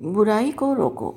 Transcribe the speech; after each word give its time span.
برائی 0.00 0.50
کو 0.50 0.74
روکو۔ 0.74 1.12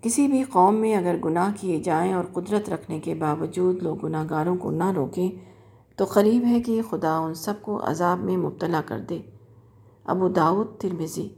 کسی 0.00 0.28
بھی 0.28 0.42
قوم 0.42 0.74
میں 0.74 0.96
اگر 0.96 1.16
گناہ 1.24 1.52
کیے 1.60 1.80
جائیں 1.80 2.12
اور 2.12 2.24
قدرت 2.32 2.68
رکھنے 2.70 3.00
کے 3.00 3.14
باوجود 3.14 3.82
لوگ 3.82 3.96
گناہ 3.96 4.26
گاروں 4.30 4.56
کو 4.56 4.70
نہ 4.70 4.92
روکیں، 4.92 5.30
تو 5.96 6.04
قریب 6.04 6.44
ہے 6.44 6.60
کہ 6.60 6.82
خدا 6.90 7.18
ان 7.18 7.34
سب 7.34 7.54
کو 7.62 7.80
عذاب 7.84 8.18
میں 8.18 8.36
مبتلا 8.36 8.82
کر 8.86 8.98
دے۔ 8.98 9.18
ابو 10.04 10.28
داود 10.28 10.66
ترمزی 10.78 11.28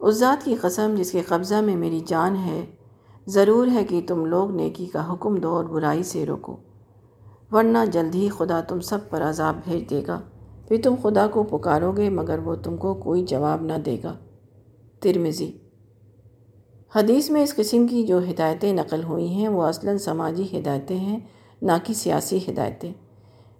اس 0.00 0.14
ذات 0.14 0.44
کی 0.44 0.54
قسم 0.54 0.94
جس 0.98 1.12
کے 1.12 1.20
قبضہ 1.20 1.54
میں 1.54 1.76
میری 1.76 2.00
جان 2.00 2.36
ہے، 2.36 2.66
ضرور 3.26 3.66
ہے 3.66 3.84
کہ 3.84 4.00
تم 4.06 4.24
لوگ 4.24 4.50
نیکی 4.50 4.86
کا 4.86 5.12
حکم 5.12 5.36
دو 5.36 5.56
اور 5.56 5.64
برائی 5.64 6.02
سے 6.02 6.26
روکو۔ 6.26 6.56
ورنہ 7.52 7.78
جلد 7.92 8.14
ہی 8.14 8.28
خدا 8.28 8.60
تم 8.60 8.80
سب 8.80 8.98
پر 9.10 9.22
عذاب 9.22 9.56
بھیج 9.64 9.90
دے 9.90 10.02
گا۔ 10.06 10.20
پھر 10.68 10.80
تم 10.82 10.94
خدا 11.02 11.26
کو 11.26 11.42
پکارو 11.42 11.92
گے، 11.92 12.10
مگر 12.10 12.38
وہ 12.38 12.54
تم 12.54 12.76
کو 12.76 12.94
کوئی 12.94 13.22
جواب 13.22 13.62
نہ 13.62 13.72
دے 13.72 13.96
گا۔ 14.04 14.14
ترمزی 15.00 15.52
حدیث 16.96 17.30
میں 17.30 17.42
اس 17.42 17.54
قسم 17.54 17.86
کی 17.86 18.02
جو 18.02 18.18
ہدایتیں 18.18 18.72
نقل 18.72 19.02
ہوئی 19.02 19.28
ہیں، 19.28 19.48
وہ 19.48 19.62
اصلاً 19.62 19.98
سماجی 19.98 20.58
ہدایتیں 20.58 20.96
ہیں، 20.96 21.18
نہ 21.62 21.72
کہ 21.84 21.94
سیاسی 21.94 22.38
ہدایتیں۔ 22.48 22.92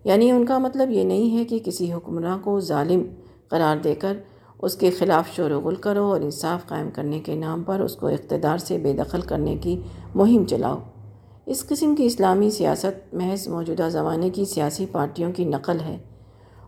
یعنی 0.04 0.30
ان 0.30 0.46
کا 0.46 0.58
مطلب 0.58 0.90
یہ 0.90 1.04
نہیں 1.04 1.38
ہے 1.38 1.44
کہ 1.44 1.58
کسی 1.64 1.92
حکمراں 1.92 2.38
کو 2.38 2.60
ظالم 2.60 3.02
قرار 3.48 3.76
دے 3.76 3.94
کر 3.94 4.16
اس 4.62 4.74
کے 4.74 4.90
خلاف 4.90 5.36
شور 5.36 5.50
و 5.50 5.60
غل 5.60 5.74
کرو 5.74 6.04
اور 6.04 6.20
انصاف 6.20 6.66
قائم 6.66 6.90
کرنے 6.90 7.18
کے 7.18 7.34
نام 7.34 7.62
پر 7.62 7.80
اس 7.80 7.96
کو 7.96 8.06
اقتدار 8.06 8.58
سے 8.58 8.78
بے 8.78 8.92
دخل 8.92 9.20
کرنے 9.20 9.56
کی 9.56 9.80
مہم 10.14 10.44
چلاؤ۔ 10.44 10.76
اس 11.46 11.66
قسم 11.66 11.94
کی 11.94 12.06
اسلامی 12.06 12.50
سیاست 12.50 13.14
محض 13.14 13.48
موجودہ 13.48 13.88
زمانے 13.90 14.30
کی 14.30 14.44
سیاسی 14.44 14.86
پارٹیوں 14.92 15.32
کی 15.32 15.44
نقل 15.44 15.80
ہے۔ 15.80 15.98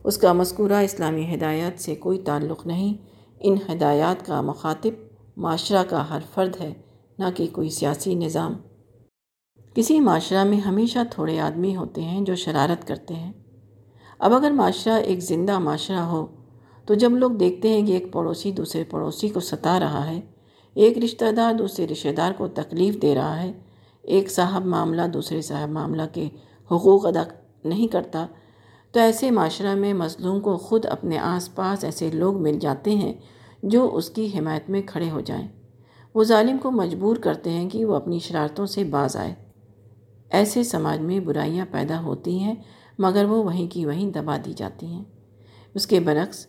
اس 0.05 0.19
کا 0.19 0.33
مذکورہ 0.33 0.73
اسلامی 0.73 1.35
ہدایات 1.35 1.83
سے 1.83 1.95
کوئی 1.95 2.19
تعلق 2.19 2.67
نہیں۔ 2.67 3.10
ان 3.43 3.57
ہدایات 3.73 4.27
کا 4.27 4.41
مخاطب 4.41 4.91
معاشرہ 5.37 5.85
کا 5.89 6.11
ہر 6.11 6.19
فرد 6.35 6.61
ہے، 6.61 6.75
نہ 7.19 7.25
کہ 7.37 7.47
کوئی 7.53 7.71
سیاسی 7.71 8.15
نظام۔ 8.15 8.53
کسی 9.75 10.01
معاشرہ 10.01 10.45
میں 10.45 10.61
ہمیشہ 10.61 10.99
تھوڑے 11.11 11.41
آدمی 11.41 11.77
ہوتے 11.77 12.03
ہیں 12.03 12.21
جو 12.21 12.35
شرارت 12.35 12.89
کرتے 12.89 13.15
ہیں۔ 13.15 13.33
اب 14.19 14.35
اگر 14.35 14.51
معاشرہ 14.51 14.93
ایک 14.93 15.21
زندہ 15.21 15.59
معاشرہ 15.59 15.99
ہو، 15.99 16.27
تو 16.87 16.95
جب 16.95 17.11
لوگ 17.11 17.31
دیکھتے 17.31 17.69
ہیں 17.69 17.87
کہ 17.87 17.93
ایک 17.93 18.13
پڑوسی 18.13 18.53
دوسرے 18.53 18.85
پڑوسی 18.85 19.29
کو 19.29 19.41
ستا 19.41 19.81
رہا 19.81 20.11
ہے، 20.11 20.21
ایک 20.75 20.99
رشتہ 20.99 21.33
دار 21.37 21.55
دوسرے 21.55 21.87
رشتہ 21.87 22.09
دار 22.09 22.33
کو 22.37 22.49
تکلیف 22.49 23.03
دے 23.03 23.15
رہا 23.15 23.43
ہے، 23.43 23.53
ایک 24.03 24.31
صاحب 24.31 24.67
معاملہ 24.67 25.03
دوسرے 25.15 25.43
صاحب 25.43 25.69
معاملہ 25.69 26.03
کے 26.13 26.29
حقوق 26.71 27.07
ادا 27.07 27.23
نہیں 27.65 27.87
کرتا 27.87 28.27
تو 28.93 29.01
ایسے 29.01 29.31
معاشرہ 29.31 29.75
میں 29.75 29.95
مظلوم 29.95 30.41
کو 30.41 30.57
خود 30.57 30.87
اپنے 30.87 31.19
آس 31.19 31.55
پاس 31.55 31.85
ایسے 31.85 32.11
لوگ 32.13 32.43
مل 32.43 32.59
جاتے 32.59 32.91
ہیں 32.91 33.15
جو 33.63 33.95
اس 33.95 34.11
کی 34.11 34.39
حمایت 34.39 34.71
میں 34.71 34.83
کھڑے 34.87 35.11
ہو 35.11 35.21
جائیں۔ 35.21 35.49
وہ 36.15 36.25
ظالم 36.25 36.59
کو 36.59 36.71
مجبور 36.71 37.17
کرتے 37.17 37.51
ہیں 37.51 37.71
کہ 37.71 37.85
وہ 37.85 37.95
اپنی 37.95 38.19
شرارتوں 38.19 38.67
سے 38.67 38.85
باز 38.85 39.17
آئے۔ 39.17 39.35
ایسے 40.31 40.63
سماج 40.63 41.01
میں 41.01 41.21
برائیاں 41.21 41.67
پیدا 41.71 42.03
ہوتی 42.03 42.39
ہیں، 42.39 42.55
مگر 42.99 43.25
وہ 43.25 43.45
وہیں 43.45 43.69
کی 43.69 43.87
وہیں 43.87 44.11
دبا 44.11 44.37
دی 44.45 44.53
جاتی 44.53 44.87
ہیں۔ 44.87 45.05
اس 45.75 45.87
کے 45.87 46.01
برعکس، 46.01 46.47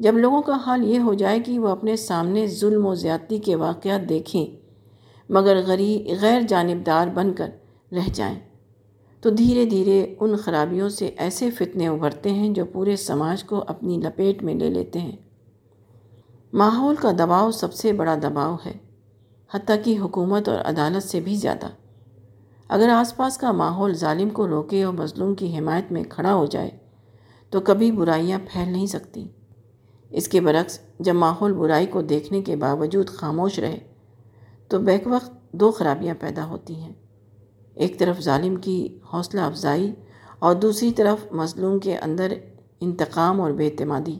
جب 0.00 0.18
لوگوں 0.18 0.42
کا 0.42 0.56
حال 0.66 0.84
یہ 0.84 0.98
ہو 0.98 1.14
جائے 1.14 1.40
کہ 1.40 1.58
وہ 1.58 1.68
اپنے 1.68 1.96
سامنے 1.96 2.46
ظلم 2.46 2.86
و 2.86 2.94
زیادتی 2.94 3.38
کے 3.38 3.56
واقعات 3.56 4.08
دیکھیں، 4.08 4.46
مگر 5.28 5.60
غریب 5.66 6.20
غیر 6.20 6.40
جانبدار 6.40 7.06
بن 7.06 7.32
کر 7.32 7.50
رہ 7.92 8.08
جائیں۔ 8.14 8.45
تو 9.20 9.30
دھیرے 9.30 9.64
دھیرے 9.64 10.14
ان 10.20 10.36
خرابیوں 10.36 10.88
سے 10.88 11.06
ایسے 11.06 11.50
فتنے 11.50 11.88
ابھرتے 11.88 12.30
ہیں 12.30 12.48
جو 12.48 12.64
پورے 12.64 12.96
سماج 12.96 13.44
کو 13.44 13.64
اپنی 13.66 13.96
لپیٹ 13.96 14.42
میں 14.42 14.54
لے 14.54 14.70
لیتے 14.70 14.98
ہیں۔ 14.98 15.16
ماحول 16.52 16.96
کا 16.96 17.12
دباؤ 17.12 17.50
سب 17.50 17.74
سے 17.74 17.92
بڑا 17.92 18.14
دباؤ 18.22 18.56
ہے، 18.66 18.72
حتیٰ 19.54 19.76
کہ 19.84 19.98
حکومت 19.98 20.48
اور 20.48 20.58
عدالت 20.58 21.02
سے 21.02 21.20
بھی 21.20 21.36
زیادہ۔ 21.36 21.68
اگر 22.68 22.88
آس 22.88 23.16
پاس 23.16 23.38
کا 23.38 23.52
ماحول 23.52 23.94
ظالم 23.94 24.30
کو 24.30 24.48
روکے 24.48 24.82
اور 24.82 24.94
مظلوم 24.94 25.34
کی 25.34 25.58
حمایت 25.58 25.92
میں 25.92 26.04
کھڑا 26.08 26.34
ہو 26.34 26.46
جائے، 26.46 26.70
تو 27.50 27.60
کبھی 27.60 27.90
برائیاں 27.90 28.38
پھیل 28.52 28.68
نہیں 28.68 28.86
سکتی۔ 28.86 29.28
اس 30.10 30.28
کے 30.28 30.40
برعکس، 30.40 30.78
جب 31.00 31.14
ماحول 31.14 31.52
برائی 31.52 31.86
کو 31.86 32.02
دیکھنے 32.02 32.42
کے 32.42 32.56
باوجود 32.56 33.08
خاموش 33.08 33.58
رہے، 33.58 33.78
تو 34.68 34.78
بیک 34.78 35.02
وقت 35.06 35.52
دو 35.52 35.70
خرابیاں 35.70 36.14
پیدا 36.20 36.46
ہوتی 36.46 36.74
ہیں۔ 36.74 36.92
ایک 37.76 37.98
طرف 37.98 38.20
ظالم 38.20 38.56
کی 38.56 38.98
حوصلہ 39.12 39.40
افزائی 39.40 39.94
اور 40.38 40.54
دوسری 40.54 40.92
طرف 40.92 41.32
مظلوم 41.32 41.78
کے 41.78 41.98
اندر 41.98 42.32
انتقام 42.80 43.40
اور 43.40 43.50
بے 43.50 43.66
اعتمادی 43.66 44.18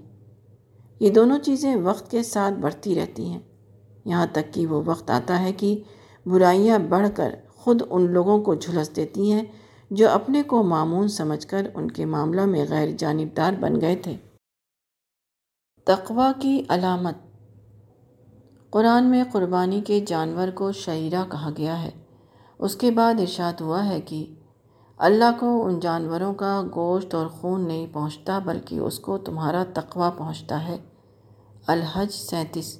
یہ 1.00 1.10
دونوں 1.10 1.38
چیزیں 1.38 1.76
وقت 1.76 2.10
کے 2.10 2.22
ساتھ 2.22 2.54
بڑھتی 2.54 2.94
رہتی 2.94 3.26
ہیں۔ 3.26 3.40
یہاں 4.04 4.26
تک 4.32 4.54
کہ 4.54 4.66
وہ 4.66 4.82
وقت 4.86 5.10
آتا 5.10 5.42
ہے 5.42 5.52
کہ 5.52 5.82
برائیاں 6.26 6.78
بڑھ 6.78 7.08
کر 7.14 7.34
خود 7.50 7.82
ان 7.90 8.10
لوگوں 8.10 8.42
کو 8.42 8.54
جھلس 8.54 8.96
دیتی 8.96 9.32
ہیں 9.32 9.44
جو 9.90 10.10
اپنے 10.10 10.42
کو 10.42 10.62
معمون 10.62 11.08
سمجھ 11.08 11.46
کر 11.46 11.70
ان 11.74 11.90
کے 11.90 12.04
معاملہ 12.04 12.44
میں 12.44 12.64
غیر 12.68 12.88
جانبدار 12.98 13.52
بن 13.60 13.80
گئے 13.80 13.96
تھے۔ 13.96 14.16
تقوی 15.84 16.40
کی 16.40 16.62
علامت۔ 16.68 17.14
قرآن 18.70 19.04
میں 19.04 19.24
قربانی 19.32 19.80
کے 19.86 20.00
جانور 20.06 20.48
کو 20.48 20.72
شعیرہ 20.72 21.24
کہا 21.30 21.50
گیا 21.58 21.82
ہے۔ 21.82 21.90
اس 22.58 22.76
کے 22.76 22.90
بعد 22.90 23.14
ارشاد 23.20 23.60
ہوا 23.60 23.88
ہے 23.88 24.00
کہ 24.00 24.26
اللہ 24.98 25.24
کو 25.40 25.66
ان 25.66 25.80
جانوروں 25.80 26.34
کا 26.34 26.62
گوشت 26.74 27.14
اور 27.14 27.26
خون 27.26 27.68
نہیں 27.68 27.86
پہنچتا، 27.92 28.38
بلکہ 28.38 28.78
اس 28.78 28.98
کو 28.98 29.18
تمہارا 29.18 29.64
تقوی 29.74 30.08
پہنچتا 30.16 30.68
ہے۔ 30.68 30.76
الحج 31.66 32.12
سینتیس۔ 32.12 32.78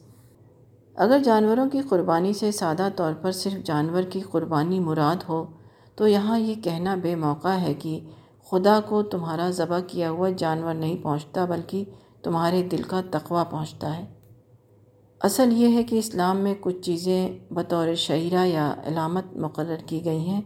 اگر 0.97 1.19
جانوروں 1.25 1.71
کی 1.71 1.81
قربانی 1.81 2.33
سے 2.33 2.53
سادہ 2.53 2.89
طور 2.97 3.13
پر 3.23 3.33
صرف 3.33 3.67
جانور 3.67 4.03
کی 4.03 4.21
قربانی 4.21 4.81
مراد 4.81 5.17
ہو، 5.29 5.45
تو 5.95 6.09
یہاں 6.09 6.39
یہ 6.39 6.55
کہنا 6.55 6.95
بے 6.95 7.15
موقع 7.15 7.49
ہے 7.49 7.75
کہ 7.75 8.01
خدا 8.51 8.81
کو 8.89 9.03
تمہارا 9.03 9.51
ذبح 9.51 9.79
کیا 9.87 10.11
ہوا 10.11 10.29
جانور 10.37 10.75
نہیں 10.75 10.97
پہنچتا، 11.03 11.45
بلکہ 11.45 11.85
تمہارے 12.23 12.63
دل 12.63 12.83
کا 12.83 13.01
تقوی 13.11 13.43
پہنچتا 13.51 13.97
ہے۔ 13.97 14.16
اصل 15.21 15.53
یہ 15.53 15.77
ہے 15.77 15.82
کہ 15.82 15.99
اسلام 15.99 16.37
میں 16.37 16.54
کچھ 16.60 16.81
چیزیں 16.82 17.38
بطور 17.50 17.94
شعیرہ 17.94 18.47
یا 18.47 18.75
علامت 18.84 19.37
مقرر 19.37 19.77
کی 19.87 20.04
گئی 20.04 20.19
ہیں۔ 20.19 20.41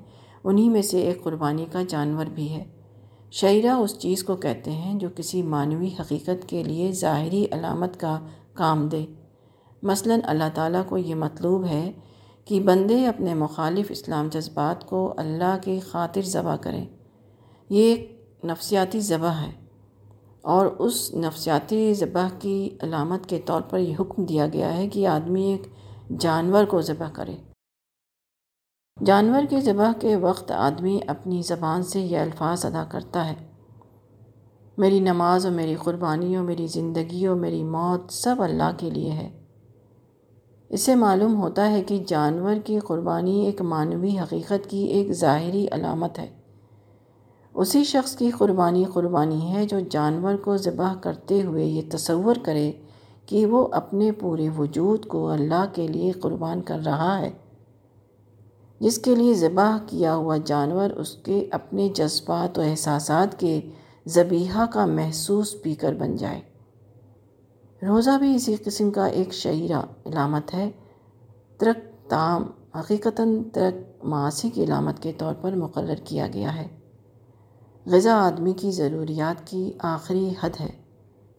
انہی 0.44 0.68
میں 0.68 0.82
سے 0.82 1.00
ایک 1.00 1.24
قربانی 1.24 1.66
کا 1.72 1.82
جانور 1.88 2.26
بھی 2.26 2.50
ہے۔ 2.50 2.64
شعرہ 3.30 3.70
اس 3.70 3.98
چیز 3.98 4.24
کو 4.24 4.36
کہتے 4.36 4.70
ہیں 4.70 4.94
جو 4.94 5.08
کسی 5.16 5.42
معنوی 5.42 5.90
حقیقت 6.00 6.48
کے 6.48 6.64
لیے 6.64 6.92
ظاہری 6.92 7.46
علامت 7.50 8.00
کا 8.00 8.20
کام 8.54 8.88
دے۔ 8.88 9.06
مثلا 9.82 10.14
اللہ 10.24 10.44
تعالیٰ 10.54 10.82
کو 10.88 10.98
یہ 10.98 11.14
مطلوب 11.14 11.64
ہے 11.64 11.92
کہ 12.44 12.60
بندے 12.60 13.06
اپنے 13.06 13.34
مخالف 13.34 13.86
اسلام 13.90 14.28
جذبات 14.32 14.86
کو 14.86 15.14
اللہ 15.16 15.56
کی 15.62 15.80
خاطر 15.80 16.20
ذبح 16.22 16.56
کریں۔ 16.56 16.84
یہ 17.70 17.94
ایک 17.94 18.30
نفسیاتی 18.44 19.00
ذبح 19.00 19.30
ہے۔ 19.30 19.69
اور 20.42 20.66
اس 20.66 21.14
نفسیاتی 21.14 21.94
ذبح 21.94 22.28
کی 22.38 22.76
علامت 22.80 23.26
کے 23.26 23.40
طور 23.44 23.60
پر 23.60 23.78
یہ 23.78 23.94
حکم 24.00 24.24
دیا 24.24 24.46
گیا 24.52 24.76
ہے 24.76 24.88
کہ 24.88 25.06
آدمی 25.06 25.42
ایک 25.42 25.62
جانور 26.18 26.64
کو 26.64 26.80
ذبح 26.80 27.08
کرے۔ 27.12 27.36
جانور 29.04 29.42
کے 29.50 29.60
ذبح 29.60 29.92
کے 30.00 30.16
وقت 30.16 30.50
آدمی 30.50 31.00
اپنی 31.06 31.42
زبان 31.42 31.82
سے 31.82 32.00
یہ 32.00 32.18
الفاظ 32.18 32.64
ادا 32.64 32.84
کرتا 32.84 33.30
ہے۔ 33.30 33.34
میری 34.78 35.00
نماز 35.00 35.46
اور 35.46 35.54
میری 35.54 35.74
قربانی 35.74 36.36
اور 36.36 36.44
میری 36.44 36.66
زندگی 36.66 37.26
اور 37.26 37.36
میری 37.36 37.64
موت 37.64 38.12
سب 38.12 38.34
اللہ 38.38 38.72
کے 38.76 38.90
لیے 38.90 39.10
ہے۔ 39.10 39.46
اس 40.68 40.80
سے 40.80 40.94
معلوم 40.94 41.36
ہوتا 41.36 41.70
ہے 41.70 41.82
کہ 41.82 42.04
جانور 42.06 42.54
کی 42.64 42.78
قربانی 42.78 43.46
ایک 43.46 43.62
معنوی 43.62 44.18
حقیقت 44.18 44.70
کی 44.70 44.78
ایک 44.78 45.12
ظاہری 45.12 45.66
علامت 45.72 46.18
ہے۔ 46.18 46.39
اسی 47.54 47.84
شخص 47.84 48.16
کی 48.16 48.30
قربانی 48.30 48.84
قربانی 48.84 49.52
ہے 49.52 49.66
جو 49.66 49.80
جانور 49.80 50.34
کو 50.34 50.56
ذبح 50.56 50.94
کرتے 50.94 51.42
ہوئے 51.42 51.64
یہ 51.64 51.82
تصور 51.90 52.36
کرے 52.42 52.72
کہ 53.26 53.46
وہ 53.46 53.68
اپنے 53.72 54.12
پورے 54.12 54.48
وجود 54.58 55.06
کو 55.06 55.28
اللہ 55.28 55.64
کے 55.72 55.88
لیے 55.88 56.12
قربان 56.12 56.62
کر 56.62 56.78
رہا 56.86 57.18
ہے۔ 57.18 57.30
جس 58.80 58.98
کے 58.98 59.14
لیے 59.14 59.34
ذبح 59.34 59.78
کیا 59.86 60.14
ہوا 60.14 60.36
جانور 60.44 60.90
اس 60.90 61.14
کے 61.14 61.48
اپنے 61.50 61.88
جذبات 61.88 62.58
و 62.58 62.62
احساسات 62.62 63.40
کے 63.40 63.60
ذبیحہ 64.06 64.66
کا 64.66 64.86
محسوس 64.86 65.62
پی 65.62 65.74
کر 65.74 65.94
بن 65.94 66.16
جائے۔ 66.16 66.40
روزہ 67.86 68.18
بھی 68.18 68.34
اسی 68.34 68.56
قسم 68.56 68.90
کا 68.90 69.06
ایک 69.06 69.32
شعیرہ 69.32 69.82
علامت 70.06 70.54
ہے۔ 70.54 70.70
ترک 71.58 72.10
تام، 72.10 72.46
حقیقتاً 72.76 73.42
ترک 73.42 74.04
معاشی 74.04 74.50
کی 74.50 74.64
علامت 74.64 75.02
کے 75.02 75.12
طور 75.12 75.34
پر 75.40 75.52
مقرر 75.52 75.94
کیا 76.04 76.26
گیا 76.32 76.56
ہے۔ 76.56 76.79
غذا 77.86 78.26
آدمی 78.26 78.52
کی 78.52 78.70
ضروریات 78.70 79.46
کی 79.46 79.72
آخری 79.78 80.34
حد 80.42 80.60
ہے۔ 80.60 80.68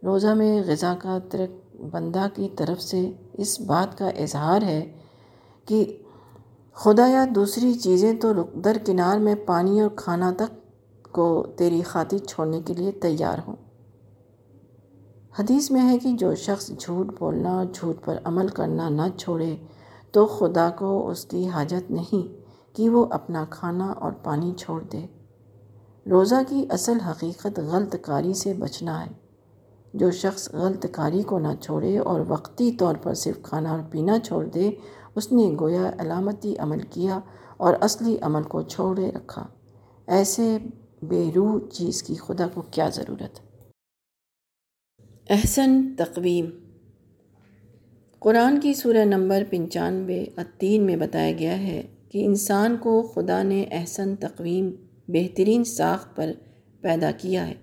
روزہ 0.04 0.28
میں 0.28 0.64
غذا 0.68 0.96
کا 1.00 1.18
ترک 1.30 1.82
بندہ 1.82 2.28
کی 2.34 2.50
طرف 2.58 2.82
سے 2.82 3.12
اس 3.34 3.62
بات 3.62 3.98
کا 3.98 4.08
اظہار 4.08 4.62
ہے 4.62 4.98
کہ 5.66 6.04
خدا 6.74 7.08
یا 7.08 7.26
دوسری 7.36 7.74
چیزیں 7.74 8.14
تو 8.14 8.34
درکنار 8.54 9.18
میں 9.18 9.36
پانی 9.36 9.82
اور 9.82 9.90
کھانا 9.96 10.32
تک 10.38 10.74
کو 11.12 11.46
تیری 11.58 11.82
خاطر 11.82 12.18
چھوڑنے 12.18 12.62
کے 12.62 12.74
لیے 12.74 12.92
تیار 12.92 13.38
ہوں۔ 13.48 13.56
حدیث 15.40 15.72
میں 15.72 15.90
ہے 15.90 15.98
کہ 15.98 16.12
جو 16.12 16.36
شخص 16.36 16.72
جھوٹ 16.80 17.20
بولنا 17.20 17.58
اور 17.58 17.66
جھوٹ 17.74 18.06
پر 18.06 18.18
عمل 18.24 18.48
کرنا 18.48 18.90
نہ 18.90 19.18
چھوڑے 19.18 19.56
تو 20.12 20.26
خدا 20.26 20.70
کو 20.70 21.10
اس 21.10 21.26
کی 21.26 21.48
حاجت 21.48 21.92
نہیں 21.92 22.28
کہ 22.76 22.90
وہ 22.90 23.06
اپنا 23.12 23.46
کھانا 23.50 23.88
اور 23.88 24.12
پانی 24.12 24.54
چھوڑ 24.58 24.84
دے۔ 24.84 25.06
روزہ 26.10 26.36
کی 26.50 26.66
اصل 26.70 27.00
حقیقت 27.00 27.60
غلط 27.60 27.96
کاری 28.02 28.34
سے 28.34 28.54
بچنا 28.54 29.06
ہے۔ 29.06 29.12
جو 29.94 30.12
شخص 30.12 30.54
غلط 30.54 30.86
کاری 30.92 31.24
کو 31.24 31.40
نہ 31.40 31.48
چھوڑے 31.62 31.98
اور 31.98 32.20
وقتی 32.28 32.72
طور 32.72 32.96
پر 32.96 33.14
صرف 33.14 33.42
کھانا 33.44 33.72
اور 33.72 33.80
پینا 33.90 34.20
چھوڑ 34.20 34.46
دے، 34.46 34.72
اس 35.16 35.32
نے 35.32 35.56
گویا 35.60 35.92
علامتی 35.98 36.58
عمل 36.58 36.80
کیا 36.80 37.20
اور 37.58 37.74
اصلی 37.82 38.18
عمل 38.22 38.44
کو 38.44 38.62
چھوڑے 38.62 39.12
رکھا۔ 39.12 39.48
ایسے 40.08 40.58
بے 41.02 41.30
روح 41.36 41.60
چیز 41.70 42.04
کی 42.04 42.16
خدا 42.16 42.48
کو 42.54 42.62
کیا 42.62 42.90
ضرورت؟ 42.90 43.40
احسن 45.30 45.96
تقویم۔ 45.98 46.50
قرآن 48.20 48.60
کی 48.60 48.74
سورہ 48.74 49.06
نمبر 49.06 49.44
پنچانوے 49.50 50.26
تین 50.58 50.86
میں 50.86 50.96
بتایا 50.96 51.32
گیا 51.32 51.58
ہے 51.58 51.82
کہ 52.10 52.26
انسان 52.26 52.78
کو 52.78 53.02
خدا 53.02 53.44
نے 53.44 53.66
احسن 53.72 54.16
تقویم 54.16 54.72
بہترین 55.14 55.64
ساخت 55.64 56.16
پر 56.16 56.32
پیدا 56.82 57.12
کیا 57.18 57.48
ہے۔ 57.48 57.54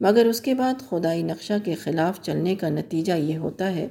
مگر 0.00 0.26
اس 0.26 0.40
کے 0.40 0.54
بعد 0.54 0.74
خدائی 0.88 1.22
نقشہ 1.22 1.52
کے 1.64 1.74
خلاف 1.74 2.20
چلنے 2.20 2.54
کا 2.54 2.68
نتیجہ 2.68 3.12
یہ 3.12 3.36
ہوتا 3.36 3.74
ہے 3.74 3.88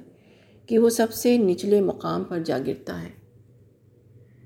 کہ 0.66 0.80
وہ 0.80 0.90
سب 0.90 1.14
سے 1.14 1.38
نچلے 1.38 1.82
مقام 1.82 2.24
پر 2.24 2.40
جا 2.40 2.58
گرتا 2.68 3.04
ہے۔ 3.04 3.10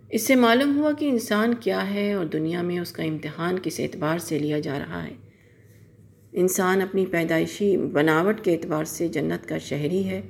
اس 0.09 0.21
سے 0.21 0.35
معلوم 0.35 0.79
ہوا 0.79 0.91
کہ 0.91 1.09
انسان 1.09 1.53
کیا 1.53 1.93
ہے 1.93 2.13
اور 2.13 2.25
دنیا 2.25 2.61
میں 2.61 2.79
اس 2.79 2.91
کا 2.91 3.03
امتحان 3.03 3.59
کس 3.63 3.79
اعتبار 3.79 4.17
سے 4.17 4.39
لیا 4.39 4.59
جا 4.59 4.79
رہا 4.79 5.03
ہے۔ 5.03 5.13
انسان 6.33 6.81
اپنی 6.81 7.05
پیدائشی 7.05 7.77
بناوٹ 7.77 8.41
کے 8.41 8.53
اعتبار 8.53 8.83
سے 8.83 9.07
جنت 9.07 9.49
کا 9.49 9.57
شہری 9.57 10.09
ہے۔ 10.09 10.21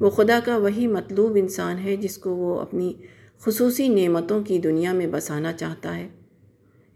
وہ 0.00 0.10
خدا 0.10 0.40
کا 0.44 0.56
وہی 0.56 0.86
مطلوب 0.86 1.32
انسان 1.34 1.78
ہے 1.78 1.96
جس 1.96 2.18
کو 2.18 2.36
وہ 2.36 2.60
اپنی 2.60 2.92
خصوصی 3.38 3.88
نعمتوں 3.88 4.42
کی 4.42 4.58
دنیا 4.58 4.92
میں 4.92 5.06
بسانا 5.06 5.52
چاہتا 5.52 5.96
ہے۔ 5.96 6.08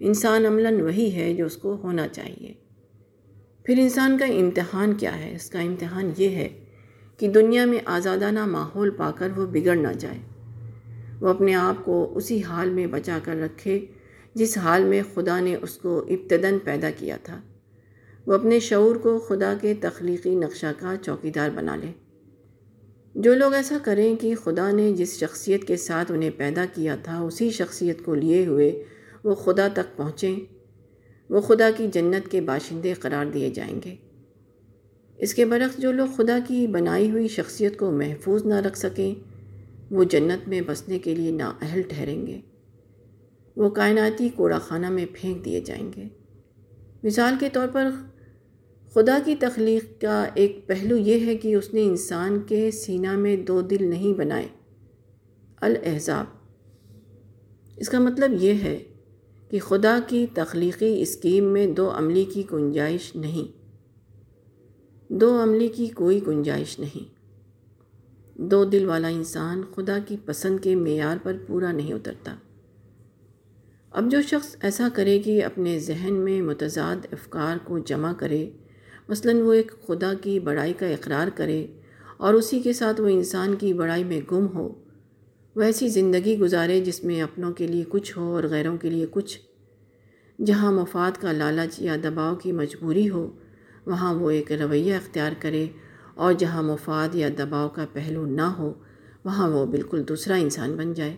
انسان 0.00 0.46
عملاً 0.46 0.80
وہی 0.80 1.14
ہے 1.14 1.34
جو 1.34 1.46
اس 1.46 1.56
کو 1.56 1.74
ہونا 1.74 2.08
چاہیے۔ 2.08 2.54
پھر 3.64 3.74
انسان 3.78 4.18
کا 4.18 4.24
امتحان 4.24 4.94
کیا 4.94 5.24
ہے؟ 5.24 5.34
اس 5.34 5.50
کا 5.50 5.60
امتحان 5.60 6.10
یہ 6.16 6.28
ہے 6.28 6.48
کہ 7.18 7.28
دنیا 7.28 7.64
میں 7.64 7.78
آزادانہ 7.84 8.46
ماحول 8.46 8.90
پا 8.90 9.10
کر 9.10 9.28
وہ 9.36 9.46
بگڑ 9.46 9.76
نہ 9.76 9.92
جائے۔ 9.98 10.18
وہ 11.20 11.28
اپنے 11.28 11.54
آپ 11.54 11.84
کو 11.84 12.12
اسی 12.14 12.42
حال 12.42 12.70
میں 12.70 12.86
بچا 12.86 13.18
کر 13.22 13.36
رکھے 13.36 13.86
جس 14.34 14.58
حال 14.58 14.84
میں 14.84 15.02
خدا 15.14 15.40
نے 15.40 15.56
اس 15.62 15.70
کو 15.70 15.98
ابتداً 15.98 16.58
پیدا 16.64 16.90
کیا 16.98 17.16
تھا۔ 17.22 17.40
وہ 18.26 18.34
اپنے 18.34 18.60
شعور 18.60 18.96
کو 18.96 19.18
خدا 19.18 19.54
کے 19.60 19.74
تخلیقی 19.80 20.34
نقشہ 20.34 20.66
کا 20.78 20.94
چوکیدار 21.02 21.50
بنا 21.50 21.76
لے۔ 21.76 21.92
جو 23.14 23.34
لوگ 23.34 23.54
ایسا 23.54 23.78
کریں 23.82 24.16
کہ 24.16 24.34
خدا 24.34 24.70
نے 24.70 24.92
جس 24.92 25.20
شخصیت 25.20 25.64
کے 25.64 25.76
ساتھ 25.76 26.12
انہیں 26.12 26.30
پیدا 26.36 26.64
کیا 26.74 26.96
تھا، 26.96 27.20
اسی 27.20 27.50
شخصیت 27.50 28.04
کو 28.04 28.14
لیے 28.14 28.46
ہوئے 28.46 28.84
وہ 29.24 29.34
خدا 29.34 29.68
تک 29.72 29.96
پہنچیں، 29.96 30.40
وہ 31.30 31.40
خدا 31.40 31.70
کی 31.76 31.86
جنت 31.92 32.30
کے 32.30 32.40
باشندے 32.40 32.92
قرار 32.92 33.26
دیے 33.26 33.50
جائیں 33.50 33.80
گے۔ 33.84 33.96
اس 35.16 35.34
کے 35.34 35.44
برعکس 35.44 35.78
جو 35.78 35.92
لوگ 35.92 36.06
خدا 36.16 36.38
کی 36.46 36.66
بنائی 36.66 37.10
ہوئی 37.10 37.28
شخصیت 37.28 37.78
کو 37.78 37.90
محفوظ 37.90 38.46
نہ 38.46 38.54
رکھ 38.54 38.78
سکیں، 38.78 39.14
وہ 39.90 40.04
جنت 40.04 40.48
میں 40.48 40.60
بسنے 40.66 40.98
کے 40.98 41.14
لیے 41.14 41.30
نااہل 41.30 41.82
ٹھہریں 41.82 42.26
گے۔ 42.26 42.40
وہ 43.56 43.70
کائناتی 43.70 44.28
کوڑا 44.28 44.58
خانہ 44.58 44.90
میں 44.90 45.06
پھینک 45.12 45.44
دیے 45.44 45.60
جائیں 45.60 45.90
گے۔ 45.96 46.04
مثال 47.02 47.34
کے 47.40 47.48
طور 47.52 47.68
پر، 47.72 47.90
خدا 48.90 49.18
کی 49.24 49.36
تخلیق 49.36 50.00
کا 50.00 50.24
ایک 50.34 50.66
پہلو 50.66 50.96
یہ 50.96 51.26
ہے 51.26 51.36
کہ 51.36 51.54
اس 51.54 51.74
نے 51.74 51.82
انسان 51.82 52.40
کے 52.46 52.70
سینہ 52.70 53.16
میں 53.16 53.36
دو 53.36 53.60
دل 53.60 53.84
نہیں 53.84 54.18
بنائے، 54.18 54.48
الاحزاب۔ 55.60 56.24
اس 57.76 57.88
کا 57.88 57.98
مطلب 57.98 58.30
یہ 58.40 58.52
ہے 58.52 58.84
کہ 59.54 59.60
خدا 59.60 59.98
کی 60.06 60.26
تخلیقی 60.34 61.02
اسکیم 61.02 61.44
میں 61.44 61.66
دو 61.66 61.90
عملی 61.94 62.24
کی 62.24 62.42
گنجائش 62.52 63.16
نہیں۔ 63.16 63.58
دو 65.12 65.42
عملی 65.42 65.68
کی 65.68 65.86
کوئی 65.86 66.20
گنجائش 66.26 66.78
نہیں۔ 66.78 67.14
دو 68.38 68.64
دل 68.64 68.86
والا 68.86 69.08
انسان 69.08 69.62
خدا 69.74 69.98
کی 70.06 70.16
پسند 70.24 70.60
کے 70.60 70.74
معیار 70.74 71.16
پر 71.22 71.36
پورا 71.46 71.72
نہیں 71.72 71.92
اترتا۔ 71.92 72.36
اب 73.90 74.10
جو 74.10 74.22
شخص 74.22 74.56
ایسا 74.60 74.88
کرے 74.94 75.18
کہ 75.18 75.44
اپنے 75.44 75.78
ذہن 75.78 76.14
میں 76.14 76.42
متضاد 76.42 77.06
افکار 77.12 77.56
کو 77.64 77.78
جمع 77.78 78.12
کرے، 78.12 78.50
مثلا 79.08 79.32
وہ 79.44 79.52
ایک 79.52 79.72
خدا 79.86 80.12
کی 80.20 80.40
بڑائی 80.40 80.72
کا 80.72 80.86
اقرار 80.86 81.28
کرے 81.34 81.66
اور 82.16 82.34
اسی 82.34 82.60
کے 82.60 82.72
ساتھ 82.72 83.00
وہ 83.00 83.08
انسان 83.08 83.54
کی 83.54 83.72
بڑائی 83.72 84.04
میں 84.04 84.20
گم 84.30 84.46
ہو، 84.54 84.74
وہ 85.56 85.62
ایسی 85.62 85.88
زندگی 85.88 86.38
گزارے 86.38 86.80
جس 86.80 87.04
میں 87.04 87.22
اپنوں 87.22 87.52
کے 87.52 87.66
لیے 87.66 87.84
کچھ 87.88 88.18
ہو 88.18 88.34
اور 88.34 88.44
غیروں 88.44 88.76
کے 88.76 88.90
لیے 88.90 89.06
کچھ 89.10 89.38
جہاں 90.46 90.72
مفاد 90.72 91.20
کا 91.20 91.32
لالچ 91.32 91.74
یا 91.78 91.96
دباؤ 92.04 92.34
کی 92.34 92.52
مجبوری 92.52 93.10
ہو، 93.10 93.30
وہاں 93.86 94.14
وہ 94.14 94.30
ایک 94.30 94.52
رویہ 94.52 94.94
اختیار 94.94 95.32
کرے 95.38 95.66
اور 96.14 96.32
جہاں 96.32 96.62
مفاد 96.62 97.14
یا 97.14 97.28
دباؤ 97.38 97.68
کا 97.68 97.86
پہلو 97.92 98.26
نہ 98.26 98.42
ہو، 98.42 98.74
وہاں 99.24 99.48
وہ 99.48 99.66
بالکل 99.66 100.02
دوسرا 100.08 100.34
انسان 100.34 100.76
بن 100.76 100.92
جائے۔ 100.92 101.16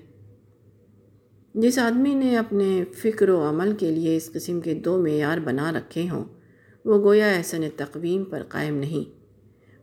جس 1.54 1.78
آدمی 1.78 2.14
نے 2.14 2.36
اپنے 2.36 2.84
فکر 2.94 3.28
و 3.28 3.48
عمل 3.48 3.72
کے 3.78 3.90
لیے 3.90 4.16
اس 4.16 4.32
قسم 4.32 4.60
کے 4.60 4.74
دو 4.74 5.02
معیار 5.02 5.38
بنا 5.38 5.72
رکھے 5.72 6.08
ہوں، 6.08 6.24
وہ 6.84 7.04
گویا 7.04 7.26
احسن 7.26 7.60
تقویم 7.76 8.24
پر 8.24 8.42
قائم 8.48 8.74
نہیں۔ 8.74 9.16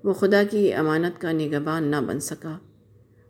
وہ 0.03 0.13
خدا 0.13 0.44
کی 0.51 0.74
امانت 0.74 1.21
کا 1.21 1.31
نگبان 1.31 1.83
نہ 1.83 1.95
بن 2.07 2.19
سکا۔ 2.19 2.57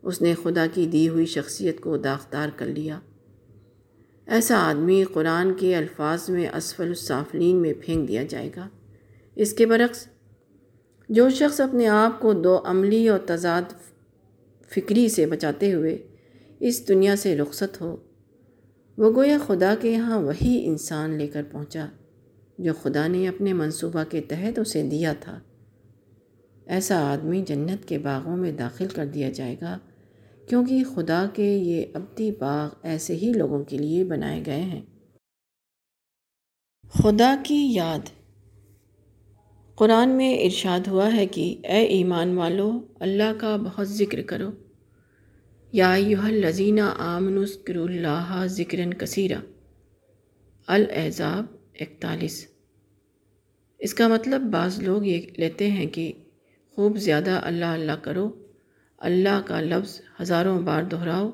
اس 0.01 0.21
نے 0.21 0.33
خدا 0.44 0.65
کی 0.73 0.85
دی 0.85 1.09
ہوئی 1.09 1.25
شخصیت 1.25 1.81
کو 1.81 1.97
داغدار 1.97 2.50
کر 2.55 2.65
لیا۔ 2.65 3.00
ایسا 4.27 4.57
آدمی 4.57 5.03
قرآن 5.13 5.53
کے 5.53 5.75
الفاظ 5.75 6.29
میں 6.29 6.47
اسفل 6.53 6.87
الصافلین 6.87 7.55
میں 7.55 7.73
پھینک 7.81 8.07
دیا 8.07 8.23
جائے 8.23 8.49
گا۔ 8.55 8.69
اس 9.35 9.53
کے 9.53 9.65
برعکس، 9.65 10.07
جو 11.09 11.29
شخص 11.29 11.61
اپنے 11.61 11.87
آپ 11.87 12.19
کو 12.19 12.33
دو 12.33 12.59
عملی 12.65 13.07
اور 13.07 13.19
تضاد 13.19 13.61
فکری 14.69 15.09
سے 15.09 15.25
بچاتے 15.25 15.73
ہوئے 15.73 16.07
اس 16.59 16.87
دنیا 16.87 17.15
سے 17.15 17.37
رخصت 17.37 17.81
ہو، 17.81 17.97
وہ 18.97 19.11
گویا 19.15 19.37
خدا 19.47 19.75
کے 19.81 19.91
یہاں 19.91 20.19
وہی 20.19 20.61
انسان 20.65 21.11
لے 21.11 21.27
کر 21.27 21.43
پہنچا 21.51 21.87
جو 22.57 22.73
خدا 22.73 23.07
نے 23.07 23.27
اپنے 23.27 23.53
منصوبہ 23.53 24.03
کے 24.09 24.21
تحت 24.21 24.59
اسے 24.59 24.83
دیا 24.83 25.13
تھا۔ 25.19 25.39
ایسا 26.65 27.11
آدمی 27.11 27.41
جنت 27.41 27.87
کے 27.87 27.97
باغوں 27.97 28.37
میں 28.37 28.51
داخل 28.51 28.87
کر 28.87 29.05
دیا 29.05 29.29
جائے 29.29 29.55
گا۔ 29.61 29.77
کیونکہ 30.50 30.83
خدا 30.95 31.25
کے 31.33 31.43
یہ 31.43 31.85
ابدی 31.93 32.31
باغ 32.31 32.69
ایسے 32.83 33.15
ہی 33.15 33.31
لوگوں 33.35 33.63
کے 33.63 33.77
لیے 33.77 34.03
بنائے 34.03 34.43
گئے 34.45 34.62
ہیں۔ 34.62 34.81
خدا 36.93 37.35
کی 37.45 37.73
یاد۔ 37.73 38.00
قرآن 39.75 40.09
میں 40.09 40.43
ارشاد 40.43 40.88
ہوا 40.88 41.13
ہے 41.13 41.25
کہ 41.25 41.57
اے 41.63 41.85
ایمان 41.85 42.38
والو، 42.38 42.81
اللہ 43.00 43.33
کا 43.38 43.55
بہت 43.55 43.88
ذکر 43.88 44.21
کرو۔ 44.21 44.50
یا 45.71 45.95
یوہ 45.95 46.27
لذینہ 46.27 46.81
آمنسکر 46.97 47.75
اللہ 47.75 48.45
ذکر 48.45 48.91
کثیرہ 48.97 49.39
الاحزاب 50.67 51.45
اکتالیس۔ 51.79 52.47
اس 53.79 53.93
کا 53.93 54.07
مطلب 54.07 54.41
بعض 54.41 54.83
لوگ 54.83 55.05
یہ 55.05 55.21
لیتے 55.38 55.71
ہیں 55.71 55.85
کہ 55.85 56.12
خوب 56.71 56.97
زیادہ 56.97 57.39
اللہ 57.43 57.65
اللہ 57.65 57.91
کرو۔ 57.91 58.42
اللہ 59.03 59.41
کا 59.45 59.62
لفظ 59.62 60.01
ہزاروں 60.22 60.62
بار 60.62 60.83
دہراؤ، 60.83 61.31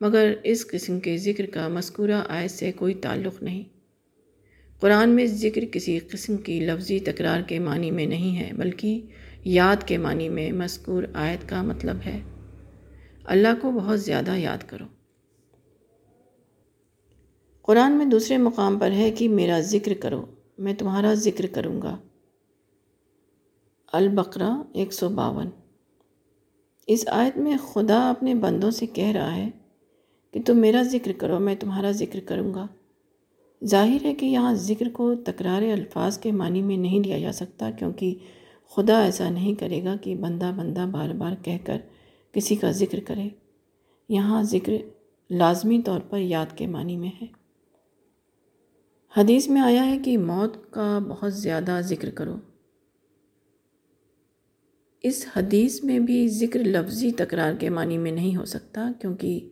مگر 0.00 0.32
اس 0.44 0.66
قسم 0.66 1.00
کے 1.00 1.16
ذکر 1.16 1.46
کا 1.46 1.68
مذکورہ 1.68 2.22
آیت 2.28 2.50
سے 2.50 2.72
کوئی 2.72 2.94
تعلق 2.94 3.42
نہیں۔ 3.42 3.64
قرآن 4.80 5.10
میں 5.10 5.26
ذکر 5.26 5.64
کسی 5.64 5.98
قسم 5.98 6.36
کی 6.36 6.60
لفظی 6.60 7.00
تکرار 7.00 7.42
کے 7.42 7.58
معنی 7.58 7.90
میں 7.90 8.06
نہیں 8.06 8.38
ہے، 8.38 8.50
بلکہ 8.52 9.02
یاد 9.44 9.76
کے 9.86 9.98
معنی 9.98 10.28
میں 10.28 10.52
مذکور 10.52 11.02
آیت 11.14 11.48
کا 11.48 11.62
مطلب 11.62 11.96
ہے۔ 12.06 12.20
اللہ 13.24 13.48
کو 13.62 13.70
بہت 13.70 14.00
زیادہ 14.00 14.36
یاد 14.36 14.58
کرو۔ 14.66 14.84
قرآن 17.62 17.92
میں 17.92 18.06
دوسرے 18.06 18.36
مقام 18.36 18.78
پر 18.78 18.90
ہے 18.90 19.10
کہ 19.10 19.28
میرا 19.28 19.60
ذکر 19.60 19.92
کرو، 20.00 20.26
میں 20.58 20.74
تمہارا 20.74 21.14
ذکر 21.14 21.46
کروں 21.46 21.82
گا۔ 21.82 21.96
البقرہ 23.92 24.62
ایک 24.74 24.92
سو 24.92 25.08
باون۔ 25.08 25.59
اس 26.92 27.04
آیت 27.08 27.36
میں 27.36 27.56
خدا 27.72 28.10
اپنے 28.10 28.34
بندوں 28.34 28.70
سے 28.70 28.86
کہہ 28.86 29.08
رہا 29.08 29.36
ہے 29.36 29.50
کہ 30.30 30.42
تم 30.46 30.58
میرا 30.58 30.82
ذکر 30.82 31.12
کرو، 31.12 31.38
میں 31.38 31.54
تمہارا 31.54 31.90
ذکر 31.90 32.20
کروں 32.20 32.54
گا۔ 32.54 32.66
ظاہر 33.64 34.04
ہے 34.04 34.14
کہ 34.14 34.26
یہاں 34.26 34.54
ذکر 34.54 34.88
کو 34.88 35.14
تکرار 35.14 35.62
الفاظ 35.62 36.18
کے 36.18 36.32
معنی 36.32 36.62
میں 36.62 36.76
نہیں 36.76 37.00
لیا 37.00 37.18
جا 37.18 37.32
سکتا، 37.32 37.70
کیونکہ 37.70 38.14
خدا 38.68 39.02
ایسا 39.02 39.30
نہیں 39.30 39.54
کرے 39.54 39.84
گا 39.84 39.96
کہ 39.96 40.14
بندہ 40.14 40.52
بندہ 40.56 40.86
بار 40.90 41.08
بار 41.08 41.32
کہہ 41.44 41.58
کر 41.64 41.78
کسی 42.32 42.56
کا 42.56 42.70
ذکر 42.70 43.00
کرے۔ 43.00 43.28
یہاں 44.08 44.42
ذکر 44.42 44.72
لازمی 45.30 45.82
طور 45.82 46.00
پر 46.00 46.18
یاد 46.18 46.56
کے 46.56 46.66
معنی 46.66 46.96
میں 46.96 47.10
ہے۔ 47.22 47.26
حدیث 49.16 49.48
میں 49.48 49.60
آیا 49.60 49.86
ہے 49.86 49.98
کہ 49.98 50.18
موت 50.18 50.70
کا 50.70 50.98
بہت 51.08 51.34
زیادہ 51.34 51.80
ذکر 51.80 52.10
کرو۔ 52.10 52.36
اس 55.02 55.26
حدیث 55.36 55.84
میں 55.84 55.98
بھی 55.98 56.28
ذکر 56.28 56.60
لفظی 56.60 57.12
تکرار 57.12 57.52
کے 57.60 57.70
معنی 57.70 57.98
میں 57.98 58.12
نہیں 58.12 58.36
ہو 58.36 58.44
سکتا 58.44 58.92
کیونکہ 59.00 59.48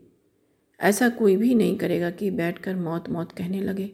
ایسا 0.78 1.09
کوئی 1.17 1.37
بھی 1.37 1.55
نہیں 1.55 1.76
کرے 1.76 2.00
گا 2.00 2.11
کہ 2.11 2.31
بیٹھ 2.31 2.62
کر 2.62 2.75
موت 2.75 3.09
موت 3.09 3.37
کہنے 3.37 3.61
لگے۔ 3.61 3.88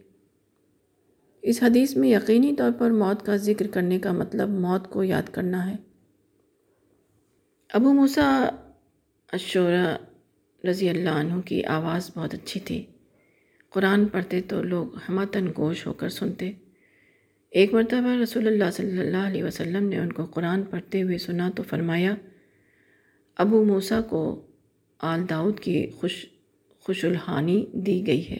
اس 1.41 1.63
حدیث 1.63 1.97
میں 1.97 2.09
یقینی 2.09 2.55
طور 2.55 2.71
پر 2.79 2.91
موت 2.91 3.25
کا 3.25 3.35
ذکر 3.35 3.67
کرنے 3.67 3.99
کا 3.99 4.11
مطلب 4.11 4.49
موت 4.49 4.89
کو 4.89 5.03
یاد 5.03 5.29
کرنا 5.31 5.71
ہے۔ 5.71 5.75
ابو 7.73 7.93
موسیٰ 7.93 8.49
اشورہ 9.33 9.97
رضی 10.67 10.89
اللہ 10.89 11.09
عنہ 11.09 11.41
کی 11.41 11.63
آواز 11.63 12.11
بہت 12.15 12.33
اچھی 12.33 12.59
تھی۔ 12.59 12.85
قرآن 13.69 14.05
پڑھتے 14.05 14.41
تو 14.41 14.63
لوگ 14.63 14.87
ہمتن 15.09 15.47
گوش 15.57 15.87
ہو 15.87 15.93
کر 15.93 16.09
سنتے۔ 16.09 16.51
ایک 17.55 17.73
مرتبہ 17.73 18.21
رسول 18.23 18.47
اللہ 18.47 18.71
صلی 18.73 18.99
اللہ 18.99 19.17
علیہ 19.17 19.43
وسلم 19.43 19.89
نے 19.89 19.97
ان 19.97 20.11
کو 20.11 20.25
قرآن 20.25 20.63
پڑھتے 20.63 21.01
ہوئے 21.01 21.17
سنا 21.17 21.51
تو 21.55 21.63
فرمایا، 21.63 22.15
ابو 23.37 23.63
موسیٰ 23.63 23.99
کو 24.09 24.45
آل 24.99 25.29
داؤد 25.29 25.59
کی 25.59 25.87
خوش 25.89 26.25
خوش 26.79 27.05
الحانی 27.05 27.65
دی 27.73 28.07
گئی 28.07 28.29
ہے۔ 28.29 28.37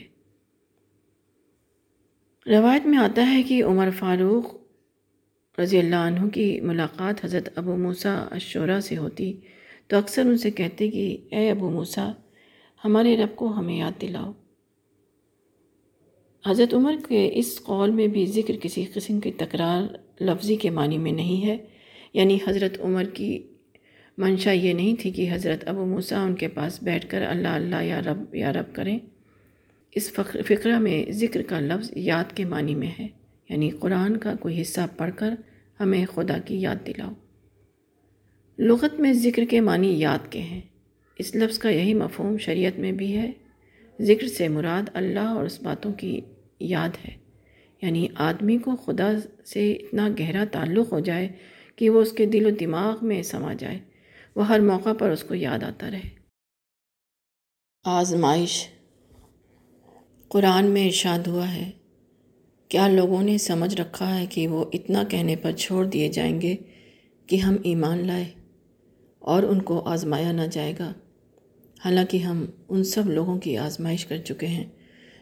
روایت 2.47 2.85
میں 2.85 2.97
آتا 2.97 3.31
ہے 3.31 3.43
کہ 3.43 3.63
عمر 3.63 3.89
فاروق 3.99 4.55
رضی 5.59 5.79
اللہ 5.79 5.95
عنہ 5.95 6.29
کی 6.29 6.61
ملاقات 6.61 7.25
حضرت 7.25 7.49
ابو 7.55 7.77
موسیٰ 7.77 8.27
اشورہ 8.31 8.79
سے 8.79 8.97
ہوتی۔ 8.97 9.33
تو 9.87 9.97
اکثر 9.97 10.21
ان 10.21 10.37
سے 10.37 10.51
کہتے 10.51 10.89
کہ، 10.89 11.17
اے 11.31 11.51
ابو 11.51 11.69
موسیٰ، 11.69 12.11
ہمارے 12.85 13.17
رب 13.17 13.35
کو 13.35 13.47
ہمیں 13.47 13.77
یاد 13.77 14.01
دلاؤ۔ 14.01 14.31
حضرت 16.47 16.73
عمر 16.73 16.93
کے 17.07 17.31
اس 17.33 17.59
قول 17.63 17.91
میں 17.91 18.07
بھی 18.07 18.25
ذکر 18.25 18.53
کسی 18.61 18.85
قسم 18.93 19.19
کی 19.19 19.31
تکرار 19.31 19.95
لفظی 20.23 20.55
کے 20.55 20.69
معنی 20.69 20.97
میں 20.97 21.11
نہیں 21.11 21.45
ہے۔ 21.45 21.57
یعنی 22.13 22.37
حضرت 22.47 22.81
عمر 22.81 23.03
کی 23.03 23.43
منشا 24.17 24.51
یہ 24.51 24.73
نہیں 24.73 24.95
تھی 25.01 25.11
کہ 25.11 25.27
حضرت 25.31 25.67
ابو 25.67 25.85
موسیٰ 25.85 26.25
ان 26.25 26.35
کے 26.35 26.47
پاس 26.47 26.83
بیٹھ 26.83 27.09
کر 27.09 27.21
اللہ 27.21 27.47
اللہ 27.47 27.83
یا 27.83 28.01
رب 28.01 28.35
یا 28.35 28.53
رب 28.53 28.75
کریں۔ 28.75 28.99
اس 29.95 30.11
فقرہ 30.45 30.79
میں 30.79 31.11
ذکر 31.11 31.41
کا 31.41 31.59
لفظ 31.59 31.91
یاد 31.95 32.35
کے 32.35 32.45
معنی 32.45 32.75
میں 32.75 32.91
ہے۔ 32.99 33.07
یعنی 33.49 33.69
قرآن 33.69 34.17
کا 34.17 34.33
کوئی 34.39 34.61
حصہ 34.61 34.81
پڑھ 34.97 35.11
کر 35.15 35.33
ہمیں 35.79 36.05
خدا 36.05 36.37
کی 36.37 36.61
یاد 36.61 36.87
دلاؤ۔ 36.87 37.11
لغت 38.59 38.99
میں 38.99 39.13
ذکر 39.13 39.45
کے 39.49 39.61
معنی 39.61 39.99
یاد 39.99 40.31
کے 40.31 40.39
ہیں۔ 40.39 40.61
اس 41.19 41.35
لفظ 41.35 41.57
کا 41.57 41.69
یہی 41.69 41.93
مفہوم 41.93 42.37
شریعت 42.37 42.79
میں 42.79 42.91
بھی 42.91 43.17
ہے۔ 43.17 43.31
ذکر 44.01 44.27
سے 44.27 44.47
مراد 44.47 44.89
اللہ 44.93 45.19
اور 45.19 45.45
اس 45.45 45.61
باتوں 45.63 45.93
کی 45.93 46.21
یاد 46.59 46.89
ہے۔ 47.07 47.15
یعنی 47.81 48.07
آدمی 48.15 48.57
کو 48.57 48.75
خدا 48.75 49.11
سے 49.45 49.73
اتنا 49.73 50.09
گہرا 50.19 50.45
تعلق 50.51 50.93
ہو 50.93 50.99
جائے 50.99 51.31
کہ 51.75 51.89
وہ 51.89 52.01
اس 52.01 52.11
کے 52.11 52.25
دل 52.25 52.45
و 52.45 52.49
دماغ 52.49 52.97
میں 53.01 53.23
سما 53.23 53.53
جائے۔ 53.53 53.79
وہ 54.35 54.47
ہر 54.47 54.59
موقع 54.59 54.93
پر 54.99 55.09
اس 55.09 55.23
کو 55.23 55.35
یاد 55.35 55.63
آتا 55.63 55.91
رہے۔ 55.91 56.09
آزمائش۔ 57.83 58.67
قرآن 60.27 60.65
میں 60.65 60.85
ارشاد 60.85 61.27
ہوا 61.27 61.53
ہے، 61.53 61.71
کیا 62.69 62.87
لوگوں 62.87 63.23
نے 63.23 63.37
سمجھ 63.37 63.81
رکھا 63.81 64.19
ہے 64.19 64.25
کہ 64.25 64.47
وہ 64.47 64.65
اتنا 64.73 65.03
کہنے 65.03 65.35
پر 65.35 65.51
چھوڑ 65.51 65.85
دیے 65.85 66.07
جائیں 66.07 66.41
گے 66.41 66.55
کہ 67.27 67.35
ہم 67.35 67.55
ایمان 67.63 68.07
لائے 68.07 68.25
اور 69.19 69.43
ان 69.43 69.61
کو 69.61 69.79
آزمایا 69.79 70.31
نہ 70.31 70.41
جائے 70.51 70.73
گا؟ 70.79 70.93
حالانکہ 71.85 72.17
ہم 72.17 72.45
ان 72.69 72.83
سب 72.83 73.09
لوگوں 73.09 73.39
کی 73.39 73.57
آزمائش 73.57 74.05
کر 74.05 74.17
چکے 74.17 74.47
ہیں۔ 74.47 74.65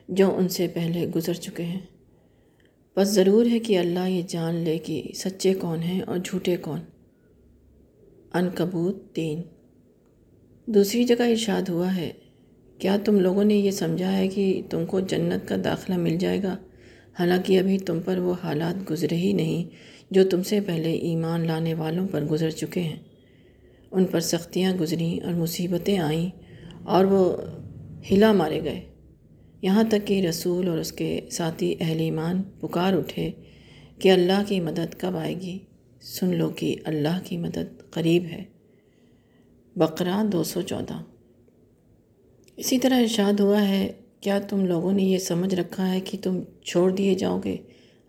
جو 0.09 0.35
ان 0.37 0.49
سے 0.49 0.67
پہلے 0.67 1.07
گزر 1.15 1.33
چکے 1.33 1.63
ہیں۔ 1.63 1.79
بس 2.95 3.07
ضرور 3.07 3.45
ہے 3.45 3.59
کہ 3.59 3.79
اللہ 3.79 4.09
یہ 4.09 4.21
جان 4.27 4.55
لے 4.55 4.77
کہ 4.77 5.03
سچے 5.15 5.53
کون 5.53 5.83
ہیں 5.83 6.01
اور 6.01 6.17
جھوٹے 6.17 6.57
کون۔ 6.57 6.79
ان 8.33 8.49
کبوت 8.55 9.11
تین۔ 9.13 9.41
دوسری 10.65 11.03
جگہ 11.03 11.23
ارشاد 11.23 11.69
ہوا 11.69 11.95
ہے، 11.95 12.11
کیا 12.79 12.97
تم 13.05 13.19
لوگوں 13.19 13.43
نے 13.43 13.53
یہ 13.53 13.71
سمجھا 13.71 14.17
ہے 14.17 14.27
کہ 14.27 14.61
تم 14.69 14.85
کو 14.85 14.99
جنت 14.99 15.47
کا 15.47 15.55
داخلہ 15.63 15.97
مل 15.97 16.17
جائے 16.17 16.43
گا؟ 16.43 16.57
حالانکہ 17.19 17.59
ابھی 17.59 17.77
تم 17.77 17.99
پر 18.05 18.17
وہ 18.17 18.33
حالات 18.43 18.91
گزرے 18.91 19.15
ہی 19.15 19.33
نہیں 19.33 19.69
جو 20.11 20.23
تم 20.29 20.43
سے 20.43 20.61
پہلے 20.61 20.93
ایمان 20.93 21.47
لانے 21.47 21.73
والوں 21.73 22.07
پر 22.07 22.21
گزر 22.21 22.49
چکے 22.49 22.81
ہیں۔ 22.81 22.99
ان 23.91 24.05
پر 24.05 24.19
سختیاں 24.19 24.73
گزریں 24.73 25.25
اور 25.25 25.33
مصیبتیں 25.33 25.99
آئیں 25.99 26.29
اور 26.83 27.05
وہ 27.05 27.37
ہلا 28.11 28.31
مارے 28.31 28.63
گئے۔ 28.63 28.92
یہاں 29.63 29.83
تک 29.83 30.07
کہ 30.07 30.27
رسول 30.27 30.67
اور 30.67 30.77
اس 30.77 30.91
کے 30.91 31.21
ساتھی 31.31 31.75
اہل 31.79 31.99
ایمان 31.99 32.41
پکار 32.43 32.93
اٹھے 32.93 33.31
کہ 33.99 34.11
اللہ 34.11 34.43
کی 34.47 34.59
مدد 34.59 34.95
کب 34.97 35.17
آئے 35.17 35.41
گی۔ 35.41 35.59
سن 36.01 36.35
لو 36.35 36.49
کہ 36.49 36.75
اللہ 36.83 37.19
کی 37.23 37.37
مدد 37.37 37.91
قریب 37.91 38.23
ہے۔ 38.23 38.43
بقرہ 39.75 40.23
دو 40.23 40.43
سو 40.43 40.61
چودہ۔ 40.61 41.03
اسی 42.57 42.77
طرح 42.77 42.99
ارشاد 43.01 43.39
ہوا 43.39 43.67
ہے، 43.67 43.91
کیا 44.21 44.39
تم 44.39 44.65
لوگوں 44.65 44.91
نے 44.91 45.03
یہ 45.03 45.17
سمجھ 45.17 45.55
رکھا 45.55 45.93
ہے 45.93 45.99
کہ 45.99 46.17
تم 46.21 46.39
چھوڑ 46.65 46.91
دیے 46.91 47.13
جاؤ 47.13 47.39
گے؟ 47.43 47.57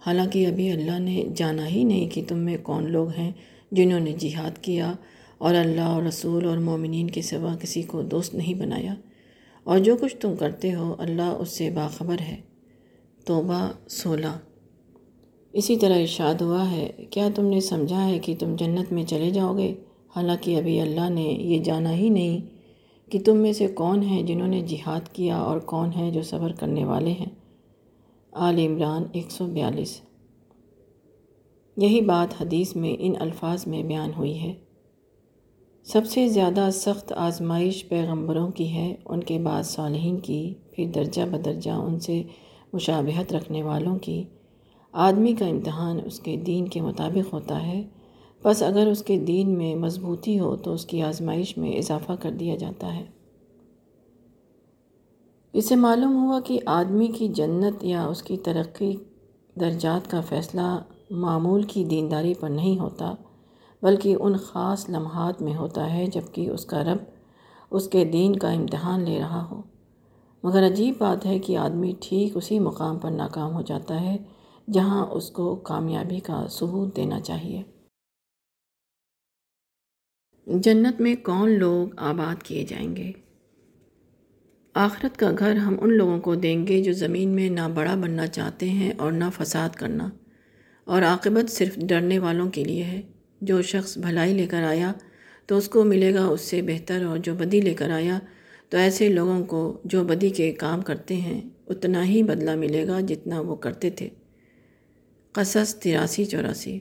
حالانکہ 0.06 0.46
ابھی 0.46 0.70
اللہ 0.70 0.98
نے 0.98 1.24
جانا 1.36 1.68
ہی 1.68 1.84
نہیں 1.84 2.08
کہ 2.08 2.22
تم 2.28 2.38
میں 2.38 2.56
کون 2.62 2.92
لوگ 2.92 3.08
ہیں 3.08 3.32
جنہوں 3.72 4.00
نے 4.00 4.12
جہاد 4.18 4.62
کیا 4.62 4.92
اور 5.38 5.54
اللہ 5.54 5.80
اور 5.80 6.02
رسول 6.02 6.44
اور 6.44 6.58
مومنین 6.58 7.10
کے 7.10 7.22
سوا 7.22 7.56
کسی 7.60 7.82
کو 7.82 8.02
دوست 8.02 8.34
نہیں 8.34 8.54
بنایا۔ 8.54 8.94
اور 9.64 9.78
جو 9.78 9.96
کچھ 10.00 10.16
تم 10.16 10.36
کرتے 10.36 10.74
ہو، 10.74 10.94
اللہ 10.98 11.22
اس 11.22 11.48
سے 11.48 11.70
باخبر 11.70 12.16
ہے۔ 12.20 12.40
توبہ 13.26 13.88
سولہ۔ 13.88 14.38
اسی 15.52 15.76
طرح 15.76 16.00
ارشاد 16.00 16.34
ہوا 16.34 16.70
ہے، 16.70 16.90
کیا 17.10 17.28
تم 17.34 17.46
نے 17.46 17.60
سمجھا 17.60 18.08
ہے 18.08 18.18
کہ 18.18 18.34
تم 18.38 18.56
جنت 18.56 18.92
میں 18.92 19.04
چلے 19.04 19.30
جاؤ 19.30 19.56
گے؟ 19.56 19.74
حالانکہ 20.16 20.56
ابھی 20.56 20.80
اللہ 20.80 21.10
نے 21.10 21.22
یہ 21.22 21.62
جانا 21.62 21.94
ہی 21.94 22.08
نہیں 22.08 22.40
کہ 23.10 23.18
تم 23.26 23.36
میں 23.36 23.52
سے 23.52 23.66
کون 23.66 24.02
ہیں 24.02 24.22
جنہوں 24.22 24.48
نے 24.48 24.60
جہاد 24.60 25.00
کیا 25.12 25.36
اور 25.36 25.60
کون 25.60 25.90
ہیں 25.92 26.10
جو 26.10 26.22
صبر 26.22 26.52
کرنے 26.52 26.84
والے 26.84 27.10
ہیں۔ 27.10 27.26
آل 28.32 28.58
عمران 28.58 29.02
ایک 29.12 29.30
سو 29.30 29.46
بیالیس۔ 29.46 30.00
یہی 31.76 32.00
بات 32.00 32.42
حدیث 32.42 32.76
میں 32.76 32.96
ان 32.98 33.12
الفاظ 33.18 33.66
میں 33.66 33.82
بیان 33.82 34.10
ہوئی 34.16 34.40
ہے۔ 34.40 34.54
سب 35.84 36.06
سے 36.06 36.28
زیادہ 36.28 36.68
سخت 36.72 37.12
آزمائش 37.12 37.88
پیغمبروں 37.88 38.50
کی 38.50 38.72
ہے 38.74 38.94
ان 39.04 39.22
کے 39.22 39.38
بعد 39.38 39.62
صالحین 39.62 40.18
کی، 40.18 40.54
پھر 40.70 40.90
درجہ 40.94 41.22
بدرجہ 41.30 41.70
ان 41.70 42.00
سے 42.00 42.22
مشابہت 42.72 43.32
رکھنے 43.32 43.62
والوں 43.62 43.98
کی۔ 43.98 44.24
آدمی 44.92 45.34
کا 45.34 45.46
امتحان 45.46 45.98
اس 46.04 46.20
کے 46.20 46.36
دین 46.36 46.68
کے 46.68 46.80
مطابق 46.80 47.32
ہوتا 47.32 47.66
ہے۔ 47.66 47.82
بس 48.44 48.62
اگر 48.62 48.86
اس 48.86 49.02
کے 49.02 49.18
دین 49.18 49.58
میں 49.58 49.74
مضبوطی 49.74 50.38
ہو 50.38 50.56
تو 50.56 50.72
اس 50.72 50.86
کی 50.86 51.02
آزمائش 51.02 51.58
میں 51.58 51.72
اضافہ 51.72 52.12
کر 52.20 52.30
دیا 52.30 52.56
جاتا 52.56 52.96
ہے۔ 52.96 53.04
اسے 55.52 55.76
معلوم 55.76 56.24
ہوا 56.24 56.40
کہ 56.40 56.60
آدمی 56.66 57.06
کی 57.06 57.28
جنت 57.28 57.84
یا 57.84 58.06
اس 58.06 58.22
کی 58.22 58.36
ترقی 58.36 58.96
درجات 59.60 60.10
کا 60.10 60.20
فیصلہ 60.20 60.82
معمول 61.10 61.62
کی 61.62 61.84
دینداری 61.84 62.34
پر 62.34 62.48
نہیں 62.48 62.78
ہوتا۔ 62.78 63.14
بلکہ 63.84 64.16
ان 64.20 64.36
خاص 64.36 64.88
لمحات 64.90 65.42
میں 65.42 65.54
ہوتا 65.54 65.92
ہے 65.94 66.06
جبکہ 66.06 66.48
اس 66.50 66.64
کا 66.66 66.84
رب 66.84 66.98
اس 67.70 67.88
کے 67.88 68.04
دین 68.04 68.36
کا 68.36 68.50
امتحان 68.50 69.04
لے 69.04 69.18
رہا 69.20 69.44
ہو۔ 69.50 69.62
مگر 70.44 70.66
عجیب 70.66 70.94
بات 70.98 71.26
ہے 71.26 71.38
کہ 71.38 71.56
آدمی 71.56 71.92
ٹھیک 72.00 72.36
اسی 72.36 72.58
مقام 72.58 72.98
پر 72.98 73.10
ناکام 73.10 73.54
ہو 73.54 73.62
جاتا 73.62 74.00
ہے 74.00 74.16
جہاں 74.72 75.06
اس 75.06 75.30
کو 75.30 75.54
کامیابی 75.56 76.20
کا 76.20 76.46
ثبوت 76.50 76.96
دینا 76.96 77.20
چاہیے۔ 77.20 77.62
جنت 80.46 81.00
میں 81.00 81.14
کون 81.16 81.50
لوگ 81.50 81.94
آباد 81.96 82.42
کیے 82.42 82.64
جائیں 82.64 82.96
گے؟ 82.96 83.12
آخرت 84.74 85.16
کا 85.16 85.30
گھر 85.38 85.56
ہم 85.56 85.76
ان 85.80 85.92
لوگوں 85.92 86.18
کو 86.20 86.34
دیں 86.34 86.66
گے 86.66 86.82
جو 86.82 86.92
زمین 86.92 87.28
میں 87.28 87.48
نہ 87.50 87.68
بڑا 87.74 87.94
بننا 87.94 88.26
چاہتے 88.26 88.68
ہیں 88.68 88.92
اور 88.98 89.12
نہ 89.12 89.24
فساد 89.36 89.76
کرنا، 89.76 90.08
اور 90.86 91.02
عاقبت 91.02 91.50
صرف 91.50 91.76
ڈرنے 91.88 92.18
والوں 92.18 92.50
کے 92.50 92.64
لیے 92.64 92.84
ہے۔ 92.84 93.00
جو 93.40 93.62
شخص 93.62 93.98
بھلائی 93.98 94.34
لے 94.34 94.46
کر 94.46 94.62
آیا 94.62 94.92
تو 95.46 95.56
اس 95.56 95.68
کو 95.68 95.84
ملے 95.84 96.14
گا 96.14 96.26
اس 96.26 96.40
سے 96.40 96.62
بہتر 96.62 97.04
اور 97.04 97.18
جو 97.18 97.34
بدی 97.34 97.60
لے 97.60 97.74
کر 97.74 97.90
آیا، 97.90 98.18
تو 98.68 98.76
ایسے 98.78 99.08
لوگوں 99.08 99.44
کو 99.44 99.80
جو 99.84 100.04
بدی 100.04 100.28
کے 100.28 100.52
کام 100.52 100.80
کرتے 100.80 101.14
ہیں، 101.14 101.40
اتنا 101.66 102.06
ہی 102.06 102.22
بدلہ 102.22 102.54
ملے 102.54 102.86
گا 102.86 103.00
جتنا 103.00 103.40
وہ 103.40 103.56
کرتے 103.56 103.90
تھے۔ 103.90 104.08
قصص 105.32 105.74
تراسی 105.74 106.24
چوراسی۔ 106.24 106.78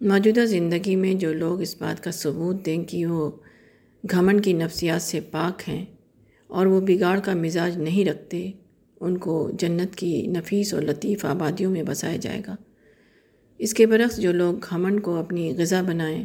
موجودہ 0.00 0.44
زندگی 0.44 0.96
میں 0.96 1.14
جو 1.14 1.32
لوگ 1.32 1.60
اس 1.60 1.80
بات 1.80 2.04
کا 2.04 2.10
ثبوت 2.10 2.66
دیں 2.66 2.84
کہ 2.84 3.06
وہ 3.06 3.30
گھمن 4.10 4.40
کی 4.40 4.52
نفسیات 4.52 5.02
سے 5.02 5.20
پاک 5.20 5.68
ہیں 5.68 5.86
اور 6.46 6.66
وہ 6.66 6.80
بگاڑ 6.80 7.20
کا 7.20 7.34
مزاج 7.34 7.78
نہیں 7.78 8.04
رکھتے، 8.04 8.50
ان 9.00 9.18
کو 9.18 9.50
جنت 9.58 9.96
کی 9.96 10.26
نفیس 10.26 10.74
اور 10.74 10.82
لطیف 10.82 11.24
آبادیوں 11.24 11.70
میں 11.70 11.82
بسایا 11.82 12.16
جائے 12.16 12.42
گا۔ 12.46 12.56
اس 13.58 13.74
کے 13.74 13.86
برعکس 13.86 14.16
جو 14.16 14.32
لوگ 14.32 14.54
گھمن 14.70 15.00
کو 15.00 15.16
اپنی 15.16 15.54
غذا 15.56 15.82
بنائیں، 15.82 16.24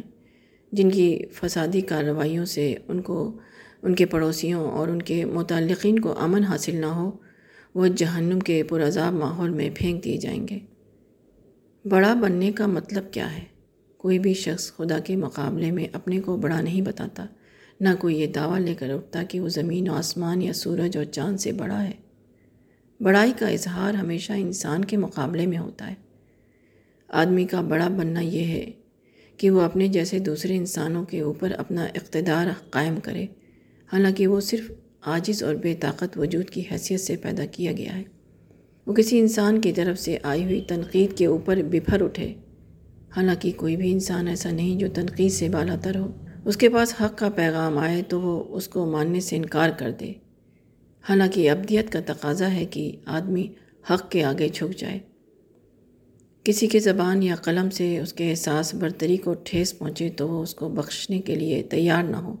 جن 0.72 0.90
کی 0.90 1.18
فسادی 1.32 1.80
کارروائیوں 1.80 2.44
سے 2.44 2.74
ان 2.88 3.00
کو، 3.00 3.38
ان 3.82 3.94
کے 3.94 4.06
پڑوسیوں 4.06 4.70
اور 4.70 4.88
ان 4.88 5.02
کے 5.02 5.24
متعلقین 5.24 5.98
کو 5.98 6.18
امن 6.18 6.44
حاصل 6.44 6.76
نہ 6.76 6.86
ہو، 6.86 7.10
وہ 7.74 7.86
جہنم 7.86 8.38
کے 8.38 8.62
پرعذاب 8.62 9.12
ماحول 9.12 9.50
میں 9.50 9.70
پھینک 9.74 10.04
دیے 10.04 10.16
جائیں 10.16 10.48
گے۔ 10.48 10.58
بڑا 11.88 12.14
بننے 12.14 12.52
کا 12.52 12.66
مطلب 12.66 13.12
کیا 13.12 13.36
ہے؟ 13.36 13.44
کوئی 13.96 14.18
بھی 14.18 14.34
شخص 14.34 14.72
خدا 14.76 14.98
کے 14.98 15.16
مقابلے 15.16 15.70
میں 15.70 15.86
اپنے 15.92 16.20
کو 16.20 16.36
بڑا 16.36 16.60
نہیں 16.60 16.80
بتاتا، 16.80 17.26
نہ 17.80 17.88
کوئی 17.98 18.20
یہ 18.20 18.26
دعویٰ 18.26 18.60
لے 18.60 18.74
کر 18.74 18.90
اٹھتا 18.90 19.22
کہ 19.22 19.40
وہ 19.40 19.48
زمین 19.48 19.88
و 19.88 19.92
آسمان 19.92 20.42
یا 20.42 20.52
سورج 20.52 20.96
اور 20.96 21.04
چاند 21.04 21.36
سے 21.36 21.52
بڑا 21.52 21.84
ہے۔ 21.84 21.92
بڑائی 23.00 23.32
کا 23.38 23.48
اظہار 23.48 23.94
ہمیشہ 23.94 24.32
انسان 24.32 24.84
کے 24.84 24.96
مقابلے 24.96 25.46
میں 25.46 25.58
ہوتا 25.58 25.90
ہے۔ 25.90 26.03
آدمی 27.14 27.44
کا 27.44 27.60
بڑا 27.60 27.88
بننا 27.88 28.20
یہ 28.20 28.44
ہے 28.44 28.70
کہ 29.36 29.50
وہ 29.50 29.60
اپنے 29.60 29.88
جیسے 29.88 30.18
دوسرے 30.18 30.56
انسانوں 30.56 31.04
کے 31.04 31.20
اوپر 31.20 31.50
اپنا 31.50 31.84
اقتدار 31.84 32.46
قائم 32.70 33.00
کرے۔ 33.02 33.26
حالانکہ 33.92 34.26
وہ 34.26 34.40
صرف 34.40 34.70
عاجز 35.02 35.42
اور 35.42 35.54
بے 35.54 35.74
طاقت 35.74 36.18
وجود 36.18 36.50
کی 36.50 36.62
حیثیت 36.72 37.00
سے 37.00 37.16
پیدا 37.16 37.44
کیا 37.46 37.72
گیا 37.72 37.96
ہے۔ 37.96 38.02
وہ 38.86 38.94
کسی 38.94 39.18
انسان 39.18 39.60
کی 39.60 39.72
طرف 39.72 39.98
سے 39.98 40.18
آئی 40.22 40.44
ہوئی 40.44 40.60
تنقید 40.60 41.18
کے 41.18 41.26
اوپر 41.26 41.58
بفر 41.70 42.02
اٹھے۔ 42.02 42.34
حالانکہ 43.16 43.52
کوئی 43.56 43.76
بھی 43.76 43.92
انسان 43.92 44.28
ایسا 44.28 44.50
نہیں 44.50 44.78
جو 44.78 44.86
تنقید 44.94 45.32
سے 45.32 45.48
بالا 45.48 45.76
تر 45.76 45.96
ہو۔ 45.96 46.12
اس 46.44 46.56
کے 46.56 46.68
پاس 46.68 46.94
حق 47.00 47.18
کا 47.18 47.30
پیغام 47.30 47.78
آئے 47.78 48.02
تو 48.08 48.20
وہ 48.20 48.56
اس 48.56 48.68
کو 48.68 48.86
ماننے 48.86 49.20
سے 49.20 49.36
انکار 49.36 49.70
کر 49.70 49.90
دے۔ 49.90 50.12
حالانکہ 51.08 51.50
ابدیت 51.50 51.90
کا 51.90 52.00
تقاضا 52.06 52.54
ہے 52.54 52.64
کہ 52.64 52.96
آدمی 53.04 53.46
حق 53.90 54.10
کے 54.10 54.24
آگے 54.24 54.48
جھک 54.48 54.78
جائے۔ 54.78 54.98
کسی 56.44 56.66
کے 56.66 56.80
زبان 56.80 57.22
یا 57.22 57.36
قلم 57.36 57.70
سے 57.70 58.00
اس 58.00 58.12
کے 58.12 58.30
احساس 58.30 58.74
برتری 58.74 59.16
کو 59.16 59.34
ٹھیس 59.44 59.78
پہنچے 59.78 60.10
تو 60.10 60.28
وہ 60.28 60.42
اس 60.42 60.54
کو 60.54 60.68
بخشنے 60.68 61.18
کے 61.18 61.34
لیے 61.34 61.62
تیار 61.62 62.02
نہ 62.02 62.16
ہو۔ 62.16 62.34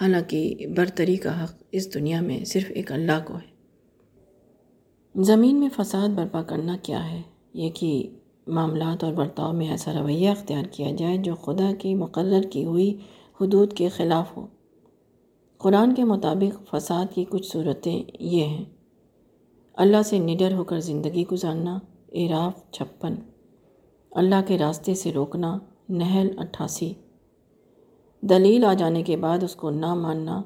حالانکہ 0.00 0.54
برتری 0.76 1.16
کا 1.16 1.44
حق 1.44 1.62
اس 1.72 1.94
دنیا 1.94 2.20
میں 2.20 2.44
صرف 2.44 2.64
ایک 2.68 2.92
اللہ 2.92 3.24
کو 3.24 3.34
ہے۔ 3.34 3.52
زمین 5.22 5.60
میں 5.60 5.68
فساد 5.76 6.08
برپا 6.08 6.42
کرنا 6.42 6.76
کیا 6.82 7.10
ہے؟ 7.10 7.22
یہ 7.54 7.70
کہ 7.70 8.08
معاملات 8.46 9.04
اور 9.04 9.12
برتاؤ 9.12 9.52
میں 9.52 9.68
ایسا 9.68 9.92
رویہ 10.00 10.28
اختیار 10.28 10.64
کیا 10.64 10.90
جائے 10.98 11.18
جو 11.18 11.34
خدا 11.34 11.70
کی 11.78 11.94
مقرر 11.94 12.42
کی 12.42 12.64
ہوئی 12.64 12.96
حدود 13.40 13.72
کے 13.72 13.88
خلاف 13.88 14.36
ہو۔ 14.36 14.46
قرآن 15.58 15.94
کے 15.94 16.04
مطابق 16.04 16.70
فساد 16.70 17.14
کی 17.14 17.24
کچھ 17.28 17.46
صورتیں 17.46 18.02
یہ 18.20 18.44
ہیں۔ 18.44 18.64
اللہ 19.74 20.02
سے 20.04 20.18
نڈر 20.18 20.52
ہو 20.52 20.64
کر 20.64 20.80
زندگی 20.80 21.24
گزارنا 21.32 21.78
اعراف 22.14 22.70
چھپن۔ 22.70 23.14
اللہ 24.10 24.34
کے 24.46 24.58
راستے 24.58 24.94
سے 24.94 25.12
روکنا، 25.12 25.58
نہل 25.88 26.38
اٹھاسی۔ 26.38 26.94
دلیل 28.20 28.64
آ 28.64 28.74
جانے 28.74 29.02
کے 29.02 29.16
بعد 29.16 29.42
اس 29.42 29.54
کو 29.54 29.70
نہ 29.70 29.94
ماننا، 29.94 30.42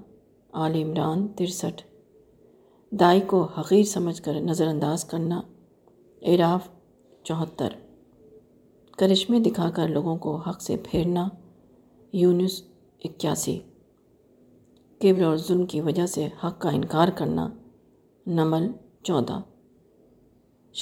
آل 0.52 0.75
عمران 0.75 1.28
ترسٹھ۔ 1.28 1.82
دائی 2.90 3.20
کو 3.20 3.44
حقیر 3.44 3.85
سمجھ 3.85 4.23
کر 4.23 4.35
نظر 4.35 4.66
انداز 4.66 5.04
کرنا 5.04 5.40
اعراف 6.23 6.68
چوہتر۔ 7.23 7.68
کرشمے 8.99 9.38
دکھا 9.38 9.70
کر 9.70 9.88
لوگوں 9.88 10.16
کو 10.16 10.37
حق 10.37 10.62
سے 10.62 10.76
پھیرنا، 10.76 11.28
یونس 12.12 12.62
اکیاسی۔ 13.04 13.61
کبر 15.00 15.23
اور 15.23 15.37
ظلم 15.37 15.66
کی 15.66 15.80
وجہ 15.80 16.06
سے 16.06 16.26
حق 16.44 16.61
کا 16.61 16.68
انکار 16.68 17.08
کرنا، 17.08 17.49
نمل 18.26 18.73
چودہ۔ 19.02 19.40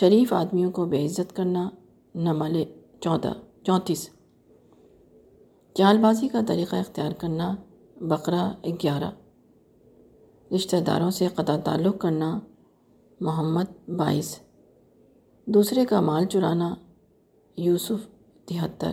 شریف 0.00 0.32
آدمیوں 0.32 0.70
کو 0.70 0.84
بے 0.84 1.06
عزت 1.06 1.36
کرنا 1.36 1.70
نمل 2.14 2.64
چودہ 3.00 3.32
چونتیس۔ 3.62 4.10
چال 5.74 5.98
بازی 5.98 6.28
کا 6.28 6.40
طریقہ 6.48 6.76
اختیار 6.76 7.12
کرنا، 7.12 7.56
بقرہ 8.00 8.52
گیارہ۔ 8.82 9.10
رشتہ 10.54 10.76
داروں 10.76 11.10
سے 11.10 11.28
قطع 11.34 11.56
تعلق 11.64 11.98
کرنا، 11.98 12.40
محمد 13.20 13.88
بائیس۔ 13.88 14.38
دوسرے 15.46 15.84
کا 15.84 16.00
مال 16.00 16.26
چرانا، 16.26 16.74
یوسف 17.56 18.06
تہتر۔ 18.44 18.92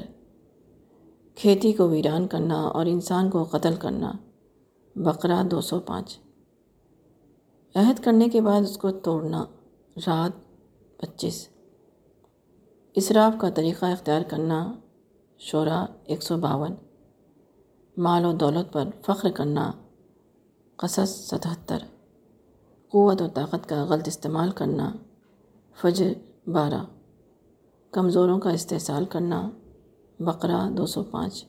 کھیتی 1.36 1.72
کو 1.74 1.90
ویران 1.90 2.28
کرنا 2.28 2.62
اور 2.62 2.86
انسان 2.86 3.30
کو 3.30 3.44
قتل 3.44 3.76
کرنا، 3.76 4.12
بقرہ 4.96 5.44
دو 5.44 5.62
سو 5.62 5.80
پانچ۔ 5.80 6.20
عہد 7.76 8.04
کرنے 8.04 8.30
کے 8.30 8.42
بعد 8.42 8.62
اس 8.62 8.78
کو 8.78 8.92
توڑنا، 8.92 9.46
رات 9.98 10.51
پچیس۔ 11.02 11.48
اسراف 12.94 13.34
کا 13.40 13.50
طریقہ 13.50 13.86
اختیار 13.86 14.22
کرنا 14.22 14.74
شعرا 15.38 15.86
ایک 16.04 16.24
سو 16.24 16.38
باون۔ 16.38 16.72
مال 17.98 18.26
و 18.26 18.32
دولت 18.32 18.74
پر 18.74 18.84
فخر 19.06 19.32
کرنا 19.32 19.72
قصص 20.76 21.10
ستہتر۔ 21.10 21.78
قوت 22.90 23.22
و 23.22 23.28
طاقت 23.28 23.70
کا 23.70 23.86
غلط 23.86 24.08
استعمال 24.08 24.52
کرنا 24.52 24.92
فجر 25.82 26.14
بارہ۔ 26.50 26.86
کمزوروں 27.92 28.40
کا 28.40 28.50
استحصال 28.50 29.06
کرنا 29.06 29.50
بقرہ 30.20 30.70
دو 30.70 30.86
سو 30.86 31.04
پانچ۔ 31.04 31.46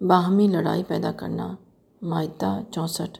باہمی 0.00 0.46
لڑائی 0.46 0.84
پیدا 0.84 1.12
کرنا 1.12 1.56
معدہ 2.02 2.60
چونسٹھ۔ 2.70 3.18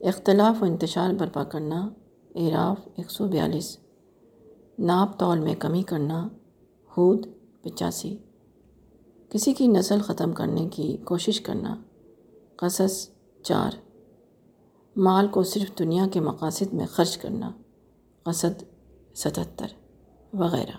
اختلاف 0.00 0.62
و 0.62 0.64
انتشار 0.64 1.14
برپا 1.14 1.44
کرنا 1.44 1.88
اعراف 2.34 2.88
ایک 2.94 3.10
سو 3.10 3.28
بیالیس۔ 3.28 3.85
ناپ 4.78 5.18
تول 5.18 5.38
میں 5.38 5.54
کمی 5.54 5.82
کرنا 5.82 6.28
حود 6.98 7.26
پچاسی۔ 7.62 8.16
کسی 9.28 9.52
کی 9.52 9.66
نسل 9.66 10.00
ختم 10.00 10.32
کرنے 10.32 10.68
کی 10.72 10.96
کوشش 11.04 11.40
کرنا۔ 11.40 11.82
قصص 12.56 13.08
چار۔ 13.42 13.70
مال 14.96 15.28
کو 15.28 15.42
صرف 15.42 15.78
دنیا 15.78 16.06
کے 16.12 16.20
مقاصد 16.20 16.72
میں 16.72 16.86
خرچ 16.86 17.18
کرنا۔ 17.18 17.50
قصد 18.22 18.62
ستتر۔ 19.14 19.66
وغیرہ۔ 20.32 20.76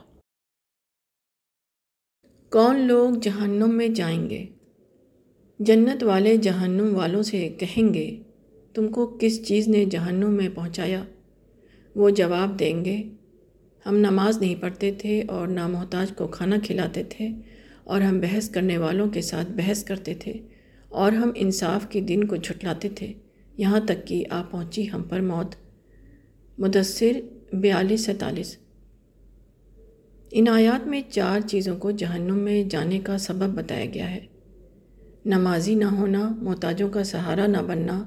کون 2.52 2.80
لوگ 2.80 3.10
جہنم 3.22 3.78
میں 3.78 3.88
جائیں 3.88 4.30
گے؟ 4.30 4.46
جنت 5.60 6.04
والے 6.04 6.38
جہنم 6.38 6.96
والوں 6.96 7.24
سے 7.24 7.50
کہیں 7.50 7.94
گے، 7.94 8.24
تم 8.74 8.88
کو 8.88 9.18
کس 9.20 9.48
چیز 9.48 9.68
نے 9.68 9.86
جہنم 9.86 10.30
میں 10.30 10.50
پہنچایا؟ 10.56 11.04
وہ 11.96 12.10
جواب 12.10 12.60
دیں 12.60 12.86
گے 12.86 13.10
ہم 13.88 13.98
نماز 13.98 14.38
نہیں 14.38 14.56
پڑھتے 14.56 14.92
تھے 14.92 15.24
اور 15.28 15.48
نامحتاج 15.48 16.12
کو 16.18 16.28
کھانا 16.28 16.56
کھلاتے 16.64 17.04
تھے 17.04 17.30
اور 17.84 18.02
ہم 18.02 18.20
بحث 18.20 18.50
کرنے 18.50 18.78
والوں 18.78 19.10
کے 19.10 19.22
ساتھ 19.22 19.52
بحث 19.52 19.84
کرتے 19.84 20.14
تھے 20.14 20.34
اور 20.90 21.12
ہم 21.12 21.32
انصاف 21.36 21.88
کے 21.90 22.02
دن 22.02 22.24
کو 22.24 22.36
جھٹلاتے 22.36 22.90
تھے۔ 22.90 23.14
یہاں 23.58 23.80
تک 23.80 24.08
کہ 24.08 24.24
آ 24.30 24.42
پہنچی 24.42 24.92
ہم 24.92 25.04
پر 25.04 25.20
موت۔ 25.20 25.56
مدثر 26.58 27.12
بیالیس 27.56 28.06
سینتالیس۔ 28.06 28.58
ان 30.32 30.48
آیات 30.48 30.88
میں 30.88 31.02
چار 31.10 31.40
چیزوں 31.40 31.78
کو 31.78 31.92
جہنم 31.92 32.38
میں 32.38 32.64
جانے 32.64 33.00
کا 33.00 33.18
سبب 33.18 33.64
بتایا 33.64 33.86
گیا 33.94 34.12
ہے۔ 34.12 34.26
نمازی 35.26 35.76
نہ 35.76 35.86
ہونا، 35.86 36.36
محتاجوں 36.42 36.90
کا 36.90 37.04
سہارا 37.04 37.48
نہ 37.48 37.58
بننا، 37.58 38.04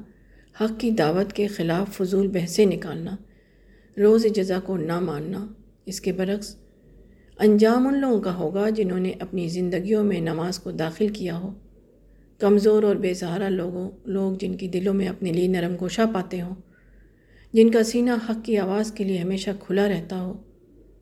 حق 0.60 0.80
کی 0.80 0.90
دعوت 0.90 1.32
کے 1.32 1.46
خلاف 1.46 1.96
فضول 1.96 2.28
بحثیں 2.28 2.66
نکالنا، 2.66 3.16
روز 3.98 4.26
جزا 4.34 4.60
کو 4.60 4.76
نہ 4.76 5.00
ماننا۔ 5.00 5.46
اس 5.90 6.00
کے 6.00 6.12
برعکس، 6.12 6.54
انجام 7.38 7.86
ان 7.86 8.00
لوگوں 8.00 8.20
کا 8.20 8.34
ہوگا 8.34 8.68
جنہوں 8.68 8.98
نے 8.98 9.12
اپنی 9.20 9.48
زندگیوں 9.48 10.04
میں 10.04 10.20
نماز 10.20 10.58
کو 10.58 10.70
داخل 10.70 11.08
کیا 11.08 11.38
ہو۔ 11.38 11.52
کمزور 12.40 12.82
اور 12.82 12.96
بے 12.96 13.14
سہارا 13.14 13.48
لوگوں، 13.48 13.90
لوگ 14.04 14.32
جن 14.38 14.56
کی 14.56 14.68
دلوں 14.68 14.94
میں 14.94 15.08
اپنے 15.08 15.32
لیے 15.32 15.48
نرم 15.48 15.74
گوشہ 15.80 16.02
پاتے 16.14 16.40
ہوں، 16.40 16.54
جن 17.52 17.70
کا 17.70 17.82
سینہ 17.82 18.10
حق 18.28 18.44
کی 18.44 18.58
آواز 18.58 18.92
کے 18.92 19.04
لیے 19.04 19.18
ہمیشہ 19.18 19.50
کھلا 19.60 19.88
رہتا 19.88 20.20
ہو، 20.22 20.32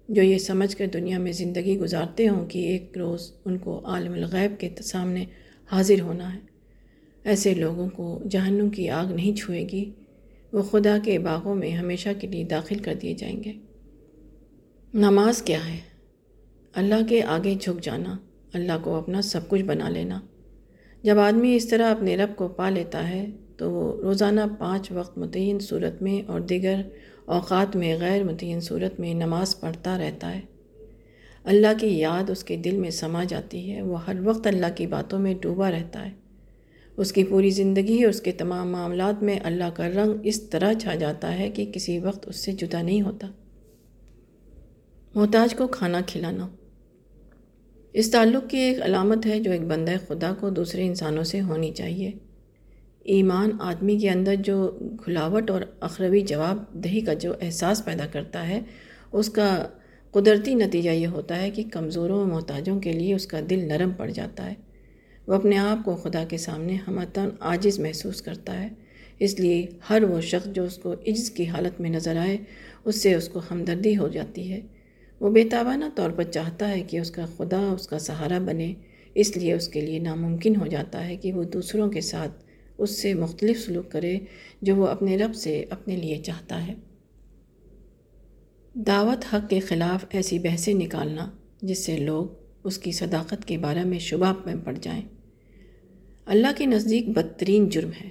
جو 0.08 0.22
یہ 0.22 0.38
سمجھ 0.38 0.76
کر 0.76 0.86
دنیا 0.86 1.18
میں 1.18 1.32
زندگی 1.32 1.78
گزارتے 1.78 2.28
ہوں 2.28 2.46
کہ 2.46 2.58
ایک 2.58 2.98
روز 2.98 3.32
ان 3.44 3.58
کو 3.58 3.80
عالم 3.84 4.12
الغیب 4.12 4.60
کے 4.60 4.68
سامنے 4.82 5.24
حاضر 5.72 6.00
ہونا 6.00 6.34
ہے۔ 6.34 6.38
ایسے 7.24 7.54
لوگوں 7.54 7.88
کو 7.88 8.18
جہنم 8.30 8.68
کی 8.70 8.88
آگ 8.88 9.12
نہیں 9.12 9.36
چھوئے 9.36 9.68
گی، 9.72 9.84
وہ 10.52 10.62
خدا 10.62 10.96
کے 11.04 11.18
باغوں 11.18 11.54
میں 11.54 11.70
ہمیشہ 11.70 12.08
کے 12.20 12.26
لیے 12.26 12.44
داخل 12.44 12.78
کر 12.78 12.94
دیے 13.02 13.14
جائیں 13.14 13.44
گے۔ 13.44 13.52
نماز 14.94 15.42
کیا 15.42 15.72
ہے؟ 15.72 15.78
اللہ 16.74 16.94
کے 17.08 17.22
آگے 17.22 17.54
جھک 17.60 17.82
جانا، 17.82 18.16
اللہ 18.52 18.72
کو 18.82 18.94
اپنا 18.94 19.22
سب 19.22 19.48
کچھ 19.48 19.62
بنا 19.62 19.88
لینا۔ 19.88 20.20
جب 21.02 21.18
آدمی 21.18 21.56
اس 21.56 21.68
طرح 21.68 21.90
اپنے 21.90 22.16
رب 22.16 22.36
کو 22.36 22.48
پا 22.48 22.70
لیتا 22.70 23.08
ہے، 23.08 23.26
تو 23.56 23.70
وہ 23.70 24.02
روزانہ 24.02 24.40
پانچ 24.58 24.92
وقت 24.92 25.18
متعین 25.18 25.58
صورت 25.58 26.02
میں 26.02 26.28
اور 26.30 26.40
دیگر 26.40 26.80
اوقات 27.24 27.76
میں 27.76 27.96
غیر 28.00 28.24
متعین 28.24 28.60
صورت 28.60 29.00
میں 29.00 29.14
نماز 29.14 29.60
پڑھتا 29.60 29.98
رہتا 29.98 30.34
ہے۔ 30.34 30.40
اللہ 31.44 31.78
کی 31.80 31.98
یاد 31.98 32.30
اس 32.30 32.44
کے 32.44 32.56
دل 32.56 32.76
میں 32.76 32.90
سما 32.90 33.24
جاتی 33.24 33.72
ہے، 33.72 33.82
وہ 33.82 34.06
ہر 34.06 34.16
وقت 34.24 34.46
اللہ 34.46 34.66
کی 34.76 34.86
باتوں 34.86 35.18
میں 35.18 35.34
ڈوبا 35.40 35.70
رہتا 35.70 36.06
ہے۔ 36.06 36.10
اس 36.96 37.12
کی 37.12 37.24
پوری 37.24 37.50
زندگی 37.50 38.02
اور 38.02 38.10
اس 38.10 38.20
کے 38.20 38.32
تمام 38.32 38.72
معاملات 38.72 39.22
میں 39.22 39.38
اللہ 39.44 39.70
کا 39.74 39.88
رنگ 39.88 40.12
اس 40.22 40.42
طرح 40.42 40.72
چھا 40.72 40.94
جاتا 40.94 41.38
ہے 41.38 41.50
کہ 41.50 41.66
کسی 41.74 41.98
وقت 41.98 42.28
اس 42.28 42.36
سے 42.36 42.52
جدا 42.52 42.82
نہیں 42.82 43.02
ہوتا۔ 43.02 43.28
محتاج 45.14 45.54
کو 45.54 45.66
کھانا 45.66 46.00
کھلانا۔ 46.06 46.48
اس 47.92 48.10
تعلق 48.10 48.50
کی 48.50 48.56
ایک 48.56 48.82
علامت 48.82 49.26
ہے 49.26 49.40
جو 49.40 49.50
ایک 49.52 49.60
بندہ 49.60 49.90
خدا 50.08 50.34
کو 50.40 50.50
دوسرے 50.50 50.86
انسانوں 50.86 51.24
سے 51.24 51.40
ہونی 51.40 51.70
چاہیے۔ 51.70 52.10
ایمان 53.04 53.50
آدمی 53.60 53.98
کے 53.98 54.10
اندر 54.10 54.34
جو 54.34 54.78
کھلاوٹ 55.04 55.50
اور 55.50 55.60
اخروی 55.80 56.20
جواب 56.20 56.72
دہی 56.72 57.00
کا 57.00 57.12
جو 57.12 57.32
احساس 57.40 57.84
پیدا 57.84 58.06
کرتا 58.06 58.48
ہے، 58.48 58.60
اس 59.12 59.30
کا 59.30 59.68
قدرتی 60.10 60.54
نتیجہ 60.54 60.90
یہ 60.90 61.06
ہوتا 61.06 61.42
ہے 61.42 61.50
کہ 61.50 61.64
کمزوروں 61.72 62.20
و 62.20 62.24
محتاجوں 62.24 62.80
کے 62.80 62.92
لیے 62.92 63.14
اس 63.14 63.26
کا 63.26 63.40
دل 63.50 63.68
نرم 63.68 63.90
پڑ 63.90 64.10
جاتا 64.10 64.46
ہے۔ 64.46 64.54
وہ 65.26 65.34
اپنے 65.34 65.58
آپ 65.58 65.84
کو 65.84 65.96
خدا 65.96 66.24
کے 66.28 66.36
سامنے 66.36 66.76
ہمتاً 66.88 67.28
عاجز 67.40 67.80
محسوس 67.80 68.22
کرتا 68.22 68.62
ہے۔ 68.62 68.68
اس 69.18 69.40
لیے 69.40 69.66
ہر 69.90 70.02
وہ 70.02 70.20
شخص 70.20 70.48
جو 70.48 70.64
اس 70.64 70.76
کو 70.76 70.92
عجز 70.92 71.30
کی 71.30 71.46
حالت 71.46 71.80
میں 71.80 71.90
نظر 71.90 72.16
آئے، 72.16 72.36
اس 72.84 73.02
سے 73.02 73.14
اس 73.14 73.28
کو 73.28 73.40
ہمدردی 73.50 73.96
ہو 73.96 74.08
جاتی 74.08 74.52
ہے۔ 74.52 74.60
وہ 75.20 75.30
بے 75.30 75.44
تابانہ 75.44 75.84
طور 75.94 76.10
پر 76.10 76.22
چاہتا 76.22 76.68
ہے 76.68 76.80
کہ 76.80 77.00
اس 77.00 77.10
کا 77.10 77.26
خدا، 77.36 77.58
اس 77.58 77.88
کا 77.88 77.98
سہارا 77.98 78.38
بنے۔ 78.38 78.74
اس 79.14 79.36
لیے 79.36 79.52
اس 79.52 79.68
کے 79.68 79.80
لیے 79.80 79.98
ناممکن 79.98 80.56
ہو 80.56 80.66
جاتا 80.66 81.06
ہے 81.06 81.16
کہ 81.16 81.32
وہ 81.32 81.44
دوسروں 81.44 81.90
کے 81.90 82.00
ساتھ 82.00 82.44
اس 82.78 83.02
سے 83.02 83.14
مختلف 83.14 83.66
سلوک 83.66 83.92
کرے 83.92 84.18
جو 84.62 84.76
وہ 84.76 84.86
اپنے 84.86 85.16
رب 85.16 85.34
سے 85.34 85.64
اپنے 85.70 85.96
لیے 85.96 86.16
چاہتا 86.16 86.66
ہے۔ 86.66 86.74
دعوت 88.74 89.34
حق 89.34 89.50
کے 89.50 89.60
خلاف 89.60 90.04
ایسی 90.10 90.38
بحثیں 90.38 90.74
نکالنا 90.74 91.30
جس 91.62 91.84
سے 91.84 91.96
لوگ 91.96 92.26
اس 92.64 92.78
کی 92.78 92.92
صداقت 92.92 93.48
کے 93.48 93.58
بارے 93.58 93.84
میں 93.84 93.98
شبہ 93.98 94.32
میں 94.46 94.54
پڑ 94.64 94.78
جائیں۔ 94.82 95.02
اللہ 96.26 96.46
کے 96.56 96.66
نزدیک 96.66 97.08
بدترین 97.08 97.68
جرم 97.68 97.90
ہے۔ 98.04 98.10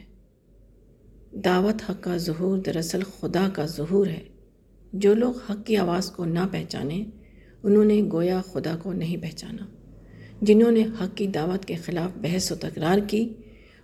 دعوت 1.31 1.89
حق 1.89 2.03
کا 2.03 2.17
ظہور 2.17 2.57
دراصل 2.57 3.01
خدا 3.19 3.49
کا 3.53 3.65
ظہور 3.65 4.07
ہے۔ 4.07 4.23
جو 4.93 5.13
لوگ 5.13 5.33
حق 5.49 5.65
کی 5.65 5.77
آواز 5.77 6.11
کو 6.11 6.25
نہ 6.25 6.39
پہچانیں، 6.51 7.05
انہوں 7.63 7.85
نے 7.85 8.01
گویا 8.11 8.41
خدا 8.41 8.75
کو 8.83 8.93
نہیں 8.93 9.17
پہچانا۔ 9.17 9.65
جنہوں 10.41 10.71
نے 10.71 10.83
حق 10.83 11.17
کی 11.17 11.27
دعوت 11.27 11.65
کے 11.65 11.75
خلاف 11.75 12.17
بحث 12.17 12.51
و 12.51 12.55
تکرار 12.55 12.99
کی، 13.07 13.33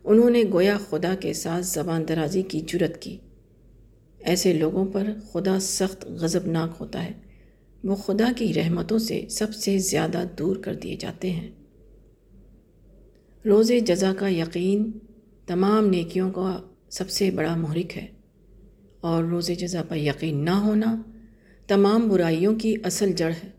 انہوں 0.03 0.29
نے 0.29 0.43
گویا 0.53 0.77
خدا 0.89 1.15
کے 1.19 1.33
ساتھ 1.33 1.65
زبان 1.65 2.07
درازی 2.07 2.41
کی 2.41 2.59
جرت 2.59 3.01
کی۔ 3.01 3.17
ایسے 4.19 4.53
لوگوں 4.53 4.85
پر 4.85 5.07
خدا 5.31 5.59
سخت 5.59 6.05
غضبناک 6.05 6.71
ہوتا 6.79 7.05
ہے۔ 7.05 7.11
وہ 7.83 7.95
خدا 7.95 8.31
کی 8.37 8.53
رحمتوں 8.53 8.99
سے 8.99 9.25
سب 9.29 9.55
سے 9.55 9.77
زیادہ 9.77 10.23
دور 10.39 10.55
کر 10.55 10.73
دیے 10.73 10.95
جاتے 10.95 11.31
ہیں۔ 11.31 11.51
روز 13.45 13.71
جزا 13.87 14.13
کا 14.19 14.29
یقین 14.29 14.91
تمام 15.45 15.87
نیکیوں 15.87 16.31
کا 16.31 16.61
سب 16.89 17.09
سے 17.09 17.31
بڑا 17.31 17.55
محرک 17.55 17.97
ہے۔ 17.97 18.07
اور 19.03 19.23
روز 19.23 19.47
جزا 19.59 19.81
پر 19.83 19.97
یقین 19.97 20.43
نہ 20.45 20.55
ہونا 20.57 20.95
تمام 21.67 22.07
برائیوں 22.07 22.55
کی 22.55 22.75
اصل 22.83 23.11
جڑ 23.11 23.31
ہے۔ 23.43 23.49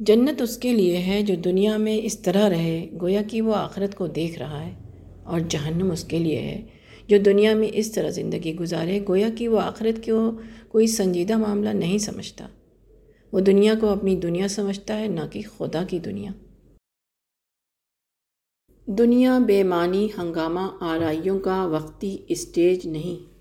جنت 0.00 0.42
اس 0.42 0.56
کے 0.56 0.72
لیے 0.72 0.96
ہے 0.96 1.22
جو 1.22 1.34
دنیا 1.34 1.76
میں 1.76 1.98
اس 2.02 2.18
طرح 2.18 2.48
رہے، 2.48 2.88
گویا 3.00 3.22
کہ 3.22 3.42
وہ 3.42 3.54
آخرت 3.54 3.94
کو 3.94 4.06
دیکھ 4.06 4.38
رہا 4.38 4.64
ہے، 4.66 4.74
اور 5.22 5.40
جہنم 5.48 5.90
اس 5.90 6.04
کے 6.04 6.18
لیے 6.18 6.40
ہے 6.40 6.60
جو 7.08 7.18
دنیا 7.18 7.54
میں 7.54 7.68
اس 7.72 7.92
طرح 7.92 8.10
زندگی 8.10 8.54
گزارے، 8.56 8.98
گویا 9.08 9.28
کہ 9.38 9.48
وہ 9.48 9.60
آخرت 9.60 10.04
کو 10.06 10.30
کوئی 10.68 10.86
سنجیدہ 10.86 11.36
معاملہ 11.36 11.68
نہیں 11.68 11.98
سمجھتا۔ 11.98 12.46
وہ 13.32 13.40
دنیا 13.40 13.74
کو 13.80 13.88
اپنی 13.88 14.16
دنیا 14.16 14.48
سمجھتا 14.48 14.98
ہے، 14.98 15.08
نہ 15.08 15.26
کہ 15.32 15.40
خدا 15.58 15.82
کی 15.84 15.98
دنیا۔ 15.98 16.30
دنیا 18.88 19.38
بے 19.38 19.62
معنی، 19.62 20.06
ہنگامہ، 20.18 20.66
آرائیوں 20.80 21.38
کا 21.38 21.64
وقتی 21.66 22.16
اسٹیج 22.28 22.86
نہیں۔ 22.86 23.31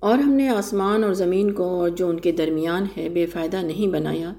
اور 0.00 0.18
ہم 0.18 0.32
نے 0.32 0.48
آسمان 0.48 1.04
اور 1.04 1.12
زمین 1.12 1.52
کو 1.52 1.64
اور 1.64 1.88
جو 1.88 2.08
ان 2.08 2.20
کے 2.20 2.32
درمیان 2.32 2.84
ہے 2.96 3.08
بے 3.08 3.26
فائدہ 3.26 3.56
نہیں 3.56 3.86
بنایا، 3.86 4.34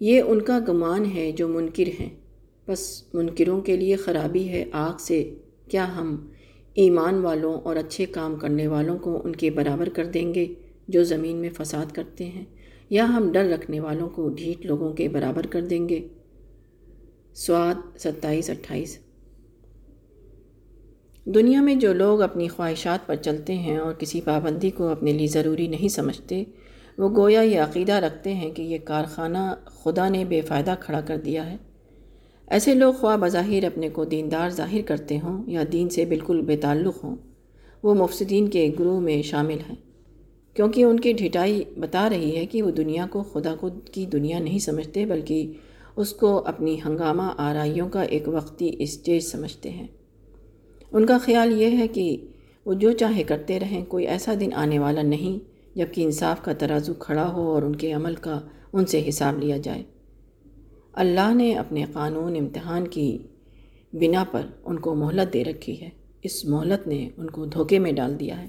یہ 0.00 0.22
ان 0.22 0.42
کا 0.42 0.58
گمان 0.68 1.04
ہے 1.14 1.32
جو 1.32 1.48
منکر 1.48 2.00
ہیں۔ 2.00 2.10
بس 2.68 3.14
منکروں 3.14 3.60
کے 3.60 3.76
لیے 3.76 3.96
خرابی 3.96 4.48
ہے 4.48 4.64
آگ 4.72 4.92
سے، 4.98 5.34
کیا 5.70 5.96
ہم 5.96 6.26
ایمان 6.74 7.14
والوں 7.14 7.54
اور 7.54 7.76
اچھے 7.76 8.06
کام 8.06 8.36
کرنے 8.36 8.66
والوں 8.66 8.98
کو 8.98 9.20
ان 9.24 9.36
کے 9.36 9.50
برابر 9.50 9.88
کر 9.88 10.04
دیں 10.04 10.34
گے 10.34 10.54
جو 10.88 11.04
زمین 11.04 11.36
میں 11.36 11.50
فساد 11.56 11.86
کرتے 11.92 12.24
ہیں؟ 12.24 12.44
یا 12.90 13.04
ہم 13.04 13.32
ڈر 13.32 13.44
رکھنے 13.44 13.80
والوں 13.80 14.08
کو 14.08 14.28
ڈھیٹ 14.28 14.66
لوگوں 14.66 14.92
کے 14.92 15.08
برابر 15.08 15.46
کر 15.46 15.62
دیں 15.62 15.88
گے؟ 15.88 16.08
سواد 17.34 17.98
ستائیس 17.98 18.50
اٹھائیس۔ 18.50 18.98
دنیا 21.26 21.60
میں 21.60 21.74
جو 21.74 21.92
لوگ 21.92 22.22
اپنی 22.22 22.48
خواہشات 22.48 23.06
پر 23.06 23.14
چلتے 23.16 23.54
ہیں 23.54 23.76
اور 23.76 23.92
کسی 23.92 24.20
پابندی 24.20 24.70
کو 24.70 24.88
اپنے 24.88 25.12
لیے 25.12 25.26
ضروری 25.26 25.66
نہیں 25.66 25.88
سمجھتے، 25.88 26.44
وہ 26.98 27.08
گویا 27.16 27.40
یہ 27.40 27.60
عقیدہ 27.60 27.92
رکھتے 27.92 28.34
ہیں 28.34 28.50
کہ 28.50 28.62
یہ 28.62 28.78
کارخانہ 28.84 29.54
خدا 29.66 30.08
نے 30.08 30.24
بے 30.24 30.40
فائدہ 30.40 30.74
کھڑا 30.80 31.00
کر 31.00 31.16
دیا 31.16 31.50
ہے۔ 31.50 31.56
ایسے 32.46 32.74
لوگ 32.74 32.94
خواہ 32.94 33.16
بظاہر 33.16 33.64
اپنے 33.64 33.88
کو 33.88 34.04
دیندار 34.04 34.50
ظاہر 34.50 34.80
کرتے 34.86 35.18
ہوں 35.18 35.42
یا 35.46 35.62
دین 35.72 35.88
سے 35.88 36.04
بالکل 36.04 36.40
بے 36.40 36.56
تعلق 36.56 37.04
ہوں، 37.04 37.16
وہ 37.82 37.94
مفسدین 37.94 38.48
کے 38.48 38.70
گروہ 38.78 39.00
میں 39.00 39.22
شامل 39.22 39.58
ہیں۔ 39.68 39.76
کیونکہ 40.54 40.84
ان 40.84 41.00
کی 41.00 41.12
ڈھٹائی 41.12 41.64
بتا 41.76 42.10
رہی 42.10 42.36
ہے 42.36 42.46
کہ 42.46 42.62
وہ 42.62 42.70
دنیا 42.70 43.06
کو 43.10 43.22
خدا 43.22 43.54
کو 43.60 43.68
کی 43.92 44.06
دنیا 44.06 44.38
نہیں 44.38 44.58
سمجھتے، 44.58 45.06
بلکہ 45.06 45.52
اس 45.96 46.12
کو 46.12 46.42
اپنی 46.46 46.80
ہنگامہ 46.86 47.32
آرائیوں 47.36 47.88
کا 47.88 48.02
ایک 48.02 48.28
وقتی 48.28 48.76
اسٹیج 48.78 49.22
سمجھتے 49.22 49.70
ہیں۔ 49.70 49.86
ان 50.94 51.06
کا 51.06 51.18
خیال 51.18 51.60
یہ 51.60 51.78
ہے 51.78 51.88
کہ 51.88 52.16
وہ 52.64 52.74
جو 52.74 52.92
چاہے 52.92 53.22
کرتے 53.22 53.60
رہیں، 53.60 53.84
کوئی 53.84 54.06
ایسا 54.06 54.34
دن 54.40 54.48
آنے 54.54 54.78
والا 54.78 55.02
نہیں 55.02 55.38
جبکہ 55.78 56.00
انصاف 56.00 56.44
کا 56.44 56.52
ترازو 56.52 56.94
کھڑا 56.94 57.32
ہو 57.32 57.50
اور 57.50 57.62
ان 57.62 57.76
کے 57.76 57.92
عمل 57.92 58.14
کا 58.14 58.40
ان 58.72 58.86
سے 58.86 59.04
حساب 59.08 59.38
لیا 59.38 59.56
جائے۔ 59.56 59.82
اللہ 60.92 61.34
نے 61.34 61.54
اپنے 61.54 61.84
قانون، 61.92 62.36
امتحان 62.36 62.88
کی 62.88 63.18
بنا 63.92 64.24
پر 64.30 64.40
ان 64.64 64.78
کو 64.78 64.94
مہلت 64.94 65.32
دے 65.32 65.44
رکھی 65.44 65.80
ہے۔ 65.80 65.88
اس 66.22 66.44
مہلت 66.44 66.86
نے 66.86 67.08
ان 67.16 67.30
کو 67.30 67.44
دھوکے 67.44 67.78
میں 67.78 67.92
ڈال 67.92 68.20
دیا 68.20 68.42
ہے۔ 68.42 68.48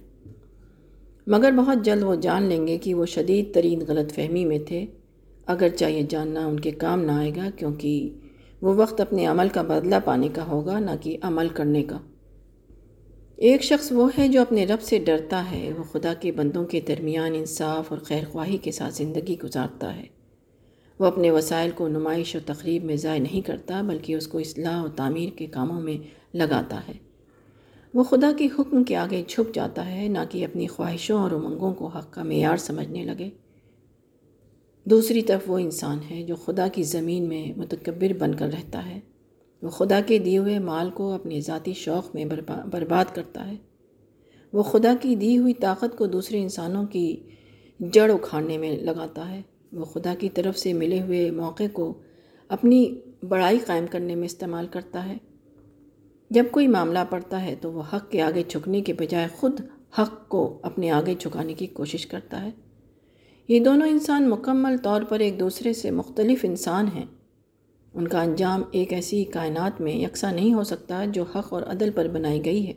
مگر 1.28 1.52
بہت 1.52 1.78
جلد 1.86 2.04
وہ 2.04 2.16
جان 2.16 2.44
لیں 2.44 2.68
گے 2.68 2.78
کہ 2.78 2.94
وہ 2.94 3.06
شدید 3.06 3.54
ترین 3.54 3.82
غلط 3.88 4.14
فہمی 4.14 4.46
میں 4.46 4.60
تھے۔ 4.60 4.86
اگرچہ 5.46 5.86
یہ 5.86 6.02
جاننا 6.10 6.46
ان 6.46 6.60
کے 6.60 6.72
کام 6.72 7.02
نہ 7.02 7.12
آئے 7.12 7.32
گا، 7.36 7.50
کیونکہ 7.56 8.18
وہ 8.62 8.74
وقت 8.76 9.02
اپنے 9.02 9.26
عمل 9.26 9.48
کا 9.50 9.62
بدلہ 9.62 9.96
پانے 10.06 10.28
کا 10.34 10.48
ہوگا، 10.48 10.80
نہ 10.80 10.92
کہ 11.02 11.18
عمل 11.22 11.48
کرنے 11.48 11.84
کا۔ 11.84 12.00
ایک 13.36 13.64
شخص 13.64 13.92
وہ 13.92 14.10
ہے 14.18 14.28
جو 14.28 14.42
اپنے 14.42 14.66
رب 14.66 14.82
سے 14.82 15.00
ڈرتا 15.00 15.52
ہے، 15.52 15.72
وہ 15.78 15.84
خدا 15.84 16.14
کے 16.14 16.32
بندوں 16.32 16.66
کے 16.66 16.80
درمیان 16.80 17.32
انصاف 17.36 17.86
اور 17.90 18.00
خیر 18.00 18.24
خواہی 18.32 18.58
کے 18.58 18.72
ساتھ 18.72 18.94
زندگی 18.94 19.36
گزارتا 19.44 19.96
ہے۔ 19.96 20.06
وہ 21.00 21.06
اپنے 21.06 21.32
وسائل 21.32 21.72
کو 21.72 21.88
نمائش 21.88 22.36
و 22.36 22.40
تقریب 22.46 22.84
میں 22.84 22.96
ضائع 22.96 23.22
نہیں 23.22 23.42
کرتا، 23.42 23.82
بلکہ 23.82 24.14
اس 24.14 24.28
کو 24.28 24.38
اصلاح 24.38 24.84
و 24.84 24.88
تعمیر 24.88 25.30
کے 25.38 25.46
کاموں 25.46 25.82
میں 25.82 25.98
لگاتا 26.38 26.82
ہے۔ 26.88 26.94
وہ 27.94 28.04
خدا 28.04 28.32
کے 28.38 28.48
حکم 28.60 28.84
کے 28.84 28.96
آگے 28.96 29.24
چھپ 29.28 29.54
جاتا 29.54 29.92
ہے، 29.92 30.08
نہ 30.08 30.20
کہ 30.30 30.46
اپنی 30.46 30.68
خواہشوں 30.68 31.22
اور 31.22 31.32
امنگوں 31.32 31.74
کو 31.74 31.88
حق 31.88 32.14
کا 32.14 32.24
معیار 32.24 32.58
سمجھنے 32.58 33.04
لگے۔ 33.04 33.30
دوسری 34.84 35.22
طرف 35.22 35.42
وہ 35.48 35.58
انسان 35.58 35.98
ہے 36.12 36.24
جو 36.24 36.36
خدا 36.36 36.68
کی 36.68 36.84
زمین 36.84 37.24
میں 37.24 37.60
متکبر 37.60 38.14
بن 38.20 38.36
کر 38.36 38.48
رہتا 38.48 38.90
ہے۔ 38.90 39.00
وہ 39.66 39.70
خدا 39.70 40.00
کے 40.06 40.18
دیے 40.18 40.38
ہوئے 40.38 40.60
مال 40.60 40.90
کو 40.90 41.12
اپنے 41.12 41.42
ذاتی 41.42 41.74
شوق 41.74 42.16
میں 42.16 42.26
برباد 42.72 43.06
کرتا 43.16 43.52
ہے۔ 43.52 43.56
وہ 44.54 44.64
خدا 44.64 44.94
کی 45.02 45.16
دی 45.16 45.38
ہوئی 45.38 45.54
طاقت 45.54 45.98
کو 45.98 46.06
دوسرے 46.06 46.42
انسانوں 46.42 46.86
کی 46.86 47.18
جڑ 47.80 48.12
اکھاڑنے 48.12 48.58
میں 48.58 48.78
لگاتا 48.78 49.32
ہے۔ 49.32 49.42
وہ 49.74 49.86
خدا 49.86 50.14
کی 50.20 50.30
طرف 50.30 50.58
سے 50.58 50.74
ملے 50.74 51.02
ہوئے 51.02 51.32
موقع 51.32 51.64
کو 51.74 51.94
اپنی 52.50 52.96
بڑائی 53.30 53.58
قائم 53.58 53.86
کرنے 53.92 54.16
میں 54.16 54.26
استعمال 54.26 54.68
کرتا 54.68 55.06
ہے۔ 55.06 55.18
جب 56.30 56.44
کوئی 56.52 56.68
معاملہ 56.68 57.00
پڑتا 57.10 57.46
ہے 57.46 57.56
تو 57.62 57.72
وہ 57.72 57.84
حق 57.94 58.12
کے 58.12 58.22
آگے 58.22 58.44
چھکنے 58.44 58.82
کے 58.82 58.94
بجائے 58.94 59.28
خود 59.36 59.62
حق 60.00 60.28
کو 60.28 60.60
اپنے 60.62 60.92
آگے 60.92 61.16
چھکانے 61.20 61.54
کی 61.54 61.68
کوشش 61.68 62.06
کرتا 62.06 62.44
ہے۔ 62.44 62.52
یہ 63.48 63.60
دونوں 63.60 63.88
انسان 63.88 64.30
مکمل 64.30 64.78
طور 64.78 65.02
پر 65.02 65.20
ایک 65.20 65.40
دوسرے 65.40 65.74
سے 65.74 65.92
مختلف 65.92 66.40
انسان 66.44 66.88
ہیں۔ 66.96 67.06
ان 67.96 68.08
کا 68.08 68.22
انجام 68.22 68.64
ایک 68.72 68.94
ایسی 68.94 69.24
کائنات 69.24 69.82
میں 69.82 69.94
یکساں 69.94 70.32
نہیں 70.32 70.54
ہو 70.54 70.64
سکتا 70.64 71.06
جو 71.06 71.24
حق 71.24 71.54
اور 71.54 71.64
عدل 71.64 71.90
پر 71.96 72.08
بنائی 72.08 72.46
گئی 72.46 72.68
ہے۔ 72.68 72.74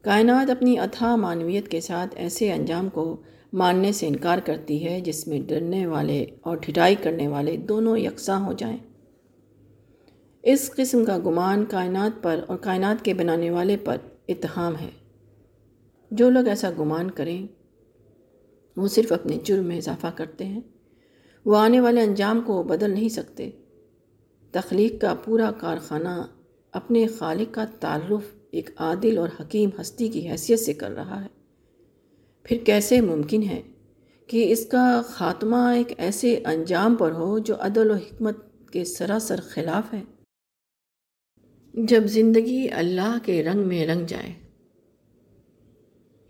کائنات 0.00 0.50
اپنی 0.50 0.78
اتھا 0.78 1.16
معنویت 1.16 1.68
کے 1.68 1.80
ساتھ 1.80 2.14
ایسے 2.16 2.52
انجام 2.52 2.88
کو 2.88 3.22
ماننے 3.52 3.92
سے 3.92 4.06
انکار 4.06 4.38
کرتی 4.44 4.84
ہے 4.84 5.00
جس 5.00 5.28
میں 5.28 5.40
ڈرنے 5.40 5.86
والے 5.86 6.26
اور 6.40 6.56
ڈھٹائی 6.56 6.94
کرنے 6.94 7.28
والے 7.28 7.56
دونوں 7.56 7.98
یکساں 7.98 8.44
ہو 8.46 8.52
جائیں۔ 8.52 8.78
اس 10.42 10.70
قسم 10.76 11.04
کا 11.04 11.18
گمان 11.18 11.64
کائنات 11.64 12.22
پر 12.22 12.40
اور 12.46 12.56
کائنات 12.56 13.04
کے 13.04 13.14
بنانے 13.14 13.50
والے 13.50 13.76
پر 13.76 13.96
اتہام 14.28 14.76
ہے۔ 14.76 14.90
جو 16.10 16.30
لوگ 16.30 16.46
ایسا 16.46 16.70
گمان 16.78 17.10
کریں، 17.10 17.46
وہ 18.76 18.88
صرف 18.88 19.12
اپنے 19.12 19.36
جرم 19.44 19.64
میں 19.64 19.76
اضافہ 19.76 20.06
کرتے 20.16 20.44
ہیں۔ 20.44 20.60
وہ 21.46 21.56
آنے 21.56 21.80
والے 21.80 22.00
انجام 22.00 22.40
کو 22.40 22.62
بدل 22.62 22.90
نہیں 22.90 23.08
سکتے۔ 23.08 23.50
تخلیق 24.50 25.00
کا 25.00 25.14
پورا 25.14 25.50
کارخانہ 25.50 26.26
اپنے 26.72 27.06
خالق 27.06 27.54
کا 27.54 27.64
تعارف 27.80 28.22
ایک 28.50 28.70
عادل 28.76 29.18
اور 29.18 29.28
حکیم 29.40 29.70
ہستی 29.80 30.08
کی 30.08 30.30
حیثیت 30.30 30.60
سے 30.60 30.72
کر 30.72 30.90
رہا 30.90 31.24
ہے۔ 31.24 31.26
پھر 32.42 32.58
کیسے 32.66 33.00
ممکن 33.00 33.42
ہے 33.42 33.62
کہ 34.26 34.52
اس 34.52 34.66
کا 34.66 35.02
خاتمہ 35.04 35.56
ایک 35.56 35.92
ایسے 35.96 36.42
انجام 36.44 36.94
پر 36.94 37.12
ہو 37.12 37.38
جو 37.38 37.54
عدل 37.58 37.90
و 37.90 37.94
حکمت 37.94 38.36
کے 38.72 38.84
سراسر 38.84 39.40
خلاف 39.40 39.94
ہے؟ 39.94 40.02
جب 41.74 42.04
زندگی 42.04 42.68
اللہ 42.70 43.18
کے 43.22 43.44
رنگ 43.44 43.68
میں 43.68 43.86
رنگ 43.86 44.06
جائے۔ 44.06 44.32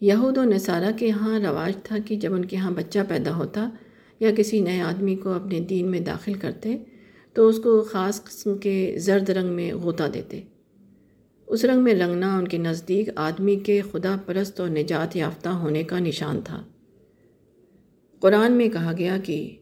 یہود 0.01 0.39
و 0.39 0.45
نصارہ 0.45 0.93
کے 0.97 1.11
ہاں 1.11 1.41
رواج 1.41 1.73
تھا 1.83 1.99
کہ 1.99 2.17
جب 2.17 2.35
ان 2.35 2.45
کے 2.45 2.57
ہاں 2.57 2.71
بچہ 2.71 2.99
پیدا 3.09 3.37
ہوتا 3.37 3.69
یا 4.21 4.31
کسی 4.37 4.61
نئے 4.61 4.81
آدمی 4.81 5.17
کو 5.17 5.33
اپنے 5.33 5.61
دین 5.61 5.91
میں 5.91 6.01
داخل 6.01 6.35
کرتے، 6.35 6.77
تو 7.33 7.49
اس 7.49 7.59
کو 7.59 7.83
خاص 7.83 8.25
قسم 8.25 8.59
کے 8.59 8.95
زرد 8.99 9.31
رنگ 9.31 9.49
میں 9.49 9.73
غوطہ 9.73 10.05
دیتے۔ 10.15 10.43
اس 11.47 11.65
رنگ 11.65 11.85
میں 11.85 11.95
رنگنا 11.95 12.39
ان 12.39 12.49
کے 12.49 12.59
نزدیک 12.59 13.09
آدمی 13.17 13.57
کے 13.57 13.81
خدا 13.93 14.17
پرست 14.27 14.61
اور 14.61 14.69
نجات 14.69 15.17
یافتہ 15.17 15.49
ہونے 15.49 15.83
کا 15.83 15.99
نشان 15.99 16.41
تھا۔ 16.45 16.65
قرآن 18.21 18.53
میں 18.53 18.69
کہا 18.69 18.93
گیا 18.99 19.17
کہ 19.25 19.57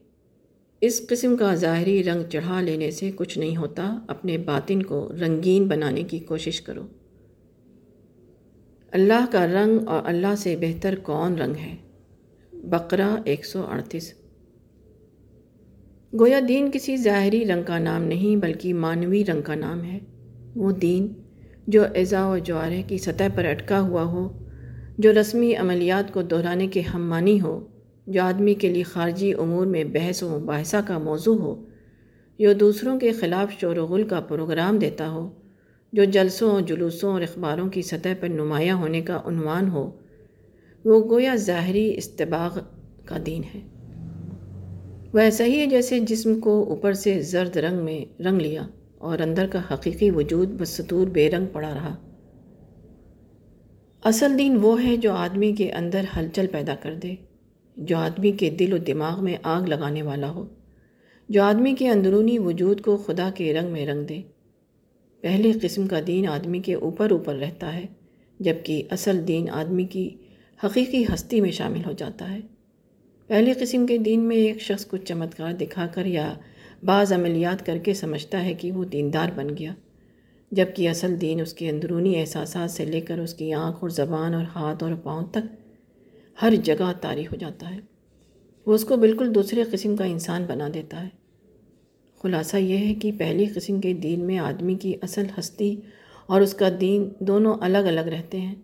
اس 0.81 1.07
قسم 1.07 1.37
کا 1.37 1.55
ظاہری 1.55 2.03
رنگ 2.03 2.23
چڑھا 2.29 2.61
لینے 2.61 2.91
سے 2.91 3.11
کچھ 3.15 3.37
نہیں 3.37 3.57
ہوتا، 3.57 3.99
اپنے 4.07 4.37
باطن 4.37 4.83
کو 4.83 5.11
رنگین 5.21 5.67
بنانے 5.67 6.03
کی 6.03 6.19
کوشش 6.19 6.61
کرو۔ 6.61 6.87
اللہ 8.91 9.25
کا 9.31 9.47
رنگ 9.47 9.87
اور 9.87 10.01
اللہ 10.05 10.35
سے 10.37 10.55
بہتر 10.55 10.95
کون 11.03 11.35
رنگ 11.35 11.55
ہے؟ 11.55 11.75
بقرہ 12.53 13.15
ایک 13.25 13.45
سو 13.45 13.65
اڑتیس۔ 13.67 14.13
گویا 16.19 16.39
دین 16.47 16.69
کسی 16.73 16.97
ظاہری 16.97 17.45
رنگ 17.45 17.63
کا 17.63 17.79
نام 17.79 18.03
نہیں 18.03 18.35
بلکہ 18.35 18.73
معنوی 18.73 19.25
رنگ 19.25 19.41
کا 19.41 19.55
نام 19.55 19.83
ہے۔ 19.83 19.99
وہ 20.55 20.71
دین 20.71 21.07
جو 21.67 21.83
اعضاء 21.83 22.29
و 22.29 22.37
جوارح 22.37 22.81
کی 22.87 22.97
سطح 22.97 23.23
پر 23.35 23.45
اٹکا 23.45 23.81
ہوا 23.81 24.03
ہو، 24.03 24.45
جو 24.97 25.13
رسمی 25.13 25.55
عملیات 25.55 26.13
کو 26.13 26.21
دہرانے 26.21 26.67
کے 26.67 26.81
ہم 26.81 27.09
مانی 27.09 27.41
ہو، 27.41 27.65
جو 28.07 28.23
آدمی 28.23 28.53
کے 28.53 28.69
لیے 28.69 28.83
خارجی 28.83 29.33
امور 29.33 29.65
میں 29.65 29.83
بحث 29.83 30.23
و 30.23 30.39
مباحثہ 30.39 30.77
کا 30.87 30.97
موضوع 30.97 31.37
ہو 31.37 31.65
جو 32.39 32.53
دوسروں 32.53 32.99
کے 32.99 33.11
خلاف 33.11 33.61
شور 33.61 33.77
و 33.77 33.85
غل 33.85 34.03
کا 34.03 34.19
پروگرام 34.19 34.77
دیتا 34.77 35.09
ہو، 35.09 35.29
جو 35.93 36.03
جلسوں 36.03 36.51
اور 36.51 36.61
جلوسوں 36.61 37.13
اور 37.13 37.21
اخباروں 37.21 37.69
کی 37.69 37.81
سطح 37.81 38.09
پر 38.19 38.27
نمایاں 38.27 38.75
ہونے 38.75 39.01
کا 39.01 39.21
عنوان 39.25 39.67
ہو۔ 39.67 39.91
وہ 40.85 41.09
گویا 41.09 41.35
ظاہری 41.35 41.97
استباغ 41.97 42.59
کا 43.05 43.17
دین 43.25 43.41
ہے۔ 43.55 43.74
وہ 45.15 45.19
ایسا 45.19 45.43
ہی 45.45 45.59
ہے 45.59 45.65
جیسے 45.65 45.99
جسم 45.99 46.39
کو 46.39 46.63
اوپر 46.63 46.93
سے 46.93 47.21
زرد 47.21 47.57
رنگ 47.57 47.77
میں 47.77 48.21
رنگ 48.21 48.41
لیا 48.41 48.67
اور 48.97 49.19
اندر 49.19 49.47
کا 49.47 49.61
حقیقی 49.73 50.09
وجود 50.09 50.49
بستور 50.49 51.07
بے 51.07 51.31
رنگ 51.31 51.45
پڑا 51.45 51.69
رہا۔ 51.69 51.95
اصل 54.03 54.37
دین 54.39 54.57
وہ 54.61 54.83
ہے 54.83 54.97
جو 54.97 55.13
آدمی 55.13 55.53
کے 55.53 55.71
اندر 55.71 56.01
ہلچل 56.17 56.47
پیدا 56.47 56.75
کر 56.75 56.95
دے، 56.95 57.15
جو 57.77 57.97
آدمی 57.97 58.31
کے 58.31 58.49
دل 58.49 58.73
و 58.73 58.77
دماغ 58.77 59.23
میں 59.23 59.37
آگ 59.43 59.61
لگانے 59.61 60.01
والا 60.01 60.31
ہو، 60.31 60.47
جو 61.29 61.43
آدمی 61.43 61.73
کے 61.73 61.89
اندرونی 61.89 62.39
وجود 62.39 62.81
کو 62.81 62.97
خدا 62.97 63.29
کے 63.35 63.53
رنگ 63.53 63.71
میں 63.71 63.85
رنگ 63.85 64.05
دے۔ 64.05 64.21
پہلے 65.21 65.51
قسم 65.61 65.87
کا 65.87 65.99
دین 66.07 66.27
آدمی 66.27 66.59
کے 66.59 66.73
اوپر 66.73 67.11
اوپر 67.11 67.35
رہتا 67.35 67.73
ہے، 67.73 67.85
جبکہ 68.39 68.83
اصل 68.89 69.27
دین 69.27 69.49
آدمی 69.49 69.85
کی 69.85 70.09
حقیقی 70.63 71.05
ہستی 71.13 71.41
میں 71.41 71.51
شامل 71.51 71.81
ہو 71.85 71.91
جاتا 71.91 72.31
ہے۔ 72.33 72.54
پہلے 73.27 73.53
قسم 73.53 73.85
کے 73.85 73.97
دین 73.97 74.19
میں 74.19 74.35
ایک 74.35 74.61
شخص 74.61 74.85
کو 74.85 74.97
چمتکار 74.97 75.53
دکھا 75.53 75.87
کر 75.87 76.05
یا 76.05 76.33
بعض 76.83 77.13
عملیات 77.13 77.65
کر 77.65 77.77
کے 77.77 77.93
سمجھتا 77.93 78.43
ہے 78.43 78.53
کہ 78.53 78.71
وہ 78.71 78.83
دیندار 78.83 79.29
بن 79.35 79.47
گیا، 79.57 79.73
جبکہ 80.51 80.89
اصل 80.89 81.21
دین 81.21 81.41
اس 81.41 81.53
کے 81.53 81.69
اندرونی 81.69 82.19
احساسات 82.19 82.71
سے 82.71 82.85
لے 82.85 83.01
کر 83.01 83.19
اس 83.19 83.33
کی 83.33 83.53
آنکھ 83.53 83.77
اور 83.81 83.89
زبان 83.89 84.33
اور 84.33 84.43
ہاتھ 84.55 84.83
اور 84.83 84.91
پاؤں 85.03 85.25
تک 85.25 85.71
ہر 86.41 86.53
جگہ 86.63 86.91
طاری 87.01 87.27
ہو 87.27 87.35
جاتا 87.35 87.75
ہے۔ 87.75 87.79
وہ 88.65 88.73
اس 88.73 88.85
کو 88.85 88.97
بالکل 88.97 89.35
دوسرے 89.35 89.63
قسم 89.71 89.95
کا 89.95 90.03
انسان 90.03 90.45
بنا 90.47 90.69
دیتا 90.73 91.03
ہے۔ 91.03 91.09
خلاصہ 92.23 92.57
یہ 92.57 92.77
ہے 92.77 92.93
کہ 92.93 93.11
پہلی 93.17 93.45
قسم 93.45 93.81
کے 93.81 93.93
دین 93.93 94.19
میں 94.19 94.37
آدمی 94.37 94.75
کی 94.75 94.93
اصل 95.01 95.23
ہستی 95.39 95.75
اور 96.25 96.41
اس 96.41 96.53
کا 96.53 96.69
دین 96.81 97.09
دونوں 97.19 97.55
الگ 97.61 97.77
الگ 97.77 97.99
رہتے 97.99 98.39
ہیں۔ 98.39 98.55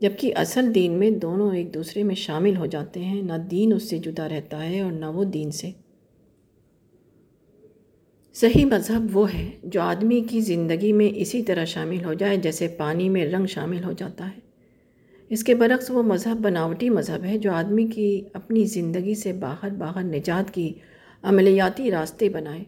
جبکہ 0.00 0.32
اصل 0.36 0.74
دین 0.74 0.92
میں 0.92 1.10
دونوں 1.10 1.54
ایک 1.54 1.74
دوسرے 1.74 2.02
میں 2.02 2.14
شامل 2.14 2.56
ہو 2.56 2.66
جاتے 2.66 3.04
ہیں، 3.04 3.22
نہ 3.22 3.32
دین 3.50 3.72
اس 3.72 3.90
سے 3.90 3.98
جدا 3.98 4.28
رہتا 4.28 4.68
ہے 4.68 4.80
اور 4.80 4.92
نہ 4.92 5.06
وہ 5.06 5.24
دین 5.24 5.50
سے۔ 5.50 5.70
صحیح 8.34 8.64
مذہب 8.64 9.16
وہ 9.16 9.34
ہے 9.34 9.50
جو 9.62 9.80
آدمی 9.80 10.20
کی 10.30 10.40
زندگی 10.40 10.92
میں 10.92 11.08
اسی 11.16 11.42
طرح 11.42 11.64
شامل 11.64 12.04
ہو 12.04 12.12
جائے 12.12 12.36
جیسے 12.36 12.68
پانی 12.68 13.08
میں 13.08 13.26
رنگ 13.26 13.46
شامل 13.46 13.84
ہو 13.84 13.92
جاتا 13.92 14.26
ہے۔ 14.26 14.40
اس 15.28 15.44
کے 15.44 15.54
برعکس 15.54 15.90
وہ 15.90 16.02
مذہب 16.02 16.38
بناوٹی 16.42 16.90
مذہب 16.90 17.24
ہے 17.24 17.38
جو 17.38 17.52
آدمی 17.52 17.86
کی 17.86 18.24
اپنی 18.32 18.64
زندگی 18.64 19.14
سے 19.14 19.32
باہر 19.32 19.70
باہر 19.70 20.02
نجات 20.02 20.54
کی 20.54 20.72
عملیاتی 21.22 21.90
راستے 21.90 22.28
بنائے۔ 22.28 22.64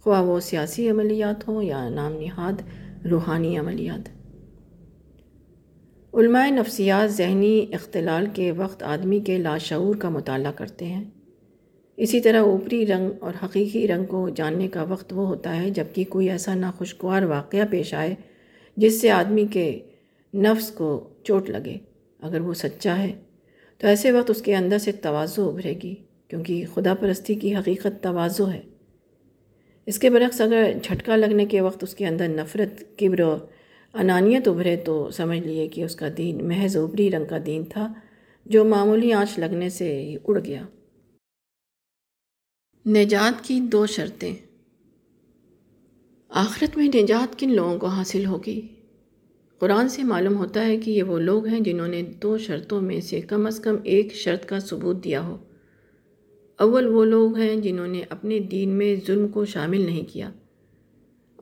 خواہ 0.00 0.22
وہ 0.22 0.40
سیاسی 0.40 0.90
عملیات 0.90 1.48
ہوں 1.48 1.62
یا 1.62 1.88
نام 1.88 2.12
نہاد 2.12 2.62
روحانی 3.06 3.58
عملیات۔ 3.58 4.13
علماء 6.14 6.48
نفسیات 6.50 7.12
ذہنی 7.12 7.66
اختلال 7.72 8.26
کے 8.34 8.52
وقت 8.52 8.82
آدمی 8.82 9.20
کے 9.20 9.38
لاشعور 9.38 9.94
کا 9.94 10.08
مطالعہ 10.08 10.52
کرتے 10.52 10.84
ہیں۔ 10.84 11.04
اسی 11.96 12.20
طرح 12.20 12.42
اوپری 12.42 12.86
رنگ 12.86 13.10
اور 13.20 13.32
حقیقی 13.44 13.88
رنگ 13.88 14.04
کو 14.04 14.28
جاننے 14.28 14.68
کا 14.68 14.82
وقت 14.82 15.12
وہ 15.12 15.26
ہوتا 15.26 15.62
ہے 15.62 15.70
جبکہ 15.70 16.04
کوئی 16.08 16.30
ایسا 16.30 16.54
ناخوشگوار 16.54 17.22
واقعہ 17.22 17.64
پیش 17.70 17.94
آئے 17.94 18.14
جس 18.76 19.00
سے 19.00 19.10
آدمی 19.10 19.46
کے 19.46 19.78
نفس 20.34 20.70
کو 20.70 21.08
چوٹ 21.24 21.50
لگے۔ 21.50 21.76
اگر 22.20 22.40
وہ 22.40 22.54
سچا 22.54 22.98
ہے 22.98 23.12
تو 23.78 23.86
ایسے 23.86 24.12
وقت 24.12 24.30
اس 24.30 24.42
کے 24.42 24.56
اندر 24.56 24.78
سے 24.78 24.92
توازو 24.92 25.48
ابھرے 25.48 25.74
گی 25.82 25.94
کیونکہ 26.28 26.64
خدا 26.74 26.94
پرستی 26.94 27.34
کی 27.34 27.56
حقیقت 27.56 28.02
توازو 28.02 28.50
ہے۔ 28.50 28.60
اس 29.86 29.98
کے 29.98 30.10
برعکس 30.10 30.40
اگر 30.40 30.72
جھٹکا 30.82 31.16
لگنے 31.16 31.46
کے 31.46 31.60
وقت 31.60 31.82
اس 31.82 31.94
کے 31.94 32.06
اندر 32.06 32.28
نفرت، 32.28 32.98
کبر 32.98 33.20
و 33.20 33.36
انانیت 33.94 34.48
ابھرے 34.48 34.76
تو 34.76 35.10
سمجھ 35.10 35.38
لیے 35.38 35.68
کہ 35.68 35.84
اس 35.84 35.96
کا 35.96 36.06
دین 36.16 36.48
محض 36.48 36.76
اوبری 36.76 37.10
رنگ 37.10 37.24
کا 37.24 37.36
دین 37.46 37.64
تھا 37.64 37.92
جو 38.46 38.64
معمولی 38.64 39.12
آنچ 39.12 39.38
لگنے 39.38 39.68
سے 39.68 40.02
ہی 40.02 40.16
اڑ 40.24 40.38
گیا۔ 40.44 40.62
نجات 42.86 43.44
کی 43.44 43.60
دو 43.60 43.86
شرطیں۔ 43.86 44.34
آخرت 46.28 46.76
میں 46.76 46.88
نجات 46.94 47.38
کن 47.38 47.52
لوگوں 47.52 47.78
کو 47.78 47.86
حاصل 47.86 48.26
ہوگی؟ 48.26 48.68
قرآن 49.58 49.88
سے 49.88 50.02
معلوم 50.02 50.36
ہوتا 50.36 50.66
ہے 50.66 50.76
کہ 50.76 50.90
یہ 50.90 51.02
وہ 51.02 51.18
لوگ 51.18 51.46
ہیں 51.46 51.60
جنہوں 51.60 51.88
نے 51.88 52.02
دو 52.02 52.38
شرطوں 52.38 52.80
میں 52.80 53.00
سے 53.00 53.20
کم 53.20 53.46
از 53.46 53.60
کم 53.60 53.76
ایک 53.84 54.12
شرط 54.12 54.46
کا 54.46 54.60
ثبوت 54.60 55.04
دیا 55.04 55.22
ہو۔ 55.22 55.36
اول 56.58 56.86
وہ 56.86 57.04
لوگ 57.04 57.36
ہیں 57.36 57.56
جنہوں 57.56 57.86
نے 57.86 58.02
اپنے 58.08 58.38
دین 58.38 58.68
میں 58.68 58.96
ظلم 59.06 59.28
کو 59.28 59.44
شامل 59.44 59.80
نہیں 59.80 60.12
کیا۔ 60.12 60.30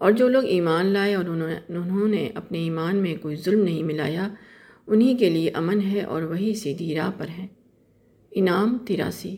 اور 0.03 0.13
جو 0.13 0.29
لوگ 0.29 0.45
ایمان 0.45 0.87
لائے 0.87 1.15
اور 1.15 1.25
انہوں 1.25 2.09
نے 2.09 2.29
اپنے 2.35 2.59
ایمان 2.59 2.97
میں 2.97 3.17
کوئی 3.17 3.37
ظلم 3.37 3.65
نہیں 3.65 3.83
ملایا، 3.83 4.29
انہی 4.87 5.17
کے 5.17 5.31
لیے 5.31 5.51
امن 5.51 5.81
ہے 5.81 6.01
اور 6.01 6.23
وہی 6.23 6.55
سیدھی 6.55 6.95
راہ 6.95 7.11
پر 7.19 7.29
ہیں۔ 7.29 7.47
انعام 8.31 8.79
تراسی۔ 8.89 9.37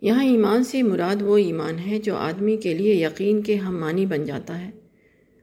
یہاں 0.00 0.24
ایمان 0.24 0.64
سے 0.64 0.82
مراد 0.82 1.22
وہ 1.22 1.36
ایمان 1.36 1.78
ہے 1.78 1.98
جو 1.98 2.16
آدمی 2.16 2.56
کے 2.56 2.74
لیے 2.74 2.94
یقین 2.94 3.42
کے 3.42 3.56
ہم 3.56 3.80
مانی 3.80 4.06
بن 4.06 4.24
جاتا 4.24 4.60
ہے 4.60 4.70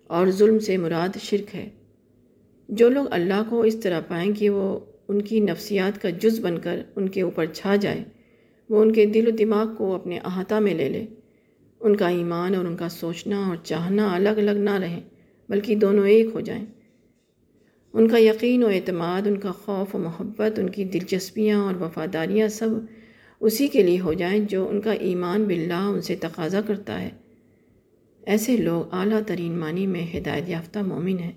اور 0.07 0.27
ظلم 0.27 0.59
سے 0.59 0.77
مراد 0.77 1.17
شرک 1.21 1.55
ہے۔ 1.55 1.69
جو 2.69 2.89
لوگ 2.89 3.05
اللہ 3.11 3.43
کو 3.49 3.61
اس 3.61 3.79
طرح 3.79 4.01
پائیں 4.07 4.33
کہ 4.33 4.49
وہ 4.49 4.79
ان 5.07 5.21
کی 5.21 5.39
نفسیات 5.39 6.01
کا 6.01 6.09
جز 6.09 6.39
بن 6.39 6.59
کر 6.59 6.83
ان 6.95 7.09
کے 7.09 7.21
اوپر 7.21 7.45
چھا 7.45 7.75
جائے، 7.75 8.03
وہ 8.69 8.81
ان 8.81 8.91
کے 8.91 9.05
دل 9.05 9.27
و 9.27 9.31
دماغ 9.31 9.75
کو 9.77 9.95
اپنے 9.95 10.17
احاطہ 10.17 10.55
میں 10.55 10.73
لے 10.73 10.89
لے۔ 10.89 11.05
ان 11.85 11.95
کا 11.95 12.07
ایمان 12.07 12.55
اور 12.55 12.65
ان 12.65 12.77
کا 12.77 12.89
سوچنا 12.89 13.47
اور 13.47 13.55
چاہنا 13.63 14.15
الگ 14.15 14.29
الگ 14.29 14.51
نہ 14.51 14.79
رہیں 14.79 15.01
بلکہ 15.49 15.75
دونوں 15.75 16.07
ایک 16.07 16.25
ہو 16.33 16.39
جائیں۔ 16.39 16.65
ان 17.93 18.07
کا 18.07 18.17
یقین 18.19 18.63
و 18.63 18.67
اعتماد، 18.67 19.27
ان 19.27 19.37
کا 19.37 19.51
خوف 19.51 19.95
و 19.95 19.97
محبت، 19.97 20.59
ان 20.59 20.69
کی 20.69 20.83
دلچسپیاں 20.83 21.59
اور 21.59 21.75
وفاداریاں 21.75 22.47
سب 22.47 22.69
اسی 23.39 23.67
کے 23.67 23.83
لیے 23.83 23.99
ہو 23.99 24.13
جائیں 24.13 24.39
جو 24.39 24.69
ان 24.69 24.81
کا 24.81 24.91
ایمان 24.91 25.43
باللہ 25.43 25.73
ان 25.73 26.01
سے 26.01 26.15
تقاضا 26.15 26.61
کرتا 26.61 27.01
ہے۔ 27.01 27.09
ایسے 28.25 28.57
لوگ 28.57 28.83
اعلیٰ 28.91 29.19
ترین 29.27 29.59
معنی 29.59 29.87
میں 29.87 30.17
ہدایت 30.17 30.49
یافتہ 30.49 30.79
مومن 30.79 31.19
ہیں۔ 31.19 31.31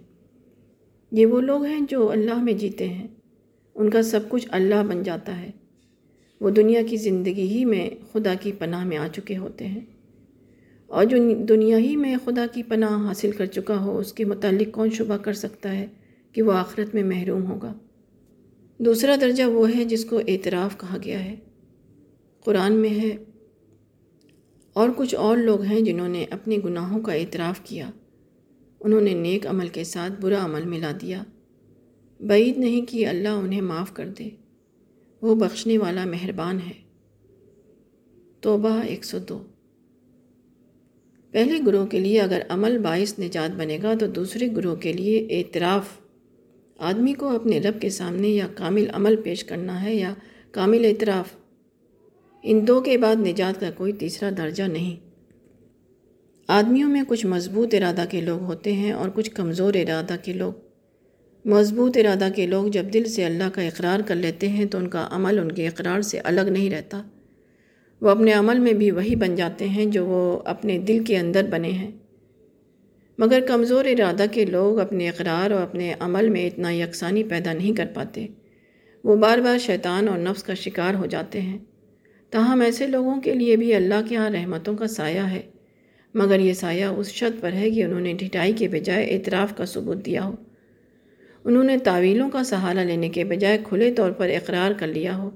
یہ 1.12 1.26
وہ 1.26 1.40
لوگ 1.40 1.64
ہیں 1.64 1.80
جو 1.90 2.10
اللہ 2.10 2.42
میں 2.42 2.52
جیتے 2.52 2.88
ہیں۔ 2.88 3.06
ان 3.74 3.90
کا 3.90 4.02
سب 4.02 4.20
کچھ 4.28 4.48
اللہ 4.50 4.82
بن 4.88 5.02
جاتا 5.02 5.42
ہے۔ 5.42 5.50
وہ 6.40 6.50
دنیا 6.50 6.82
کی 6.90 6.96
زندگی 6.96 7.46
ہی 7.46 7.64
میں 7.64 7.90
خدا 8.12 8.34
کی 8.34 8.52
پناہ 8.52 8.84
میں 8.84 8.96
آ 8.96 9.08
چکے 9.08 9.36
ہوتے 9.36 9.66
ہیں۔ 9.66 9.97
اور 10.88 11.04
جو 11.04 11.16
دنیا 11.48 11.78
ہی 11.78 11.96
میں 11.96 12.16
خدا 12.24 12.46
کی 12.52 12.62
پناہ 12.62 13.08
حاصل 13.08 13.30
کر 13.30 13.46
چکا 13.46 13.80
ہو، 13.80 13.98
اس 13.98 14.12
کے 14.12 14.24
متعلق 14.24 14.74
کون 14.74 14.90
شبہ 14.90 15.16
کر 15.16 15.32
سکتا 15.32 15.72
ہے 15.72 15.86
کہ 16.32 16.42
وہ 16.42 16.52
آخرت 16.52 16.94
میں 16.94 17.02
محروم 17.02 17.46
ہوگا؟ 17.46 17.74
دوسرا 18.78 19.16
درجہ 19.20 19.44
وہ 19.44 19.76
ہے 19.76 19.84
جس 19.84 20.04
کو 20.04 20.20
اعتراف 20.28 20.78
کہا 20.78 20.96
گیا 21.04 21.24
ہے۔ 21.24 21.36
قرآن 22.40 22.72
میں 22.72 22.90
ہے، 22.90 23.16
اور 24.72 24.88
کچھ 24.96 25.14
اور 25.14 25.36
لوگ 25.36 25.62
ہیں 25.62 25.80
جنہوں 25.80 26.08
نے 26.08 26.24
اپنے 26.30 26.58
گناہوں 26.64 27.00
کا 27.00 27.12
اعتراف 27.12 27.60
کیا۔ 27.64 27.90
انہوں 28.80 29.00
نے 29.00 29.14
نیک 29.14 29.46
عمل 29.46 29.68
کے 29.68 29.84
ساتھ 29.84 30.12
برا 30.20 30.44
عمل 30.44 30.64
ملا 30.64 30.92
دیا۔ 31.02 31.22
بعید 32.20 32.58
نہیں 32.58 32.90
کہ 32.90 33.06
اللہ 33.06 33.28
انہیں 33.28 33.60
معاف 33.60 33.94
کر 33.94 34.08
دے۔ 34.08 34.28
وہ 35.22 35.34
بخشنے 35.34 35.78
والا 35.78 36.04
مہربان 36.04 36.58
ہے۔ 36.66 36.72
توبہ 38.40 38.80
ایک 38.86 39.04
سو 39.04 39.18
دو۔ 39.18 39.42
پہلے 41.30 41.58
گروہ 41.66 41.86
کے 41.86 42.00
لیے 42.00 42.20
اگر 42.20 42.40
عمل 42.48 42.78
باعث 42.78 43.18
نجات 43.18 43.56
بنے 43.56 43.78
گا 43.82 43.92
تو 44.00 44.06
دوسرے 44.06 44.48
گروہ 44.56 44.76
کے 44.76 44.92
لیے 44.92 45.26
اعتراف۔ 45.30 45.84
آدمی 46.78 47.12
کو 47.12 47.28
اپنے 47.28 47.60
رب 47.60 47.80
کے 47.80 47.90
سامنے 47.90 48.28
یا 48.28 48.46
کامل 48.54 48.84
عمل 48.92 49.16
پیش 49.16 49.44
کرنا 49.44 49.82
ہے 49.82 49.94
یا 49.94 50.14
کامل 50.50 50.84
اعتراف۔ 50.84 51.28
ان 52.42 52.66
دو 52.68 52.80
کے 52.80 52.98
بعد 52.98 53.16
نجات 53.16 53.60
کا 53.60 53.70
کوئی 53.70 53.92
تیسرا 53.92 54.30
درجہ 54.36 54.62
نہیں۔ 54.62 54.96
آدمیوں 56.48 56.88
میں 56.88 57.02
کچھ 57.08 57.26
مضبوط 57.26 57.74
ارادہ 57.74 58.04
کے 58.10 58.20
لوگ 58.20 58.42
ہوتے 58.42 58.72
ہیں 58.72 58.92
اور 58.92 59.08
کچھ 59.14 59.30
کمزور 59.30 59.74
ارادہ 59.74 60.16
کے 60.22 60.32
لوگ۔ 60.32 60.52
مضبوط 61.44 61.96
ارادہ 61.96 62.28
کے 62.36 62.46
لوگ 62.46 62.66
جب 62.66 62.84
دل 62.92 63.04
سے 63.04 63.24
اللہ 63.24 63.50
کا 63.54 63.62
اقرار 63.62 64.00
کر 64.06 64.14
لیتے 64.14 64.48
ہیں 64.48 64.64
تو 64.64 64.78
ان 64.78 64.88
کا 64.88 65.08
عمل 65.10 65.38
ان 65.38 65.52
کے 65.52 65.68
اقرار 65.68 66.00
سے 66.00 66.18
الگ 66.18 66.40
نہیں 66.40 66.70
رہتا۔ 66.70 67.02
وہ 68.00 68.10
اپنے 68.10 68.32
عمل 68.32 68.58
میں 68.58 68.72
بھی 68.72 68.90
وہی 68.90 69.14
بن 69.16 69.34
جاتے 69.34 69.68
ہیں 69.68 69.86
جو 69.86 70.06
وہ 70.06 70.40
اپنے 70.44 70.78
دل 70.78 71.04
کے 71.04 71.18
اندر 71.18 71.46
بنے 71.50 71.70
ہیں۔ 71.70 71.90
مگر 73.18 73.40
کمزور 73.48 73.84
ارادہ 73.84 74.24
کے 74.32 74.44
لوگ 74.44 74.78
اپنے 74.78 75.08
اقرار 75.08 75.50
اور 75.50 75.62
اپنے 75.62 75.94
عمل 76.00 76.28
میں 76.28 76.46
اتنا 76.46 76.72
یکسانی 76.72 77.24
پیدا 77.24 77.52
نہیں 77.52 77.76
کر 77.76 77.86
پاتے۔ 77.94 78.26
وہ 79.04 79.16
بار 79.16 79.38
بار 79.38 79.58
شیطان 79.58 80.08
اور 80.08 80.18
نفس 80.18 80.42
کا 80.42 80.54
شکار 80.54 80.94
ہو 80.94 81.06
جاتے 81.06 81.40
ہیں۔ 81.40 81.58
تاہم 82.30 82.60
ایسے 82.60 82.86
لوگوں 82.86 83.20
کے 83.20 83.34
لیے 83.34 83.56
بھی 83.56 83.74
اللہ 83.74 84.08
کے 84.08 84.16
ہاں 84.16 84.30
رحمتوں 84.30 84.76
کا 84.76 84.86
سایہ 84.86 85.20
ہے۔ 85.20 85.42
مگر 86.14 86.40
یہ 86.40 86.52
سایہ 86.52 86.84
اس 86.84 87.08
شرط 87.12 87.40
پر 87.40 87.52
ہے 87.52 87.70
کہ 87.70 87.84
انہوں 87.84 88.00
نے 88.00 88.12
ڈھٹائی 88.12 88.52
کے 88.52 88.68
بجائے 88.68 89.06
اعتراف 89.06 89.56
کا 89.56 89.66
ثبوت 89.66 90.06
دیا 90.06 90.24
ہو۔ 90.24 90.34
انہوں 91.44 91.64
نے 91.64 91.78
تعویلوں 91.78 92.30
کا 92.30 92.44
سہارا 92.44 92.82
لینے 92.82 93.08
کے 93.08 93.24
بجائے 93.24 93.58
کھلے 93.64 93.92
طور 93.92 94.10
پر 94.10 94.28
اقرار 94.28 94.70
کر 94.72 94.86
لیا 94.86 95.16
ہو۔ 95.16 95.30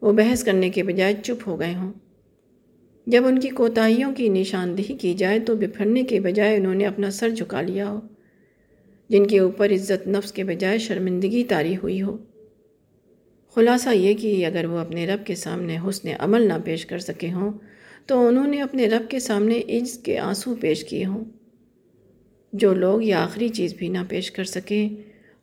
وہ 0.00 0.12
بحث 0.12 0.44
کرنے 0.44 0.70
کے 0.70 0.82
بجائے 0.82 1.14
چپ 1.22 1.48
ہو 1.48 1.60
گئے 1.60 1.74
ہوں۔ 1.74 1.92
جب 3.06 3.26
ان 3.26 3.38
کی 3.38 3.48
کوتاہیوں 3.48 4.14
کی 4.14 4.28
نشاندہی 4.28 4.96
کی 4.96 5.14
جائے 5.14 5.40
تو 5.40 5.56
بپھرنے 5.56 6.02
کے 6.02 6.20
بجائے 6.20 6.56
انہوں 6.56 6.74
نے 6.74 6.86
اپنا 6.86 7.10
سر 7.10 7.30
جھکا 7.30 7.60
لیا 7.60 7.88
ہو، 7.88 8.00
جن 9.08 9.26
کے 9.26 9.38
اوپر 9.38 9.70
عزت 9.70 10.08
نفس 10.08 10.32
کے 10.32 10.44
بجائے 10.44 10.78
شرمندگی 10.78 11.44
تاری 11.44 11.76
ہوئی 11.76 12.02
ہو۔ 12.02 12.16
خلاصہ 13.54 13.88
یہ 13.88 14.14
کہ 14.14 14.46
اگر 14.46 14.64
وہ 14.64 14.78
اپنے 14.78 15.06
رب 15.06 15.26
کے 15.26 15.34
سامنے 15.34 15.76
حسن 15.88 16.08
عمل 16.18 16.48
نہ 16.48 16.52
پیش 16.64 16.86
کر 16.86 16.98
سکے 16.98 17.32
ہوں، 17.32 17.52
تو 18.06 18.26
انہوں 18.26 18.46
نے 18.46 18.62
اپنے 18.62 18.88
رب 18.88 19.10
کے 19.10 19.20
سامنے 19.20 19.62
عز 19.68 19.98
کے 19.98 20.18
آنسو 20.18 20.54
پیش 20.60 20.84
کیے 20.84 21.04
ہوں۔ 21.04 21.24
جو 22.52 22.74
لوگ 22.74 23.02
یہ 23.02 23.14
آخری 23.14 23.48
چیز 23.48 23.74
بھی 23.74 23.88
نہ 23.88 23.98
پیش 24.08 24.30
کر 24.30 24.44
سکیں، 24.44 24.88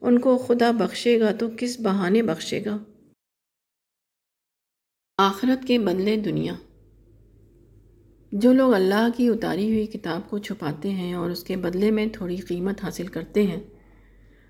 ان 0.01 0.19
کو 0.19 0.37
خدا 0.37 0.71
بخشے 0.71 1.19
گا 1.19 1.31
تو 1.31 1.47
کس 1.57 1.79
بہانے 1.79 2.21
بخشے 2.21 2.65
گا؟ 2.65 2.77
آخرت 5.17 5.67
کے 5.67 5.79
بدلے 5.79 6.17
دنیا۔ 6.17 6.53
جو 8.31 8.53
لوگ 8.53 8.73
اللہ 8.73 9.07
کی 9.17 9.27
اتاری 9.27 9.73
ہوئی 9.73 9.85
کتاب 9.85 10.29
کو 10.29 10.37
چھپاتے 10.37 10.89
ہیں 10.89 11.13
اور 11.13 11.29
اس 11.29 11.43
کے 11.43 11.55
بدلے 11.55 11.91
میں 11.91 12.05
تھوڑی 12.13 12.35
قیمت 12.35 12.83
حاصل 12.83 13.07
کرتے 13.07 13.43
ہیں، 13.43 13.59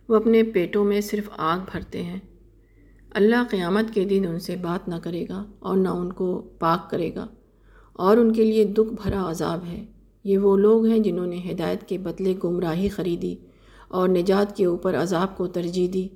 وہ 0.07 0.15
اپنے 0.15 0.43
پیٹوں 0.43 0.85
میں 0.85 1.01
صرف 1.01 1.29
آگ 1.37 1.59
بھرتے 1.71 2.03
ہیں۔ 2.03 2.19
اللہ 3.11 3.43
قیامت 3.49 3.93
کے 3.93 4.05
دن 4.05 4.25
ان 4.27 4.39
سے 4.39 4.55
بات 4.55 4.87
نہ 4.87 4.95
کرے 4.95 5.25
گا 5.29 5.43
اور 5.59 5.77
نہ 5.77 5.89
ان 5.89 6.11
کو 6.11 6.41
پاک 6.59 6.89
کرے 6.89 7.15
گا۔ 7.15 7.27
اور 7.93 8.17
ان 8.17 8.33
کے 8.33 8.43
لیے 8.43 8.65
دکھ 8.65 9.03
بھرا 9.03 9.29
عذاب 9.31 9.65
ہے۔ 9.65 9.85
یہ 10.23 10.37
وہ 10.37 10.57
لوگ 10.57 10.85
ہیں 10.85 10.99
جنہوں 10.99 11.27
نے 11.27 11.41
ہدایت 11.51 11.83
کے 11.83 11.97
بدلے 11.97 12.33
گمراہی 12.43 12.89
خریدی 12.89 13.35
اور 13.87 14.09
نجات 14.09 14.57
کے 14.57 14.65
اوپر 14.65 14.95
عذاب 14.95 15.37
کو 15.37 15.47
ترجیح 15.47 15.87
دی۔ 15.93 16.07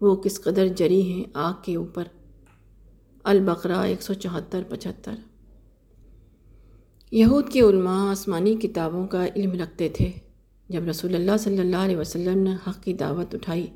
وہ 0.00 0.16
کس 0.16 0.40
قدر 0.40 0.68
جری 0.68 1.12
ہیں 1.12 1.24
آگ 1.34 1.54
کے 1.62 1.76
اوپر۔ 1.76 2.04
البقرہ 3.24 3.76
ایک 3.76 4.02
سو 4.02 4.14
چوہتر 4.14 4.62
پچہتر۔ 4.68 5.14
یہود 7.10 7.48
کے 7.48 7.60
علماء 7.60 8.10
آسمانی 8.10 8.54
کتابوں 8.54 9.06
کا 9.06 9.26
علم 9.36 9.52
رکھتے 9.52 9.88
تھے۔ 9.88 10.10
جب 10.68 10.84
رسول 10.84 11.14
اللہ 11.14 11.32
صلی 11.38 11.58
اللہ 11.58 11.76
علیہ 11.76 11.96
وسلم 11.96 12.38
نے 12.38 12.50
حق 12.66 12.82
کی 12.82 12.92
دعوت 12.92 13.34
اٹھائی، 13.34 13.66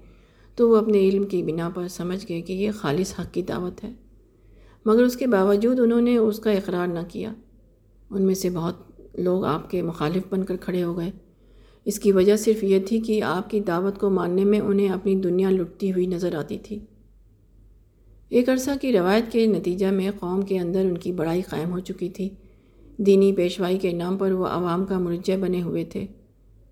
تو 0.56 0.68
وہ 0.68 0.76
اپنے 0.76 0.98
علم 0.98 1.24
کی 1.24 1.42
بنا 1.42 1.70
پر 1.74 1.88
سمجھ 1.88 2.26
گئے 2.28 2.40
کہ 2.40 2.52
یہ 2.52 2.70
خالص 2.70 3.20
حق 3.20 3.34
کی 3.34 3.42
دعوت 3.42 3.84
ہے۔ 3.84 3.92
مگر 4.84 5.02
اس 5.02 5.16
کے 5.16 5.26
باوجود 5.26 5.80
انہوں 5.80 6.00
نے 6.00 6.16
اس 6.16 6.38
کا 6.38 6.50
اقرار 6.50 6.86
نہ 6.86 6.98
کیا۔ 7.08 7.32
ان 8.10 8.22
میں 8.22 8.34
سے 8.34 8.50
بہت 8.50 8.74
لوگ 9.14 9.44
آپ 9.44 9.70
کے 9.70 9.82
مخالف 9.82 10.22
بن 10.30 10.44
کر 10.44 10.56
کھڑے 10.56 10.82
ہو 10.82 10.98
گئے۔ 10.98 11.10
اس 11.84 11.98
کی 11.98 12.12
وجہ 12.12 12.36
صرف 12.36 12.64
یہ 12.64 12.78
تھی 12.78 13.00
کہ 13.00 13.22
آپ 13.22 13.50
کی 13.50 13.60
دعوت 13.60 13.98
کو 13.98 14.10
ماننے 14.10 14.44
میں 14.44 14.60
انہیں 14.60 14.88
اپنی 14.88 15.16
دنیا 15.16 15.50
لٹتی 15.50 15.92
ہوئی 15.92 16.06
نظر 16.06 16.34
آتی 16.34 16.58
تھی۔ 16.58 16.78
ایک 18.32 18.48
عرصہ 18.48 18.70
کی 18.80 18.92
روایت 18.92 19.32
کے 19.32 19.46
نتیجہ 19.46 19.86
میں 19.86 20.10
قوم 20.20 20.42
کے 20.42 20.58
اندر 20.58 20.80
ان 20.80 20.98
کی 20.98 21.12
بڑائی 21.12 21.42
قائم 21.42 21.72
ہو 21.72 21.78
چکی 21.78 22.08
تھی۔ 22.08 22.28
دینی 22.96 23.32
پیشوائی 23.32 23.78
کے 23.78 23.92
نام 23.92 24.16
پر 24.16 24.32
وہ 24.32 24.46
عوام 24.46 24.84
کا 24.84 24.98
مرجع 24.98 25.36
بنے 25.40 25.62
ہوئے 25.62 25.84
تھے۔ 25.84 26.06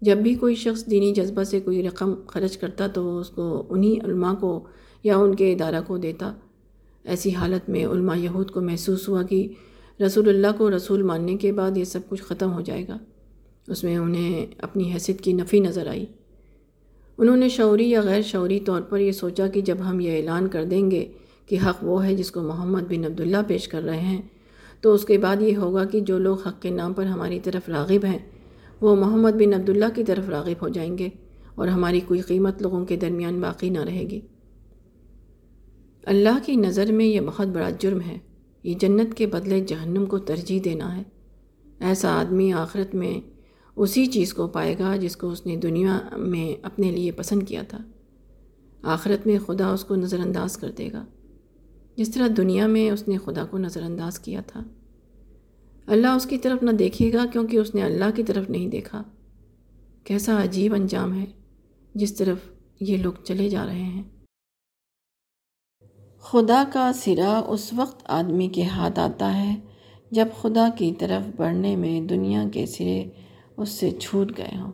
جب 0.00 0.16
بھی 0.16 0.34
کوئی 0.34 0.54
شخص 0.54 0.86
دینی 0.86 1.12
جذبہ 1.12 1.42
سے 1.42 1.60
کوئی 1.60 1.82
رقم 1.82 2.14
خرچ 2.26 2.56
کرتا 2.56 2.86
تو 2.86 3.04
وہ 3.04 3.20
اس 3.20 3.28
کو 3.28 3.66
انہی 3.70 3.98
علماء 4.04 4.34
کو 4.34 4.66
یا 5.04 5.16
ان 5.16 5.34
کے 5.34 5.52
ادارہ 5.52 5.80
کو 5.86 5.98
دیتا۔ 5.98 6.32
ایسی 7.04 7.34
حالت 7.34 7.70
میں 7.70 7.84
علماء 7.84 8.16
یہود 8.16 8.50
کو 8.50 8.60
محسوس 8.60 9.08
ہوا 9.08 9.22
کہ 9.22 9.48
رسول 10.06 10.28
اللہ 10.28 10.58
کو 10.58 10.76
رسول 10.76 11.02
ماننے 11.02 11.36
کے 11.36 11.52
بعد 11.52 11.76
یہ 11.76 11.84
سب 11.84 12.00
کچھ 12.08 12.22
ختم 12.22 12.52
ہو 12.52 12.60
جائے 12.60 12.84
گا۔ 12.88 12.98
اس 13.68 13.84
میں 13.84 13.96
انہیں 13.96 14.46
اپنی 14.58 14.92
حیثیت 14.92 15.20
کی 15.20 15.32
نفی 15.32 15.60
نظر 15.60 15.86
آئی۔ 15.86 16.06
انہوں 17.18 17.36
نے 17.36 17.48
شعوری 17.48 17.90
یا 17.90 18.00
غیر 18.00 18.22
شعوری 18.22 18.60
طور 18.60 18.82
پر 18.82 18.98
یہ 18.98 19.12
سوچا 19.12 19.46
کہ 19.46 19.60
جب 19.60 19.76
ہم 19.90 20.00
یہ 20.00 20.16
اعلان 20.16 20.48
کر 20.48 20.64
دیں 20.64 20.90
گے 20.90 21.08
کہ 21.50 21.58
حق 21.66 21.76
وہ 21.82 22.04
ہے 22.04 22.16
جس 22.16 22.30
کو 22.30 22.42
محمد 22.42 22.82
بن 22.88 23.04
عبداللہ 23.04 23.36
پیش 23.46 23.68
کر 23.68 23.82
رہے 23.82 24.00
ہیں۔ 24.00 24.22
تو 24.80 24.94
اس 24.94 25.04
کے 25.04 25.18
بعد 25.18 25.36
یہ 25.40 25.56
ہوگا 25.56 25.84
کہ 25.84 26.00
جو 26.00 26.18
لوگ 26.18 26.36
حق 26.46 26.62
کے 26.62 26.70
نام 26.70 26.92
پر 26.92 27.06
ہماری 27.06 27.40
طرف 27.40 27.68
راغب 27.68 28.04
ہیں، 28.04 28.18
وہ 28.80 28.96
محمد 28.96 29.30
بن 29.30 29.54
عبداللہ 29.54 29.84
کی 29.94 30.04
طرف 30.04 30.28
راغب 30.28 30.62
ہو 30.62 30.68
جائیں 30.68 30.98
گے 30.98 31.08
اور 31.54 31.68
ہماری 31.68 32.00
کوئی 32.00 32.20
قیمت 32.20 32.62
لوگوں 32.62 32.84
کے 32.86 32.96
درمیان 32.96 33.40
باقی 33.40 33.70
نہ 33.70 33.78
رہے 33.78 34.00
گی۔ 34.00 34.20
اللہ 36.04 36.38
کی 36.46 36.56
نظر 36.56 36.92
میں 36.92 37.04
یہ 37.04 37.20
بہت 37.20 37.46
بڑا 37.46 37.70
جرم 37.78 38.00
ہے۔ 38.00 38.18
یہ 38.62 38.74
جنت 38.74 39.14
کے 39.14 39.26
بدلے 39.26 39.60
جہنم 39.60 40.06
کو 40.06 40.18
ترجیح 40.18 40.60
دینا 40.64 40.96
ہے۔ 40.96 41.02
ایسا 41.80 42.20
آدمی 42.20 42.52
آخرت 42.52 42.94
میں 42.94 43.20
اسی 43.76 44.06
چیز 44.06 44.34
کو 44.34 44.46
پائے 44.46 44.76
گا 44.78 44.96
جس 44.96 45.16
کو 45.16 45.30
اس 45.30 45.46
نے 45.46 45.56
دنیا 45.56 45.98
میں 46.16 46.60
اپنے 46.62 46.90
لیے 46.90 47.10
پسند 47.10 47.42
کیا 47.48 47.62
تھا۔ 47.62 47.78
آخرت 48.82 49.26
میں 49.26 49.38
خدا 49.46 49.72
اس 49.72 49.84
کو 49.84 49.96
نظر 49.96 50.18
انداز 50.18 50.56
کر 50.56 50.70
دے 50.70 50.92
گا۔ 50.92 51.04
جس 52.00 52.10
طرح 52.10 52.28
دنیا 52.36 52.66
میں 52.66 52.90
اس 52.90 53.08
نے 53.08 53.18
خدا 53.18 53.44
کو 53.44 53.58
نظر 53.58 53.82
انداز 53.82 54.18
کیا 54.18 54.40
تھا۔ 54.40 54.62
اللہ 55.86 56.06
اس 56.06 56.26
کی 56.26 56.38
طرف 56.38 56.62
نہ 56.62 56.70
دیکھے 56.70 57.12
گا 57.12 57.24
کیونکہ 57.32 57.56
اس 57.56 57.74
نے 57.74 57.82
اللہ 57.82 58.04
کی 58.14 58.22
طرف 58.22 58.50
نہیں 58.50 58.68
دیکھا۔ 58.68 59.02
کیسا 60.04 60.42
عجیب 60.44 60.74
انجام 60.74 61.20
ہے 61.20 61.24
جس 61.94 62.14
طرف 62.14 62.38
یہ 62.80 62.96
لوگ 62.96 63.12
چلے 63.24 63.48
جا 63.48 63.66
رہے 63.66 63.82
ہیں۔ 63.82 64.02
خدا 66.18 66.64
کا 66.72 66.92
سرا 66.94 67.42
اس 67.48 67.72
وقت 67.76 68.02
آدمی 68.04 68.48
کے 68.48 68.62
ہاتھ 68.62 68.98
آتا 68.98 69.44
ہے 69.44 69.54
جب 70.10 70.28
خدا 70.40 70.68
کی 70.78 70.92
طرف 70.98 71.36
بڑھنے 71.36 71.76
میں 71.76 72.00
دنیا 72.00 72.44
کے 72.52 72.66
سرے 72.66 73.04
اس 73.56 73.68
سے 73.68 73.90
چھوٹ 73.90 74.38
گئے 74.38 74.58
ہوں۔ 74.58 74.72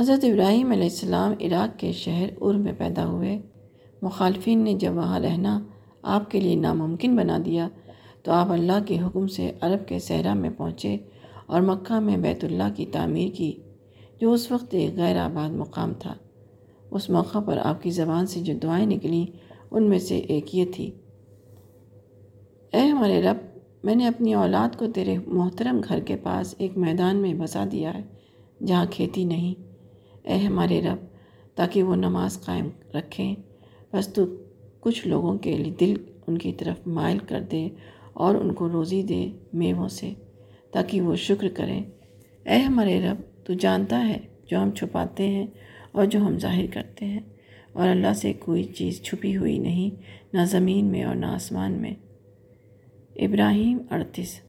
حضرت 0.00 0.24
ابراہیم 0.24 0.70
علیہ 0.70 0.82
السلام 0.82 1.32
عراق 1.40 1.80
کے 1.80 1.92
شہر 1.92 2.28
ار 2.40 2.54
میں 2.54 2.72
پیدا 2.78 3.06
ہوئے۔ 3.06 3.42
مخالفین 4.04 4.64
نے 4.64 4.74
جب 4.74 4.92
وہاں 4.94 5.20
رہنا، 5.20 5.60
آپ 6.02 6.30
کے 6.30 6.40
لیے 6.40 6.54
ناممکن 6.54 7.16
بنا 7.16 7.38
دیا، 7.44 7.68
تو 8.22 8.32
آپ 8.32 8.52
اللہ 8.52 8.84
کے 8.86 9.00
حکم 9.00 9.26
سے 9.26 9.52
عرب 9.60 9.88
کے 9.88 9.98
صحرا 9.98 10.34
میں 10.34 10.50
پہنچے 10.50 10.96
اور 11.46 11.60
مکہ 11.60 12.00
میں 12.00 12.16
بیت 12.16 12.44
اللہ 12.44 12.68
کی 12.76 12.86
تعمیر 12.86 13.28
کی، 13.34 13.52
جو 14.20 14.32
اس 14.32 14.50
وقت 14.50 14.74
ایک 14.74 14.96
غیر 14.96 15.16
آباد 15.16 15.50
مقام 15.50 15.92
تھا۔ 15.98 16.14
اس 16.90 17.10
موقع 17.10 17.38
پر 17.38 17.58
آپ 17.58 17.82
کی 17.82 17.90
زبان 17.90 18.26
سے 18.26 18.40
جو 18.40 18.54
دعائیں 18.62 18.86
نکلیں، 18.86 19.26
ان 19.70 19.88
میں 19.88 19.98
سے 19.98 20.18
ایک 20.18 20.54
یہ 20.54 20.64
تھی، 20.74 20.90
اے 22.70 22.80
ہمارے 22.80 23.22
رب، 23.22 23.36
میں 23.84 23.94
نے 23.94 24.06
اپنی 24.06 24.34
اولاد 24.34 24.76
کو 24.78 24.86
تیرے 24.94 25.16
محترم 25.26 25.80
گھر 25.88 26.00
کے 26.00 26.16
پاس 26.16 26.54
ایک 26.58 26.76
میدان 26.78 27.16
میں 27.16 27.34
بسا 27.34 27.64
دیا 27.72 27.94
ہے، 27.94 28.02
جہاں 28.64 28.86
کھیتی 28.90 29.24
نہیں۔ 29.24 29.54
اے 30.22 30.36
ہمارے 30.36 30.80
رب، 30.80 31.04
تاکہ 31.54 31.82
وہ 31.82 31.96
نماز 31.96 32.40
قائم 32.44 32.68
رکھیں۔ 32.94 33.34
بس 33.94 34.08
تو 34.08 34.24
کچھ 34.80 35.06
لوگوں 35.08 35.38
کے 35.38 35.56
لیے 35.56 35.72
دل 35.80 35.94
ان 36.26 36.38
کی 36.38 36.52
طرف 36.52 36.86
مائل 36.86 37.18
کر 37.18 37.40
دے 37.40 37.68
اور 38.12 38.34
ان 38.34 38.52
کو 38.54 38.68
روزی 38.68 39.02
دے 39.02 39.26
میووں 39.52 39.88
سے 39.88 40.12
تاکہ 40.72 41.00
وہ 41.00 41.16
شکر 41.16 41.48
کریں۔ 41.48 41.82
اے 42.44 42.58
ہمارے 42.58 43.00
رب، 43.00 43.46
تو 43.46 43.52
جانتا 43.52 44.08
ہے 44.08 44.18
جو 44.50 44.62
ہم 44.62 44.70
چھپاتے 44.70 45.26
ہیں 45.28 45.46
اور 45.92 46.04
جو 46.04 46.18
ہم 46.20 46.38
ظاہر 46.38 46.66
کرتے 46.72 47.06
ہیں، 47.06 47.20
اور 47.72 47.88
اللہ 47.88 48.14
سے 48.14 48.32
کوئی 48.32 48.64
چیز 48.64 49.02
چھپی 49.02 49.36
ہوئی 49.36 49.58
نہیں، 49.58 50.02
نہ 50.32 50.44
زمین 50.44 50.84
میں 50.84 51.04
اور 51.04 51.14
نہ 51.14 51.26
آسمان 51.26 51.72
میں۔ 51.72 51.94
ابراہیم 53.16 53.78
اڑتیس۔ 53.90 54.40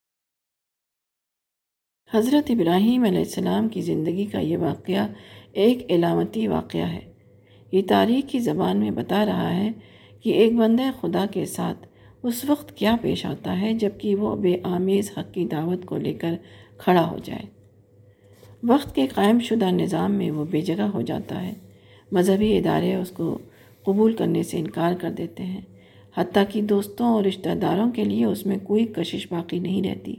حضرت 2.13 2.51
ابراہیم 2.51 3.03
علیہ 3.03 3.19
السلام 3.19 3.67
کی 3.69 3.81
زندگی 3.81 4.25
کا 4.25 4.39
یہ 4.39 4.57
واقعہ 4.57 5.07
ایک 5.53 5.91
علامتی 5.91 6.47
واقعہ 6.47 6.87
ہے۔ 6.87 7.14
یہ 7.75 7.81
تاریخ 7.87 8.29
کی 8.29 8.39
زبان 8.39 8.77
میں 8.77 8.91
بتا 8.91 9.25
رہا 9.25 9.55
ہے 9.55 9.71
کہ 10.21 10.29
ایک 10.29 10.55
بندہ 10.55 10.83
خدا 11.01 11.25
کے 11.31 11.45
ساتھ 11.45 11.87
اس 12.23 12.45
وقت 12.45 12.77
کیا 12.77 12.95
پیش 13.01 13.25
آتا 13.25 13.61
ہے 13.61 13.73
جبکہ 13.73 14.15
وہ 14.15 14.35
بے 14.35 14.57
آمیز 14.63 15.11
حق 15.17 15.33
کی 15.33 15.45
دعوت 15.45 15.85
کو 15.85 15.97
لے 15.97 16.13
کر 16.13 16.33
کھڑا 16.77 17.11
ہو 17.11 17.17
جائے۔ 17.23 17.41
وقت 18.63 18.95
کے 18.95 19.07
قائم 19.07 19.39
شدہ 19.39 19.65
نظام 19.65 20.11
میں 20.11 20.31
وہ 20.31 20.45
بے 20.51 20.61
جگہ 20.61 20.81
ہو 20.81 21.01
جاتا 21.01 21.47
ہے۔ 21.47 21.53
مذہبی 22.11 22.57
ادارے 22.57 22.95
اس 22.95 23.11
کو 23.11 23.37
قبول 23.83 24.13
کرنے 24.13 24.43
سے 24.43 24.59
انکار 24.59 24.93
کر 24.93 25.11
دیتے 25.11 25.43
ہیں، 25.43 25.61
حتیٰ 26.17 26.43
کہ 26.49 26.61
دوستوں 26.61 27.05
اور 27.05 27.23
رشتہ 27.23 27.49
داروں 27.61 27.91
کے 27.91 28.03
لیے 28.03 28.25
اس 28.25 28.45
میں 28.45 28.57
کوئی 28.63 28.85
کشش 28.85 29.27
باقی 29.31 29.59
نہیں 29.59 29.83
رہتی۔ 29.83 30.15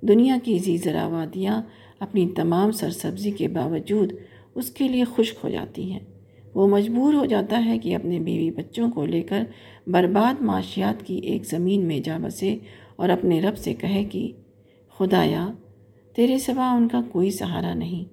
دنیا 0.00 0.36
کی 0.42 0.58
زیزر 0.58 0.96
وادیاں 1.02 1.62
اپنی 1.98 2.28
تمام 2.36 2.72
سرسبزی 2.72 3.30
کے 3.30 3.48
باوجود 3.48 4.12
اس 4.54 4.70
کے 4.70 4.88
لیے 4.88 5.04
خشک 5.16 5.36
ہو 5.44 5.48
جاتی 5.48 5.92
ہیں۔ 5.92 6.00
وہ 6.54 6.68
مجبور 6.68 7.14
ہو 7.14 7.24
جاتا 7.24 7.64
ہے 7.64 7.78
کہ 7.78 7.94
اپنے 7.94 8.20
بیوی 8.20 8.50
بچوں 8.50 8.90
کو 8.90 9.06
لے 9.06 9.22
کر 9.22 9.44
برباد 9.86 10.42
معاشیات 10.42 11.06
کی 11.06 11.14
ایک 11.14 11.46
زمین 11.46 11.84
میں 11.84 12.00
جا 12.00 12.18
بسے 12.22 12.56
اور 12.96 13.08
اپنے 13.08 13.40
رب 13.40 13.58
سے 13.58 13.74
کہے 13.74 14.04
کہ، 14.04 14.32
خدایا، 14.98 15.48
تیرے 16.14 16.38
سوا 16.38 16.72
ان 16.72 16.88
کا 16.88 17.00
کوئی 17.12 17.30
سہارا 17.30 17.74
نہیں۔ 17.74 18.04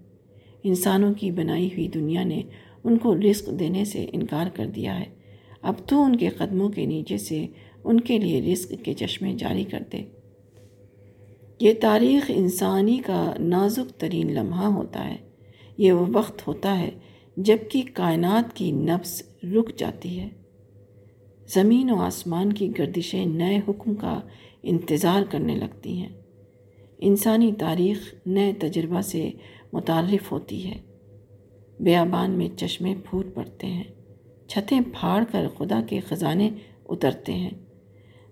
انسانوں 0.64 1.14
کی 1.14 1.32
بنائی 1.32 1.68
ہوئی 1.68 1.88
دنیا 1.88 2.24
نے 2.24 2.42
ان 2.84 2.98
کو 2.98 3.16
رزق 3.16 3.50
دینے 3.60 3.86
سے 3.86 4.06
انکار 4.14 4.48
کر 4.54 4.66
دیا 4.66 5.00
ہے۔ 5.00 5.06
اب 5.62 5.74
تو 5.88 6.04
ان 6.04 6.16
کے 6.16 6.30
قدموں 6.30 6.70
کے 6.70 6.86
نیچے 6.86 7.18
سے 7.18 7.48
ان 7.84 8.00
کے 8.00 8.18
لیے 8.18 8.54
رزق 8.54 8.74
کے 8.84 8.94
چشمے 8.94 9.34
جاری 9.34 9.64
کر 9.64 9.84
دے۔ 9.92 10.04
یہ 11.60 11.74
تاریخ 11.82 12.32
انسانی 12.36 12.98
کا 13.06 13.34
نازک 13.40 14.00
ترین 14.00 14.34
لمحہ 14.34 14.66
ہوتا 14.66 15.10
ہے۔ 15.10 15.16
یہ 15.78 15.92
وہ 15.92 16.06
وقت 16.14 16.48
ہوتا 16.48 16.80
ہے 16.80 16.90
جبکہ 17.38 17.84
کائنات 17.94 18.56
کی 18.56 18.72
نفس 18.72 19.24
رک 19.44 19.78
جاتی 19.78 20.20
ہے۔ 20.20 20.30
زمین 21.48 21.92
و 21.92 21.96
آسمان 21.96 22.54
کی 22.54 22.72
گردشیں 22.78 23.26
نئے 23.26 23.60
حکم 23.68 23.96
کا 23.96 24.22
انتظار 24.64 25.22
کرنے 25.30 25.56
لگتی 25.56 25.98
ہیں۔ 25.98 26.10
انسانی 26.98 27.52
تاریخ 27.60 28.14
نئے 28.26 28.54
تجربہ 28.54 29.02
سے 29.02 29.30
متعارف 29.74 30.32
ہوتی 30.32 30.72
ہے۔ 30.72 30.82
بیابان 31.80 32.32
میں 32.32 32.58
چشمے 32.58 32.96
پھوٹ 33.10 33.26
پڑتے 33.34 33.68
ہیں۔ 33.68 33.84
چھتیں 34.48 34.80
پھاڑ 35.00 35.24
کر 35.32 35.48
خدا 35.58 35.82
کے 35.90 36.00
خزانے 36.00 36.50
اترتے 36.86 37.34
ہیں۔ 37.34 37.52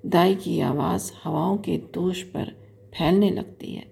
دائی 0.04 0.36
کی 0.44 0.62
آواز 0.62 1.12
ہواؤں 1.26 1.58
کے 1.58 1.80
دوش 1.96 2.26
پر 2.32 2.50
پھیلنے 2.92 3.30
لگتی 3.30 3.78
ہے۔ 3.78 3.84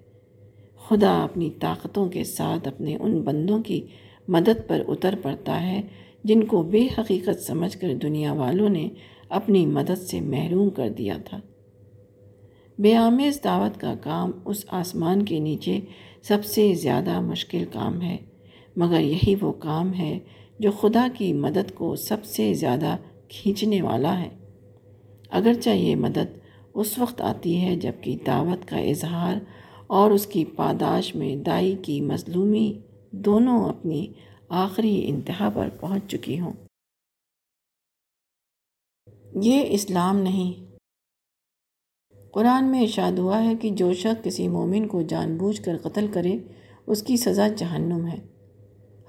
خدا 0.76 1.24
اپنی 1.24 1.50
طاقتوں 1.60 2.08
کے 2.08 2.24
ساتھ 2.24 2.68
اپنے 2.68 2.96
ان 2.96 3.22
بندوں 3.22 3.62
کی 3.62 3.86
مدد 4.28 4.68
پر 4.68 4.82
اتر 4.88 5.14
پڑتا 5.22 5.66
ہے، 5.66 5.82
جن 6.24 6.44
کو 6.44 6.62
بے 6.62 6.88
حقیقت 6.98 7.40
سمجھ 7.40 7.78
کر 7.78 7.94
دنیا 7.94 8.32
والوں 8.32 8.68
نے 8.68 8.88
اپنی 9.28 9.66
مدد 9.66 9.98
سے 9.98 10.20
محروم 10.20 10.70
کر 10.70 10.88
دیا 10.88 11.16
تھا۔ 11.24 11.40
بے 12.78 12.96
آمیز 12.96 13.40
دعوت 13.44 13.80
کا 13.80 13.94
کام 14.00 14.30
اس 14.44 14.64
آسمان 14.68 15.24
کے 15.24 15.38
نیچے 15.38 15.80
سب 16.22 16.44
سے 16.44 16.74
زیادہ 16.74 17.20
مشکل 17.20 17.64
کام 17.72 18.02
ہے، 18.02 18.16
مگر 18.76 19.00
یہی 19.00 19.34
وہ 19.40 19.52
کام 19.52 19.94
ہے 19.94 20.18
جو 20.58 20.70
خدا 20.70 21.06
کی 21.18 21.32
مدد 21.32 21.74
کو 21.74 21.96
سب 21.96 22.24
سے 22.24 22.54
زیادہ 22.54 22.96
کھینچنے 23.28 23.82
والا 23.82 24.20
ہے۔ 24.20 24.28
اگرچہ 25.30 25.70
یہ 25.70 25.96
مدد 25.96 26.38
اس 26.74 26.98
وقت 26.98 27.20
آتی 27.20 27.60
ہے 27.60 27.76
جبکہ 27.76 28.16
دعوت 28.26 28.68
کا 28.68 28.76
اظہار 28.76 29.36
اور 29.86 30.10
اس 30.10 30.26
کی 30.26 30.44
پاداش 30.44 31.14
میں 31.14 31.36
دائی 31.36 31.76
کی 31.82 32.00
مظلومی 32.00 32.72
دونوں 33.14 33.68
اپنی 33.68 34.12
آخری 34.48 35.02
انتہا 35.08 35.50
پر 35.54 35.68
پہنچ 35.80 36.02
چکی 36.08 36.40
ہوں۔ 36.40 36.52
یہ 39.42 39.64
اسلام 39.68 40.16
نہیں۔ 40.16 40.64
قرآن 42.32 42.64
میں 42.64 42.82
ارشاد 42.82 43.12
ہوا 43.12 43.44
ہے 43.44 43.54
کہ 43.54 43.70
جو 43.70 43.94
شخص 43.94 44.24
کسی 44.24 44.48
مومن 44.48 44.88
کو 44.88 45.02
جان 45.02 45.36
بوجھ 45.36 45.62
کر 45.62 45.78
قتل 45.78 46.06
کرے، 46.12 46.38
اس 46.86 47.02
کی 47.02 47.16
سزا 47.16 47.48
جہنم 47.48 48.06
ہے۔ 48.06 48.18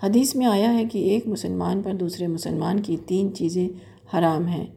حدیث 0.04 0.36
میں 0.36 0.46
آیا 0.46 0.74
ہے 0.74 0.86
کہ 0.86 0.98
ایک 0.98 1.28
مسلمان 1.28 1.82
پر 1.82 1.94
دوسرے 1.94 2.28
مسلمان 2.28 2.82
کی 2.82 2.98
تین 2.98 3.34
چیزیں 3.34 3.70
حرام 4.16 4.46
ہیں، 4.46 4.68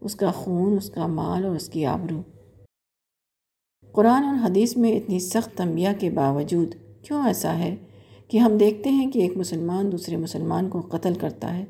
اس 0.00 0.14
کا 0.14 0.30
خون، 0.30 0.76
اس 0.76 0.90
کا 0.90 1.06
مال 1.06 1.44
اور 1.44 1.56
اس 1.56 1.68
کی 1.68 1.86
آبرو۔ 1.86 2.22
قرآن 3.92 4.24
اور 4.24 4.50
حدیث 4.50 4.76
میں 4.76 4.92
اتنی 4.92 5.18
سخت 5.18 5.56
تنبیہ 5.56 5.88
کے 6.00 6.10
باوجود 6.10 6.74
کیوں 7.02 7.26
ایسا 7.26 7.58
ہے؟ 7.58 7.76
کہ 8.28 8.38
ہم 8.38 8.56
دیکھتے 8.56 8.90
ہیں 8.90 9.10
کہ 9.10 9.18
ایک 9.18 9.36
مسلمان 9.36 9.92
دوسرے 9.92 10.16
مسلمان 10.16 10.68
کو 10.68 10.80
قتل 10.80 11.14
کرتا 11.14 11.56
ہے، 11.56 11.64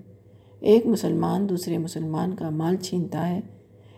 ایک 0.61 0.87
مسلمان 0.87 1.49
دوسرے 1.49 1.79
مسلمان 1.79 2.37
کا 2.37 2.51
مال 2.51 2.77
چھینتا 2.77 3.29
ہے، 3.29 3.41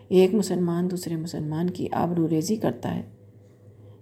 ایک 0.07 0.33
مسلمان 0.33 0.91
دوسرے 0.91 1.15
مسلمان 1.15 1.69
کی 1.69 1.87
آبرو 1.91 2.29
ریزی 2.29 2.55
کرتا 2.55 2.95
ہے۔ 2.95 3.01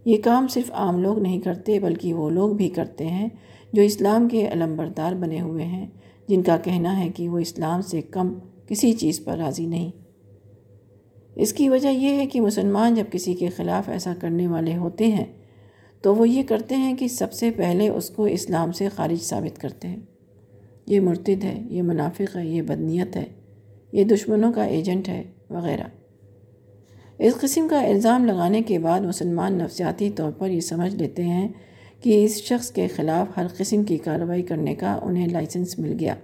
یہ 0.05 0.17
کام 0.23 0.47
صرف 0.47 0.71
عام 0.71 1.01
لوگ 1.01 1.19
نہیں 1.19 1.41
کرتے، 1.41 1.79
بلکہ 1.79 2.13
وہ 2.13 2.29
لوگ 2.29 2.49
بھی 2.49 2.69
کرتے 2.69 3.05
ہیں 3.05 3.29
جو 3.73 3.81
اسلام 3.81 4.29
کے 4.29 4.47
علم 4.47 4.75
بردار 4.75 5.13
بنے 5.13 5.41
ہوئے 5.41 5.65
ہیں، 5.65 5.87
جن 6.27 6.41
کا 6.41 6.57
کہنا 6.57 6.99
ہے 6.99 7.09
کہ 7.09 7.29
وہ 7.29 7.39
اسلام 7.39 7.81
سے 7.81 8.01
کم 8.01 8.33
کسی 8.67 8.93
چیز 8.93 9.23
پر 9.23 9.37
راضی 9.37 9.65
نہیں۔ 9.65 9.91
اس 11.35 11.53
کی 11.53 11.69
وجہ 11.69 11.87
یہ 11.87 12.09
ہے 12.09 12.25
کہ 12.25 12.41
مسلمان 12.41 12.95
جب 12.95 13.05
کسی 13.11 13.33
کے 13.33 13.49
خلاف 13.49 13.89
ایسا 13.89 14.13
کرنے 14.19 14.47
والے 14.47 14.77
ہوتے 14.77 15.07
ہیں 15.07 15.25
تو 16.01 16.15
وہ 16.15 16.29
یہ 16.29 16.43
کرتے 16.43 16.75
ہیں 16.75 16.95
کہ 16.95 17.07
سب 17.07 17.33
سے 17.33 17.51
پہلے 17.51 17.89
اس 17.89 18.09
کو 18.09 18.25
اسلام 18.25 18.71
سے 18.71 18.89
خارج 18.89 19.21
ثابت 19.21 19.61
کرتے 19.61 19.87
ہیں۔ 19.87 19.97
یہ 20.85 20.99
مرتد 20.99 21.43
ہے، 21.43 21.63
یہ 21.69 21.81
منافق 21.81 22.35
ہے، 22.35 22.45
یہ 22.45 22.61
بدنیت 22.61 23.15
ہے، 23.15 23.25
یہ 23.91 24.03
دشمنوں 24.03 24.53
کا 24.53 24.63
ایجنٹ 24.63 25.09
ہے 25.09 25.23
وغیرہ۔ 25.49 25.83
اس 27.17 27.33
قسم 27.41 27.67
کا 27.69 27.81
الزام 27.81 28.25
لگانے 28.25 28.61
کے 28.61 28.79
بعد 28.79 28.99
مسلمان 28.99 29.53
نفسیاتی 29.53 30.09
طور 30.09 30.31
پر 30.31 30.49
یہ 30.49 30.59
سمجھ 30.59 30.95
لیتے 30.95 31.23
ہیں 31.23 31.47
کہ 32.01 32.25
اس 32.25 32.35
شخص 32.35 32.71
کے 32.71 32.87
خلاف 32.87 33.37
ہر 33.37 33.45
قسم 33.57 33.83
کی 33.83 33.97
کارروائی 33.97 34.41
کرنے 34.41 34.75
کا 34.75 34.99
انہیں 35.01 35.27
لائسنس 35.27 35.79
مل 35.79 35.95
گیا۔ 35.99 36.15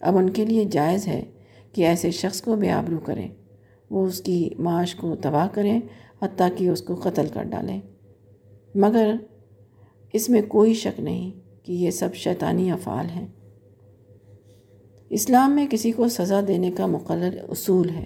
اب 0.00 0.16
ان 0.16 0.30
کے 0.30 0.44
لیے 0.44 0.64
جائز 0.64 1.06
ہے 1.06 1.24
کہ 1.72 1.86
ایسے 1.86 2.10
شخص 2.10 2.42
کو 2.42 2.56
بے 2.56 2.70
آبرو 2.70 2.98
کریں۔ 2.98 3.28
وہ 3.90 4.06
اس 4.06 4.20
کی 4.20 4.50
معاش 4.58 4.94
کو 4.94 5.16
تباہ 5.16 5.48
کریں، 5.52 5.80
حتیٰ 6.22 6.48
کہ 6.56 6.68
اس 6.68 6.82
کو 6.82 6.94
قتل 6.94 7.26
کر 7.32 7.42
ڈالیں۔ 7.42 7.80
مگر 8.74 9.14
اس 10.12 10.28
میں 10.28 10.42
کوئی 10.42 10.74
شک 10.74 11.00
نہیں 11.00 11.30
کہ 11.62 11.72
یہ 11.72 11.90
سب 11.90 12.14
شیطانی 12.14 12.70
افعال 12.70 13.06
ہیں۔ 13.06 13.26
اسلام 15.10 15.54
میں 15.54 15.66
کسی 15.70 15.92
کو 15.92 16.08
سزا 16.08 16.40
دینے 16.48 16.70
کا 16.70 16.86
مقرر 16.86 17.36
اصول 17.48 17.90
ہے۔ 17.90 18.04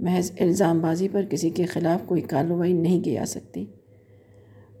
محض 0.00 0.32
الزام 0.40 0.80
بازی 0.80 1.08
پر 1.12 1.24
کسی 1.24 1.50
کے 1.50 1.66
خلاف 1.66 2.06
کوئی 2.06 2.22
کارروائی 2.22 2.72
نہیں 2.72 3.00
کی 3.00 3.12
جا 3.12 3.26
سکتی۔ 3.26 3.66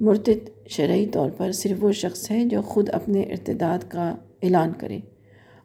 مرتد 0.00 0.68
شرعی 0.68 1.06
طور 1.06 1.30
پر 1.30 1.52
صرف 1.52 1.84
وہ 1.84 1.92
شخص 1.92 2.30
ہے 2.30 2.44
جو 2.44 2.62
خود 2.62 2.88
اپنے 2.92 3.20
ارتداد 3.22 3.78
کا 3.88 4.14
اعلان 4.42 4.72
کرے 4.78 4.98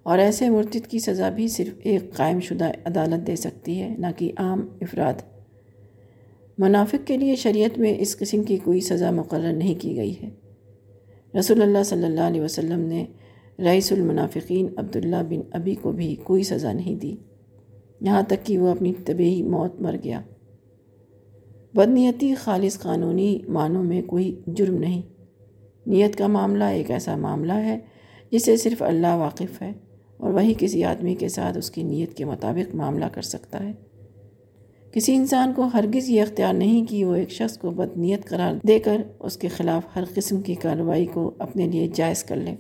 اور 0.04 0.18
ایسے 0.18 0.50
مرتد 0.50 0.88
کی 0.88 1.00
سزا 1.00 1.30
بھی 1.30 1.48
صرف 1.48 1.74
ایک 1.84 2.14
قائم 2.14 2.40
شدہ 2.40 2.72
عدالت 2.86 3.28
دے 3.28 3.36
سکتی 3.36 3.82
ہے، 3.82 3.96
نہ 3.98 4.08
کہ 4.18 4.32
عام 4.38 4.68
افراد۔ 4.82 5.31
منافق 6.62 7.08
کے 7.08 7.18
لیے 7.18 7.36
شریعت 7.36 7.78
میں 7.78 7.96
اس 8.00 8.18
قسم 8.18 8.44
کی 8.44 8.58
کوئی 8.58 8.80
سزا 8.80 9.12
مقرر 9.12 9.54
نہیں 9.54 9.76
کی 9.82 9.98
گئی 9.98 10.14
ہے۔ 10.24 10.30
رسول 11.40 11.62
اللہ 11.62 11.84
صلی 11.86 12.06
اللہ 12.06 12.20
علیہ 12.20 12.42
وسلم 12.42 12.80
نے 12.80 13.06
رئیس 13.60 13.92
المنافقین 13.92 14.68
عبداللہ 14.78 15.16
بن 15.30 15.42
ابی 15.52 15.76
کو 15.76 15.92
بھی 15.92 16.16
کوئی 16.16 16.44
سزا 16.44 16.74
نہیں 16.74 16.96
دی۔ 16.96 17.16
یہاں 18.02 18.22
تک 18.22 18.46
کہ 18.46 18.58
وہ 18.58 18.68
اپنی 18.68 18.94
طبعی 19.06 19.44
موت 19.44 19.82
مر 19.82 19.96
گیا۔ 20.04 20.22
بدنیتی 21.74 22.36
خالص 22.36 22.80
قانونی 22.80 23.40
معنوں 23.48 23.84
میں 23.84 24.02
کوئی 24.02 24.42
جرم 24.48 24.76
نہیں۔ 24.76 25.02
نیت 25.86 26.16
کا 26.16 26.28
معاملہ 26.28 26.64
ایک 26.64 26.92
ایسا 26.92 27.16
معاملہ 27.16 27.54
ہے 27.54 27.80
جسے 28.32 28.58
صرف 28.58 28.82
اللہ 28.82 29.16
واقف 29.16 29.62
ہے 29.62 29.72
اور 30.18 30.34
وہی 30.34 30.54
کسی 30.58 30.84
آدمی 30.84 31.16
کے 31.16 31.30
ساتھ 31.30 31.58
اس 31.58 31.72
کی 31.72 31.84
نیت 31.84 32.14
کے 32.14 32.26
مطابق 32.26 32.76
معاملہ 32.76 33.06
کر 33.06 33.22
سکتا 33.22 33.64
ہے۔ 33.64 33.91
کسی 34.92 35.16
انسان 35.16 35.54
کو 35.54 35.62
ہرگز 35.62 36.10
یہ 36.10 36.22
اختیار 36.22 36.54
نہیں 36.54 36.86
کہ 36.86 37.06
وہ 37.06 37.16
ایک 37.16 37.32
شخص 37.32 37.58
کو 37.58 37.72
بدنیت 37.72 38.30
قرار 38.30 38.54
دے 38.68 38.80
کر 38.80 39.02
اس 39.20 39.38
کے 39.38 39.48
خلاف 39.48 39.84
ہر 39.96 40.04
قسم 40.16 40.42
کی 40.42 40.56
کارروائی 40.56 41.06
کو 41.06 41.34
اپنے 41.40 41.68
لیے 41.68 41.88
جائز 41.88 42.24
کر 42.24 42.36
لے۔ 42.36 42.56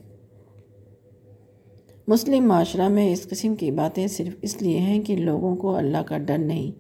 مسلم 2.08 2.48
معاشرہ 2.48 2.88
میں 2.90 3.14
اس 3.14 3.28
قسم 3.30 3.56
کی 3.56 3.72
باتیں 3.72 4.08
صرف 4.08 4.36
اس 4.42 4.62
لیے 4.62 4.80
ہیں 4.80 5.02
کہ 5.02 5.16
لوگوں 5.16 5.56
کو 5.56 5.76
اللہ 5.76 5.98
کا 5.98 6.18
ڈر 6.18 6.38
نہیں۔ 6.38 6.72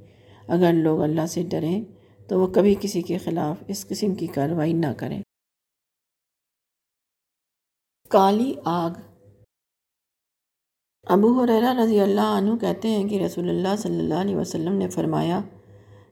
اگر 0.48 0.74
لوگ 0.74 1.02
اللہ 1.02 1.26
سے 1.26 1.44
ڈریں 1.44 1.84
تو 2.28 2.40
وہ 2.40 2.48
کبھی 2.48 2.76
کسی 2.80 3.02
کے 3.02 3.18
خلاف 3.18 3.64
اس 3.68 3.88
قسم 3.88 4.16
کی 4.16 4.28
کارروائی 4.28 4.74
نہ 4.74 4.94
کریں۔ 4.98 5.22
کالی 8.10 8.54
آگ 8.66 8.92
ابو 11.08 11.30
حریرہ 11.34 11.74
رضی 11.74 12.00
اللہ 12.00 12.36
عنہ 12.38 12.56
کہتے 12.58 12.88
ہیں 12.88 13.08
کہ 13.10 13.20
رسول 13.20 13.50
اللہ 13.50 13.76
صلی 13.78 14.00
اللہ 14.00 14.14
علیہ 14.14 14.36
وسلم 14.36 14.74
نے 14.74 14.88
فرمایا، 14.90 15.40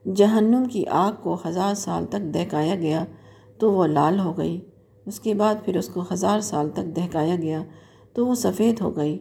جہنم 0.06 0.64
کی 0.66 0.84
آگ 0.88 1.22
کو 1.24 1.38
ہزار 1.46 1.74
سال 1.74 2.06
تک 2.06 2.34
دہکایا 2.34 2.76
گیا 2.76 3.04
تو 3.60 3.72
وہ 3.74 3.86
لال 3.88 4.20
ہو 4.20 4.38
گئی، 4.38 4.60
اس 5.06 5.20
کے 5.20 5.34
بعد 5.34 5.64
پھر 5.66 5.78
اس 5.78 5.90
کو 5.90 6.04
ہزار 6.14 6.40
سال 6.40 6.70
تک 6.70 6.96
دہکایا 6.96 7.36
گیا 7.36 7.62
تو 8.16 8.26
وہ 8.28 8.36
سفید 8.36 8.82
ہو 8.82 8.96
گئی، 8.96 9.18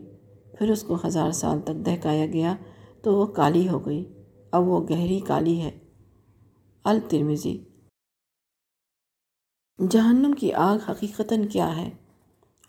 پھر 0.58 0.70
اس 0.70 0.82
کو 0.82 0.96
ہزار 1.06 1.30
سال 1.32 1.60
تک 1.60 1.86
دہکایا 1.86 2.26
گیا 2.26 2.54
تو 3.02 3.14
وہ 3.14 3.26
کالی 3.26 3.68
ہو 3.68 3.86
گئی، 3.86 4.04
اب 4.52 4.68
وہ 4.68 4.80
گہری 4.80 5.20
کالی 5.20 5.60
ہے۔ 5.60 5.70
الترمزی 6.84 7.56
جہنم 9.78 10.32
کی 10.32 10.52
آگ 10.52 10.90
حقیقتاً 10.90 11.46
کیا 11.46 11.74
ہے؟ 11.76 11.90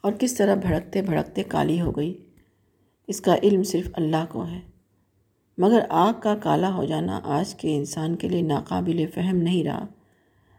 اور 0.04 0.12
کس 0.12 0.34
طرح 0.34 0.56
بھڑکتے 0.56 1.02
بھڑکتے 1.02 1.44
کالی 1.44 1.82
ہو 1.82 1.92
گئی؟ 1.92 2.18
اس 3.10 3.22
کا 3.22 3.36
علم 3.44 3.64
صرف 3.64 3.90
اللہ 3.94 4.26
کو 4.30 4.48
ہے۔ 4.48 4.60
مگر 5.58 5.80
آگ 5.90 6.14
کا 6.22 6.36
کالا 6.36 6.74
ہو 6.74 6.86
جانا 6.86 7.20
آج 7.24 7.56
کے 7.56 7.78
انسان 7.78 8.16
کے 8.16 8.30
لیے 8.30 8.42
ناقابل 8.42 9.06
فہم 9.14 9.36
نہیں 9.36 9.64
رہا۔ 9.64 9.86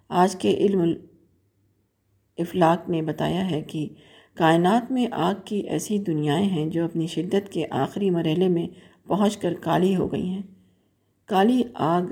آج 0.09 0.37
کے 0.37 0.55
علم 0.55 0.83
افلاق 2.39 2.89
نے 2.89 3.03
بتایا 3.03 3.51
ہے 3.51 3.61
کہ 3.61 3.89
کائنات 4.35 4.93
میں 4.93 5.07
آگ 5.13 5.35
کی 5.45 5.57
ایسی 5.57 5.99
دنیایں 5.99 6.45
ہیں 6.45 6.67
جو 6.67 6.85
اپنی 6.85 7.07
شدت 7.07 7.53
کے 7.53 7.65
آخری 7.71 8.11
مرحلے 8.11 8.49
میں 8.49 8.67
پہنچ 9.09 9.37
کر 9.37 9.55
کالی 9.55 9.97
ہو 9.97 10.13
گئی 10.13 10.29
ہیں۔ 10.29 10.43
کالی 11.27 11.63
آگ 11.75 12.03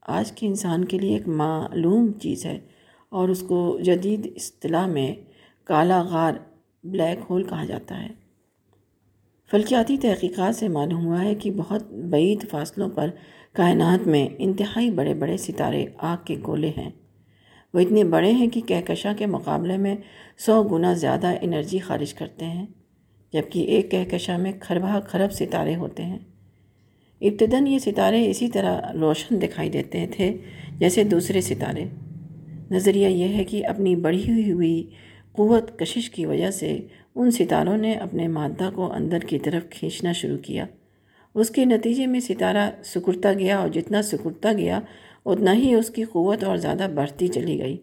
آج 0.00 0.32
کے 0.32 0.46
انسان 0.46 0.84
کے 0.84 0.98
لیے 0.98 1.12
ایک 1.12 1.28
معلوم 1.28 2.12
چیز 2.12 2.46
ہے 2.46 2.60
اور 3.08 3.28
اس 3.28 3.44
کو 3.48 3.78
جدید 3.82 4.32
اصطلاح 4.36 4.86
میں 4.86 5.14
کالا 5.64 6.02
غار 6.02 6.32
بلیک 6.84 7.24
ہول 7.30 7.42
کہا 7.42 7.64
جاتا 7.64 8.02
ہے۔ 8.02 8.17
فلکیاتی 9.50 9.96
تحقیقات 9.96 10.56
سے 10.56 10.68
معلوم 10.68 11.06
ہوا 11.06 11.24
ہے 11.24 11.34
کہ 11.34 11.50
بہت 11.50 11.92
بعید 11.92 12.48
فاصلوں 12.50 12.88
پر 12.88 13.10
کائنات 13.52 14.06
میں 14.06 14.28
انتہائی 14.38 14.90
بڑے 14.90 15.14
بڑے 15.14 15.36
ستارے 15.36 15.86
آگ 15.98 16.16
کے 16.24 16.36
گولے 16.46 16.70
ہیں۔ 16.76 16.90
وہ 17.74 17.80
اتنے 17.80 18.04
بڑے 18.04 18.32
ہیں 18.32 18.46
کہ 18.46 18.60
کہکشاں 18.60 19.14
کے 19.18 19.26
مقابلے 19.26 19.76
میں 19.76 19.96
سو 20.38 20.62
گنا 20.62 20.92
زیادہ 20.92 21.26
انرجی 21.40 21.78
خارج 21.78 22.14
کرتے 22.14 22.44
ہیں، 22.44 22.66
جبکہ 23.32 23.58
ایک 23.58 23.90
کہکشاں 23.90 24.38
میں 24.38 24.52
کھربہ 24.60 25.00
کھرب 25.00 25.32
ستارے 25.32 25.74
ہوتے 25.74 26.02
ہیں۔ 26.02 26.18
ابتداً 27.20 27.66
یہ 27.66 27.78
ستارے 27.78 28.30
اسی 28.30 28.48
طرح 28.48 28.80
روشن 29.00 29.42
دکھائی 29.42 29.70
دیتے 29.70 30.06
تھے 30.10 30.36
جیسے 30.78 31.04
دوسرے 31.04 31.40
ستارے۔ 31.40 31.84
نظریہ 32.70 33.08
یہ 33.08 33.28
ہے 33.28 33.44
کہ 33.44 33.66
اپنی 33.66 33.96
بڑھی 33.96 34.52
ہوئی 34.52 34.90
قوت 35.32 35.78
کشش 35.78 36.10
کی 36.10 36.26
وجہ 36.26 36.50
سے 36.50 36.78
ان 37.18 37.30
ستاروں 37.30 37.76
نے 37.76 37.92
اپنے 37.92 38.28
مادہ 38.28 38.70
کو 38.74 38.92
اندر 38.92 39.18
کی 39.18 39.38
طرف 39.38 39.70
کھینچنا 39.70 40.12
شروع 40.12 40.38
کیا۔ 40.38 40.66
اس 41.34 41.50
کے 41.50 41.64
نتیجے 41.64 42.06
میں 42.06 42.20
ستارہ 42.20 42.70
سکڑتا 42.84 43.32
گیا 43.32 43.58
اور 43.58 43.68
جتنا 43.68 44.02
سکڑتا 44.02 44.52
گیا، 44.52 44.80
اتنا 45.26 45.54
ہی 45.54 45.74
اس 45.74 45.90
کی 45.90 46.04
قوت 46.04 46.44
اور 46.44 46.56
زیادہ 46.56 46.88
بڑھتی 46.94 47.28
چلی 47.28 47.58
گئی۔ 47.58 47.76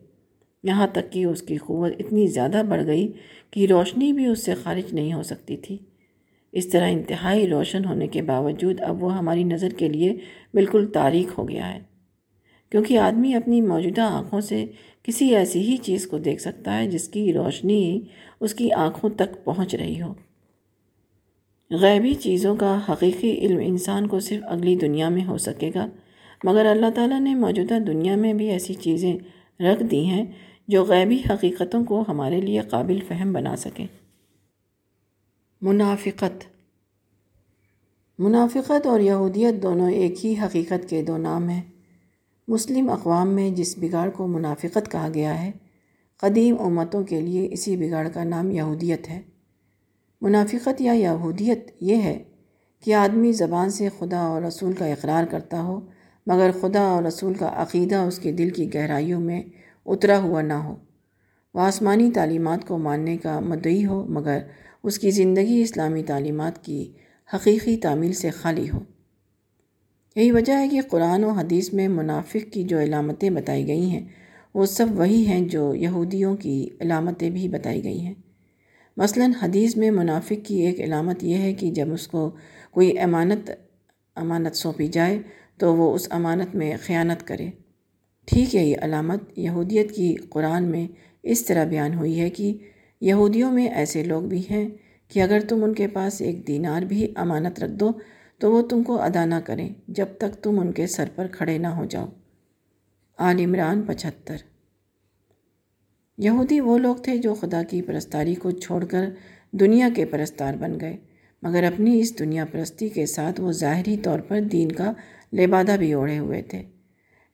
یہاں 0.64 0.88
تک 0.88 1.12
کہ 1.12 1.26
اس 1.26 1.42
کی 1.42 1.58
قوت 1.58 1.92
اتنی 2.00 2.28
زیادہ 2.28 2.62
بڑھ 2.70 2.86
گئی 2.86 3.12
کہ 3.52 3.68
روشنی 3.70 4.14
بھی 4.14 4.26
اس 4.26 4.46
سے 4.46 4.54
خارج 4.54 4.94
نہیں 4.94 5.14
ہو 5.14 5.24
سکتی 5.24 5.58
تھی۔ 5.58 5.78
اس 6.52 6.70
طرح 6.70 6.90
انتہائی 6.90 7.48
روشن 7.48 7.86
ہونے 7.86 8.08
کے 8.08 8.22
باوجود 8.22 8.82
اب 8.82 9.04
وہ 9.04 9.18
ہماری 9.18 9.44
نظر 9.44 9.70
کے 9.70 9.90
لیے 9.90 10.18
بالکل 10.54 10.88
تاریخ 10.94 11.40
ہو 11.40 11.50
گیا 11.50 11.74
ہے۔ 11.74 11.80
کیونکہ 12.70 12.98
آدمی 12.98 13.34
اپنی 13.34 13.62
موجودہ 13.62 14.02
آنکھوں 14.02 14.42
سے 14.42 14.66
کسی 15.08 15.36
ایسی 15.36 15.62
ہی 15.62 15.78
چیز 15.78 16.08
کو 16.08 16.18
دیکھ 16.18 16.42
سکتا 16.42 16.78
ہے 16.78 16.88
جس 16.88 17.08
کی 17.08 17.34
روشنی 17.34 18.02
اس 18.40 18.54
کی 18.54 18.72
آنکھوں 18.72 19.10
تک 19.10 19.44
پہنچ 19.44 19.76
رہی 19.76 20.02
ہو۔ 20.02 20.14
غیبی 21.72 22.14
چیزوں 22.14 22.56
کا 22.56 22.80
حقیقی 22.90 23.32
علم 23.32 23.60
انسان 23.64 24.08
کو 24.08 24.20
صرف 24.20 24.44
اگلی 24.48 24.76
دنیا 24.76 25.10
میں 25.10 25.26
ہو 25.26 25.38
سکے 25.38 25.72
گا، 25.76 25.88
مگر 26.44 26.66
اللہ 26.66 26.86
تعالیٰ 26.96 27.20
نے 27.20 27.36
موجودہ 27.36 27.80
دنیا 27.88 28.16
میں 28.16 28.34
بھی 28.34 28.50
ایسی 28.50 28.74
چیزیں 28.74 29.18
رکھ 29.60 29.84
دی 29.84 30.06
ہیں 30.06 30.26
جو 30.68 30.84
غیبی 30.84 31.22
حقیقتوں 31.30 31.86
کو 31.86 32.04
ہمارے 32.08 32.42
لیے 32.42 32.60
قابل 32.60 33.00
فہم 33.08 33.34
بنا 33.34 33.56
سکیں 33.56 33.88
منافقت۔ 35.62 36.44
منافقت 38.20 38.88
اور 38.88 39.00
یہودیت 39.00 39.64
دونوں 39.64 39.92
ایک 39.92 40.26
ہی 40.26 40.36
حقیقت 40.42 40.90
کے 40.90 41.02
دو 41.02 41.18
نام 41.18 41.50
ہیں۔ 41.50 41.62
مسلم 42.48 42.90
اقوام 42.90 43.30
میں 43.30 43.50
جس 43.50 43.78
بگاڑ 43.78 44.10
کو 44.10 44.28
منافقت 44.28 44.92
کہا 44.92 45.08
گیا 45.14 45.44
ہے، 45.44 45.52
قدیم 46.18 46.56
امتوں 46.60 47.04
کے 47.04 47.22
لیے 47.22 47.48
اسی 47.52 47.78
بگاڑ 47.78 48.08
کا 48.08 48.24
نام 48.24 48.52
یہودیت 48.52 49.10
ہے۔ 49.10 49.22
منافقت 50.22 50.82
یا 50.82 50.92
یہودیت 50.92 51.72
یہ 51.82 51.96
ہے 51.96 52.24
کہ 52.84 52.94
آدمی 52.94 53.32
زبان 53.32 53.70
سے 53.70 53.90
خدا 54.00 54.20
اور 54.20 54.42
رسول 54.42 54.74
کا 54.74 54.86
اقرار 54.86 55.24
کرتا 55.26 55.64
ہو، 55.64 55.80
مگر 56.28 56.52
خدا 56.62 56.82
اور 56.82 57.04
رسول 57.04 57.34
کا 57.34 57.52
عقیدہ 57.56 57.96
اس 57.96 58.20
کے 58.20 58.32
دل 58.32 58.50
کی 58.50 58.74
گہرائیوں 58.74 59.22
میں 59.22 59.44
اترا 59.86 60.20
ہوا 60.20 60.42
نہ 60.42 60.54
ہو۔ 60.54 60.76
وہ 61.54 61.60
آسمانی 61.60 62.12
تعلیمات 62.12 62.68
کو 62.68 62.78
ماننے 62.78 63.18
کا 63.18 63.40
مدعی 63.40 63.86
ہو، 63.86 64.06
مگر 64.10 64.40
اس 64.84 65.00
کی 65.00 65.12
زندگی 65.12 65.62
اسلامی 65.62 66.04
تعلیمات 66.04 66.66
کی 66.66 66.94
حقیقی 67.34 67.78
تعمیل 67.78 68.14
سے 68.14 68.30
خالی 68.30 68.70
ہو۔ 68.70 68.80
یہی 70.16 70.32
وجہ 70.32 70.54
ہے 70.54 70.68
کہ 70.68 70.82
قرآن 70.82 71.24
و 71.24 71.30
حدیث 71.30 71.74
میں 71.74 71.88
منافق 71.88 72.54
کی 72.54 72.64
جو 72.64 72.80
علامتیں 72.80 73.30
بتائی 73.30 73.68
گئی 73.68 73.90
ہیں، 73.90 74.06
وہ 74.54 74.66
سب 74.66 74.88
وہی 74.92 75.26
ہیں 75.28 75.42
جو 75.42 75.76
یہودیوں 75.76 76.36
کی 76.36 76.70
علامتیں 76.80 77.30
بھی 77.30 77.48
بتائی 77.48 77.84
گئی 77.84 78.00
ہیں۔ 78.00 78.14
مثلا 78.98 79.26
حدیث 79.42 79.76
میں 79.78 79.92
منافق 79.92 80.46
کی 80.46 80.56
ایک 80.56 80.82
علامت 80.82 81.24
یہ 81.24 81.38
ہے 81.38 81.54
کہ 81.54 81.72
جب 81.72 81.94
اس 81.94 82.08
کو 82.08 82.32
کوئی 82.72 83.00
امانت 83.00 83.52
امانت 84.16 84.56
سونپی 84.56 84.88
جائے 84.88 85.20
تو 85.58 85.76
وہ 85.76 85.94
اس 85.94 86.08
امانت 86.12 86.56
میں 86.56 86.74
خیانت 86.82 87.28
کرے۔ 87.28 87.50
ٹھیک 88.26 88.56
یہی 88.56 88.76
علامت 88.76 89.38
یہودیت 89.38 89.96
کی 89.96 90.16
قرآن 90.30 90.64
میں 90.64 90.88
اس 91.24 91.46
طرح 91.46 91.66
بیان 91.66 91.94
ہوئی 91.94 92.20
ہے 92.20 92.30
کہ 92.30 92.58
یہودیوں 93.02 93.52
میں 93.52 93.68
ایسے 93.68 94.04
لوگ 94.04 94.22
بھی 94.22 94.42
ہیں 94.52 94.70
کہ 95.08 95.20
اگر 95.20 95.40
تم 95.40 95.64
ان 95.64 95.74
کے 95.74 95.88
پاس 95.88 96.22
ایک 96.22 96.48
دینار 96.48 96.82
بھی 96.82 97.08
امانت 97.16 97.60
رکھ 97.60 97.72
دو 97.72 97.92
تو 98.38 98.52
وہ 98.52 98.62
تم 98.62 98.84
کو 98.84 99.02
ادا 99.02 99.26
نہ 99.26 99.36
کریں 99.46 99.70
جب 99.88 100.06
تک 100.18 100.44
تم 100.44 100.60
ان 100.60 100.72
کے 100.72 100.88
سر 100.88 101.06
پر 101.16 101.28
کھڑے 101.28 101.58
نہ 101.58 101.68
ہو 101.68 101.86
جاؤ۔ 101.86 102.06
آل 103.18 103.40
عمران 103.40 103.82
پچھتر 103.82 104.36
یہودی 106.18 106.60
وہ 106.60 106.78
لوگ 106.78 106.96
تھے 106.96 107.18
جو 107.18 107.34
خدا 107.34 107.64
کی 107.64 107.82
پرستاری 107.82 108.36
کو 108.36 108.52
چھوڑ 108.52 108.86
کر 108.86 109.10
دنیا 109.52 109.90
کے 109.96 110.06
پرستار 110.06 110.54
بن 110.54 110.80
گئے، 110.80 110.98
مگر 111.42 111.64
اپنی 111.64 112.00
اس 112.00 112.20
دنیا 112.20 112.46
پرستی 112.46 112.90
کے 112.90 113.06
ساتھ 113.06 113.42
وہ 113.42 113.52
ظاہری 113.52 113.98
طور 113.98 114.20
پر 114.20 114.40
دین 114.42 114.72
کا 114.72 114.94
لبادہ 115.34 115.76
بھی 115.80 115.94
اوڑھے 115.94 116.18
ہوئے 116.18 116.42
تھے۔ 116.42 116.64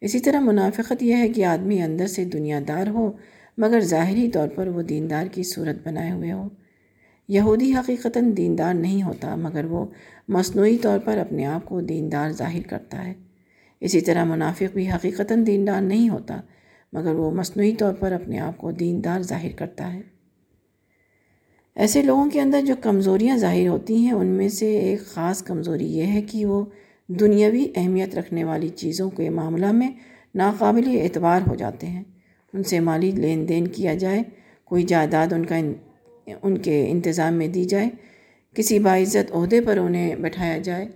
اسی 0.02 0.20
طرح 0.20 0.39
منافقت 0.39 1.04
یہ 1.04 1.16
ہے 1.16 1.30
کہ 1.30 1.45
آدمی 1.45 1.82
اندر 1.82 2.08
سے 2.08 2.26
دنیا 2.26 2.60
دار 2.68 2.88
ہو، 2.88 3.12
مگر 3.58 3.80
ظاہری 3.80 4.32
طور 4.32 4.47
پر 4.47 4.68
وہ 4.68 4.82
دیندار 4.82 5.26
کی 5.32 5.43
صورت 5.43 5.88
بنائے 5.88 6.12
ہوئے 6.12 6.32
ہو۔ 6.32 6.49
یہودی 7.34 7.75
حقیقتاً 7.75 8.38
دیندار 8.38 8.73
نہیں 8.73 9.03
ہوتا، 9.03 9.36
مگر 9.36 9.65
وہ 9.65 9.86
مصنوعی 10.27 10.77
طور 10.77 10.99
پر 10.99 11.17
اپنے 11.17 11.45
آپ 11.45 11.65
کو 11.65 11.82
دیندار 11.82 12.29
ظاہر 12.29 12.67
کرتا 12.69 13.07
ہے۔ 13.07 13.13
اسی 13.79 14.01
طرح 14.01 14.23
منافق 14.23 14.73
بھی 14.73 14.91
حقیقتاً 14.91 15.47
دیندار 15.47 15.82
نہیں 15.82 16.09
ہوتا، 16.09 16.41
مگر 16.93 17.13
وہ 17.13 17.32
مصنوعی 17.32 17.75
طور 17.75 17.93
پر 17.93 18.11
اپنے 18.11 18.39
آپ 18.39 18.57
کو 18.57 18.71
دیندار 18.71 19.21
ظاہر 19.21 19.49
کرتا 19.55 19.93
ہے۔ 19.93 20.01
ایسے 21.75 22.01
لوگوں 22.01 22.29
کے 22.29 22.41
اندر 22.41 22.61
جو 22.65 22.73
کمزوریاں 22.82 23.38
ظاہر 23.38 23.67
ہوتی 23.67 23.95
ہیں، 23.95 24.11
ان 24.11 24.27
میں 24.27 24.49
سے 24.49 24.77
ایک 24.79 25.05
خاص 25.05 25.43
کمزوری 25.43 25.88
یہ 25.88 26.07
ہے 26.07 26.21
کہ 26.21 26.45
وہ 26.45 26.65
دنیاوی 27.07 27.67
اہمیت 27.75 28.15
رکھنے 28.15 28.43
والی 28.43 28.69
چیزوں 28.69 29.09
کے 29.09 29.29
معاملہ 29.29 29.71
میں 29.71 29.91
ناقابل 30.36 30.99
اعتبار 31.01 31.41
ہو 31.47 31.55
جاتے 31.55 31.88
ہیں۔ 31.88 32.03
ان 32.53 32.63
سے 32.63 32.79
مالی 32.79 33.11
لین 33.11 33.49
دین 33.49 33.67
کیا 33.67 33.93
جائے، 33.93 34.23
کوئی 34.63 34.84
جائیداد 34.84 35.34
ان 35.34 35.45
کا 35.45 35.55
ان 36.41 36.57
کے 36.57 36.91
انتظام 36.91 37.34
میں 37.34 37.47
دی 37.47 37.65
جائے۔ 37.65 37.89
کسی 38.55 38.79
باعزت 38.79 39.32
عہدے 39.32 39.61
پر 39.61 39.77
انہیں 39.77 40.15
بٹھایا 40.15 40.57
جائے۔ 40.57 40.88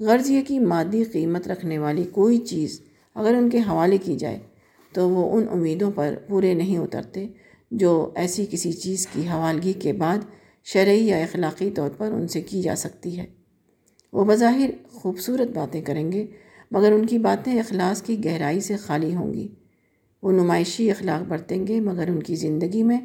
غرض 0.00 0.30
یہ 0.30 0.42
کہ 0.42 0.60
مادی 0.60 1.04
قیمت 1.04 1.48
رکھنے 1.48 1.78
والی 1.78 2.04
کوئی 2.04 2.38
چیز 2.38 2.80
اگر 3.14 3.34
ان 3.34 3.50
کے 3.50 3.58
حوالے 3.58 3.98
کی 3.98 4.16
جائے 4.16 4.38
تو 4.92 5.10
وہ 5.10 5.36
ان 5.36 5.46
امیدوں 5.50 5.90
پر 5.90 6.14
پورے 6.28 6.54
نہیں 6.54 6.78
اترتے 6.78 7.26
جو 7.70 8.10
ایسی 8.14 8.46
کسی 8.50 8.72
چیز 8.72 9.06
کی 9.06 9.28
حوالگی 9.28 9.72
کے 9.72 9.92
بعد 9.92 10.18
شرعی 10.64 11.06
یا 11.06 11.16
اخلاقی 11.16 11.70
طور 11.70 11.90
پر 11.90 12.10
ان 12.12 12.28
سے 12.28 12.40
کی 12.40 12.62
جا 12.62 12.76
سکتی 12.76 13.18
ہے۔ 13.18 13.26
وہ 14.12 14.24
بظاہر 14.24 14.70
خوبصورت 14.92 15.48
باتیں 15.48 15.82
کریں 15.82 16.12
گے، 16.12 16.26
مگر 16.70 16.92
ان 16.92 17.06
کی 17.06 17.18
باتیں 17.18 17.60
اخلاص 17.60 18.02
کی 18.02 18.24
گہرائی 18.24 18.60
سے 18.60 18.76
خالی 18.76 19.14
ہوں 19.14 19.34
گی۔ 19.34 19.48
وہ 20.22 20.32
نمائشی 20.32 20.90
اخلاق 20.90 21.28
برتیں 21.28 21.66
گے، 21.66 21.80
مگر 21.80 22.08
ان 22.08 22.22
کی 22.22 22.34
زندگی 22.34 22.82
میں 22.82 23.00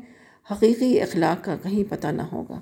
حقیقی 0.52 1.02
اخلاق 1.02 1.44
کا 1.44 1.56
کہیں 1.64 1.92
پتہ 1.92 2.08
نہ 2.08 2.22
ہوگا۔ 2.22 2.60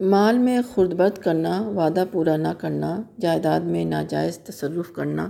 مال 0.00 0.38
میں 0.38 0.60
خرد 0.74 0.92
برد 0.92 1.18
کرنا، 1.18 1.62
وعدہ 1.68 2.04
پورا 2.12 2.36
نہ 2.36 2.48
کرنا، 2.58 3.02
جائیداد 3.20 3.60
میں 3.60 3.84
ناجائز 3.84 4.38
تصرف 4.38 4.92
کرنا، 4.92 5.28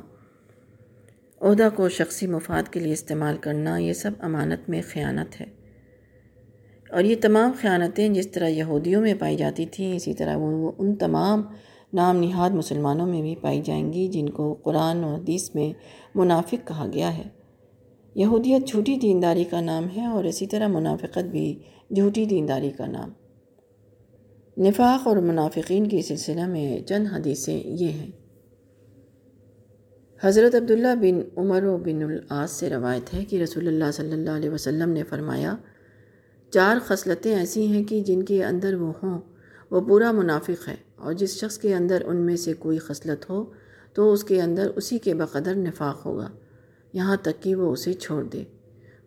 عہدہ 1.41 1.69
کو 1.75 1.89
شخصی 1.89 2.27
مفاد 2.27 2.63
کے 2.69 2.81
لیے 2.81 2.93
استعمال 2.93 3.37
کرنا، 3.37 3.77
یہ 3.77 3.93
سب 3.93 4.11
امانت 4.19 4.71
میں 4.71 4.83
خیانت 4.93 5.41
ہے۔ 5.41 5.47
اور 6.91 7.05
یہ 7.05 7.17
تمام 7.21 7.51
خیانتیں 7.61 8.09
جس 8.09 8.31
طرح 8.31 8.49
یہودیوں 8.49 9.03
میں 9.03 9.15
پائی 9.19 9.37
جاتی 9.37 9.67
تھیں، 9.67 9.97
اسی 9.97 10.15
طرح 10.15 10.37
وہ 10.37 10.73
ان 10.79 10.97
تمام 10.97 11.43
نام 11.93 12.17
نہاد 12.17 12.51
مسلمانوں 12.51 13.07
میں 13.07 13.23
بھی 13.23 13.37
پائی 13.37 13.61
جائیں 13.61 13.93
گی 13.93 14.09
جن 14.09 14.29
کو 14.29 14.55
قرآن 14.55 15.05
و 15.05 15.15
حدیث 15.15 15.55
میں 15.55 15.73
منافق 16.15 16.69
کہا 16.69 16.87
گیا 16.93 17.19
ہے۔ 17.19 17.42
یہودیت 18.15 18.69
جھوٹی 18.69 18.97
دینداری 18.97 19.45
کا 19.45 19.61
نام 19.61 19.87
ہے 19.97 20.07
اور 20.07 20.25
اسی 20.25 20.47
طرح 20.47 20.69
منافقت 20.69 21.25
بھی 21.25 21.59
جھوٹی 21.95 22.25
دینداری 22.25 22.71
کا 22.71 22.87
نام۔ 22.87 23.13
نفاق 24.59 25.07
اور 25.07 25.17
منافقین 25.17 25.89
کی 25.89 26.03
سلسلہ 26.03 26.47
میں 26.47 26.81
چند 26.81 27.07
حدیثیں 27.13 27.63
یہ 27.67 27.89
ہیں۔ 27.89 28.11
حضرت 30.23 30.55
عبداللہ 30.55 30.95
بن 31.01 31.21
عمر 31.37 31.63
و 31.63 31.77
بن 31.77 32.03
العاص 32.03 32.51
سے 32.51 32.71
روایت 32.71 33.15
ہے 33.15 33.25
کہ 33.25 33.43
رسول 33.43 33.67
اللہ 33.69 33.91
صلی 33.93 34.13
اللہ 34.13 34.31
علیہ 34.31 34.51
وسلم 34.51 34.91
نے 34.91 35.03
فرمایا، 35.03 35.57
چار 36.51 36.77
خصلتیں 36.85 37.35
ایسی 37.35 37.67
ہیں 37.67 37.85
کہ 37.85 38.01
جن 38.01 38.23
کے 38.23 38.45
اندر 38.45 38.75
وہ 38.75 38.93
ہوں، 39.03 39.21
وہ 39.71 39.81
پورا 39.81 40.13
منافق 40.13 40.69
ہے 40.69 40.77
اور 40.97 41.13
جس 41.13 41.41
شخص 41.41 41.59
کے 41.59 41.75
اندر 41.75 42.03
ان 42.05 42.17
میں 42.17 42.37
سے 42.37 42.53
کوئی 42.53 42.79
خصلت 42.79 43.31
ہو 43.31 43.45
تو 43.93 44.13
اس 44.13 44.25
کے 44.25 44.43
اندر 44.43 44.71
اسی 44.77 44.99
کے 44.99 45.15
بقدر 45.15 45.55
نفاق 45.55 46.07
ہوگا۔ 46.07 46.31
یہاں 46.93 47.17
تک 47.17 47.43
کہ 47.43 47.55
وہ 47.55 47.73
اسے 47.73 47.93
چھوڑ 47.93 48.25
دے۔ 48.25 48.45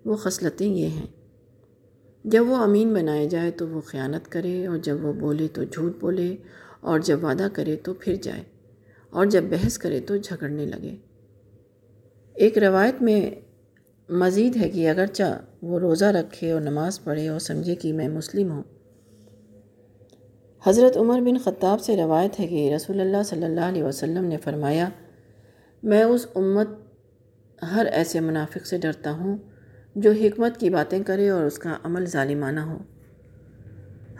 وہ 0.05 0.15
خصلتیں 0.15 0.73
یہ 0.73 0.87
ہیں۔ 0.87 1.07
جب 2.23 2.45
وہ 2.47 2.55
امین 2.55 2.93
بنائے 2.93 3.29
جائے 3.29 3.51
تو 3.51 3.67
وہ 3.67 3.81
خیانت 3.81 4.31
کرے، 4.31 4.67
اور 4.67 4.77
جب 4.77 5.05
وہ 5.05 5.13
بولے 5.13 5.47
تو 5.47 5.63
جھوٹ 5.63 5.99
بولے، 5.99 6.35
اور 6.81 6.99
جب 6.99 7.23
وعدہ 7.23 7.47
کرے 7.53 7.75
تو 7.75 7.93
پھر 7.93 8.15
جائے، 8.15 8.43
اور 9.09 9.25
جب 9.25 9.43
بحث 9.43 9.77
کرے 9.77 9.99
تو 9.99 10.17
جھگڑنے 10.17 10.65
لگے۔ 10.65 10.95
ایک 12.33 12.57
روایت 12.57 13.01
میں 13.01 13.31
مزید 14.09 14.55
ہے 14.55 14.69
کہ 14.69 14.89
اگرچہ 14.89 15.41
وہ 15.61 15.79
روزہ 15.79 16.05
رکھے 16.05 16.51
اور 16.51 16.61
نماز 16.61 17.03
پڑھے 17.03 17.27
اور 17.27 17.39
سمجھے 17.39 17.75
کہ 17.75 17.93
میں 17.93 18.09
مسلم 18.09 18.51
ہوں۔ 18.51 18.63
حضرت 20.65 20.97
عمر 20.97 21.21
بن 21.21 21.37
خطاب 21.37 21.81
سے 21.81 21.97
روایت 21.97 22.39
ہے 22.39 22.47
کہ 22.47 22.73
رسول 22.75 22.99
اللہ 22.99 23.23
صلی 23.25 23.43
اللہ 23.43 23.61
علیہ 23.61 23.83
وسلم 23.83 24.25
نے 24.25 24.37
فرمایا، 24.37 24.89
میں 25.83 26.03
اس 26.03 26.27
امت 26.35 26.67
ہر 27.61 27.87
ایسے 27.91 28.19
منافق 28.19 28.65
سے 28.65 28.77
ڈرتا 28.77 29.11
ہوں 29.11 29.37
جو 29.95 30.11
حکمت 30.11 30.57
کی 30.57 30.69
باتیں 30.69 31.03
کرے 31.03 31.29
اور 31.29 31.43
اس 31.43 31.59
کا 31.59 31.77
عمل 31.83 32.05
ظالمانہ 32.05 32.59
ہو۔ 32.59 32.77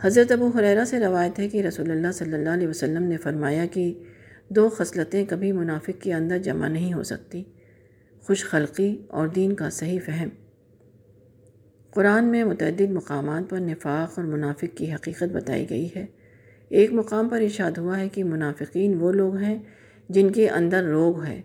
حضرت 0.00 0.32
ابو 0.32 0.48
حریرہ 0.48 0.84
سے 0.84 1.00
روایت 1.00 1.38
ہے 1.38 1.48
کہ 1.48 1.62
رسول 1.62 1.90
اللہ 1.90 2.12
صلی 2.14 2.32
اللہ 2.32 2.50
علیہ 2.50 2.68
وسلم 2.68 3.02
نے 3.02 3.16
فرمایا 3.16 3.66
کہ 3.66 4.02
دو 4.48 4.68
خصلتیں 4.68 5.24
کبھی 5.28 5.52
منافق 5.52 6.02
کے 6.02 6.14
اندر 6.14 6.38
جمع 6.38 6.68
نہیں 6.68 6.92
ہو 6.92 7.02
سکتی، 7.02 7.42
خوش 8.22 8.44
خلقی 8.44 9.02
اور 9.08 9.28
دین 9.28 9.54
کا 9.54 9.70
صحیح 9.70 10.00
فہم۔ 10.04 10.28
قرآن 11.90 12.24
میں 12.24 12.44
متعدد 12.44 12.90
مقامات 12.90 13.50
پر 13.50 13.60
نفاق 13.60 14.18
اور 14.18 14.26
منافق 14.26 14.76
کی 14.76 14.94
حقیقت 14.94 15.32
بتائی 15.32 15.70
گئی 15.70 15.88
ہے۔ 15.96 16.06
ایک 16.68 16.92
مقام 16.92 17.28
پر 17.28 17.40
ارشاد 17.40 17.78
ہوا 17.78 17.98
ہے 17.98 18.08
کہ 18.08 18.24
منافقین 18.24 18.94
وہ 19.00 19.12
لوگ 19.12 19.36
ہیں 19.36 19.58
جن 20.08 20.30
کے 20.30 20.48
اندر 20.48 20.84
روگ 20.84 21.24
ہے۔ 21.24 21.42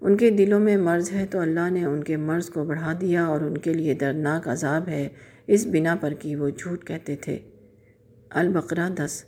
ان 0.00 0.16
کے 0.16 0.30
دلوں 0.30 0.60
میں 0.60 0.76
مرض 0.76 1.12
ہے 1.12 1.26
تو 1.30 1.40
اللہ 1.40 1.70
نے 1.70 1.84
ان 1.84 2.04
کے 2.04 2.16
مرض 2.16 2.50
کو 2.50 2.64
بڑھا 2.64 2.92
دیا 3.00 3.24
اور 3.24 3.40
ان 3.40 3.58
کے 3.58 3.74
لیے 3.74 3.94
دردناک 3.94 4.48
عذاب 4.48 4.88
ہے۔ 4.88 5.08
اس 5.46 5.66
بنا 5.66 5.96
پر 6.00 6.14
کہ 6.14 6.36
وہ 6.36 6.50
جھوٹ 6.50 6.86
کہتے 6.86 7.16
تھے۔ 7.16 7.38
البقرہ 8.30 8.88
دس۔ 8.88 9.24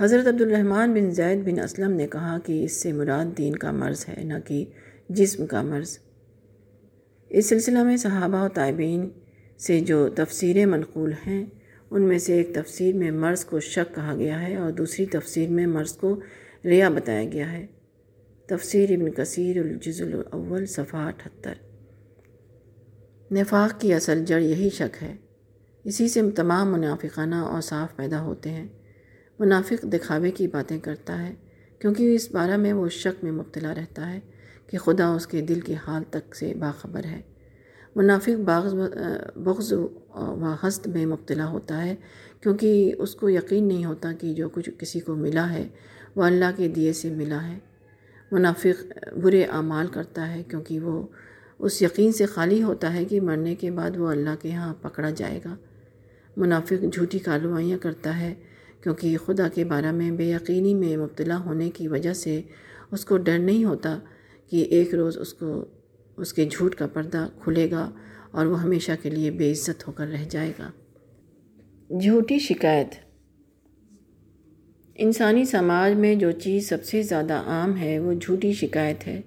حضرت 0.00 0.26
عبد 0.26 0.40
الرحمن 0.40 0.92
بن 0.92 1.10
زید 1.10 1.38
بن 1.44 1.58
اسلم 1.58 1.90
نے 1.90 2.06
کہا 2.06 2.38
کہ 2.44 2.64
اس 2.64 2.82
سے 2.82 2.92
مراد 2.92 3.38
دین 3.38 3.56
کا 3.56 3.72
مرض 3.72 4.04
ہے، 4.08 4.24
نہ 4.24 4.34
کہ 4.44 4.64
جسم 5.08 5.46
کا 5.46 5.62
مرض۔ 5.62 5.98
اس 7.28 7.48
سلسلہ 7.48 7.82
میں 7.82 7.96
صحابہ 7.96 8.44
و 8.44 8.48
طائبین 8.48 9.08
سے 9.58 9.80
جو 9.80 10.08
تفسیریں 10.08 10.66
منقول 10.66 11.12
ہیں، 11.26 11.46
ان 11.90 12.02
میں 12.02 12.18
سے 12.18 12.34
ایک 12.34 12.54
تفسیر 12.54 12.94
میں 12.94 13.10
مرض 13.10 13.44
کو 13.44 13.60
شک 13.60 13.94
کہا 13.94 14.14
گیا 14.16 14.48
ہے 14.48 14.56
اور 14.56 14.70
دوسری 14.70 15.06
تفسیر 15.06 15.50
میں 15.50 15.66
مرض 15.66 15.92
کو 15.92 16.20
ریا 16.64 16.88
بتایا 16.88 17.24
گیا 17.24 17.52
ہے۔ 17.52 17.66
تفسیر 18.52 18.90
ابن 18.90 19.10
کثیر 19.10 19.58
الجز 19.58 20.02
الاول، 20.02 20.66
صفحہ 20.66 21.00
اٹھتر۔ 21.00 21.54
نفاق 23.32 23.80
کی 23.80 23.94
اصل 23.94 24.24
جڑ 24.24 24.40
یہی 24.40 24.70
شک 24.70 25.02
ہے۔ 25.02 25.16
اسی 25.84 26.08
سے 26.08 26.30
تمام 26.30 26.72
منافقانہ 26.72 27.34
اور 27.34 27.60
صاف 27.60 27.96
پیدا 27.96 28.22
ہوتے 28.22 28.50
ہیں۔ 28.50 28.68
منافق 29.38 29.82
دکھاوے 29.82 30.30
کی 30.30 30.46
باتیں 30.46 30.78
کرتا 30.78 31.28
ہے، 31.28 31.34
کیونکہ 31.78 32.14
اس 32.14 32.30
بارہ 32.30 32.56
میں 32.56 32.72
وہ 32.72 32.88
شک 32.88 33.24
میں 33.24 33.32
مبتلا 33.32 33.74
رہتا 33.74 34.12
ہے 34.12 34.20
کہ 34.66 34.78
خدا 34.78 35.14
اس 35.14 35.26
کے 35.26 35.40
دل 35.40 35.60
کے 35.60 35.74
حال 35.86 36.02
تک 36.10 36.34
سے 36.34 36.54
باخبر 36.54 37.04
ہے۔ 37.04 37.20
منافق 37.96 38.40
باغ 38.44 38.76
بغض 39.36 39.72
و 39.72 40.54
حسد 40.66 40.86
میں 40.86 41.06
مبتلا 41.06 41.48
ہوتا 41.48 41.84
ہے، 41.84 41.94
کیونکہ 42.40 42.94
اس 42.98 43.14
کو 43.14 43.30
یقین 43.30 43.68
نہیں 43.68 43.84
ہوتا 43.84 44.12
کہ 44.12 44.34
جو 44.34 44.48
کچھ 44.48 44.70
کسی 44.78 45.00
کو 45.00 45.14
ملا 45.14 45.52
ہے، 45.52 45.68
وہ 46.16 46.22
اللہ 46.22 46.50
کے 46.56 46.68
دیے 46.68 46.92
سے 46.92 47.10
ملا 47.10 47.48
ہے۔ 47.48 47.71
منافق 48.32 48.98
برے 49.22 49.44
اعمال 49.44 49.86
کرتا 49.86 50.34
ہے 50.34 50.42
کیونکہ 50.42 50.80
وہ 50.80 51.06
اس 51.58 51.82
یقین 51.82 52.12
سے 52.12 52.26
خالی 52.26 52.62
ہوتا 52.62 52.94
ہے 52.94 53.04
کہ 53.04 53.20
مرنے 53.20 53.54
کے 53.54 53.70
بعد 53.70 53.96
وہ 53.96 54.08
اللہ 54.08 54.42
کے 54.42 54.52
ہاں 54.52 54.74
پکڑا 54.74 55.10
جائے 55.10 55.40
گا۔ 55.44 55.56
منافق 56.36 56.84
جھوٹی 56.92 57.18
کارروائیاں 57.18 57.78
کرتا 57.78 58.20
ہے 58.20 58.34
کیونکہ 58.82 59.16
خدا 59.26 59.48
کے 59.48 59.64
بارے 59.64 59.90
میں 59.90 60.10
بے 60.10 60.24
یقینی 60.24 60.74
میں 60.74 60.96
مبتلا 60.96 61.38
ہونے 61.38 61.70
کی 61.70 61.88
وجہ 61.88 62.12
سے 62.12 62.42
اس 62.90 63.04
کو 63.04 63.16
ڈر 63.16 63.38
نہیں 63.38 63.64
ہوتا 63.64 63.98
کہ 64.50 64.56
ایک 64.56 64.94
روز 64.94 65.18
اس 65.18 65.34
کو، 65.34 65.64
اس 66.16 66.32
کے 66.32 66.44
جھوٹ 66.44 66.74
کا 66.74 66.86
پردہ 66.86 67.28
کھلے 67.44 67.70
گا 67.70 67.90
اور 68.30 68.46
وہ 68.46 68.62
ہمیشہ 68.62 68.92
کے 69.02 69.10
لیے 69.10 69.30
بے 69.30 69.52
عزت 69.52 69.88
ہو 69.88 69.92
کر 69.92 70.06
رہ 70.06 70.24
جائے 70.30 70.52
گا۔ 70.58 70.70
جھوٹی 71.98 72.38
شکایت 72.38 72.88
انسانی 74.94 75.44
سماج 75.44 75.92
میں 75.94 76.14
جو 76.14 76.30
چیز 76.30 76.68
سب 76.68 76.84
سے 76.84 77.02
زیادہ 77.02 77.34
عام 77.34 77.76
ہے 77.76 77.98
وہ 77.98 78.14
جھوٹی 78.14 78.52
شکایت 78.52 79.06
ہے۔ 79.06 79.20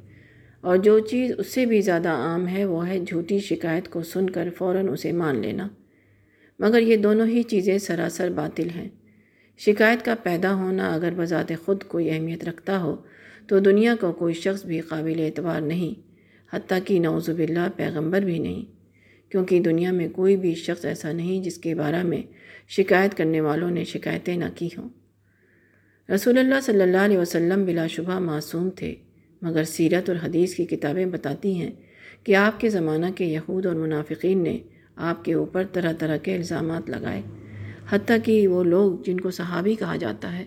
اور 0.61 0.77
جو 0.77 0.99
چیز 0.99 1.31
اس 1.37 1.47
سے 1.47 1.65
بھی 1.65 1.81
زیادہ 1.81 2.09
عام 2.09 2.47
ہے 2.47 2.65
وہ 2.65 2.87
ہے 2.87 2.99
جھوٹی 2.99 3.39
شکایت 3.39 3.89
کو 3.89 4.03
سن 4.03 4.29
کر 4.29 4.49
فوراً 4.57 4.87
اسے 4.87 5.11
مان 5.11 5.41
لینا۔ 5.41 5.67
مگر 6.59 6.81
یہ 6.81 6.95
دونوں 6.95 7.27
ہی 7.27 7.43
چیزیں 7.43 7.77
سراسر 7.77 8.29
باطل 8.29 8.69
ہیں۔ 8.75 8.89
شکایت 9.57 10.05
کا 10.05 10.15
پیدا 10.23 10.53
ہونا 10.53 10.93
اگر 10.93 11.13
بذات 11.15 11.51
خود 11.65 11.83
کوئی 11.83 12.11
اہمیت 12.11 12.43
رکھتا 12.43 12.81
ہو 12.81 12.95
تو 13.47 13.59
دنیا 13.59 13.95
کو 13.99 14.11
کوئی 14.11 14.33
شخص 14.33 14.65
بھی 14.65 14.79
قابل 14.79 15.19
اعتبار 15.19 15.61
نہیں، 15.61 15.99
حتیٰ 16.55 16.79
کہ 16.85 16.99
نعوذ 16.99 17.29
باللہ 17.29 17.67
پیغمبر 17.75 18.21
بھی 18.21 18.39
نہیں۔ 18.39 18.65
کیونکہ 19.31 19.59
دنیا 19.59 19.91
میں 19.91 20.07
کوئی 20.09 20.37
بھی 20.37 20.55
شخص 20.55 20.85
ایسا 20.85 21.11
نہیں 21.11 21.43
جس 21.43 21.57
کے 21.57 21.75
بارے 21.75 22.03
میں 22.03 22.23
شکایت 22.67 23.15
کرنے 23.15 23.41
والوں 23.41 23.71
نے 23.71 23.83
شکایتیں 23.83 24.37
نہ 24.37 24.45
کی 24.55 24.69
ہوں۔ 24.77 24.89
رسول 26.13 26.37
اللہ 26.37 26.55
صلی 26.63 26.81
اللہ 26.81 26.97
علیہ 26.97 27.17
وسلم 27.17 27.65
بلا 27.65 27.87
شبہ 27.87 28.19
معصوم 28.19 28.69
تھے، 28.69 28.95
مگر 29.41 29.63
سیرت 29.63 30.09
اور 30.09 30.25
حدیث 30.25 30.55
کی 30.55 30.65
کتابیں 30.65 31.05
بتاتی 31.05 31.55
ہیں 31.55 31.71
کہ 32.23 32.35
آپ 32.35 32.59
کے 32.59 32.69
زمانہ 32.69 33.05
کے 33.15 33.25
یہود 33.25 33.65
اور 33.65 33.75
منافقین 33.75 34.43
نے 34.43 34.57
آپ 34.95 35.25
کے 35.25 35.33
اوپر 35.33 35.63
طرح 35.73 35.93
طرح 35.99 36.17
کے 36.17 36.35
الزامات 36.35 36.89
لگائے، 36.89 37.21
حتیٰ 37.89 38.17
کہ 38.23 38.47
وہ 38.47 38.63
لوگ 38.63 38.99
جن 39.05 39.19
کو 39.19 39.31
صحابی 39.31 39.75
کہا 39.75 39.95
جاتا 39.95 40.39
ہے، 40.39 40.45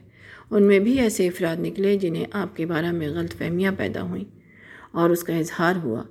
ان 0.50 0.62
میں 0.62 0.78
بھی 0.78 1.00
ایسے 1.00 1.26
افراد 1.26 1.56
نکلے 1.60 1.96
جنہیں 1.96 2.24
آپ 2.32 2.56
کے 2.56 2.66
بارے 2.66 2.92
میں 2.92 3.08
غلط 3.08 3.34
فہمیاں 3.34 3.72
پیدا 3.78 4.02
ہوئیں۔ 4.02 4.24
اور 4.92 5.10
اس 5.10 5.24
کا 5.24 5.36
اظہار 5.36 5.74
ہوا۔ 5.76 6.02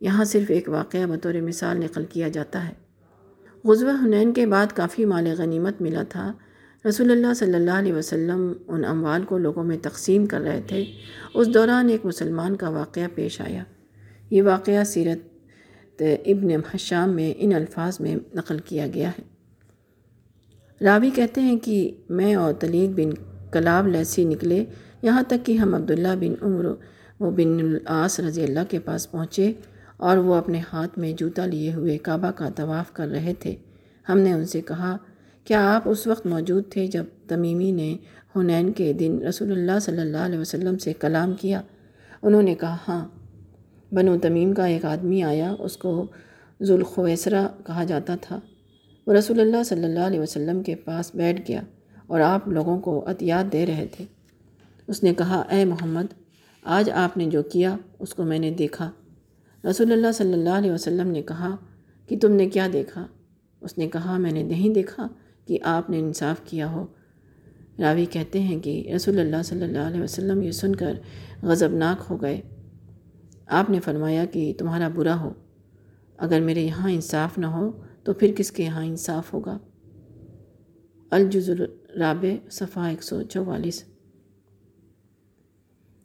یہاں 0.00 0.24
صرف 0.24 0.50
ایک 0.50 0.68
واقعہ 0.68 1.06
بطور 1.06 1.34
مثال 1.34 1.80
نقل 1.80 2.04
کیا 2.04 2.28
جاتا 2.28 2.68
ہے۔ 2.68 2.72
غزوہ 3.64 4.04
حنین 4.04 4.32
کے 4.32 4.46
بعد 4.46 4.66
کافی 4.66 5.04
مال 5.04 5.26
غنیمت 5.38 5.82
ملا 5.82 6.02
تھا۔ 6.02 6.32
رسول 6.88 7.10
اللہ 7.10 7.34
صلی 7.34 7.54
اللہ 7.54 7.70
علیہ 7.70 7.92
وسلم 7.92 8.52
ان 8.68 8.84
اموال 8.84 9.22
کو 9.22 9.38
لوگوں 9.38 9.64
میں 9.64 9.78
تقسیم 9.82 10.26
کر 10.26 10.40
رہے 10.40 10.60
تھے۔ 10.66 10.84
اس 11.34 11.54
دوران 11.54 11.88
ایک 11.88 12.04
مسلمان 12.04 12.56
کا 12.56 12.68
واقعہ 12.68 13.02
پیش 13.14 13.40
آیا۔ 13.40 13.64
یہ 14.30 14.42
واقعہ 14.42 14.84
سیرت 14.84 15.18
ابن 16.26 16.48
حشام 16.74 17.10
میں 17.10 17.34
ان 17.36 17.54
الفاظ 17.54 18.00
میں 18.00 18.16
نقل 18.34 18.58
کیا 18.58 18.86
گیا 18.94 19.10
ہے۔ 19.10 19.22
راوی 20.84 21.10
کہتے 21.10 21.40
ہیں 21.40 21.58
کہ 21.58 21.90
میں 22.08 22.34
اور 22.34 22.52
تلیق 22.52 22.98
بن 22.98 23.10
کلاب 23.50 23.88
لیسی 23.88 24.24
نکلے۔ 24.24 24.64
یہاں 25.02 25.22
تک 25.22 25.46
کہ 25.46 25.52
ہم 25.52 25.74
عبداللہ 25.74 26.14
بن 26.20 26.34
عمر 26.42 26.64
وہ 27.20 27.30
بن 27.30 27.58
العاص 27.60 28.20
رضی 28.20 28.42
اللہ 28.42 28.60
کے 28.68 28.78
پاس 28.78 29.10
پہنچے 29.10 29.52
اور 29.96 30.16
وہ 30.16 30.34
اپنے 30.34 30.60
ہاتھ 30.72 30.98
میں 30.98 31.12
جوتا 31.12 31.46
لیے 31.46 31.74
ہوئے 31.74 31.98
کعبہ 31.98 32.30
کا 32.30 32.48
طواف 32.56 32.92
کر 32.92 33.08
رہے 33.08 33.34
تھے۔ 33.38 33.56
ہم 34.08 34.18
نے 34.18 34.32
ان 34.32 34.46
سے 34.46 34.60
کہا 34.60 34.96
کیا 35.44 35.76
آپ 35.76 35.82
اس 35.84 36.06
وقت 36.06 36.26
موجود 36.26 36.64
تھے 36.70 36.86
جب 36.86 37.04
تمیمی 37.28 37.70
نے 37.70 37.96
حنین 38.36 38.72
کے 38.72 38.92
دن 38.92 39.18
رسول 39.28 39.52
اللہ 39.52 39.78
صلی 39.78 39.98
اللہ 39.98 40.16
علیہ 40.16 40.38
وسلم 40.38 40.78
سے 40.78 40.92
کلام 40.92 41.32
کیا؟ 41.32 41.62
انہوں 42.22 42.42
نے 42.42 42.54
کہا 42.54 42.76
ہاں۔ 42.88 43.08
بنو 43.94 44.18
تمیم 44.22 44.54
کا 44.54 44.64
ایک 44.64 44.84
آدمی 44.84 45.22
آیا، 45.22 45.54
اس 45.58 45.76
کو 45.76 46.06
ذوالخویسرا 46.62 47.48
کہا 47.66 47.84
جاتا 47.84 48.16
تھا۔ 48.20 48.40
وہ 49.06 49.12
رسول 49.12 49.40
اللہ 49.40 49.62
صلی 49.62 49.84
اللہ 49.84 50.00
علیہ 50.00 50.20
وسلم 50.20 50.62
کے 50.62 50.74
پاس 50.74 51.14
بیٹھ 51.14 51.48
گیا 51.48 51.60
اور 52.06 52.20
آپ 52.20 52.48
لوگوں 52.48 52.80
کو 52.80 53.04
عطیات 53.06 53.52
دے 53.52 53.66
رہے 53.66 53.86
تھے۔ 53.92 54.04
اس 54.86 55.02
نے 55.02 55.14
کہا، 55.14 55.40
اے 55.40 55.64
محمد، 55.64 56.12
آج 56.62 56.90
آپ 56.90 57.16
نے 57.16 57.26
جو 57.26 57.42
کیا، 57.42 57.76
اس 57.98 58.14
کو 58.14 58.22
میں 58.22 58.38
نے 58.38 58.50
دیکھا۔ 58.50 58.90
رسول 59.70 59.92
اللہ 59.92 60.12
صلی 60.14 60.32
اللہ 60.32 60.48
علیہ 60.48 60.72
وسلم 60.72 61.08
نے 61.08 61.22
کہا، 61.22 61.56
کہ 62.08 62.18
تم 62.18 62.32
نے 62.32 62.48
کیا 62.48 62.68
دیکھا؟ 62.72 63.06
اس 63.60 63.78
نے 63.78 63.88
کہا، 63.88 64.18
میں 64.18 64.32
نے 64.32 64.42
نہیں 64.42 64.74
دیکھا۔ 64.74 65.08
کہ 65.52 65.58
آپ 65.62 65.90
نے 65.90 65.98
انصاف 65.98 66.40
کیا 66.44 66.70
ہو۔ 66.70 66.86
راوی 67.78 68.06
کہتے 68.06 68.40
ہیں 68.40 68.60
کہ 68.60 68.92
رسول 68.96 69.18
اللہ 69.18 69.42
صلی 69.44 69.62
اللہ 69.62 69.78
علیہ 69.78 70.00
وسلم 70.00 70.42
یہ 70.42 70.50
سن 70.50 70.76
کر 70.76 70.94
غضبناک 71.42 72.04
ہو 72.10 72.22
گئے۔ 72.22 72.40
آپ 73.46 73.70
نے 73.70 73.80
فرمایا 73.80 74.24
کہ 74.24 74.52
تمہارا 74.58 74.88
برا 74.88 75.20
ہو۔ 75.20 75.32
اگر 76.16 76.40
میرے 76.40 76.60
یہاں 76.60 76.90
انصاف 76.90 77.38
نہ 77.38 77.46
ہو 77.46 77.70
تو 78.04 78.12
پھر 78.12 78.32
کس 78.36 78.52
کے 78.52 78.64
یہاں 78.64 78.84
انصاف 78.84 79.34
ہوگا؟ 79.34 79.58
الجز 81.10 81.50
الرابع، 81.50 82.48
صفحہ 82.50 82.82
ایک 82.82 83.02
سو 83.02 83.22
چوالیس۔ 83.22 83.84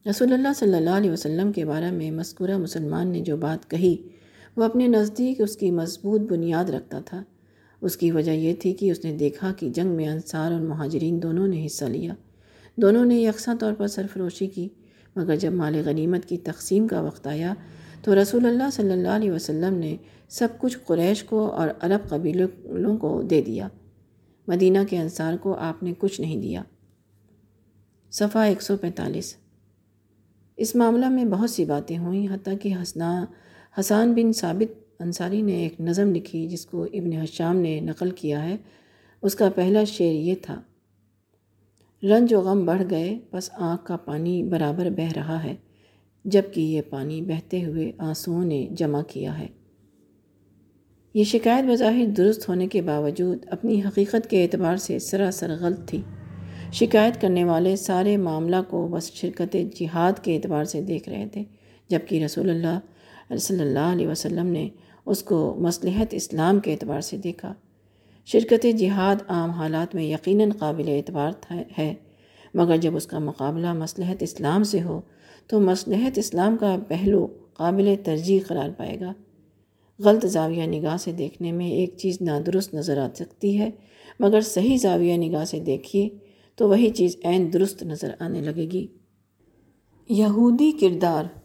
رسول 0.10 0.34
اللہ 0.34 0.48
صلی 0.56 0.76
اللہ 0.76 0.90
علیہ 0.90 1.12
وسلم 1.12 1.52
کے 1.52 1.66
بارے 1.66 1.92
میں 1.92 2.12
مذکورہ 2.12 2.58
مسلمان 2.58 3.08
نے 3.08 3.22
جو 3.22 3.38
بات 3.38 3.70
کہی، 3.70 3.98
وہ 4.58 4.64
اپنے 4.64 4.88
نزدیک 4.88 5.42
اس 5.42 5.58
کی 5.58 5.72
مضبوط 5.72 6.22
بنیاد 6.22 6.66
رکھتا 6.66 7.00
تھا۔ 7.00 7.24
اس 7.82 7.98
کی 7.98 8.12
وجہ 8.12 8.32
یہ 8.32 8.54
تھی 8.60 8.74
کہ 8.74 8.92
اس 8.92 9.06
نے 9.06 9.18
دیکھا 9.18 9.54
کہ 9.58 9.70
جنگ 9.70 9.90
میں 9.90 10.08
انصار 10.08 10.52
اور 10.52 10.62
مہاجرین 10.62 11.22
دونوں 11.24 11.48
نے 11.48 11.66
حصہ 11.66 11.86
لیا۔ 11.86 12.14
دونوں 12.76 13.06
نے 13.06 13.16
یکساں 13.16 13.56
طور 13.56 13.74
پر 13.74 13.88
سرفروشی 13.88 14.48
کی، 14.48 14.70
مگر 15.16 15.36
جب 15.36 15.52
مال 15.52 15.82
غنیمت 15.86 16.26
کی 16.26 16.38
تقسیم 16.38 16.88
کا 16.88 17.02
وقت 17.02 17.28
آیا 17.28 17.54
تو 18.04 18.22
رسول 18.22 18.46
اللہ 18.46 18.70
صلی 18.74 18.92
اللہ 18.92 19.08
علیہ 19.08 19.32
وسلم 19.32 19.74
نے 19.74 19.98
سب 20.30 20.48
کچھ 20.58 20.78
قریش 20.86 21.24
کو 21.24 21.52
اور 21.52 21.70
عرب 21.82 22.10
قبیلوں 22.10 22.98
کو 22.98 23.22
دے 23.22 23.42
دیا۔ 23.42 23.68
مدینہ 24.48 24.78
کے 24.90 24.98
انصار 24.98 25.34
کو 25.38 25.54
آپ 25.54 25.84
نے 25.84 25.94
کچھ 25.98 26.22
نہیں 26.22 26.42
دیا۔ 26.42 26.64
صفحہ 28.12 28.42
ایک 28.42 28.62
سو 28.62 28.78
پینتالیس۔ 28.78 29.36
اس 30.58 30.76
معاملہ 30.76 31.10
میں 31.10 31.26
بہت 31.26 31.50
سی 31.50 31.66
باتیں 31.66 31.98
ہوئیں، 31.98 32.28
حتیٰ 32.28 32.54
کہ 32.62 32.74
حسنا، 32.82 33.26
حسان 33.80 34.14
بن 34.14 34.34
ثابت 34.34 34.87
انصاری 35.00 35.42
نے 35.42 35.54
ایک 35.54 35.80
نظم 35.82 36.14
لکھی 36.16 36.48
جس 36.48 36.66
کو 36.66 36.84
ابن 36.84 37.14
حشام 37.14 37.58
نے 37.58 37.80
نقل 37.80 38.12
کیا 38.12 38.44
ہے۔ 38.44 38.56
اس 39.24 39.36
کا 39.36 39.50
پہلا 39.56 39.84
شعر 39.84 40.14
یہ 40.14 40.36
تھا، 40.42 40.62
رنج 42.04 42.34
و 42.34 42.42
غم 42.42 42.66
بڑھ 42.66 42.82
گئے، 42.90 43.18
بس 43.34 43.50
آنکھ 43.54 43.86
کا 43.86 43.98
پانی 43.98 44.42
برابر 44.44 44.90
بہہ 44.90 45.12
رہا 45.16 45.44
ہے 45.44 45.56
جبکہ 46.26 46.62
یہ 46.62 46.82
پانی 46.90 47.22
بہتے 47.22 47.64
ہوئے 47.64 47.92
آنسوؤں 47.98 48.46
نے 48.46 48.68
جمع 48.72 49.02
کیا 49.08 49.38
ہے۔ 49.40 49.48
یہ 51.14 51.24
شکایت 51.24 51.66
بظاہر 51.66 52.06
درست 52.18 52.48
ہونے 52.50 52.68
کے 52.68 52.82
باوجود 52.82 53.46
اپنی 53.52 53.82
حقیقت 53.82 54.30
کے 54.30 54.44
اعتبار 54.44 54.76
سے 54.78 55.00
سراسر 55.00 55.56
غلط 55.60 55.88
تھی۔ 55.88 56.02
شکایت 56.74 57.22
کرنے 57.22 57.44
والے 57.44 57.76
سارے 57.76 58.18
معاملہ 58.18 58.56
کو 58.70 58.88
بس 58.88 59.12
شرکت 59.14 59.56
جہاد 59.76 60.24
کے 60.24 60.36
اعتبار 60.36 60.64
سے 60.64 60.82
دیکھ 60.82 61.10
رہے 61.10 61.28
تھے، 61.34 61.44
جبکہ 61.90 62.24
رسول 62.26 62.50
اللہ 62.50 63.38
صلی 63.38 63.62
اللہ 63.62 63.92
علیہ 63.92 64.08
وسلم 64.08 64.48
نے 64.48 64.68
اس 65.08 65.24
کو 65.24 65.56
مصلحت 65.60 66.08
اسلام 66.12 66.60
کے 66.60 66.72
اعتبار 66.72 67.02
سے 67.02 67.18
دیکھا۔ 67.18 67.54
شرکت 68.26 68.66
جہاد 68.78 69.16
عام 69.28 69.50
حالات 69.50 69.96
میں 69.96 70.04
یقیناً 70.04 70.52
قابل 70.52 70.84
اعتبار 70.88 71.54
ہے، 71.78 71.94
مگر 72.54 72.78
جب 72.78 72.96
اس 72.96 73.08
کا 73.08 73.20
مقابلہ 73.20 73.74
مصلحت 73.74 74.24
اسلام 74.24 74.64
سے 74.64 74.82
ہو، 74.82 75.02
تو 75.48 75.60
مصلحت 75.60 76.18
اسلام 76.18 76.58
کا 76.58 76.76
پہلو 76.88 77.28
قابل 77.54 77.96
ترجیح 78.04 78.40
قرار 78.48 78.70
پائے 78.78 79.00
گا۔ 79.00 79.14
غلط 80.00 80.26
زاویہ 80.26 80.64
نگاہ 80.64 80.98
سے 80.98 81.12
دیکھنے 81.12 81.52
میں 81.52 81.68
ایک 81.68 81.98
چیز 81.98 82.22
نادرست 82.22 82.74
نظر 82.74 82.98
آ 82.98 83.08
سکتی 83.16 83.60
ہے، 83.60 83.70
مگر 84.20 84.42
صحیح 84.42 84.78
زاویہ 84.78 85.18
نگاہ 85.18 85.46
سے 85.46 85.60
دیکھیے 85.60 86.10
تو 86.56 86.70
وہی 86.70 86.90
چیز 86.90 87.18
عین 87.24 87.54
درست 87.54 87.84
نظر 87.84 88.12
آنے 88.20 88.42
لگے 88.42 88.72
گی۔ 88.72 88.88
یہودی 90.10 90.72
کردار 90.72 91.37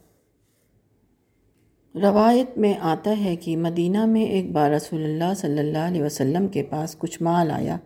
روایت 1.94 2.58
میں 2.58 2.74
آتا 2.80 3.14
ہے 3.24 3.36
کہ 3.36 3.56
مدینہ 3.56 4.06
میں 4.06 4.22
ایک 4.22 4.52
بار 4.52 4.70
رسول 4.70 5.04
اللہ 5.04 5.34
صلی 5.36 5.58
اللہ 5.58 5.78
علیہ 5.78 6.02
وسلم 6.02 6.48
کے 6.48 6.62
پاس 6.62 6.96
کچھ 6.98 7.22
مال 7.22 7.50
آیا۔ 7.50 7.76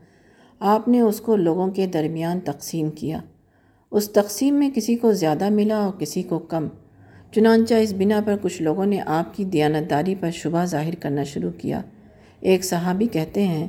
آپ 0.61 0.89
نے 0.89 1.01
اس 1.01 1.21
کو 1.21 1.37
لوگوں 1.37 1.69
کے 1.69 1.87
درمیان 1.87 2.41
تقسیم 2.41 2.91
کیا۔ 2.91 3.21
اس 3.91 4.11
تقسیم 4.11 4.55
میں 4.55 4.71
کسی 4.75 4.97
کو 4.97 5.13
زیادہ 5.13 5.49
ملا 5.51 5.77
اور 5.77 5.93
کسی 5.93 6.23
کو 6.23 6.39
کم۔ 6.39 6.69
چنانچہ 7.33 7.75
اس 7.75 7.93
بنا 7.93 8.21
پر 8.25 8.37
کچھ 8.43 8.63
لوگوں 8.63 8.87
نے 8.87 9.01
آپ 9.07 9.37
کی 9.37 9.45
دیانتداری 9.45 10.15
پر 10.21 10.31
شبہ 10.31 10.65
ظاہر 10.65 10.95
کرنا 10.95 11.23
شروع 11.23 11.51
کیا۔ 11.59 11.83
ایک 12.41 12.65
صحابی 12.65 13.07
کہتے 13.07 13.47
ہیں، 13.47 13.69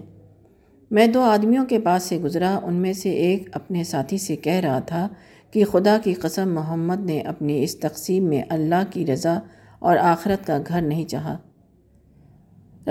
میں 0.91 1.07
دو 1.07 1.21
آدمیوں 1.21 1.65
کے 1.65 1.79
پاس 1.79 2.03
سے 2.03 2.17
گزرا۔ 2.17 2.59
ان 2.63 2.73
میں 2.73 2.93
سے 2.93 3.09
ایک 3.09 3.49
اپنے 3.53 3.83
ساتھی 3.83 4.17
سے 4.17 4.35
کہہ 4.35 4.53
رہا 4.53 4.79
تھا 4.79 5.07
کہ 5.51 5.65
خدا 5.65 5.97
کی 6.03 6.13
قسم، 6.13 6.53
محمد 6.53 7.05
نے 7.05 7.19
اپنی 7.19 7.63
اس 7.63 7.79
تقسیم 7.79 8.23
میں 8.23 8.41
اللہ 8.49 8.83
کی 8.89 9.05
رضا 9.05 9.39
اور 9.79 9.97
آخرت 9.97 10.47
کا 10.47 10.57
گھر 10.67 10.81
نہیں 10.81 11.05
چاہا۔ 11.05 11.37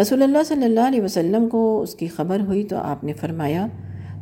رسول 0.01 0.23
اللہ 0.23 0.43
صلی 0.43 0.65
اللہ 0.65 0.81
علیہ 0.81 1.03
وسلم 1.03 1.49
کو 1.49 1.81
اس 1.83 1.95
کی 1.95 2.07
خبر 2.07 2.41
ہوئی 2.41 2.65
تو 2.65 2.77
آپ 2.77 3.05
نے 3.05 3.13
فرمایا، 3.13 3.67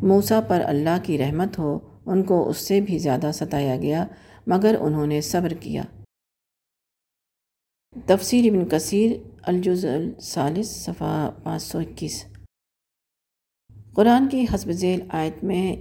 موسیٰ 0.03 0.41
پر 0.49 0.63
اللہ 0.65 0.97
کی 1.03 1.19
رحمت 1.19 1.59
ہو، 1.59 1.79
ان 2.07 2.23
کو 2.23 2.49
اس 2.49 2.57
سے 2.57 2.81
بھی 2.81 2.99
زیادہ 2.99 3.31
ستایا 3.35 3.77
گیا، 3.77 4.07
مگر 4.47 4.75
انہوں 4.81 5.07
نے 5.07 5.21
صبر 5.21 5.49
کیا۔ 5.49 5.83
تفسیر 8.07 8.53
ابن 8.53 8.65
کثیر 8.65 9.11
الجز 9.43 9.85
الثالث، 9.85 10.71
صفحہ 10.71 11.31
پانچ 11.43 11.63
سو 11.63 11.79
اکیس۔ 11.79 12.25
قرآن 13.93 14.29
کی 14.29 14.47
حسب 14.55 14.71
ذیل 14.71 15.01
آیت 15.09 15.45
میں 15.45 15.77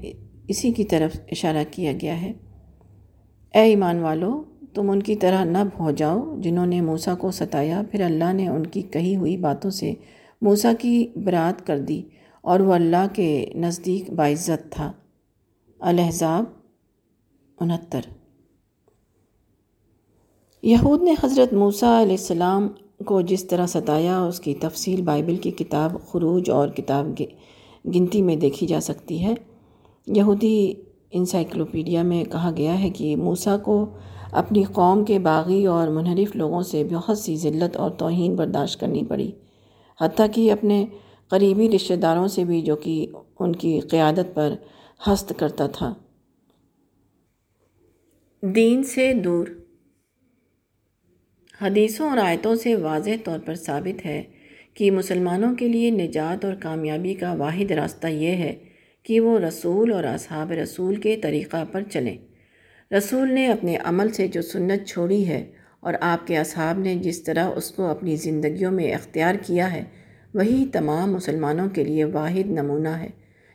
اسی 0.47 0.71
کی 0.71 0.83
طرف 0.83 1.19
اشارہ 1.31 1.63
کیا 1.71 1.91
گیا 2.01 2.21
ہے۔ 2.21 2.33
اے 3.53 3.61
ایمان 3.61 3.99
والو 3.99 4.43
تم 4.73 4.89
ان 4.89 5.03
کی 5.03 5.15
طرح 5.15 5.43
نہ 5.43 5.57
ہو 5.79 5.91
جاؤ 5.91 6.35
جنہوں 6.39 6.65
نے 6.65 6.81
موسیٰ 6.81 7.17
کو 7.17 7.31
ستایا۔ 7.31 7.81
پھر 7.91 8.01
اللہ 8.01 8.33
نے 8.33 8.47
ان 8.47 8.65
کی 8.65 8.81
کہی 8.81 9.15
ہوئی 9.15 9.37
باتوں 9.37 9.69
سے 9.69 9.93
موسیٰ 10.41 10.73
کی 10.79 11.07
برات 11.15 11.67
کر 11.67 11.79
دی 11.79 12.01
اور 12.41 12.59
وہ 12.59 12.73
اللہ 12.73 13.05
کے 13.13 13.45
نزدیک 13.55 14.09
باعزت 14.09 14.71
تھا۔ 14.71 14.91
الحضاب 15.79 16.43
انہتر۔ 17.59 18.01
یہود 20.61 21.03
نے 21.03 21.13
حضرت 21.23 21.53
موسیٰ 21.53 22.01
علیہ 22.01 22.11
السلام 22.11 22.67
کو 23.05 23.21
جس 23.21 23.45
طرح 23.45 23.65
ستایا، 23.65 24.23
اس 24.23 24.39
کی 24.39 24.53
تفصیل 24.53 25.01
بائبل 25.01 25.35
کی 25.35 25.51
کتاب 25.51 25.91
خروج 26.07 26.49
اور 26.49 26.67
کتاب 26.67 27.07
گنتی 27.95 28.21
میں 28.21 28.35
دیکھی 28.35 28.67
جا 28.67 28.79
سکتی 28.79 29.25
ہے۔ 29.25 29.33
یہودی 30.07 30.73
انسائکلوپیڈیا 31.11 32.03
میں 32.03 32.23
کہا 32.23 32.51
گیا 32.57 32.83
ہے 32.83 32.89
کہ 32.89 33.15
موسیٰ 33.15 33.61
کو 33.61 33.85
اپنی 34.33 34.63
قوم 34.63 35.05
کے 35.05 35.19
باغی 35.19 35.65
اور 35.65 35.87
منحرف 35.87 36.35
لوگوں 36.35 36.61
سے 36.61 36.83
بہت 36.83 37.17
سی 37.17 37.35
ذلت 37.35 37.77
اور 37.77 37.91
توہین 37.91 38.35
برداشت 38.35 38.79
کرنی 38.79 39.03
پڑی۔ 39.03 39.31
حتیٰ 40.01 40.27
کہ 40.33 40.51
اپنے 40.51 40.85
قریبی 41.27 41.69
رشتہ 41.69 41.93
داروں 41.93 42.27
سے 42.27 42.43
بھی 42.43 42.61
جو 42.61 42.75
کہ 42.75 43.07
ان 43.39 43.55
کی 43.55 43.79
قیادت 43.79 44.33
پر 44.33 44.53
ہست 45.07 45.33
کرتا 45.37 45.67
تھا۔ 45.67 45.93
دین 48.41 48.83
سے 48.83 49.13
دور۔ 49.13 49.47
حدیثوں 51.61 52.09
اور 52.09 52.17
آیتوں 52.17 52.55
سے 52.55 52.75
واضح 52.75 53.09
طور 53.23 53.39
پر 53.39 53.55
ثابت 53.55 54.05
ہے 54.05 54.23
کہ 54.73 54.91
مسلمانوں 54.91 55.55
کے 55.55 55.67
لیے 55.67 55.89
نجات 55.89 56.45
اور 56.45 56.53
کامیابی 56.53 57.13
کا 57.13 57.33
واحد 57.33 57.71
راستہ 57.71 58.07
یہ 58.07 58.31
ہے 58.31 58.59
کہ 59.03 59.19
وہ 59.19 59.39
رسول 59.39 59.93
اور 59.93 60.03
اصحاب 60.03 60.51
رسول 60.51 60.95
کے 60.95 61.17
طریقہ 61.17 61.63
پر 61.71 61.83
چلیں۔ 61.83 62.17
رسول 62.97 63.33
نے 63.33 63.47
اپنے 63.47 63.77
عمل 63.83 64.09
سے 64.09 64.27
جو 64.27 64.41
سنت 64.41 64.87
چھوڑی 64.87 65.27
ہے 65.27 65.51
اور 65.79 65.93
آپ 66.01 66.27
کے 66.27 66.37
اصحاب 66.37 66.79
نے 66.79 66.95
جس 66.95 67.23
طرح 67.23 67.49
اس 67.55 67.71
کو 67.71 67.83
اپنی 67.83 68.15
زندگیوں 68.15 68.71
میں 68.71 68.93
اختیار 68.93 69.35
کیا 69.45 69.73
ہے، 69.73 69.83
وہی 70.33 70.65
تمام 70.71 71.13
مسلمانوں 71.13 71.69
کے 71.69 71.83
لیے 71.83 72.03
واحد 72.03 72.49
نمونہ 72.49 72.89
ہے 72.89 73.09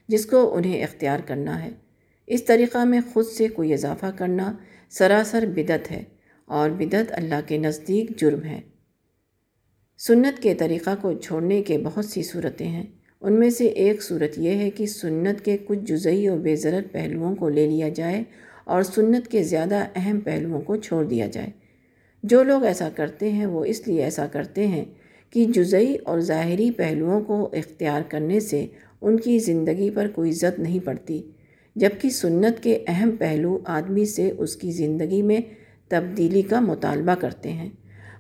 جس 0.09 0.27
کو 0.27 0.55
انہیں 0.55 0.83
اختیار 0.83 1.19
کرنا 1.27 1.65
ہے۔ 1.65 1.71
اس 2.27 2.45
طریقہ 2.45 2.85
میں 2.85 3.01
خود 3.13 3.27
سے 3.27 3.49
کوئی 3.49 3.73
اضافہ 3.73 4.07
کرنا 4.17 4.57
سراسر 4.89 5.47
بدت 5.47 5.91
ہے 5.91 6.03
اور 6.45 6.71
بدت 6.71 7.13
اللہ 7.13 7.41
کے 7.47 7.59
نزدیک 7.59 8.21
جرم 8.21 8.45
ہے۔ 8.45 8.61
سنت 9.99 10.43
کے 10.43 10.55
طریقہ 10.55 10.91
کو 11.01 11.13
چھوڑنے 11.13 11.63
کے 11.63 11.79
بہت 11.79 12.05
سی 12.05 12.23
صورتیں 12.23 12.69
ہیں۔ 12.69 12.87
ان 13.21 13.33
میں 13.33 13.51
سے 13.51 13.67
ایک 13.67 14.03
صورت 14.03 14.39
یہ 14.39 14.55
ہے 14.55 14.71
کہ 14.71 14.87
سنت 14.87 15.45
کے 15.45 15.57
کچھ 15.65 15.79
جزئی 15.79 16.29
و 16.29 16.37
بے 16.37 16.57
ضرر 16.57 16.83
پہلوؤں 16.93 17.37
کو 17.37 17.49
لے 17.49 17.67
لیا 17.67 17.89
جائے 17.89 18.23
اور 18.69 18.83
سنت 18.83 19.29
کے 19.29 19.43
زیادہ 19.43 19.85
اہم 19.97 20.21
پہلوؤں 20.21 20.61
کو 20.61 20.77
چھوڑ 20.77 21.05
دیا 21.05 21.27
جائے۔ 21.27 21.51
جو 22.23 22.43
لوگ 22.43 22.65
ایسا 22.65 22.89
کرتے 22.97 23.33
ہیں، 23.33 23.47
وہ 23.47 23.65
اس 23.65 23.89
لیے 23.89 24.05
ایسا 24.05 24.27
کرتے 24.27 24.67
ہیں 24.67 24.85
کہ 25.31 25.45
جزئی 25.45 25.97
اور 26.05 26.21
ظاہری 26.21 26.71
پہلوؤں 26.71 27.21
کو 27.21 27.51
اختیار 27.53 28.01
کرنے 28.09 28.41
سے 28.41 28.67
ان 29.01 29.21
کی 29.21 29.39
زندگی 29.39 29.91
پر 29.91 30.09
کوئی 30.15 30.33
زد 30.33 30.59
نہیں 30.59 30.79
پڑتی، 30.85 31.23
جبکہ 31.77 32.11
سنت 32.11 32.63
کے 32.63 32.79
اہم 32.87 33.11
پہلو 33.19 33.59
آدمی 33.65 34.05
سے 34.05 34.31
اس 34.39 34.57
کی 34.57 34.71
زندگی 34.71 35.23
میں 35.23 35.41
تبدیلی 35.89 36.43
کا 36.43 36.61
مطالبہ 36.61 37.15
کرتے 37.15 37.53
ہیں۔ 37.53 37.71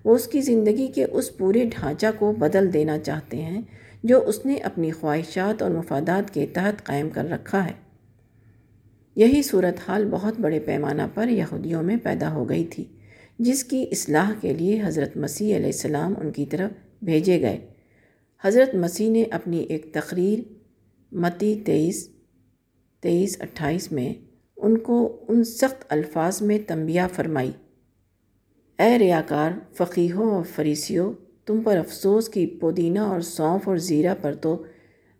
وہ 0.04 0.14
اس 0.14 0.26
کی 0.26 0.40
زندگی 0.40 0.86
کے 0.86 1.04
اس 1.04 1.36
پورے 1.36 1.64
ڈھانچہ 1.64 2.06
کو 2.18 2.32
بدل 2.32 2.72
دینا 2.72 2.98
چاہتے 2.98 3.36
ہیں 3.36 3.62
جو 4.04 4.26
اس 4.26 4.46
نے 4.46 4.56
اپنی 4.56 4.90
خواہشات 4.90 5.62
اور 5.62 5.70
مفادات 5.70 6.34
کے 6.34 6.46
تحت 6.52 6.84
قائم 6.84 7.08
کر 7.08 7.30
رکھا 7.30 7.66
ہے۔ 7.66 7.87
یہی 9.18 9.42
صورتحال 9.42 10.04
بہت 10.10 10.40
بڑے 10.40 10.60
پیمانہ 10.60 11.02
پر 11.14 11.28
یہودیوں 11.28 11.82
میں 11.82 11.96
پیدا 12.02 12.32
ہو 12.32 12.48
گئی 12.48 12.64
تھی، 12.64 12.84
جس 13.38 13.64
کی 13.64 13.86
اصلاح 13.92 14.30
کے 14.40 14.52
لیے 14.54 14.82
حضرت 14.84 15.16
مسیح 15.16 15.56
علیہ 15.56 15.66
السلام 15.66 16.14
ان 16.20 16.30
کی 16.30 16.46
طرف 16.46 16.70
بھیجے 17.02 17.40
گئے۔ 17.40 17.58
حضرت 18.44 18.74
مسیح 18.74 19.10
نے 19.10 19.24
اپنی 19.30 19.58
ایک 19.58 19.94
تقریر 19.94 20.38
متی 21.12 21.60
تیئیس 21.64 22.08
تیئیس 23.00 23.36
اٹھائیس 23.40 23.92
میں 23.92 24.14
ان 24.56 24.78
کو 24.78 25.24
ان 25.28 25.44
سخت 25.44 25.84
الفاظ 25.88 26.42
میں 26.42 26.58
تنبیہ 26.66 27.02
فرمائی۔ 27.12 27.50
اے 28.78 28.98
ریاکار 28.98 29.50
فقیحوں 29.74 30.30
اور 30.30 30.44
فریسیوں، 30.54 31.12
تم 31.46 31.60
پر 31.60 31.76
افسوس 31.76 32.28
کی 32.28 32.46
پودینہ 32.46 32.98
اور 32.98 33.20
سونف 33.20 33.68
اور 33.68 33.76
زیرہ 33.76 34.14
پر 34.20 34.34
تو 34.34 34.62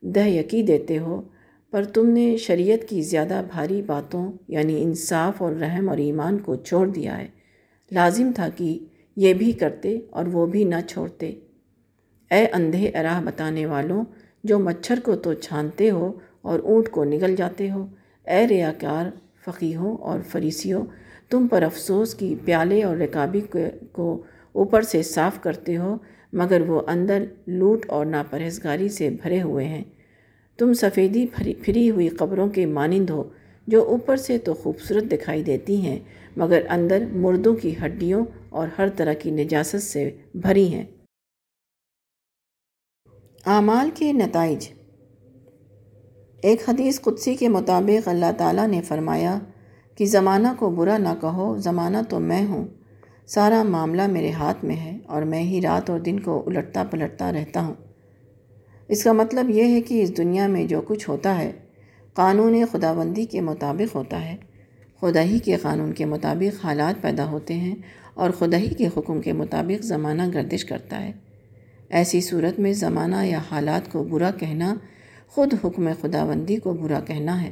دہ 0.02 0.28
یقی 0.28 0.62
دیتے 0.62 0.98
ہو۔ 0.98 1.22
پر 1.70 1.84
تم 1.84 2.08
نے 2.08 2.36
شریعت 2.36 2.88
کی 2.88 3.02
زیادہ 3.02 3.42
بھاری 3.50 3.82
باتوں 3.82 4.32
یعنی 4.48 4.82
انصاف 4.82 5.42
اور 5.42 5.52
رحم 5.52 5.88
اور 5.88 5.98
ایمان 5.98 6.38
کو 6.38 6.56
چھوڑ 6.56 6.86
دیا 6.86 7.18
ہے۔ 7.18 7.28
لازم 7.92 8.30
تھا 8.34 8.48
کہ 8.56 8.78
یہ 9.16 9.34
بھی 9.34 9.52
کرتے 9.52 9.98
اور 10.10 10.24
وہ 10.24 10.46
بھی 10.46 10.64
نہ 10.64 10.74
چھوڑتے۔ 10.88 11.26
اے 12.30 12.46
اندھے 12.52 12.90
اراہ 12.94 13.22
بتانے 13.22 13.66
والوں، 13.66 14.04
جو 14.44 14.58
مچھر 14.58 14.98
کو 15.04 15.16
تو 15.16 15.32
چھانتے 15.32 15.90
ہو 15.90 16.18
اور 16.42 16.58
اونٹ 16.58 16.88
کو 16.88 17.04
نگل 17.04 17.36
جاتے 17.36 17.70
ہو، 17.70 17.86
اے 18.26 18.48
ریاکار 18.48 19.06
فقیحوں 19.44 19.96
اور 19.96 20.18
فریسیوں، 20.28 20.84
تم 21.30 21.48
پر 21.48 21.62
افسوس 21.62 22.14
کی 22.14 22.34
پیالے 22.44 22.82
اور 22.82 22.96
رکابی 22.96 23.40
کو 23.92 24.22
اوپر 24.52 24.82
سے 24.82 25.02
صاف 25.02 25.42
کرتے 25.42 25.76
ہو، 25.76 25.96
مگر 26.32 26.60
وہ 26.60 26.82
اندر 26.86 27.24
لوٹ 27.46 27.86
اور 27.88 28.06
ناپرہزگاری 28.06 28.88
سے 28.88 29.10
بھرے 29.10 29.42
ہوئے 29.42 29.64
ہیں۔ 29.64 29.84
تم 30.58 30.72
سفیدی 30.72 31.26
پھری 31.62 31.90
ہوئی 31.90 32.08
قبروں 32.08 32.48
کے 32.48 32.66
مانند 32.66 33.10
ہو، 33.10 33.28
جو 33.66 33.84
اوپر 33.84 34.16
سے 34.16 34.38
تو 34.38 34.54
خوبصورت 34.54 35.04
دکھائی 35.04 35.42
دیتی 35.42 35.76
ہیں، 35.76 35.98
مگر 36.36 36.62
اندر 36.68 37.04
مردوں 37.12 37.56
کی 37.56 37.74
ہڈیوں 37.84 38.24
اور 38.48 38.68
ہر 38.78 38.88
طرح 38.88 39.12
کی 39.12 39.30
نجاست 39.30 39.82
سے 39.82 40.16
بھری 40.34 40.74
ہیں۔ 40.74 40.84
اعمال 43.46 43.90
کے 43.94 44.12
نتائج۔ 44.12 44.68
ایک 46.42 46.68
حدیث 46.68 47.00
قدسی 47.00 47.34
کے 47.34 47.48
مطابق 47.48 48.08
اللہ 48.08 48.32
تعالیٰ 48.36 48.68
نے 48.68 48.82
فرمایا 48.82 49.38
کہ 49.94 50.06
زمانہ 50.06 50.48
کو 50.58 50.70
برا 50.70 50.98
نہ 50.98 51.14
کہو، 51.20 51.58
زمانہ 51.58 51.96
تو 52.08 52.20
میں 52.20 52.46
ہوں۔ 52.46 52.68
سارا 53.26 53.62
معاملہ 53.62 54.06
میرے 54.06 54.30
ہاتھ 54.30 54.64
میں 54.64 54.76
ہے 54.76 54.98
اور 55.06 55.22
میں 55.22 55.42
ہی 55.42 55.60
رات 55.60 55.90
اور 55.90 55.98
دن 55.98 56.20
کو 56.20 56.42
الٹتا 56.46 56.84
پلٹتا 56.84 57.32
رہتا 57.32 57.60
ہوں۔ 57.60 57.74
اس 58.88 59.04
کا 59.04 59.12
مطلب 59.12 59.50
یہ 59.50 59.64
ہے 59.64 59.80
کہ 59.80 60.02
اس 60.02 60.16
دنیا 60.16 60.46
میں 60.46 60.64
جو 60.64 60.80
کچھ 60.80 61.10
ہوتا 61.10 61.38
ہے، 61.38 61.52
قانون 62.14 62.64
خداوندی 62.72 63.24
کے 63.24 63.40
مطابق 63.40 63.94
ہوتا 63.94 64.24
ہے۔ 64.24 64.36
خدا 65.00 65.22
ہی 65.22 65.38
کے 65.38 65.56
قانون 65.56 65.92
کے 65.92 66.04
مطابق 66.04 66.64
حالات 66.64 67.02
پیدا 67.02 67.30
ہوتے 67.30 67.54
ہیں 67.54 67.74
اور 68.14 68.30
خدا 68.30 68.56
ہی 68.56 68.68
کے 68.68 68.88
حکم 68.96 69.20
کے 69.20 69.32
مطابق 69.32 69.84
زمانہ 69.84 70.22
گردش 70.34 70.64
کرتا 70.64 71.04
ہے۔ 71.04 71.12
ایسی 71.90 72.20
صورت 72.20 72.58
میں 72.58 72.72
زمانہ 72.72 73.16
یا 73.24 73.40
حالات 73.50 73.92
کو 73.92 74.04
برا 74.04 74.30
کہنا 74.30 74.74
خود 75.28 75.54
حکم 75.64 75.88
خداوندی 76.00 76.56
کو 76.56 76.72
برا 76.72 77.00
کہنا 77.00 77.42
ہے۔ 77.42 77.50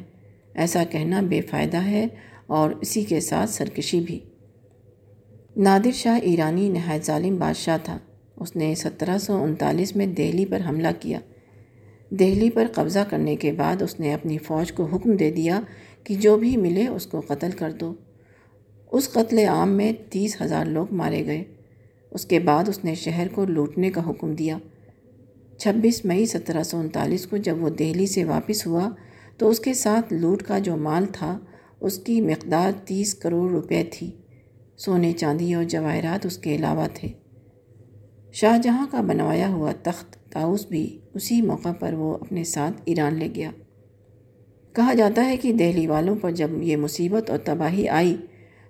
ایسا 0.55 0.85
کہنا 0.85 1.21
بے 1.21 1.41
فائدہ 1.41 1.77
ہے 1.77 2.07
اور 2.47 2.71
اسی 2.71 3.03
کے 3.03 3.21
ساتھ 3.21 3.51
سرکشی 3.51 4.01
بھی۔ 4.01 4.21
نادر 5.57 5.91
شاہ 5.95 6.19
ایرانی 6.23 6.69
نہایت 6.69 7.07
ظالم 7.07 7.37
بادشاہ 7.37 7.79
تھا۔ 7.83 7.99
اس 8.37 8.57
نے 8.57 8.75
سترہ 8.75 9.19
سو 9.19 9.43
انتالیس 9.43 9.97
میں 9.97 10.07
دہلی 10.07 10.45
پر 10.45 10.61
حملہ 10.69 10.89
کیا۔ 11.01 11.21
دہلی 12.11 12.51
پر 12.51 12.67
قبضہ 12.73 12.99
کرنے 13.11 13.37
کے 13.37 13.53
بعد 13.53 13.83
اس 13.83 14.01
نے 14.01 14.15
اپنی 14.15 14.39
فوج 14.39 14.73
کو 14.73 14.85
حکم 14.85 15.17
دے 15.17 15.31
دیا 15.31 15.61
کہ 16.05 16.15
جو 16.15 16.37
بھی 16.37 16.57
ملے 16.57 16.87
اس 16.87 17.07
کو 17.07 17.21
قتل 17.21 17.51
کر 17.51 17.71
دو۔ 17.71 17.95
اس 18.93 19.11
قتل 19.13 19.39
عام 19.39 19.71
میں 19.71 19.93
تیس 20.11 20.43
ہزار 20.43 20.67
لوگ 20.67 20.87
مارے 20.93 21.27
گئے۔ 21.27 21.45
اس 22.11 22.27
کے 22.27 22.39
بعد 22.39 22.69
اس 22.69 22.85
نے 22.85 22.95
شہر 22.95 23.29
کو 23.29 23.45
لوٹنے 23.45 23.91
کا 23.91 24.11
حکم 24.11 24.35
دیا۔ 24.35 24.59
چھبیس 25.59 26.05
مئی 26.05 26.27
سترہ 26.27 26.63
سو 26.63 26.79
انتالیس 26.79 27.27
کو 27.27 27.37
جب 27.37 27.63
وہ 27.63 27.69
دہلی 27.69 28.07
سے 28.07 28.25
واپس 28.25 28.67
ہوا 28.67 28.89
تو 29.39 29.49
اس 29.49 29.61
کے 29.61 29.75
ساتھ 29.75 30.13
لوٹ 30.13 30.43
کا 30.43 30.59
جو 30.59 30.77
مال 30.77 31.07
تھا، 31.13 31.39
اس 31.81 31.99
کی 31.99 32.21
مقدار 32.21 32.73
تیس 32.85 33.15
کروڑ 33.15 33.51
روپے 33.51 33.85
تھی۔ 33.91 34.11
سونے 34.77 35.13
چاندی 35.13 35.55
اور 35.55 35.65
جواہرات 35.65 36.27
اس 36.27 36.39
کے 36.39 36.57
علاوہ 36.57 36.87
تھے۔ 36.95 37.09
شاہ 38.37 38.59
جہاں 38.59 38.87
کا 38.91 39.01
بنوایا 39.01 39.49
ہوا 39.49 39.73
تخت 39.83 40.33
تاؤس 40.33 40.67
بھی 40.67 40.99
اسی 41.15 41.43
موقع 41.43 41.73
پر 41.73 41.93
وہ 41.93 42.15
اپنے 42.15 42.45
ساتھ 42.45 42.83
ایران 42.85 43.15
لے 43.15 43.29
گیا۔ 43.35 43.51
کہا 44.73 44.93
جاتا 44.95 45.25
ہے 45.25 45.37
کہ 45.37 45.53
دہلی 45.53 45.87
والوں 45.87 46.17
پر 46.21 46.31
جب 46.31 46.63
یہ 46.63 46.77
مصیبت 46.77 47.31
اور 47.31 47.39
تباہی 47.39 47.89
آئی 47.89 48.17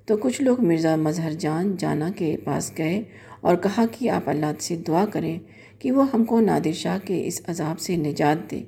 تو 0.05 0.17
کچھ 0.17 0.43
لوگ 0.43 0.61
مرزا 0.61 0.97
مظہر 0.97 1.33
جان 1.33 1.77
جانا 1.79 2.11
کے 2.17 2.37
پاس 2.45 2.73
گئے 2.79 3.03
اور 3.41 3.57
کہا 3.57 3.85
کہ 3.93 4.11
آپ 4.11 4.29
اللہ 4.29 4.53
سے 4.59 4.77
دعا 4.77 5.05
کریں 5.13 5.39
کہ 5.79 5.93
وہ 5.93 6.05
ہم 6.15 6.25
کو 6.25 6.41
نادر 6.41 6.73
شاہ 6.73 6.99
کے 7.05 7.27
اس 7.27 7.41
عذاب 7.47 7.81
سے 7.81 7.97
نجات 7.97 8.51
دے۔ 8.51 8.63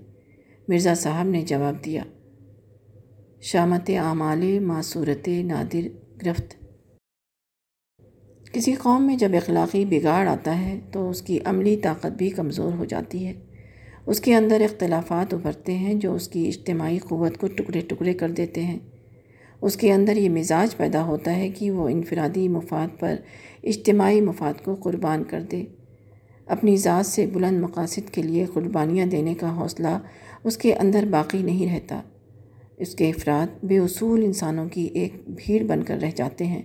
مرزا 0.68 0.94
صاحب 0.94 1.26
نے 1.26 1.42
جواب 1.42 1.84
دیا، 1.84 2.02
شامت 3.40 3.90
اعمال 3.98 4.58
معصورت 4.58 5.28
نادر 5.44 5.86
گرفت۔ 6.24 6.67
کسی 8.52 8.74
قوم 8.74 9.06
میں 9.06 9.16
جب 9.16 9.28
اخلاقی 9.34 9.84
بگاڑ 9.84 10.28
آتا 10.28 10.60
ہے 10.60 10.78
تو 10.92 11.10
اس 11.10 11.22
کی 11.22 11.38
عملی 11.44 11.76
طاقت 11.76 12.06
بھی 12.06 12.30
کمزور 12.30 12.72
ہو 12.72 12.84
جاتی 12.84 13.26
ہے۔ 13.26 13.32
اس 14.06 14.20
کے 14.20 14.34
اندر 14.34 14.60
اختلافات 14.60 15.34
ابھرتے 15.34 15.74
ہیں 15.74 15.94
جو 15.94 16.14
اس 16.14 16.28
کی 16.28 16.48
اجتماعی 16.48 16.98
قوت 16.98 17.38
کو 17.38 17.46
ٹکڑے 17.46 17.80
ٹکڑے 17.80 18.14
کر 18.14 18.30
دیتے 18.30 18.62
ہیں۔ 18.62 18.78
اس 19.60 19.76
کے 19.76 19.92
اندر 19.92 20.16
یہ 20.16 20.28
مزاج 20.28 20.76
پیدا 20.76 21.04
ہوتا 21.04 21.36
ہے 21.36 21.48
کہ 21.48 21.70
وہ 21.70 21.88
انفرادی 21.88 22.48
مفاد 22.48 23.00
پر 23.00 23.14
اجتماعی 23.62 24.20
مفاد 24.20 24.64
کو 24.64 24.74
قربان 24.74 25.24
کر 25.24 25.42
دے۔ 25.42 25.64
اپنی 26.46 26.76
ذات 26.76 27.06
سے 27.06 27.26
بلند 27.26 27.60
مقاصد 27.60 28.10
کے 28.10 28.22
لیے 28.22 28.44
قربانیاں 28.54 29.06
دینے 29.06 29.34
کا 29.34 29.56
حوصلہ 29.56 29.98
اس 30.44 30.56
کے 30.56 30.74
اندر 30.74 31.04
باقی 31.10 31.42
نہیں 31.42 31.74
رہتا۔ 31.74 32.02
اس 32.76 32.94
کے 32.94 33.10
افراد 33.10 33.64
بے 33.64 33.78
اصول 33.78 34.24
انسانوں 34.24 34.68
کی 34.68 34.88
ایک 34.94 35.12
بھیڑ 35.26 35.62
بن 35.62 35.82
کر 35.82 35.98
رہ 36.02 36.10
جاتے 36.16 36.46
ہیں۔ 36.46 36.62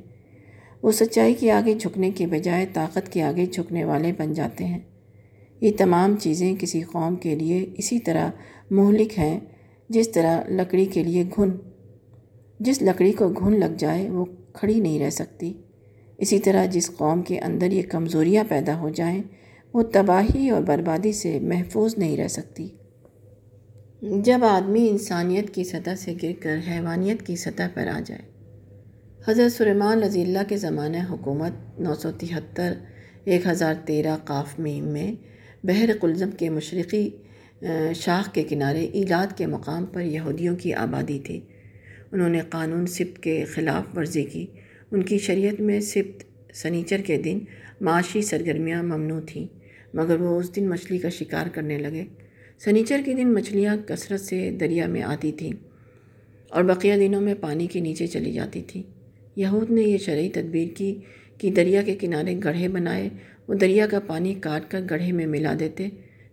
وہ 0.84 0.92
سچائی 0.92 1.34
کے 1.34 1.52
آگے 1.52 1.74
جھکنے 1.74 2.12
کے 2.12 2.28
بجائے 2.28 2.66
طاقت 2.74 3.12
کے 3.12 3.24
آگے 3.24 3.46
جھکنے 3.46 3.86
والے 3.86 4.12
بن 4.18 4.34
جاتے 4.34 4.66
ہیں۔ 4.66 4.80
یہ 5.62 5.72
تمام 5.78 6.16
چیزیں 6.20 6.56
کسی 6.60 6.82
قوم 6.82 7.16
کے 7.16 7.36
لیے 7.36 7.66
اسی 7.78 8.00
طرح 8.00 8.30
مہلک 8.72 9.20
ہیں 9.20 9.40
جس 9.90 10.12
طرح 10.12 10.42
لکڑی 10.50 10.86
کے 10.86 11.04
لیے 11.04 11.24
گھن۔ 11.36 11.50
جس 12.60 12.82
لکڑی 12.82 13.12
کو 13.12 13.30
گھن 13.30 13.60
لگ 13.60 13.76
جائے 13.78 14.10
وہ 14.10 14.26
کھڑی 14.54 14.80
نہیں 14.80 15.00
رہ 15.00 15.10
سکتی۔ 15.10 15.54
اسی 16.18 16.40
طرح 16.40 16.66
جس 16.66 16.92
قوم 16.98 17.22
کے 17.22 17.40
اندر 17.40 17.72
یہ 17.72 17.82
کمزوریاں 17.90 18.44
پیدا 18.50 18.80
ہو 18.80 18.90
جائیں 18.90 19.24
وہ 19.74 19.84
تباہی 19.84 20.50
اور 20.50 20.62
بربادی 20.62 21.12
سے 21.12 21.40
محفوظ 21.40 21.98
نہیں 21.98 22.18
رہ 22.18 22.28
سکتی۔ 22.28 22.68
جب 24.02 24.40
آدمی 24.44 24.90
انسانیت 24.90 25.54
کی 25.54 25.64
سطح 25.64 25.96
سے 25.98 26.14
گر 26.24 26.32
کر 26.40 26.58
حیوانیت 26.72 27.28
کی 27.28 27.36
سطح 27.36 27.64
پر 27.74 27.88
آ 27.88 28.00
جائے 28.06 28.33
حضرت 29.28 29.52
سلیمان 29.52 30.04
رضی 30.04 30.22
اللہ 30.22 30.40
کے 30.48 30.58
زمانہ 30.58 30.98
حکومت 31.10 31.80
نو 31.80 31.96
سو 31.96 32.12
تہتر، 32.12 32.74
ایک 33.24 33.48
ہزار 33.48 33.74
تیرہ 33.86 34.18
قاف 34.24 34.60
میم 34.60 34.86
میں 34.86 35.14
بحر 35.64 35.90
قلزم 36.02 36.32
کے 36.32 36.50
مشرقی 36.50 37.10
شاخ 37.96 38.34
کے 38.34 38.44
کنارے 38.44 38.86
ایلاد 38.86 39.38
کے 39.38 39.46
مقام 39.46 39.86
پر 39.86 40.02
یہودیوں 40.02 40.56
کی 40.56 40.74
آبادی 40.74 41.20
تھی۔ 41.20 41.40
انہوں 42.12 42.30
نے 42.30 42.40
قانون 42.50 42.88
سبت 42.88 43.24
کے 43.24 43.46
خلاف 43.46 43.98
ورزی 43.98 44.24
کی۔ 44.24 44.46
ان 44.92 45.04
کی 45.04 45.18
شریعت 45.18 45.62
میں 45.62 45.80
سبت 45.80 46.24
سنیچر 46.56 47.02
کے 47.02 47.18
دن 47.18 47.40
معاشی 47.82 48.22
سرگرمیاں 48.22 48.84
ممنوع 48.84 49.20
تھیں، 49.26 49.48
مگر 49.94 50.22
وہ 50.22 50.40
اس 50.40 50.56
دن 50.56 50.70
مچھلی 50.70 50.98
کا 50.98 51.10
شکار 51.10 51.48
کرنے 51.48 51.78
لگے۔ 51.78 52.04
سنیچر 52.64 53.02
کے 53.06 53.14
دن 53.14 53.34
مچھلیاں 53.34 53.78
کثرت 53.88 54.22
سے 54.22 54.52
دریا 54.60 54.88
میں 54.88 55.04
آتی 55.04 55.32
تھیں 55.32 55.54
اور 56.50 56.64
بقیہ 56.64 56.96
دنوں 56.96 57.22
میں 57.22 57.36
پانی 57.42 57.68
کے 57.68 57.80
نیچے 57.80 58.08
چلی 58.08 58.34
جاتی 58.34 58.62
تھیں۔ 58.68 58.84
یہود 59.36 59.72
نے 59.72 59.82
یہ 59.82 59.98
شرعی 59.98 60.30
تدبیر 60.30 60.68
کی 60.78 60.96
کہ 61.38 61.52
دریا 61.52 61.82
کے 61.82 61.96
کنارے 61.96 62.36
گڑھے 62.44 62.68
بنائے، 62.68 63.10
وہ 63.48 63.54
دریا 63.54 63.88
کا 63.88 64.00
پانی 64.00 64.34
کاٹ 64.34 64.72
کر 64.72 64.82
گڑھے 64.90 65.12
میں 65.12 65.26
ملا 65.26 65.54
دیتے۔ 65.60 65.88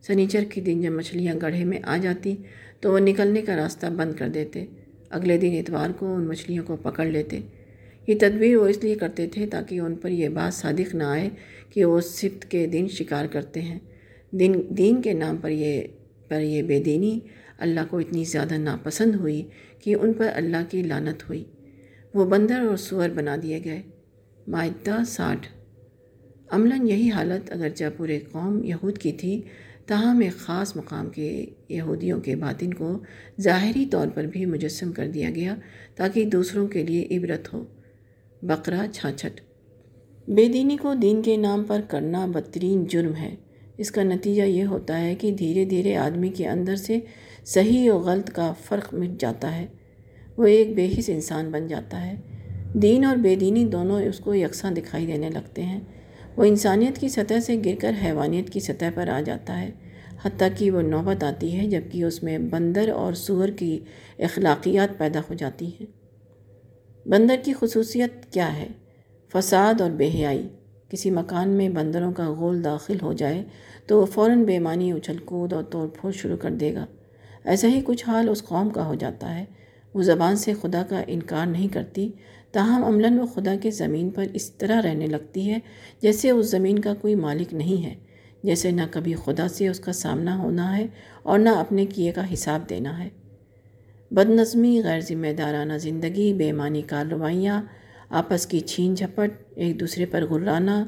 سنیچر 0.07 0.45
کے 0.51 0.61
دن 0.61 0.81
جب 0.81 0.93
مچھلیاں 0.93 1.35
گڑھے 1.43 1.65
میں 1.65 1.79
آ 1.83 1.97
جاتی 1.97 2.37
تو 2.81 2.93
وہ 2.93 2.99
نکلنے 2.99 3.43
کا 3.43 3.57
راستہ 3.57 3.87
بند 3.87 4.15
کر 4.15 4.29
دیتے۔ 4.29 4.65
اگلے 5.11 5.37
دن 5.39 5.57
اتوار 5.59 5.91
کو 5.99 6.15
ان 6.15 6.27
مچھلیوں 6.27 6.65
کو 6.65 6.77
پکڑ 6.77 7.07
لیتے۔ 7.07 7.41
یہ 8.07 8.15
تدبیر 8.21 8.57
وہ 8.57 8.67
اس 8.67 8.85
لیے 8.85 8.95
کرتے 8.95 9.27
تھے 9.27 9.47
تاکہ 9.47 9.81
ان 9.81 9.95
پر 9.95 10.11
یہ 10.11 10.29
بات 10.29 10.55
صادق 10.55 10.95
نہ 10.95 11.05
آئے 11.05 11.29
کہ 11.71 11.85
وہ 11.85 12.01
سبت 12.01 12.51
کے 12.51 12.67
دن 12.67 12.87
شکار 12.89 13.27
کرتے 13.27 13.63
ہیں۔ 13.63 13.79
دن، 14.31 14.53
دین 14.69 15.03
کے 15.03 15.13
نام 15.13 15.37
پر 15.37 15.51
یہ 15.51 15.83
پر 16.29 16.41
یہ 16.41 16.63
بے 16.63 16.83
دینی 16.83 17.19
اللہ 17.59 17.81
کو 17.91 17.99
اتنی 17.99 18.25
زیادہ 18.25 18.55
ناپسند 18.55 19.15
ہوئی 19.15 19.43
کہ 19.79 19.95
ان 20.01 20.13
پر 20.13 20.29
اللہ 20.35 20.63
کی 20.71 20.83
لانت 20.83 21.29
ہوئی۔ 21.29 21.45
وہ 22.15 22.25
بندر 22.25 22.61
اور 22.61 22.77
سور 22.77 23.09
بنا 23.09 23.37
دیے 23.43 23.61
گئے۔ 23.65 23.83
معدہ 24.47 24.99
ساٹھ۔ 25.07 25.49
عملاً 26.51 26.89
یہی 26.89 27.11
حالت 27.11 27.51
اگرچہ 27.53 27.85
پورے 27.97 28.21
قوم 28.33 28.65
یہود 28.65 28.99
کی 28.99 29.13
تھی، 29.13 29.43
تاہم 29.87 30.19
ایک 30.19 30.33
خاص 30.33 30.77
مقام 30.77 31.11
کے 31.11 31.47
یہودیوں 31.69 32.21
کے 32.21 32.37
باطن 32.37 32.75
کو 32.75 32.99
ظاہری 33.41 33.87
طور 33.87 34.09
پر 34.09 34.25
بھی 34.25 34.47
مجسم 34.47 34.93
کر 34.93 35.09
دیا 35.09 35.31
گیا 35.31 35.55
تاکہ 35.95 36.25
دوسروں 36.25 36.69
کے 36.69 36.83
لیے 36.83 37.09
عبرت 37.11 37.55
ہو۔ 37.55 37.65
بقرہ 38.43 38.87
چھاچھٹ۔ 38.93 39.41
بے 40.29 40.49
دینی 40.49 40.77
کو 40.77 40.95
دین 40.95 41.23
کے 41.23 41.37
نام 41.37 41.65
پر 41.65 41.81
کرنا 41.89 42.27
بدترین 42.27 42.85
جرم 42.85 43.17
ہے۔ 43.17 43.35
اس 43.77 43.91
کا 43.91 44.03
نتیجہ 44.03 44.43
یہ 44.43 44.65
ہوتا 44.65 45.01
ہے 45.01 45.15
کہ 45.15 45.31
دھیرے 45.31 45.65
دھیرے 45.65 45.97
آدمی 45.97 46.29
کے 46.29 46.49
اندر 46.49 46.77
سے 46.77 46.99
صحیح 47.45 47.93
و 47.93 47.99
غلط 47.99 48.31
کا 48.31 48.53
فرق 48.65 48.95
مٹ 48.95 49.21
جاتا 49.21 49.59
ہے۔ 49.59 49.67
وہ 50.41 50.47
ایک 50.47 50.75
بے 50.75 50.89
حص 50.99 51.11
انسان 51.11 51.51
بن 51.51 51.67
جاتا 51.67 52.07
ہے۔ 52.07 52.15
دین 52.75 53.05
اور 53.05 53.17
بے 53.17 53.37
دینی 53.37 53.65
دونوں 53.65 54.03
اس 54.03 54.19
کو 54.19 54.35
یکساں 54.35 54.71
دکھائی 54.71 55.07
دینے 55.07 55.31
لگتے 55.31 55.63
ہیں۔ 55.63 55.81
وہ 56.37 56.45
انسانیت 56.45 56.99
کی 56.99 57.09
سطح 57.09 57.41
سے 57.41 57.61
گر 57.65 57.75
کر 57.81 57.93
حیوانیت 58.05 58.51
کی 58.51 58.61
سطح 58.61 58.85
پر 58.95 59.09
آ 59.09 59.21
جاتا 59.21 59.61
ہے، 59.61 59.71
حتیٰ 60.25 60.49
کہ 60.59 60.71
وہ 60.71 60.83
نوبت 60.83 61.25
آتی 61.25 61.59
ہے 61.59 61.67
جبکہ 61.67 62.05
اس 62.05 62.23
میں 62.23 62.39
بندر 62.39 62.89
اور 62.89 63.13
سور 63.13 63.49
کی 63.49 63.79
اخلاقیات 64.19 64.99
پیدا 64.99 65.21
ہو 65.21 65.35
جاتی 65.35 65.67
ہیں۔ 65.67 65.87
بندر 67.09 67.37
کی 67.45 67.53
خصوصیت 67.53 68.33
کیا 68.33 68.57
ہے؟ 68.57 68.69
فساد 69.33 69.81
اور 69.81 69.91
بے 69.91 70.09
حیائی۔ 70.09 70.49
کسی 70.89 71.11
مکان 71.11 71.49
میں 71.49 71.69
بندروں 71.69 72.13
کا 72.13 72.31
غول 72.31 72.65
داخل 72.65 72.97
ہو 73.03 73.13
جائے 73.13 73.45
تو 73.87 74.01
وہ 74.01 74.07
فوراً 74.07 74.45
بے 74.45 74.59
معنی 74.59 74.93
اچھل 74.93 75.17
کود 75.19 75.53
اور 75.53 75.63
توڑ 75.63 75.89
پھوڑ 75.89 76.13
شروع 76.13 76.37
کر 76.37 76.51
دے 76.51 76.75
گا۔ 76.75 76.87
ایسا 77.45 77.69
ہی 77.69 77.81
کچھ 77.85 78.05
حال 78.07 78.29
اس 78.29 78.43
قوم 78.43 78.71
کا 78.71 78.87
ہو 78.87 78.95
جاتا 78.95 79.39
ہے۔ 79.39 79.45
وہ 79.95 80.03
زبان 80.03 80.37
سے 80.37 80.53
خدا 80.63 80.83
کا 80.89 81.03
انکار 81.07 81.47
نہیں 81.47 81.69
کرتی، 81.69 82.11
تاہم 82.53 82.85
عملاً 82.85 83.19
وہ 83.19 83.27
خدا 83.27 83.55
کے 83.63 83.71
زمین 83.71 84.11
پر 84.11 84.25
اس 84.35 84.51
طرح 84.51 84.83
رہنے 84.83 85.07
لگتی 85.07 85.51
ہے 85.51 85.59
جیسے 86.03 86.31
اس 86.31 86.51
زمین 86.51 86.79
کا 86.79 86.95
کوئی 87.01 87.15
مالک 87.15 87.55
نہیں 87.55 87.85
ہے، 87.85 87.95
جیسے 88.43 88.71
نہ 88.71 88.83
کبھی 88.91 89.15
خدا 89.15 89.49
سے 89.49 89.69
اس 89.69 89.81
کا 89.81 89.93
سامنا 89.93 90.39
ہونا 90.39 90.77
ہے 90.77 90.87
اور 91.23 91.39
نہ 91.39 91.49
اپنے 91.49 91.87
کیے 91.87 92.13
کا 92.13 92.33
حساب 92.33 92.69
دینا 92.71 93.05
ہے۔ 93.05 93.09
بد 94.11 94.31
نظمی، 94.31 94.81
غیر 94.85 95.01
ذمہ 95.01 95.33
دارانہ 95.39 95.73
زندگی، 95.73 96.33
بے 96.33 96.53
معنی 96.53 96.83
کارروائیاں، 96.83 97.63
آپس 98.11 98.47
کی 98.47 98.61
چھین 98.61 98.95
جھپٹ، 98.95 99.31
ایک 99.57 99.81
دوسرے 99.81 100.07
پر 100.07 100.25
غرانا 100.25 100.85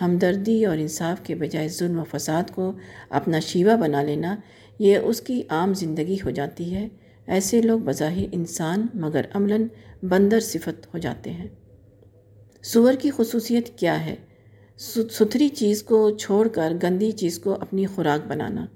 ہمدردی 0.00 0.64
اور 0.64 0.78
انصاف 0.78 1.20
کے 1.22 1.34
بجائے 1.34 1.68
ظلم 1.68 1.98
و 1.98 2.04
فساد 2.04 2.50
کو 2.54 2.72
اپنا 3.10 3.40
شیوہ 3.40 3.76
بنا 3.76 4.02
لینا، 4.02 4.36
یہ 4.78 4.96
اس 4.96 5.20
کی 5.20 5.42
عام 5.48 5.74
زندگی 5.74 6.16
ہو 6.24 6.30
جاتی 6.30 6.74
ہے۔ 6.74 6.88
ایسے 7.26 7.62
لوگ 7.62 7.80
بظاہر 7.80 8.24
انسان 8.32 8.86
مگر 8.94 9.24
عملاً 9.34 9.66
بندر 10.02 10.40
صفت 10.40 10.94
ہو 10.94 10.98
جاتے 10.98 11.30
ہیں۔ 11.30 11.48
سور 12.62 12.94
کی 12.94 13.10
خصوصیت 13.16 13.78
کیا 13.78 14.06
ہے؟ 14.06 14.14
ستھری 15.10 15.48
چیز 15.48 15.82
کو 15.82 16.10
چھوڑ 16.10 16.48
کر 16.48 16.72
گندی 16.82 17.12
چیز 17.12 17.38
کو 17.38 17.52
اپنی 17.52 17.86
خوراک 17.86 18.26
بنانا۔ 18.26 18.66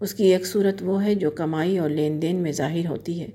اس 0.00 0.14
کی 0.14 0.24
ایک 0.24 0.46
صورت 0.46 0.74
وہ 0.80 1.04
ہے 1.04 1.14
جو 1.14 1.30
کمائی 1.30 1.78
اور 1.78 1.90
لین 1.90 2.22
دین 2.22 2.36
میں 2.36 2.52
ظاہر 2.52 2.86
ہوتی 2.86 3.20
ہے۔ 3.20 3.26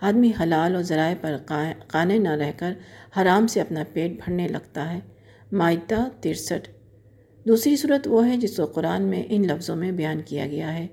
آدمی 0.00 0.32
حلال 0.42 0.74
اور 0.74 0.82
ذرائع 0.82 1.14
پر 1.20 1.36
قانے 1.86 2.18
نہ 2.18 2.28
رہ 2.28 2.52
کر 2.56 2.72
حرام 3.16 3.46
سے 3.46 3.60
اپنا 3.60 3.84
پیٹ 3.92 4.10
بھرنے 4.10 4.48
لگتا 4.48 4.94
ہے۔ 4.94 5.00
معدہ 5.52 6.08
ترسٹھ۔ 6.20 6.68
دوسری 7.48 7.76
صورت 7.76 8.08
وہ 8.08 8.28
ہے 8.28 8.36
جس 8.36 8.56
کو 8.56 8.66
قرآن 8.66 9.02
میں 9.02 9.22
ان 9.28 9.42
لفظوں 9.42 9.76
میں 9.76 9.92
بیان 9.92 10.20
کیا 10.24 10.46
گیا 10.46 10.78
ہے۔ 10.78 10.86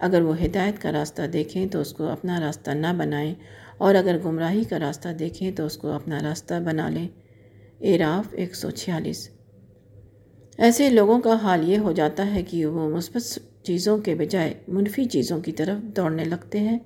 اگر 0.00 0.22
وہ 0.22 0.44
ہدایت 0.44 0.82
کا 0.82 0.92
راستہ 0.92 1.22
دیکھیں 1.22 1.66
تو 1.66 1.80
اس 1.80 1.92
کو 1.92 2.04
اپنا 2.04 2.40
راستہ 2.40 2.70
نہ 2.70 2.86
بنائیں 2.98 3.34
اور 3.78 3.94
اگر 3.94 4.18
گمراہی 4.24 4.64
کا 4.64 4.78
راستہ 4.78 5.08
دیکھیں 5.08 5.52
تو 5.52 5.66
اس 5.66 5.76
کو 5.76 5.88
اپنا 5.88 6.18
راستہ 6.22 6.54
بنا 6.64 6.88
لیں۔ 6.88 7.08
اعراف 7.80 8.28
ایک 8.32 8.54
سو 8.54 8.70
چھیالیس۔ 8.70 9.30
ایسے 10.58 10.90
لوگوں 10.90 11.20
کا 11.20 11.34
حال 11.42 11.68
یہ 11.68 11.78
ہو 11.78 11.92
جاتا 11.92 12.34
ہے 12.34 12.42
کہ 12.42 12.66
وہ 12.66 12.96
مثبت 12.96 13.38
چیزوں 13.62 13.98
کے 13.98 14.14
بجائے 14.14 14.54
منفی 14.68 15.04
چیزوں 15.04 15.40
کی 15.40 15.52
طرف 15.52 15.96
دوڑنے 15.96 16.24
لگتے 16.24 16.60
ہیں۔ 16.60 16.78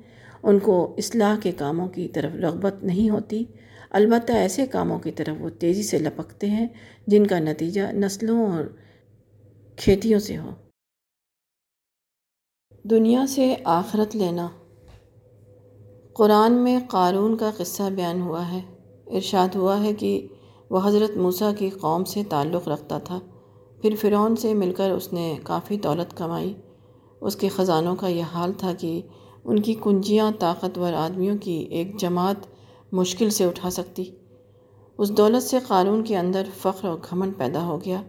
ان 0.42 0.58
کو 0.58 0.94
اصلاح 0.98 1.36
کے 1.42 1.52
کاموں 1.52 1.88
کی 1.88 2.08
طرف 2.08 2.34
رغبت 2.34 2.84
نہیں 2.84 3.10
ہوتی۔ 3.10 3.44
البتہ 3.90 4.32
ایسے 4.32 4.66
کاموں 4.66 4.98
کی 4.98 5.10
طرف 5.10 5.36
وہ 5.40 5.50
تیزی 5.50 5.82
سے 5.82 5.98
لپکتے 5.98 6.50
ہیں 6.50 6.66
جن 7.06 7.26
کا 7.26 7.38
نتیجہ 7.38 7.82
نسلوں 7.92 8.52
اور 8.52 8.64
کھیتیوں 9.76 10.20
سے 10.20 10.36
ہو۔ 10.36 10.50
دنیا 12.91 13.26
سے 13.26 13.55
آخرت 13.64 14.16
لینا۔ 14.16 14.49
قرآن 16.12 16.53
میں 16.53 16.78
قارون 16.89 17.37
کا 17.37 17.51
قصہ 17.57 17.82
بیان 17.82 18.20
ہوا 18.20 18.53
ہے۔ 18.53 18.61
ارشاد 19.07 19.57
ہوا 19.57 19.82
ہے 19.82 19.95
کہ 19.95 20.26
وہ 20.70 20.80
حضرت 20.85 21.16
موسیٰ 21.16 21.51
کی 21.59 21.70
قوم 21.70 22.05
سے 22.05 22.22
تعلق 22.28 22.68
رکھتا 22.68 22.99
تھا۔ 22.99 23.20
پھر 23.82 23.95
فرعون 24.01 24.37
سے 24.37 24.55
مل 24.55 24.72
کر 24.72 24.91
اس 24.91 25.12
نے 25.12 25.39
کافی 25.43 25.76
دولت 25.76 26.16
کمائی۔ 26.16 26.55
اس 27.20 27.37
کے 27.37 27.49
خزانوں 27.49 27.97
کا 27.97 28.09
یہ 28.09 28.22
حال 28.22 28.53
تھا 28.53 28.72
کہ 28.72 29.03
ان 29.45 29.62
کی 29.62 29.74
کنجیاں 29.82 30.30
طاقتور 30.39 30.93
آدمیوں 30.93 31.39
کی 31.39 31.66
ایک 31.70 31.97
جماعت 31.97 32.37
مشکل 32.93 33.30
سے 33.30 33.45
اٹھا 33.45 33.70
سکتی۔ 33.70 34.11
اس 34.99 35.11
دولت 35.16 35.43
سے 35.43 35.59
قارون 35.66 36.05
کے 36.05 36.16
اندر 36.16 36.43
فخر 36.59 36.89
و 36.89 36.97
گھمن 37.11 37.32
پیدا 37.32 37.66
ہو 37.66 37.80
گیا۔ 37.85 38.03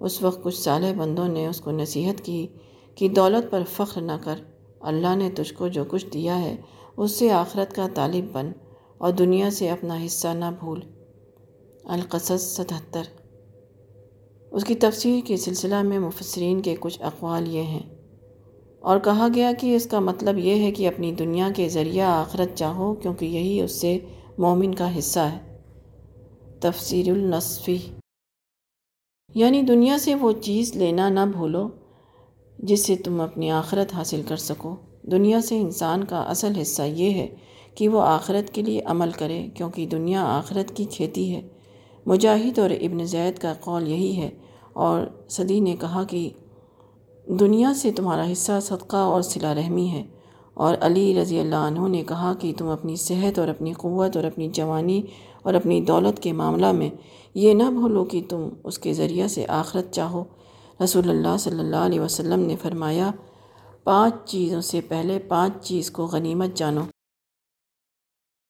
اس 0.00 0.22
وقت 0.22 0.42
کچھ 0.42 0.56
صالح 0.56 0.92
بندوں 0.96 1.28
نے 1.28 1.46
اس 1.46 1.60
کو 1.60 1.70
نصیحت 1.70 2.24
کی 2.24 2.46
کہ 2.94 3.08
دولت 3.08 3.50
پر 3.50 3.62
فخر 3.72 4.00
نہ 4.00 4.12
کر۔ 4.24 4.34
اللہ 4.80 5.16
نے 5.16 5.30
تجھ 5.30 5.54
کو 5.54 5.68
جو 5.68 5.84
کچھ 5.84 6.06
دیا 6.06 6.42
ہے، 6.42 6.56
اس 6.96 7.10
سے 7.10 7.30
آخرت 7.30 7.74
کا 7.74 7.88
طالب 7.94 8.24
بن 8.32 8.52
اور 8.98 9.12
دنیا 9.12 9.50
سے 9.50 9.70
اپنا 9.70 10.06
حصہ 10.06 10.28
نہ 10.28 10.44
بھول۔ 10.58 10.80
القصص 11.84 12.42
ستہتر۔ 12.42 13.02
اس 14.50 14.64
کی 14.64 14.74
تفسیر 14.74 15.26
کے 15.26 15.36
سلسلہ 15.36 15.82
میں 15.82 15.98
مفسرین 15.98 16.60
کے 16.60 16.76
کچھ 16.80 17.02
اقوال 17.02 17.48
یہ 17.48 17.62
ہیں۔ 17.62 17.82
اور 18.80 18.98
کہا 18.98 19.28
گیا 19.34 19.52
کہ 19.60 19.76
اس 19.76 19.86
کا 19.86 20.00
مطلب 20.00 20.38
یہ 20.38 20.62
ہے 20.62 20.72
کہ 20.72 20.88
اپنی 20.88 21.12
دنیا 21.12 21.48
کے 21.56 21.68
ذریعہ 21.68 22.06
آخرت 22.06 22.56
چاہو، 22.56 22.94
کیونکہ 22.94 23.26
یہی 23.26 23.60
اس 23.60 23.80
سے 23.80 23.98
مومن 24.38 24.74
کا 24.74 24.98
حصہ 24.98 25.20
ہے۔ 25.20 25.58
تفسیر 26.60 27.08
النصفی 27.08 27.78
یعنی 29.34 29.62
دنیا 29.62 29.98
سے 29.98 30.14
وہ 30.14 30.32
چیز 30.32 30.76
لینا 30.76 31.08
نہ 31.08 31.20
بھولو۔ 31.32 31.68
جس 32.62 32.86
سے 32.86 32.96
تم 32.96 33.20
اپنی 33.20 33.50
آخرت 33.50 33.94
حاصل 33.94 34.22
کر 34.28 34.36
سکو۔ 34.36 34.76
دنیا 35.02 35.40
سے 35.40 35.60
انسان 35.60 36.04
کا 36.04 36.22
اصل 36.22 36.52
حصہ 36.62 36.82
یہ 36.82 37.10
ہے 37.10 37.28
کہ 37.74 37.88
وہ 37.88 38.02
آخرت 38.02 38.54
کے 38.54 38.62
لیے 38.62 38.80
عمل 38.84 39.10
کرے، 39.10 39.48
کیونکہ 39.54 39.86
دنیا 39.86 40.24
آخرت 40.24 40.76
کی 40.76 40.84
کھیتی 40.84 41.34
ہے۔ 41.34 41.48
مجاہد 42.06 42.58
اور 42.58 42.70
ابن 42.70 43.04
زید 43.04 43.38
کا 43.38 43.54
قول 43.60 43.88
یہی 43.88 44.16
ہے 44.16 44.30
اور 44.72 45.06
صدی 45.28 45.60
نے 45.60 45.76
کہا 45.80 46.04
کہ 46.04 46.30
دنیا 47.26 47.74
سے 47.74 47.92
تمہارا 47.92 48.32
حصہ 48.32 48.52
صدقہ 48.62 48.96
اور 48.96 49.22
صلہ 49.22 49.46
رحمی 49.46 49.88
ہے۔ 49.88 50.04
اور 50.54 50.74
علی 50.80 51.20
رضی 51.22 51.40
اللہ 51.40 51.56
عنہ 51.56 51.88
نے 51.88 52.04
کہا 52.08 52.34
کہ 52.38 52.52
تم 52.56 52.66
اپنی 52.66 52.96
صحت 52.96 53.38
اور 53.38 53.48
اپنی 53.48 53.72
قوت 53.72 54.16
اور 54.16 54.24
اپنی 54.24 54.48
جوانی 54.48 55.02
اور 55.42 55.54
اپنی 55.54 55.80
دولت 55.80 56.22
کے 56.22 56.32
معاملہ 56.32 56.72
میں 56.72 56.90
یہ 57.34 57.54
نہ 57.54 57.62
بھولو 57.62 58.04
کہ 58.04 58.22
تم 58.28 58.48
اس 58.64 58.78
کے 58.78 58.92
ذریعہ 58.92 59.28
سے 59.28 59.46
آخرت 59.48 59.92
چاہو۔ 59.92 60.24
رسول 60.80 61.10
اللہ 61.10 61.36
صلی 61.36 61.58
اللہ 61.58 61.76
علیہ 61.76 62.00
وسلم 62.00 62.40
نے 62.40 62.56
فرمایا، 62.62 63.10
پانچ 63.84 64.14
چیزوں 64.24 64.60
سے 64.60 64.80
پہلے 64.80 65.18
پانچ 65.18 65.66
چیز 65.66 65.90
کو 65.90 66.06
غنیمت 66.06 66.54
جانو۔ 66.54 66.80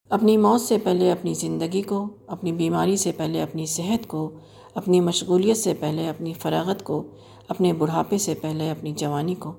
اپنی 0.09 0.37
موت 0.37 0.61
سے 0.61 0.77
پہلے 0.77 1.11
اپنی 1.11 1.33
زندگی 1.33 1.81
کو، 1.81 2.07
اپنی 2.27 2.51
بیماری 2.51 2.97
سے 2.97 3.11
پہلے 3.11 3.41
اپنی 3.41 3.65
صحت 3.65 4.07
کو، 4.07 4.37
اپنی 4.75 5.01
مشغولیت 5.01 5.57
سے 5.57 5.73
پہلے 5.73 6.09
اپنی 6.09 6.33
فراغت 6.33 6.83
کو، 6.83 7.03
اپنے 7.47 7.73
بڑھاپے 7.73 8.17
سے 8.17 8.33
پہلے 8.35 8.71
اپنی 8.71 8.91
جوانی 8.91 9.35
کو، 9.35 9.53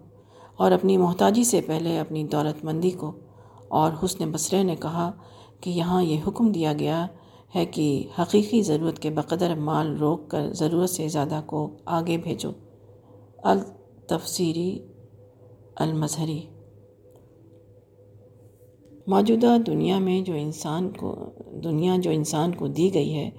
اور 0.56 0.72
اپنی 0.72 0.96
محتاجی 0.96 1.44
سے 1.44 1.60
پہلے 1.60 1.98
اپنی 2.00 2.24
دولت 2.24 2.64
مندی 2.64 2.90
کو۔ 2.90 3.12
اور 3.68 3.92
حسن 4.04 4.30
بصرے 4.30 4.62
نے 4.62 4.76
کہا 4.76 5.12
کہ 5.60 5.70
یہاں 5.70 6.02
یہ 6.02 6.20
حکم 6.26 6.52
دیا 6.52 6.72
گیا 6.72 7.06
ہے 7.54 7.66
کہ 7.66 8.06
حقیقی 8.18 8.62
ضرورت 8.62 8.98
کے 8.98 9.10
بقدر 9.10 9.54
مال 9.54 9.96
روک 9.96 10.30
کر 10.30 10.52
ضرورت 10.52 10.90
سے 10.90 11.08
زیادہ 11.08 11.40
کو 11.46 11.70
آگے 11.84 12.18
بھیجو۔ 12.18 12.50
التفسیری 13.38 14.78
المظہری۔ 15.76 16.40
موجودہ 19.06 19.56
دنیا 19.66 19.98
میں 19.98 20.20
جو 20.20 20.34
انسان 20.34 20.90
کو، 20.90 21.16
دنیا 21.64 21.96
جو 21.98 22.10
انسان 22.10 22.54
کو 22.54 22.66
دی 22.66 22.94
گئی 22.94 23.14
ہے، 23.14 23.30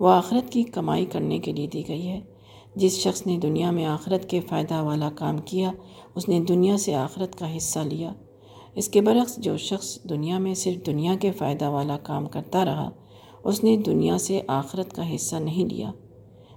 وہ 0.00 0.08
آخرت 0.08 0.52
کی 0.52 0.62
کمائی 0.62 1.06
کرنے 1.06 1.38
کے 1.38 1.52
لیے 1.52 1.66
دی 1.66 1.88
گئی 1.88 2.08
ہے۔ 2.08 2.20
جس 2.76 2.92
شخص 2.92 3.26
نے 3.26 3.38
دنیا 3.38 3.70
میں 3.70 3.84
آخرت 3.84 4.30
کے 4.30 4.40
فائدہ 4.40 4.82
والا 4.82 5.10
کام 5.14 5.38
کیا، 5.38 5.72
اس 6.14 6.28
نے 6.28 6.40
دنیا 6.40 6.76
سے 6.76 6.94
آخرت 6.94 7.38
کا 7.38 7.56
حصہ 7.56 7.78
لیا۔ 7.78 8.12
اس 8.74 8.88
کے 8.88 9.00
برعکس 9.00 9.36
جو 9.36 9.56
شخص 9.56 10.02
دنیا 10.02 10.38
میں 10.38 10.54
صرف 10.54 10.86
دنیا 10.86 11.16
کے 11.20 11.32
فائدہ 11.32 11.68
والا 11.68 11.98
کام 12.02 12.26
کرتا 12.26 12.64
رہا 12.64 12.90
اس 13.46 13.64
نے 13.64 13.76
دنیا 13.76 14.18
سے 14.18 14.40
آخرت 14.46 14.92
کا 14.92 15.14
حصہ 15.14 15.36
نہیں 15.36 15.64
لیا۔ 15.64 15.90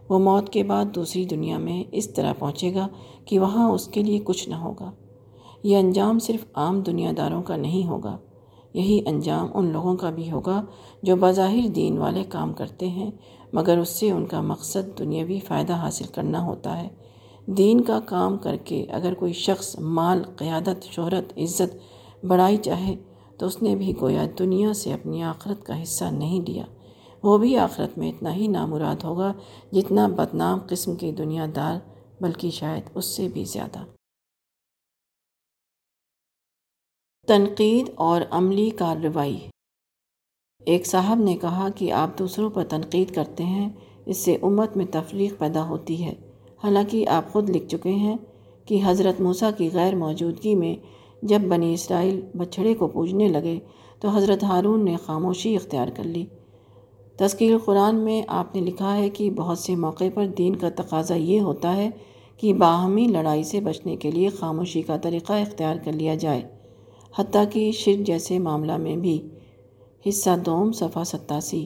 وہ 0.10 0.20
موت 0.20 0.50
کے 0.50 0.64
بعد 0.64 0.86
دوسری 0.96 1.26
دنیا 1.26 1.58
میں 1.58 1.84
اس 1.92 2.14
طرح 2.14 2.34
پہنچے 2.40 2.74
گا 2.74 2.88
کہ 3.26 3.40
وہاں 3.40 3.70
اس 3.70 3.88
کے 3.88 4.04
لیے 4.04 4.20
کچھ 4.24 4.50
نہ 4.50 4.56
ہوگا۔ 4.56 4.92
یہ 5.64 5.78
انجام 5.78 6.20
صرف 6.20 6.46
عام 6.54 6.82
دنیا 6.82 7.12
داروں 7.18 7.42
کا 7.44 7.56
نہیں 7.56 7.88
ہوگا، 7.88 8.18
یہی 8.74 9.00
انجام 9.06 9.48
ان 9.54 9.72
لوگوں 9.72 9.96
کا 9.98 10.10
بھی 10.10 10.32
ہوگا 10.32 10.66
جو 11.04 11.16
بظاہر 11.16 11.68
دین 11.68 11.98
والے 11.98 12.24
کام 12.24 12.54
کرتے 12.54 12.88
ہیں، 12.88 13.12
مگر 13.54 13.78
اس 13.78 13.90
سے 13.90 14.12
ان 14.12 14.26
کا 14.26 14.42
مقصد 14.42 15.00
دنیاوی 15.00 15.40
فائدہ 15.40 15.74
حاصل 15.74 16.06
کرنا 16.06 16.46
ہوتا 16.46 16.82
ہے۔ 16.82 16.88
دین 17.46 17.82
کا 17.82 18.00
کام 18.06 18.38
کر 18.38 18.56
کے 18.56 18.86
اگر 18.90 19.14
کوئی 19.14 19.34
شخص 19.34 19.80
مال، 19.80 20.24
قیادت، 20.36 20.84
شہرت، 20.84 21.38
عزت، 21.38 22.26
بڑائی 22.26 22.58
چاہے 22.58 22.96
تو 23.38 23.46
اس 23.46 23.62
نے 23.62 23.76
بھی 23.76 23.94
گویا 24.02 24.26
دنیا 24.40 24.74
سے 24.74 24.94
اپنی 24.94 25.24
آخرت 25.24 25.66
کا 25.66 25.82
حصہ 25.84 26.06
نہیں 26.12 26.42
لیا۔ 26.50 26.64
وہ 27.24 27.38
بھی 27.38 27.58
آخرت 27.58 27.98
میں 27.98 28.10
اتنا 28.10 28.36
ہی 28.36 28.48
نامراد 28.48 29.04
ہوگا 29.04 29.34
جتنا 29.72 30.08
بدنام 30.08 30.60
قسم 30.70 30.96
کی 30.96 31.12
دنیا 31.12 31.46
دار، 31.56 31.80
بلکہ 32.22 32.52
شاید 32.52 32.84
اس 32.96 33.06
سے 33.06 33.28
بھی 33.28 33.44
زیادہ۔ 33.44 33.86
تنقید 37.28 37.90
اور 37.96 38.22
عملی 38.32 38.70
کارروائی۔ 38.70 39.48
ایک 40.66 40.88
صاحب 40.88 41.18
نے 41.20 41.38
کہا 41.38 41.68
کہ 41.76 41.92
آپ 41.92 42.20
دوسروں 42.20 42.50
پر 42.50 42.66
تنقید 42.66 43.16
کرتے 43.16 43.44
ہیں، 43.44 43.70
اس 44.06 44.18
سے 44.18 44.38
امت 44.42 44.78
میں 44.78 44.86
تفریق 44.92 45.40
پیدا 45.40 45.70
ہوتی 45.70 46.04
ہے۔ 46.04 46.14
حالانکہ 46.64 47.08
آپ 47.08 47.32
خود 47.32 47.50
لکھ 47.50 47.68
چکے 47.68 47.92
ہیں 47.92 48.18
کہ 48.66 48.82
حضرت 48.86 49.22
موسیٰ 49.22 49.52
کی 49.58 49.70
غیر 49.74 49.96
موجودگی 49.96 50.56
میں 50.56 50.76
جب 51.26 51.40
بنی 51.42 51.74
اسرائیل 51.74 52.22
بچھڑے 52.36 52.74
کو 52.74 52.88
پوجنے 52.88 53.28
لگے 53.28 53.60
تو 54.00 54.10
حضرت 54.10 54.44
ہارون 54.44 54.86
نے 54.86 54.96
خاموشی 55.06 55.56
اختیار 55.56 55.88
کر 55.96 56.04
لی۔ 56.04 56.26
تذکیر 57.20 57.58
قرآن 57.66 57.96
میں 57.96 58.22
آپ 58.28 58.56
نے 58.56 58.62
لکھا 58.62 58.98
ہے 58.98 59.10
کہ 59.10 59.32
بہت 59.32 59.60
سے 59.60 59.76
موقع 59.76 60.04
پر 60.14 60.26
دین 60.26 60.56
کا 60.56 60.70
تقاضا 60.76 61.16
یہ 61.16 61.42
ہوتا 61.42 61.76
ہے 61.76 61.90
کہ 62.38 62.54
باہمی 62.54 63.08
لڑائی 63.08 63.44
سے 63.44 63.62
بچنے 63.62 63.96
کے 63.96 64.12
لیے 64.12 64.30
خاموشی 64.30 64.82
کا 64.82 64.98
طریقہ 64.98 65.34
اختیار 65.34 65.76
کر 65.86 65.92
لیا 65.92 66.16
جائے، 66.16 66.42
حتیٰ 67.20 67.44
کہ 67.52 67.72
شرک 67.72 68.08
جیسے 68.08 68.40
معاملہ 68.40 68.78
میں 68.78 68.96
بھی۔ 68.96 69.28
حصہ 70.08 70.30
دوم 70.46 70.72
صفحہ 70.72 71.04
ستاسی۔ 71.04 71.66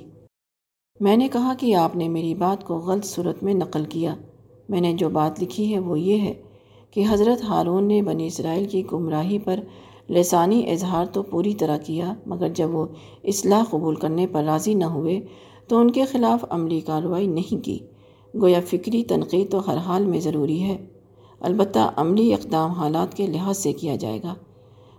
میں 1.00 1.18
نے 1.18 1.28
کہا 1.28 1.54
کہ 1.60 1.76
آپ 1.76 1.96
نے 1.96 2.10
میری 2.10 2.36
بات 2.36 2.64
کو 2.64 2.78
غلط 2.78 3.06
صورت 3.06 3.44
میں 3.44 3.54
نقل 3.54 3.84
کیا۔ 3.90 4.16
میں 4.70 4.82
نے 4.82 4.94
جو 4.94 5.10
بات 5.10 5.44
لکھی 5.44 5.74
ہے 5.74 5.80
وہ 5.80 6.00
یہ 6.00 6.22
ہے 6.22 6.34
کہ 6.92 7.04
حضرت 7.10 7.44
ہارون 7.44 7.88
نے 7.88 8.02
بنی 8.02 8.28
اسرائیل 8.28 8.68
کی 8.68 8.84
گمراہی 8.92 9.40
پر 9.40 9.60
لسانی 10.10 10.72
اظہار 10.72 11.06
تو 11.06 11.24
پوری 11.24 11.54
طرح 11.54 11.78
کیا، 11.78 12.14
مگر 12.26 12.50
جب 12.50 12.76
وہ 12.76 12.86
اصلاح 13.24 13.64
قبول 13.70 13.96
کرنے 13.96 14.28
پر 14.28 14.44
راضی 14.44 14.74
نہ 14.74 14.86
ہوئے 14.86 15.22
تو 15.68 15.78
ان 15.78 15.92
کے 15.92 16.06
خلاف 16.06 16.46
عملی 16.50 16.80
کارروائی 16.80 17.28
نہیں 17.28 17.66
کی۔ 17.66 17.80
گویا 18.42 18.60
فکری 18.68 19.04
تنقید 19.04 19.52
تو 19.52 19.70
ہر 19.70 19.78
حال 19.78 20.06
میں 20.06 20.20
ضروری 20.20 20.64
ہے۔ 20.64 20.78
البتہ 21.40 21.92
عملی 21.96 22.34
اقدام 22.34 22.72
حالات 22.72 23.14
کے 23.14 23.28
لحاظ 23.28 23.58
سے 23.58 23.74
کیا 23.74 23.96
جائے 23.96 24.20
گا۔ 24.24 24.36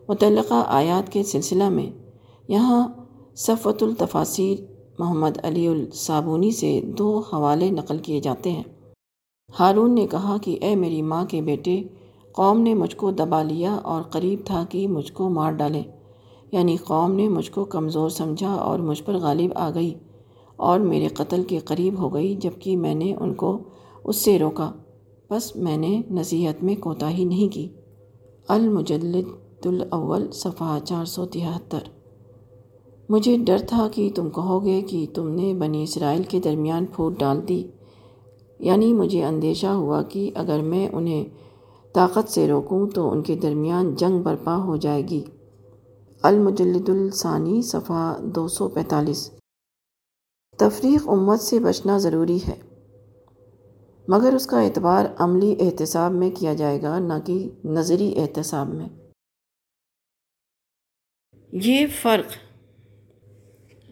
متعلقہ 0.08 0.64
آیات 0.66 1.12
کے 1.12 1.22
سلسلہ 1.22 1.68
میں 1.68 1.90
یہاں 2.48 2.88
صفت 3.34 3.82
التفاصیر 3.82 4.58
محمد 4.98 5.38
علی 5.42 5.66
الصابونی 5.66 6.50
سے 6.50 6.80
دو 6.98 7.22
حوالے 7.32 7.70
نقل 7.70 7.98
کیے 7.98 8.20
جاتے 8.20 8.52
ہیں۔ 8.52 8.62
ہارون 9.60 9.94
نے 9.94 10.06
کہا 10.06 10.36
کہ 10.42 10.58
اے 10.60 10.74
میری 10.74 11.02
ماں 11.02 11.24
کے 11.24 11.42
بیٹے 11.42 11.82
قوم 12.34 12.60
نے 12.60 12.74
مجھ 12.74 12.96
کو 12.96 13.10
دبا 13.10 13.42
لیا 13.42 13.74
اور 13.74 14.02
قریب 14.02 14.38
تھا 14.44 14.64
کہ 14.68 14.88
مجھ 14.88 15.12
کو 15.12 15.28
مار 15.28 15.52
ڈالے۔ 15.52 15.82
یعنی 16.52 16.76
قوم 16.76 17.12
نے 17.12 17.28
مجھ 17.28 17.50
کو 17.50 17.64
کمزور 17.64 18.08
سمجھا 18.08 18.52
اور 18.52 18.78
مجھ 18.78 19.02
پر 19.02 19.14
غالب 19.14 19.50
آ 19.54 19.70
گئی 19.74 19.94
اور 20.56 20.80
میرے 20.80 21.08
قتل 21.08 21.42
کے 21.42 21.58
قریب 21.58 21.98
ہو 21.98 22.14
گئی 22.14 22.34
جبکہ 22.34 22.76
میں 22.76 22.94
نے 22.94 23.14
ان 23.20 23.34
کو 23.34 23.58
اس 24.04 24.16
سے 24.16 24.38
روکا۔ 24.38 24.72
بس 25.30 25.56
میں 25.56 25.76
نے 25.76 26.02
نصیحت 26.10 26.64
میں 26.64 26.76
کوتاہی 26.76 27.24
نہیں 27.24 27.54
کی۔ 27.54 27.68
المجلد 28.48 29.66
الاول 29.66 30.30
صفحہ 30.32 30.78
چار 30.84 31.04
سو 31.04 31.26
تہتر۔ 31.26 31.78
مجھے 33.08 33.36
ڈر 33.38 33.58
تھا 33.58 33.88
کہ 33.92 34.10
تم 34.14 34.30
کہو 34.30 34.64
گے 34.64 34.82
کہ 34.82 35.06
تم 35.14 35.28
نے 35.28 35.54
بنی 35.54 35.82
اسرائیل 35.82 36.22
کے 36.22 36.40
درمیان 36.40 36.86
پھوٹ 36.86 37.18
ڈال 37.18 37.48
دی۔ 37.48 37.66
یعنی 38.58 38.92
مجھے 38.92 39.24
اندیشہ 39.24 39.66
ہوا 39.66 40.02
کہ 40.02 40.30
اگر 40.34 40.60
میں 40.62 40.88
انہیں 40.92 41.24
طاقت 41.94 42.30
سے 42.30 42.48
روکوں 42.48 42.88
تو 42.90 43.10
ان 43.10 43.22
کے 43.22 43.34
درمیان 43.34 43.94
جنگ 43.94 44.22
برپا 44.22 44.56
ہو 44.56 44.76
جائے 44.76 45.08
گی۔ 45.08 45.24
المجلد 46.22 46.88
الثانی، 46.88 47.62
صفحہ 47.62 48.20
دو 48.22 48.48
سو 48.48 48.68
پینتالیس۔ 48.68 49.30
تفریق 50.58 51.08
امت 51.08 51.40
سے 51.40 51.60
بچنا 51.60 51.98
ضروری 51.98 52.38
ہے، 52.48 52.56
مگر 54.08 54.32
اس 54.32 54.46
کا 54.46 54.60
اعتبار 54.60 55.04
عملی 55.18 55.56
احتساب 55.60 56.12
میں 56.12 56.30
کیا 56.30 56.54
جائے 56.54 56.82
گا، 56.82 56.98
نہ 56.98 57.12
کہ 57.24 57.48
نظری 57.64 58.14
احتساب 58.16 58.68
میں۔ 58.68 58.88
یہ 61.52 61.86
فرق 62.02 62.32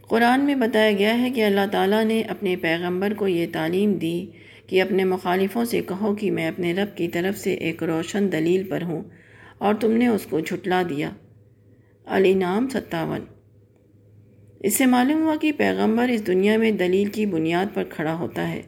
قرآن 0.08 0.44
میں 0.44 0.54
بتایا 0.54 0.92
گیا 0.92 1.20
ہے 1.20 1.30
کہ 1.30 1.44
اللہ 1.44 1.66
تعالیٰ 1.72 2.04
نے 2.04 2.22
اپنے 2.22 2.56
پیغمبر 2.56 3.14
کو 3.14 3.26
یہ 3.28 3.46
تعلیم 3.52 3.94
دی 3.94 4.30
کہ 4.66 4.82
اپنے 4.82 5.04
مخالفوں 5.04 5.64
سے 5.64 5.80
کہو 5.88 6.14
کہ 6.14 6.30
میں 6.30 6.48
اپنے 6.48 6.74
رب 6.74 6.96
کی 6.96 7.08
طرف 7.08 7.38
سے 7.38 7.54
ایک 7.54 7.82
روشن 7.82 8.32
دلیل 8.32 8.62
پر 8.64 8.82
ہوں 8.82 9.02
اور 9.58 9.74
تم 9.74 9.92
نے 9.92 10.06
اس 10.06 10.26
کو 10.30 10.40
جھٹلا 10.40 10.82
دیا۔ 10.88 11.10
علی 12.06 12.34
نام 12.34 12.68
ستاون۔ 12.68 13.20
اس 14.60 14.74
سے 14.74 14.86
معلوم 14.86 15.22
ہوا 15.22 15.36
کہ 15.40 15.52
پیغمبر 15.52 16.08
اس 16.08 16.26
دنیا 16.26 16.56
میں 16.56 16.70
دلیل 16.70 17.08
کی 17.08 17.26
بنیاد 17.26 17.66
پر 17.74 17.84
کھڑا 17.84 18.14
ہوتا 18.14 18.48
ہے۔ 18.48 18.62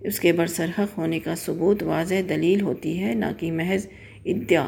اس 0.00 0.20
کے 0.20 0.32
برسرحق 0.32 0.98
ہونے 0.98 1.20
کا 1.20 1.34
ثبوت 1.34 1.82
واضح 1.82 2.14
دلیل 2.28 2.60
ہوتی 2.60 3.02
ہے، 3.02 3.14
نہ 3.14 3.24
کہ 3.38 3.52
محض 3.52 3.86
ادعا۔ 4.24 4.66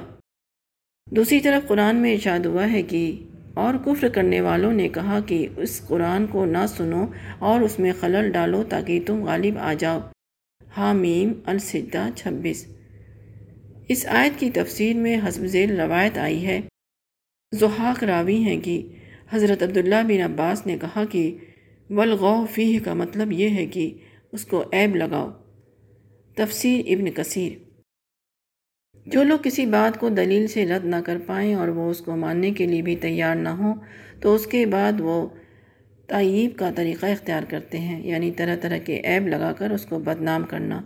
دوسری 1.10 1.40
طرف 1.40 1.68
قرآن 1.68 1.96
میں 1.96 2.14
ارشاد 2.14 2.46
ہوا 2.46 2.72
ہے 2.72 2.82
کہ 2.82 3.24
اور 3.54 3.74
کفر 3.84 4.08
کرنے 4.08 4.40
والوں 4.40 4.72
نے 4.72 4.88
کہا 4.88 5.20
کہ 5.26 5.46
اس 5.56 5.82
قرآن 5.88 6.26
کو 6.26 6.44
نہ 6.44 6.66
سنو 6.68 7.06
اور 7.38 7.60
اس 7.60 7.78
میں 7.78 7.92
خلل 8.00 8.30
ڈالو 8.30 8.62
تاکہ 8.68 9.00
تم 9.06 9.24
غالب 9.24 9.58
آ 9.58 9.72
جاؤ۔ 9.78 10.00
حامیم 10.76 11.32
السدہ 11.44 12.08
چھبیس۔ 12.16 12.66
اس 13.88 14.06
آیت 14.08 14.40
کی 14.40 14.50
تفسیر 14.50 14.96
میں 14.96 15.20
حسب 15.28 15.46
ذیل 15.46 15.80
روایت 15.80 16.18
آئی 16.18 16.46
ہے۔ 16.46 16.60
زحاق 17.52 18.04
راوی 18.04 18.36
ہیں 18.36 18.60
کہ 18.60 18.88
حضرت 19.30 19.62
عبداللہ 19.62 20.02
بن 20.08 20.32
عباس 20.32 20.66
نے 20.66 20.78
کہا 20.80 21.04
کہ 21.10 21.36
ولغو 21.90 22.46
فیہ 22.46 22.80
کا 22.84 22.94
مطلب 22.94 23.32
یہ 23.32 23.50
ہے 23.50 23.66
کہ 23.66 23.94
اس 24.32 24.44
کو 24.44 24.64
عیب 24.72 24.96
لگاؤ۔ 24.96 25.30
تفسیر 26.36 26.84
ابن 26.86 27.10
کثیر۔ 27.10 27.52
جو 29.06 29.22
لوگ 29.22 29.38
کسی 29.42 29.66
بات 29.66 30.00
کو 30.00 30.08
دلیل 30.08 30.46
سے 30.46 30.66
رد 30.66 30.84
نہ 30.84 30.96
کر 31.06 31.18
پائیں 31.26 31.54
اور 31.54 31.68
وہ 31.68 31.90
اس 31.90 31.98
کو 31.98 32.16
ماننے 32.16 32.50
کے 32.50 32.66
لیے 32.66 32.82
بھی 32.82 32.96
تیار 32.96 33.36
نہ 33.36 33.48
ہوں، 33.48 33.74
تو 34.20 34.34
اس 34.34 34.46
کے 34.46 34.66
بعد 34.66 34.92
وہ 35.00 35.28
تعیب 36.08 36.58
کا 36.58 36.70
طریقہ 36.76 37.06
اختیار 37.06 37.42
کرتے 37.48 37.78
ہیں 37.78 38.06
یعنی 38.06 38.30
طرح 38.30 38.56
طرح 38.60 38.78
کے 38.78 39.00
عیب 39.04 39.28
لگا 39.28 39.52
کر 39.52 39.70
اس 39.70 39.86
کو 39.86 39.98
بدنام 39.98 40.42
کرنا۔ 40.42 40.82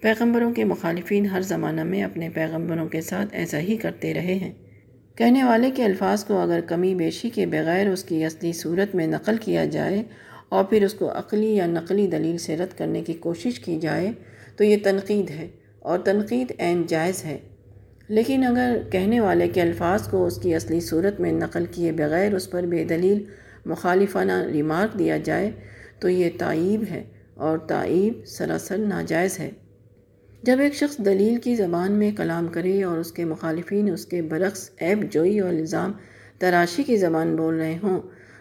پیغمبروں 0.00 0.52
کے 0.52 0.64
مخالفین 0.64 1.26
ہر 1.26 1.40
زمانہ 1.40 1.84
میں 1.84 2.02
اپنے 2.02 2.28
پیغمبروں 2.28 2.88
کے 2.88 3.00
ساتھ 3.00 3.28
ایسا 3.32 3.58
ہی 3.58 3.76
کرتے 3.76 4.14
رہے 4.14 4.34
ہیں۔ 4.34 4.52
کہنے 5.14 5.44
والے 5.44 5.70
کے 5.70 5.84
الفاظ 5.84 6.24
کو 6.24 6.38
اگر 6.38 6.60
کمی 6.66 6.94
بیشی 6.94 7.30
کے 7.30 7.46
بغیر 7.46 7.88
اس 7.88 8.04
کی 8.04 8.24
اصلی 8.24 8.52
صورت 8.52 8.94
میں 8.94 9.06
نقل 9.06 9.36
کیا 9.36 9.64
جائے 9.64 10.02
اور 10.48 10.64
پھر 10.64 10.84
اس 10.84 10.94
کو 10.94 11.18
عقلی 11.18 11.56
یا 11.56 11.66
نقلی 11.66 12.06
دلیل 12.06 12.38
سے 12.38 12.56
رد 12.56 12.78
کرنے 12.78 13.02
کی 13.02 13.12
کوشش 13.12 13.60
کی 13.60 13.78
جائے 13.78 14.10
تو 14.56 14.64
یہ 14.64 14.76
تنقید 14.82 15.30
ہے 15.30 15.48
اور 15.78 15.98
تنقید 15.98 16.52
عین 16.58 16.82
جائز 16.88 17.24
ہے۔ 17.24 17.38
لیکن 18.08 18.44
اگر 18.44 18.78
کہنے 18.92 19.20
والے 19.20 19.48
کے 19.48 19.62
الفاظ 19.62 20.08
کو 20.08 20.26
اس 20.26 20.36
کی 20.42 20.54
اصلی 20.54 20.80
صورت 20.80 21.20
میں 21.20 21.32
نقل 21.32 21.64
کیے 21.70 21.92
بغیر 21.92 22.34
اس 22.34 22.50
پر 22.50 22.62
بے 22.62 22.84
دلیل 22.84 23.24
مخالفانہ 23.66 24.32
ریمارک 24.52 24.98
دیا 24.98 25.16
جائے 25.16 25.50
تو 25.98 26.08
یہ 26.08 26.30
تعیب 26.38 26.84
ہے 26.90 27.04
اور 27.34 27.58
تعیب 27.58 28.26
سراسر 28.26 28.78
ناجائز 28.78 29.38
ہے۔ 29.38 29.50
جب 30.42 30.60
ایک 30.60 30.74
شخص 30.74 30.98
دلیل 30.98 31.40
کی 31.40 31.56
زبان 31.56 31.92
میں 31.92 32.10
کلام 32.16 32.48
کرے 32.48 32.82
اور 32.84 32.98
اس 32.98 33.12
کے 33.12 33.24
مخالفین 33.24 33.92
اس 33.92 34.06
کے 34.06 34.22
برعکس 34.22 34.70
عیب، 34.80 35.12
جوئی 35.12 35.40
اور 35.40 35.50
الزام 35.50 35.92
تراشی 36.38 36.82
کی 36.82 36.96
زبان 36.96 37.36
بول 37.36 37.54
رہے 37.54 37.78
ہوں 37.82 38.00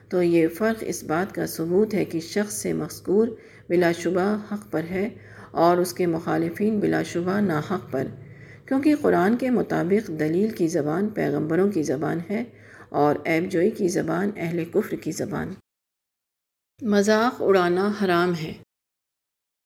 تو 0.09 0.23
یہ 0.23 0.47
فرق 0.47 0.83
اس 0.87 1.03
بات 1.03 1.35
کا 1.35 1.45
ثبوت 1.47 1.93
ہے 1.93 2.05
کہ 2.05 2.19
شخص 2.19 2.53
سے 2.53 2.73
مذکور 2.73 3.27
بلا 3.69 3.91
شبہ 3.91 4.37
حق 4.51 4.71
پر 4.71 4.81
ہے 4.91 5.09
اور 5.51 5.77
اس 5.77 5.93
کے 5.93 6.05
مخالفین 6.05 6.79
بلا 6.79 7.03
شبہ 7.03 7.39
ناحق 7.39 7.91
پر۔ 7.91 8.07
کیونکہ 8.65 8.95
قرآن 9.01 9.37
کے 9.37 9.49
مطابق 9.49 10.07
دلیل 10.07 10.49
کی 10.49 10.67
زبان 10.67 11.09
پیغمبروں 11.09 11.71
کی 11.71 11.83
زبان 11.83 12.19
ہے 12.29 12.43
اور 12.89 13.15
ایب 13.25 13.51
جوئی 13.51 13.71
کی 13.71 13.87
زبان، 13.87 14.29
اہل 14.35 14.65
کفر 14.65 14.95
کی 14.95 15.11
زبان۔ 15.11 15.53
مذاق 16.81 17.41
اڑانا 17.41 17.91
حرام 18.03 18.33
ہے۔ 18.43 18.53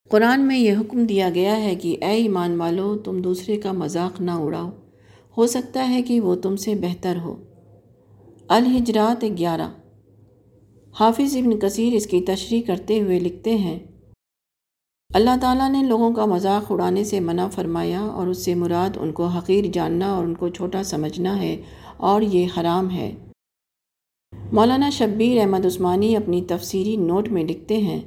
قرآن 0.10 0.41
میں 0.41 0.57
یہ 0.57 0.73
حکم 0.73 1.03
دیا 1.03 1.30
گیا 1.35 1.61
ہے 1.61 1.76
کہ 1.76 1.98
اے 2.02 2.11
ایمان 2.11 2.60
والو، 2.60 2.98
تم 2.98 3.22
دوسرے 3.22 3.57
کا 3.57 3.72
مذاق 3.72 4.22
نہ 4.22 4.31
اڑاؤ۔ 4.31 4.69
ہو 5.38 5.48
سکتا 5.48 5.89
ہے 5.89 6.02
کہ 6.02 6.19
وہ 6.19 6.35
تم 6.35 6.56
سے 6.56 6.76
بہتر 6.76 7.18
ہو۔ 7.23 7.43
الحجرات 8.49 9.26
گیارہ۔ 9.38 9.72
حافظ 10.99 11.38
ابن 11.38 11.60
کثیر 11.60 11.93
اس 11.93 12.07
کی 12.07 12.22
تشریح 12.22 12.61
کرتے 12.68 13.02
ہوئے 13.02 13.19
لکھتے 13.19 13.56
ہیں، 13.56 13.80
اللہ 15.14 15.30
تعالیٰ 15.41 15.69
نے 15.69 15.84
لوگوں 15.84 16.14
کا 16.14 16.26
مذاق 16.26 16.72
اڑانے 16.72 17.03
سے 17.03 17.19
منع 17.19 17.48
فرمایا 17.48 17.99
اور 17.99 18.27
اس 18.27 18.45
سے 18.45 18.56
مراد 18.56 18.98
ان 18.98 19.11
کو 19.11 19.26
حقیر 19.26 19.65
جاننا 19.73 20.11
اور 20.11 20.23
ان 20.23 20.34
کو 20.34 20.49
چھوٹا 20.49 20.84
سمجھنا 20.84 21.41
ہے۔ 21.41 21.61
اور 21.98 22.22
یہ 22.22 22.48
حرام 22.60 22.90
ہے۔ 22.90 23.15
مولانا 24.52 24.90
شبیر 24.90 25.40
احمد 25.40 25.65
عثمانی 25.65 26.15
اپنی 26.15 26.41
تفسیری 26.48 26.95
نوٹ 26.95 27.30
میں 27.30 27.44
لکھتے 27.44 27.78
ہیں، 27.78 28.02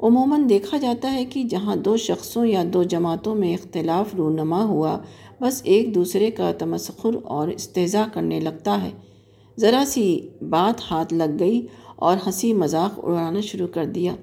عموماً 0.00 0.48
دیکھا 0.48 0.78
جاتا 0.78 1.12
ہے 1.12 1.24
کہ 1.24 1.42
جہاں 1.42 1.76
دو 1.76 1.96
شخصوں 1.96 2.46
یا 2.46 2.64
دو 2.72 2.82
جماعتوں 2.82 3.34
میں 3.34 3.54
اختلاف 3.54 4.14
رونما 4.14 4.64
ہوا، 4.64 4.98
بس 5.40 5.60
ایک 5.64 5.94
دوسرے 5.94 6.30
کا 6.30 6.52
تمسخر 6.52 7.16
اور 7.24 7.48
استضاء 7.48 8.04
کرنے 8.12 8.40
لگتا 8.40 8.82
ہے۔ 8.82 8.90
ذرا 9.58 9.84
سی 9.86 10.28
بات 10.50 10.90
ہاتھ 10.90 11.14
لگ 11.14 11.36
گئی 11.38 11.66
اور 11.96 12.16
ہنسی 12.26 12.54
مذاق 12.54 13.00
اڑانا 13.02 13.40
شروع 13.40 13.66
کر 13.66 13.84
دیا۔ 13.84 14.14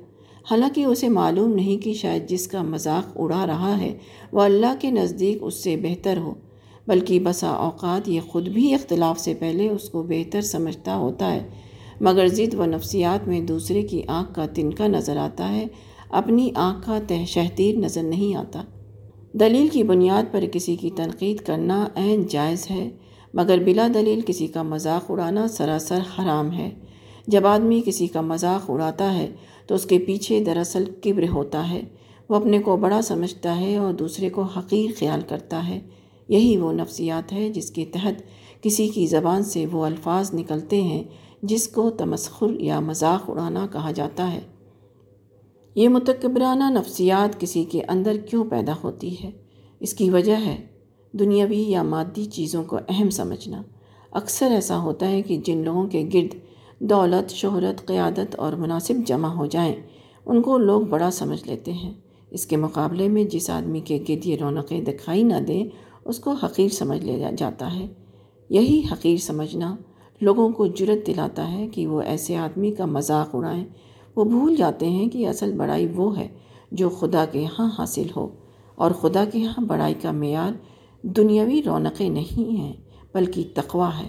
حالانکہ 0.51 0.85
اسے 0.85 1.09
معلوم 1.09 1.53
نہیں 1.53 1.83
کہ 1.83 1.93
شاید 1.93 2.29
جس 2.29 2.47
کا 2.47 2.61
مذاق 2.61 3.11
اڑا 3.15 3.47
رہا 3.47 3.81
ہے، 3.81 3.97
وہ 4.31 4.41
اللہ 4.41 4.73
کے 4.79 4.91
نزدیک 4.91 5.37
اس 5.41 5.63
سے 5.63 5.77
بہتر 5.77 6.17
ہو۔ 6.17 6.33
بلکہ 6.87 7.19
بسا 7.19 7.49
اوقات 7.49 8.09
یہ 8.09 8.21
خود 8.21 8.47
بھی 8.47 8.73
اختلاف 8.73 9.19
سے 9.19 9.33
پہلے 9.33 9.69
اس 9.69 9.89
کو 9.89 10.03
بہتر 10.03 10.41
سمجھتا 10.41 10.95
ہوتا 10.95 11.33
ہے۔ 11.33 11.49
مگر 12.01 12.27
ضد 12.27 12.53
و 12.53 12.65
نفسیات 12.65 13.27
میں 13.27 13.41
دوسرے 13.41 13.81
کی 13.81 14.01
آنکھ 14.07 14.33
کا 14.33 14.45
تنکا 14.45 14.87
نظر 14.87 15.17
آتا 15.17 15.49
ہے، 15.49 15.65
اپنی 16.09 16.49
آنکھ 16.55 16.85
کا 16.85 16.99
تہ 17.07 17.13
شہتیر 17.27 17.75
نظر 17.75 18.03
نہیں 18.03 18.35
آتا۔ 18.35 18.63
دلیل 19.33 19.67
کی 19.67 19.83
بنیاد 19.83 20.23
پر 20.31 20.43
کسی 20.51 20.75
کی 20.75 20.89
تنقید 20.89 21.37
کرنا 21.37 21.87
عین 21.95 22.25
جائز 22.29 22.71
ہے، 22.71 22.89
مگر 23.33 23.57
بلا 23.65 23.87
دلیل 23.93 24.21
کسی 24.25 24.47
کا 24.47 24.63
مذاق 24.63 25.11
اڑانا 25.11 25.47
سراسر 25.47 25.99
حرام 25.99 26.51
ہے۔ 26.51 26.69
جب 27.27 27.47
آدمی 27.47 27.81
کسی 27.85 28.07
کا 28.07 28.21
مذاق 28.21 28.71
اڑاتا 28.71 29.17
ہے 29.17 29.27
تو 29.67 29.75
اس 29.75 29.85
کے 29.85 29.99
پیچھے 29.99 30.43
دراصل 30.43 30.83
کبر 31.03 31.25
ہوتا 31.27 31.69
ہے۔ 31.69 31.81
وہ 32.29 32.35
اپنے 32.35 32.59
کو 32.59 32.77
بڑا 32.77 33.01
سمجھتا 33.01 33.59
ہے 33.59 33.77
اور 33.77 33.93
دوسرے 33.93 34.29
کو 34.29 34.41
حقیر 34.41 34.91
خیال 34.99 35.21
کرتا 35.27 35.67
ہے۔ 35.67 35.79
یہی 36.27 36.57
وہ 36.57 36.73
نفسیات 36.73 37.33
ہے 37.33 37.49
جس 37.49 37.71
کے 37.71 37.85
تحت 37.85 38.13
کسی 38.61 38.87
کی 38.87 39.07
زبان 39.07 39.43
سے 39.43 39.65
وہ 39.71 39.85
الفاظ 39.85 40.33
نکلتے 40.33 40.81
ہیں 40.81 41.03
جس 41.41 41.67
کو 41.67 41.89
تمسخر 41.89 42.59
یا 42.59 42.79
مذاق 42.79 43.29
اڑانا 43.29 43.67
کہا 43.71 43.91
جاتا 43.91 44.31
ہے۔ 44.31 44.41
یہ 45.75 45.89
متکبرانہ 45.89 46.63
نفسیات 46.69 47.39
کسی 47.39 47.63
کے 47.63 47.81
اندر 47.87 48.17
کیوں 48.17 48.45
پیدا 48.45 48.73
ہوتی 48.83 49.15
ہے؟ 49.23 49.31
اس 49.79 49.93
کی 49.93 50.09
وجہ 50.09 50.35
ہے 50.35 50.57
دنیاوی 51.11 51.61
یا 51.61 51.83
مادی 51.83 52.25
چیزوں 52.25 52.63
کو 52.63 52.77
اہم 52.89 53.09
سمجھنا۔ 53.09 53.61
اکثر 54.11 54.51
ایسا 54.51 54.79
ہوتا 54.79 55.09
ہے 55.09 55.21
کہ 55.21 55.37
جن 55.37 55.63
لوگوں 55.63 55.87
کے 55.87 56.09
گرد 56.13 56.35
دولت، 56.79 57.31
شہرت، 57.31 57.85
قیادت 57.85 58.35
اور 58.35 58.53
مناسب 58.53 58.93
جمع 59.05 59.27
ہو 59.27 59.45
جائیں، 59.45 59.75
ان 60.25 60.41
کو 60.41 60.57
لوگ 60.57 60.81
بڑا 60.81 61.11
سمجھ 61.11 61.47
لیتے 61.47 61.73
ہیں۔ 61.73 61.93
اس 62.31 62.45
کے 62.45 62.57
مقابلے 62.57 63.07
میں 63.07 63.23
جس 63.23 63.49
آدمی 63.49 63.79
کے 63.79 64.03
گرد 64.09 64.25
یہ 64.25 64.35
رونقیں 64.35 64.81
دکھائی 64.81 65.23
نہ 65.23 65.39
دیں 65.47 65.63
اس 66.05 66.19
کو 66.19 66.31
حقیر 66.31 66.69
سمجھ 66.69 67.05
لیا 67.05 67.31
جاتا 67.37 67.75
ہے۔ 67.75 67.87
یہی 68.49 68.81
حقیر 68.91 69.17
سمجھنا 69.17 69.75
لوگوں 70.21 70.49
کو 70.49 70.67
جرت 70.67 71.07
دلاتا 71.07 71.51
ہے 71.51 71.67
کہ 71.67 71.87
وہ 71.87 72.01
ایسے 72.01 72.37
آدمی 72.37 72.71
کا 72.71 72.85
مذاق 72.85 73.35
اڑائیں۔ 73.35 73.65
وہ 74.15 74.23
بھول 74.23 74.55
جاتے 74.55 74.89
ہیں 74.89 75.09
کہ 75.09 75.27
اصل 75.27 75.57
بڑائی 75.57 75.87
وہ 75.95 76.17
ہے 76.17 76.27
جو 76.71 76.89
خدا 76.89 77.25
کے 77.31 77.45
ہاں 77.59 77.71
حاصل 77.77 78.07
ہو۔ 78.15 78.27
اور 78.75 78.91
خدا 78.91 79.25
کے 79.25 79.43
ہاں 79.43 79.63
بڑائی 79.63 79.93
کا 79.93 80.11
معیار 80.11 80.51
دنیاوی 81.01 81.61
رونقیں 81.63 82.09
نہیں 82.09 82.57
ہیں، 82.57 82.73
بلکہ 83.13 83.49
تقوی 83.53 84.03
ہے۔ 84.03 84.07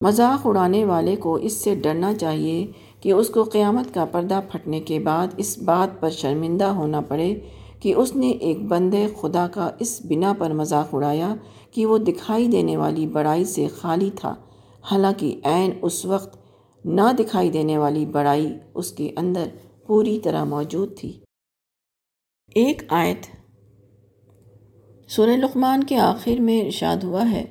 مذاق 0.00 0.46
اڑانے 0.46 0.84
والے 0.84 1.16
کو 1.16 1.34
اس 1.34 1.52
سے 1.52 1.74
ڈرنا 1.74 2.14
چاہیے 2.14 2.66
کہ 3.00 3.12
اس 3.12 3.28
کو 3.28 3.42
قیامت 3.42 3.94
کا 3.94 4.04
پردہ 4.04 4.40
پھٹنے 4.50 4.80
کے 4.80 4.98
بعد 4.98 5.26
اس 5.36 5.58
بات 5.58 6.00
پر 6.00 6.10
شرمندہ 6.10 6.64
ہونا 6.64 7.00
پڑے۔ 7.00 7.34
کہ 7.82 7.94
اس 7.94 8.16
نے 8.16 8.30
ایک 8.30 8.62
بندے 8.62 9.06
خدا 9.20 9.46
کا 9.48 9.70
اس 9.78 10.00
بنا 10.04 10.32
پر 10.38 10.52
مذاق 10.52 10.94
اڑایا 10.94 11.34
کہ 11.70 11.86
وہ 11.86 11.98
دکھائی 11.98 12.46
دینے 12.46 12.76
والی 12.76 13.06
بڑائی 13.06 13.44
سے 13.44 13.66
خالی 13.66 14.10
تھا۔ 14.14 14.34
حالانکہ 14.90 15.40
عین 15.44 15.70
اس 15.82 16.04
وقت 16.04 16.38
نہ 16.84 17.12
دکھائی 17.18 17.50
دینے 17.50 17.78
والی 17.78 18.06
بڑائی 18.06 18.58
اس 18.74 18.92
کے 18.92 19.10
اندر 19.16 19.44
پوری 19.86 20.20
طرح 20.20 20.44
موجود 20.44 20.98
تھی۔ 20.98 21.20
ایک 22.54 22.82
آیت 22.88 23.26
سورہ 25.10 25.30
لقمان 25.30 25.84
کے 25.84 25.96
آخر 25.96 26.40
میں 26.40 26.60
ارشاد 26.60 27.04
ہوا 27.04 27.30
ہے، 27.30 27.44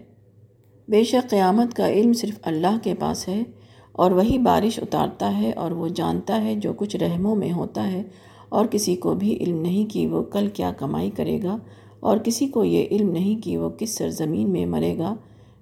بے 0.87 1.03
شک 1.03 1.29
قیامت 1.29 1.73
کا 1.73 1.89
علم 1.89 2.13
صرف 2.13 2.39
اللہ 2.41 2.77
کے 2.83 2.93
پاس 2.93 3.27
ہے 3.27 3.43
اور 3.91 4.11
وہی 4.11 4.37
بارش 4.37 4.79
اتارتا 4.79 5.37
ہے 5.37 5.51
اور 5.51 5.71
وہ 5.71 5.87
جانتا 5.87 6.43
ہے 6.43 6.55
جو 6.55 6.73
کچھ 6.73 6.95
رحموں 6.95 7.35
میں 7.35 7.51
ہوتا 7.51 7.91
ہے۔ 7.91 8.03
اور 8.51 8.65
کسی 8.65 8.95
کو 8.95 9.15
بھی 9.15 9.37
علم 9.37 9.61
نہیں 9.61 9.93
کہ 9.93 10.07
وہ 10.07 10.23
کل 10.23 10.47
کیا 10.47 10.71
کمائی 10.71 11.09
کرے 11.09 11.43
گا 11.43 11.57
اور 11.99 12.17
کسی 12.17 12.47
کو 12.47 12.63
یہ 12.63 12.85
علم 12.91 13.11
نہیں 13.11 13.43
کہ 13.43 13.57
وہ 13.57 13.69
کس 13.69 13.97
سرزمین 13.97 14.51
میں 14.51 14.65
مرے 14.65 14.97
گا۔ 14.97 15.15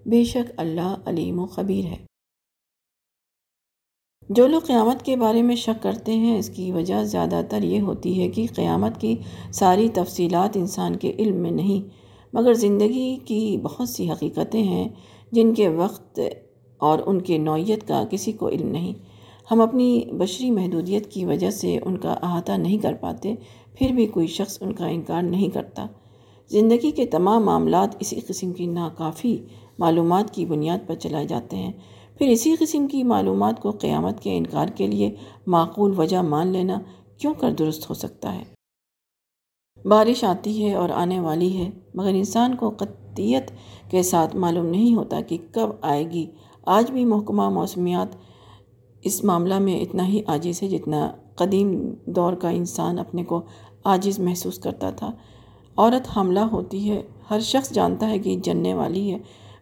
بے 0.06 0.24
شک 0.24 0.52
اللہ 0.58 0.96
علیم 1.06 1.40
و 1.40 1.46
خبیر 1.46 1.86
ہے۔ 1.86 1.98
جو 4.30 4.48
لوگ 4.48 4.62
قیامت 4.62 5.06
کے 5.06 5.16
بارے 5.16 5.42
میں 5.42 5.56
شک 5.56 5.84
کرتے 5.84 6.16
ہیں، 6.16 6.38
اس 6.38 6.50
کی 6.50 6.72
وجہ 6.72 7.04
زیادہ 7.04 7.42
تر 7.50 7.64
یہ 7.64 7.82
ہوتی 7.82 8.22
ہے 8.22 8.30
کہ 8.30 8.46
قیامت 8.56 9.02
کی 9.02 9.16
ساری 9.54 9.90
تفصیلات 9.90 10.58
انسان 10.58 10.96
کے 10.96 11.14
علم 11.20 11.36
میں 11.36 11.52
نہیں، 11.52 11.90
مگر 12.34 12.54
زندگی 12.54 13.18
کی 13.26 13.58
بہت 13.64 13.90
سی 13.90 14.12
حقیقتیں 14.12 14.64
ہیں 14.64 14.90
جن 15.32 15.54
کے 15.54 15.68
وقت 15.68 16.20
اور 16.78 17.00
ان 17.06 17.22
کے 17.22 17.38
نوعیت 17.38 17.88
کا 17.88 18.04
کسی 18.10 18.32
کو 18.32 18.50
علم 18.50 18.68
نہیں۔ 18.68 19.09
ہم 19.52 19.62
اپنی 19.62 20.02
بشری 20.12 20.52
محدودیت 20.52 21.12
کی 21.12 21.26
وجہ 21.26 21.50
سے 21.50 21.80
ان 21.86 21.98
کا 21.98 22.14
احاطہ 22.14 22.52
نہیں 22.52 22.78
کر 22.78 22.94
پاتے، 22.94 23.36
پھر 23.74 23.92
بھی 23.92 24.06
کوئی 24.06 24.28
شخص 24.28 24.58
ان 24.62 24.74
کا 24.74 24.88
انکار 24.88 25.24
نہیں 25.24 25.50
کرتا۔ 25.50 25.88
زندگی 26.48 26.92
کے 26.92 27.06
تمام 27.06 27.46
معاملات 27.46 27.96
اسی 28.00 28.20
قسم 28.28 28.54
کی 28.54 28.66
ناکافی 28.66 29.38
معلومات 29.80 30.34
کی 30.34 30.46
بنیاد 30.46 30.88
پر 30.88 30.96
چلائے 30.96 31.26
جاتے 31.26 31.58
ہیں۔ 31.58 31.72
پھر 32.18 32.28
اسی 32.28 32.56
قسم 32.60 32.88
کی 32.88 33.04
معلومات 33.04 33.62
کو 33.62 33.72
قیامت 33.72 34.20
کے 34.20 34.38
انکار 34.38 34.68
کے 34.68 34.88
لیے 34.88 35.16
معقول 35.48 35.94
وجہ 35.98 36.18
مان 36.18 36.48
لینا 36.48 36.80
کیوں 37.18 37.34
کر 37.34 37.52
درست 37.52 37.90
ہو 37.90 37.96
سکتا 37.96 38.36
ہے؟ 38.36 38.44
بارش 39.88 40.24
آتی 40.24 40.66
ہے 40.66 40.74
اور 40.74 40.90
آنے 40.90 41.20
والی 41.20 41.58
ہے، 41.58 41.70
مگر 41.94 42.10
انسان 42.10 42.56
کو 42.56 42.70
قطعیت 42.70 43.52
کے 43.92 44.04
ساتھ 44.04 44.36
معلوم 44.36 44.66
نہیں 44.66 44.96
ہوتا 44.96 45.22
کہ 45.22 45.38
کب 45.52 45.70
آئے 45.82 46.12
گی۔ 46.12 46.26
آج 46.66 46.92
بھی 46.92 47.06
محکمہ 47.06 47.50
موسمیات 47.50 48.29
اس 49.02 49.24
معاملہ 49.24 49.60
میں 49.60 49.80
اتنا 49.80 50.08
ہی 50.08 50.22
عاجز 50.28 50.64
ہے 50.64 50.68
جتنا 50.68 51.12
قدیم 51.36 51.94
دور 52.06 52.34
کا 52.34 52.50
انسان 52.50 53.00
اپنے 53.00 53.24
کو 53.24 53.42
عاجز 53.86 54.20
محسوس 54.20 54.60
کرتا 54.60 54.90
تھا۔ 54.90 55.12
عورت 55.78 56.08
حاملہ 56.16 56.40
ہوتی 56.40 56.92
ہے، 56.92 57.02
ہر 57.30 57.40
شخص 57.40 57.72
جانتا 57.72 58.10
ہے 58.10 58.20
کہ 58.20 58.36
جننے 58.36 58.74
والی 58.74 59.14
ہے، 59.14 59.18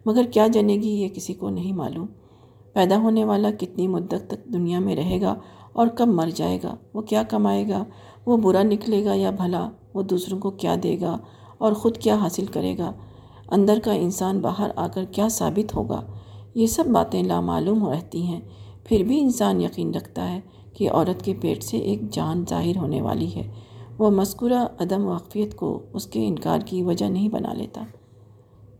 مگر 0.05 0.23
کیا 0.23 0.47
جنے 0.47 0.73
گی 0.73 0.89
یہ 0.89 1.07
کسی 1.07 1.33
کو 1.33 1.49
نہیں 1.49 1.73
معلوم۔ 1.73 2.07
پیدا 2.73 2.97
ہونے 2.97 3.25
والا 3.25 3.51
کتنی 3.59 3.87
مدت 3.87 4.27
تک 4.27 4.45
دنیا 4.45 4.79
میں 4.79 4.95
رہے 4.95 5.21
گا 5.21 5.35
اور 5.73 5.87
کب 5.87 6.07
مر 6.07 6.29
جائے 6.35 6.59
گا؟ 6.63 6.75
وہ 6.93 7.01
کیا 7.01 7.23
کمائے 7.23 7.69
گا؟ 7.69 7.83
وہ 8.25 8.37
برا 8.37 8.63
نکلے 8.63 9.05
گا 9.05 9.13
یا 9.13 9.29
بھلا؟ 9.29 9.69
وہ 9.93 10.01
دوسروں 10.01 10.39
کو 10.39 10.51
کیا 10.51 10.75
دے 10.83 10.97
گا 11.01 11.17
اور 11.57 11.73
خود 11.73 11.97
کیا 11.97 12.15
حاصل 12.15 12.45
کرے 12.45 12.77
گا؟ 12.77 12.93
اندر 13.51 13.79
کا 13.83 13.91
انسان 13.91 14.39
باہر 14.39 14.69
آ 14.75 14.87
کر 14.87 15.05
کیا 15.05 15.27
ثابت 15.29 15.75
ہوگا؟ 15.75 16.01
یہ 16.55 16.67
سب 16.67 16.85
باتیں 16.85 17.23
لامعلوم 17.23 17.89
رہتی 17.89 18.21
ہیں۔ 18.21 18.41
پھر 18.87 19.03
بھی 19.03 19.19
انسان 19.19 19.61
یقین 19.61 19.93
رکھتا 19.93 20.31
ہے 20.31 20.39
کہ 20.73 20.91
عورت 20.91 21.21
کے 21.21 21.33
پیٹ 21.33 21.63
سے 21.63 21.77
ایک 21.77 22.09
جان 22.11 22.45
ظاہر 22.49 22.77
ہونے 22.77 23.01
والی 23.01 23.35
ہے۔ 23.35 23.51
وہ 23.97 24.11
مذکورہ 24.11 24.67
عدم 24.79 25.05
واقفیت 25.05 25.55
کو 25.55 25.81
اس 25.93 26.05
کے 26.05 26.27
انکار 26.27 26.59
کی 26.65 26.83
وجہ 26.83 27.05
نہیں 27.05 27.29
بنا 27.29 27.53
لیتا۔ 27.53 27.83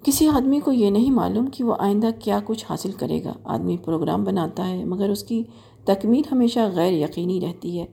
کسی 0.04 0.28
آدمی 0.28 0.60
کو 0.60 0.72
یہ 0.72 0.90
نہیں 0.90 1.12
معلوم 1.12 1.48
کہ 1.48 1.64
وہ 1.64 1.76
آئندہ 1.80 2.08
کیا 2.20 2.40
کچھ 2.46 2.66
حاصل 2.70 2.92
کرے 2.92 3.24
گا۔ 3.24 3.34
آدمی 3.44 3.78
پروگرام 3.78 4.24
بناتا 4.24 4.68
ہے، 4.68 4.86
مگر 4.86 5.10
اس 5.10 5.24
کی 5.24 5.44
تکمیل 5.86 6.22
ہمیشہ 6.32 6.60
غیر 6.76 6.94
یقینی 6.94 7.42
رہتی 7.42 7.80
ہے۔ 7.80 7.86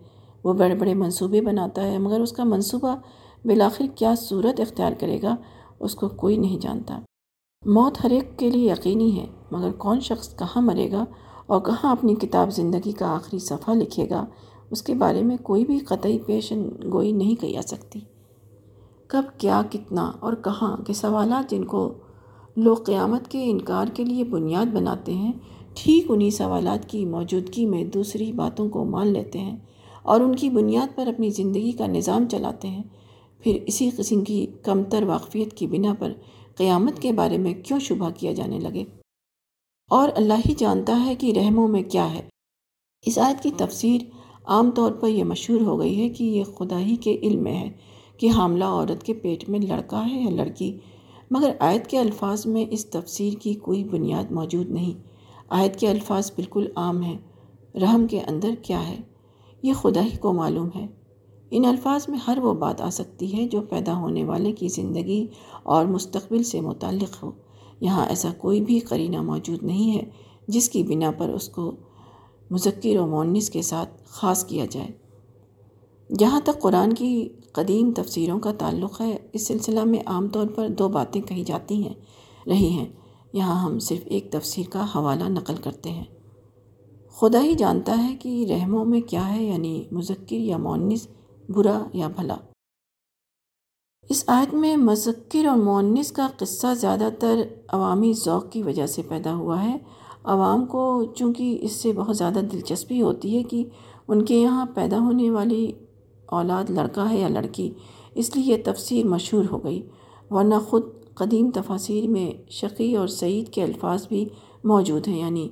وہ 0.45 0.53
بڑے 0.53 0.75
بڑے 0.75 0.95
منصوبے 0.95 1.41
بناتا 1.41 1.83
ہے، 1.83 1.99
مگر 1.99 2.21
اس 2.21 2.33
کا 2.33 2.45
منصوبہ 2.45 2.97
بالآخر 3.45 3.85
کیا 3.95 4.15
صورت 4.15 4.61
اختیار 4.61 4.93
کرے 5.01 5.23
گا، 5.23 5.37
اس 5.81 5.95
کو 5.95 6.09
کوئی 6.09 6.37
نہیں 6.37 6.59
جانتا۔ 6.59 7.01
موت 7.67 8.05
ہر 8.05 8.11
ایک 8.11 8.39
کے 8.39 8.51
لیے 8.51 8.73
یقینی 8.73 9.21
ہے، 9.21 9.27
مگر 9.51 9.73
کون 9.73 10.01
شخص 10.01 10.37
کہاں 10.37 10.63
مرے 10.63 10.93
گا 10.93 11.05
اور 11.47 11.61
کہاں 11.61 11.93
اپنی 11.93 12.15
کتاب 12.15 12.53
زندگی 12.53 12.93
کا 12.93 13.15
آخری 13.15 13.39
صفحہ 13.39 13.75
لکھے 13.75 14.11
گا، 14.11 14.25
اس 14.71 14.83
کے 14.83 14.95
بارے 14.95 15.23
میں 15.23 15.37
کوئی 15.37 15.65
بھی 15.65 15.79
قطعی 15.79 16.19
پیشن 16.19 16.69
گوئی 16.93 17.13
نہیں 17.13 17.35
کی 17.41 17.53
جا 17.53 17.63
سکتی۔ 17.63 18.01
کب، 19.09 19.23
کیا، 19.39 19.63
کتنا 19.71 20.13
اور 20.21 20.33
کہاں 20.33 20.77
کے 20.77 20.93
سوالات 20.93 21.51
جن 21.51 21.65
کو 21.65 21.95
لوگ 22.57 22.77
قیامت 22.77 23.29
کے 23.29 23.51
انکار 23.51 23.87
کے 23.95 24.05
لیے 24.05 24.25
بنیاد 24.25 24.67
بناتے 24.67 25.15
ہیں، 25.15 25.33
ٹھیک 25.75 26.07
انہی 26.09 26.31
سوالات 26.31 26.89
کی 26.89 27.05
موجودگی 27.05 27.67
میں 27.67 27.85
دوسری 27.85 28.33
باتوں 28.33 28.69
کو 28.69 28.85
مان 28.85 29.09
لیتے 29.09 29.39
ہیں 29.39 29.57
اور 30.03 30.21
ان 30.21 30.37
کی 30.37 30.51
بنیاد 30.51 30.97
پر 30.97 31.07
اپنی 31.07 31.31
زندگی 31.31 31.73
کا 31.73 31.87
نظام 31.87 32.29
چلاتے 32.29 32.69
ہیں۔ 32.69 32.83
پھر 33.39 33.59
اسی 33.67 33.91
قسم 33.91 34.25
کی 34.25 34.47
کمتر 34.63 35.03
واقفیت 35.03 35.53
کی 35.53 35.67
بنا 35.67 35.95
پر 35.99 36.13
قیامت 36.57 37.01
کے 37.01 37.13
بارے 37.13 37.39
میں 37.39 37.55
کیوں 37.55 37.79
شبہ 37.79 38.11
کیا 38.17 38.33
جانے 38.33 38.61
لگے؟ 38.61 38.85
اور 39.91 40.09
اللہ 40.17 40.35
ہی 40.49 40.55
جانتا 40.55 41.03
ہے 41.07 41.15
کہ 41.15 41.33
رحموں 41.37 41.69
میں 41.69 41.83
کیا 41.83 42.15
ہے۔ 42.15 42.29
اس 43.07 43.19
آیت 43.19 43.43
کی 43.43 43.51
تفسیر 43.57 44.01
عام 44.45 44.71
طور 44.71 44.93
پر 44.93 45.09
یہ 45.09 45.25
مشہور 45.25 45.61
ہو 45.61 45.79
گئی 45.79 46.01
ہے 46.01 46.09
کہ 46.09 46.25
یہ 46.25 46.45
خدا 46.45 46.81
ہی 46.81 46.97
کے 46.97 47.19
علم 47.23 47.43
میں 47.43 47.59
ہے 47.59 47.71
کہ 48.19 48.31
حاملہ 48.31 48.65
عورت 48.65 49.03
کے 49.03 49.15
پیٹ 49.15 49.49
میں 49.49 49.59
لڑکا 49.59 50.11
ہے 50.11 50.21
یا 50.21 50.31
لڑکی۔ 50.31 50.79
مگر 51.31 51.53
آیت 51.61 51.87
کے 51.87 51.99
الفاظ 51.99 52.47
میں 52.47 52.65
اس 52.71 52.87
تفسیر 52.87 53.35
کی 53.35 53.55
کوئی 53.55 53.85
بنیاد 53.85 54.31
موجود 54.31 54.71
نہیں۔ 54.71 55.03
آیت 55.49 55.81
کے 55.81 55.89
الفاظ 55.89 56.33
بالکل 56.37 56.67
عام 56.77 57.03
ہیں۔ 57.03 57.19
رحم 57.75 58.07
کے 58.07 58.21
اندر 58.21 58.55
کیا 58.63 58.89
ہے؟ 58.89 58.97
یہ 59.63 59.73
خدا 59.73 60.05
ہی 60.05 60.17
کو 60.17 60.33
معلوم 60.33 60.69
ہے۔ 60.77 60.87
ان 61.51 61.65
الفاظ 61.65 62.09
میں 62.09 62.19
ہر 62.27 62.39
وہ 62.39 62.55
بات 62.55 62.81
آ 62.81 62.91
سکتی 62.91 63.37
ہے 63.37 63.49
جو 63.49 63.61
پیدا 63.61 63.97
ہونے 63.97 64.25
والے 64.25 64.53
کی 64.53 64.69
زندگی 64.69 65.27
اور 65.63 65.87
مستقبل 65.87 66.43
سے 66.43 66.61
متعلق 66.61 67.23
ہو۔ 67.23 67.33
یہاں 67.85 68.07
ایسا 68.07 68.31
کوئی 68.39 68.61
بھی 68.61 68.79
قرینہ 68.79 69.23
موجود 69.23 69.63
نہیں 69.63 69.97
ہے 69.97 70.03
جس 70.49 70.69
کی 70.69 70.83
بنا 70.83 71.11
پر 71.11 71.29
اس 71.29 71.49
کو 71.49 71.73
مذکر 72.51 72.99
و 72.99 73.07
مونس 73.07 73.51
کے 73.51 73.63
ساتھ 73.63 74.03
خاص 74.07 74.45
کیا 74.45 74.67
جائے۔ 74.71 74.89
جہاں 76.19 76.41
تک 76.41 76.63
قرآن 76.63 76.93
کی 76.93 77.29
قدیم 77.53 77.93
تفسیروں 77.97 78.41
کا 78.41 78.53
تعلق 78.53 79.01
ہے، 79.01 79.17
اس 79.33 79.47
سلسلہ 79.47 79.85
میں 79.85 79.99
عام 80.07 80.29
طور 80.29 80.47
پر 80.47 80.69
دو 80.69 80.89
باتیں 80.89 81.21
کہی 81.21 81.45
جاتی 81.45 81.83
ہیں، 81.83 81.95
رہی 82.47 82.69
ہیں۔ 82.69 82.89
یہاں 83.33 83.63
ہم 83.63 83.79
صرف 83.79 84.01
ایک 84.05 84.33
تفسیر 84.33 84.67
کا 84.71 84.85
حوالہ 84.85 85.25
نقل 85.25 85.55
کرتے 85.57 85.91
ہیں۔ 85.91 86.05
خدا 87.11 87.43
ہی 87.43 87.55
جانتا 87.55 88.09
ہے 88.09 88.17
کہ 88.17 88.47
رحموں 88.49 88.85
میں 88.85 89.01
کیا 89.01 89.37
ہے 89.37 89.45
یعنی 89.45 89.85
مذکر 89.93 90.33
یا 90.33 90.57
مونس 90.57 91.07
برا 91.49 91.79
یا 91.93 92.09
بھلا۔ 92.09 92.37
اس 94.09 94.25
آیت 94.27 94.55
میں 94.55 94.77
مذکر 94.77 95.47
اور 95.47 95.57
مونس 95.57 96.13
کا 96.13 96.29
قصہ 96.39 96.67
زیادہ 96.75 97.09
تر 97.19 97.41
عوامی 97.69 98.13
ذوق 98.13 98.51
کی 98.51 98.63
وجہ 98.63 98.87
سے 98.87 99.03
پیدا 99.09 99.35
ہوا 99.35 99.65
ہے۔ 99.65 99.79
عوام 100.25 100.67
کو 100.67 101.05
چونکہ 101.05 101.59
اس 101.63 101.73
سے 101.73 101.93
بہت 101.93 102.17
زیادہ 102.17 102.39
دلچسپی 102.53 103.03
ہوتی 103.03 103.37
ہے 103.37 103.43
کہ 103.43 103.65
ان 104.09 104.25
کے 104.25 104.35
یہاں 104.35 104.67
پیدا 104.75 104.99
ہونے 104.99 105.31
والی 105.31 105.73
اولاد 106.27 106.71
لڑکا 106.71 107.11
ہے 107.11 107.21
یا 107.21 107.29
لڑکی، 107.29 107.73
اس 108.15 108.37
لیے 108.37 108.57
یہ 108.57 108.63
تفسیر 108.65 109.07
مشہور 109.07 109.45
ہو 109.51 109.65
گئی۔ 109.65 109.83
ورنہ 110.31 110.55
خود 110.69 110.83
قدیم 111.15 111.51
تفاصیر 111.55 112.09
میں 112.09 112.51
شقی 112.51 112.97
اور 112.97 113.09
سعید 113.09 113.49
کے 113.49 113.63
الفاظ 113.63 114.09
بھی 114.09 114.29
موجود 114.65 115.09
ہیں۔ 115.09 115.21
یعنی 115.21 115.49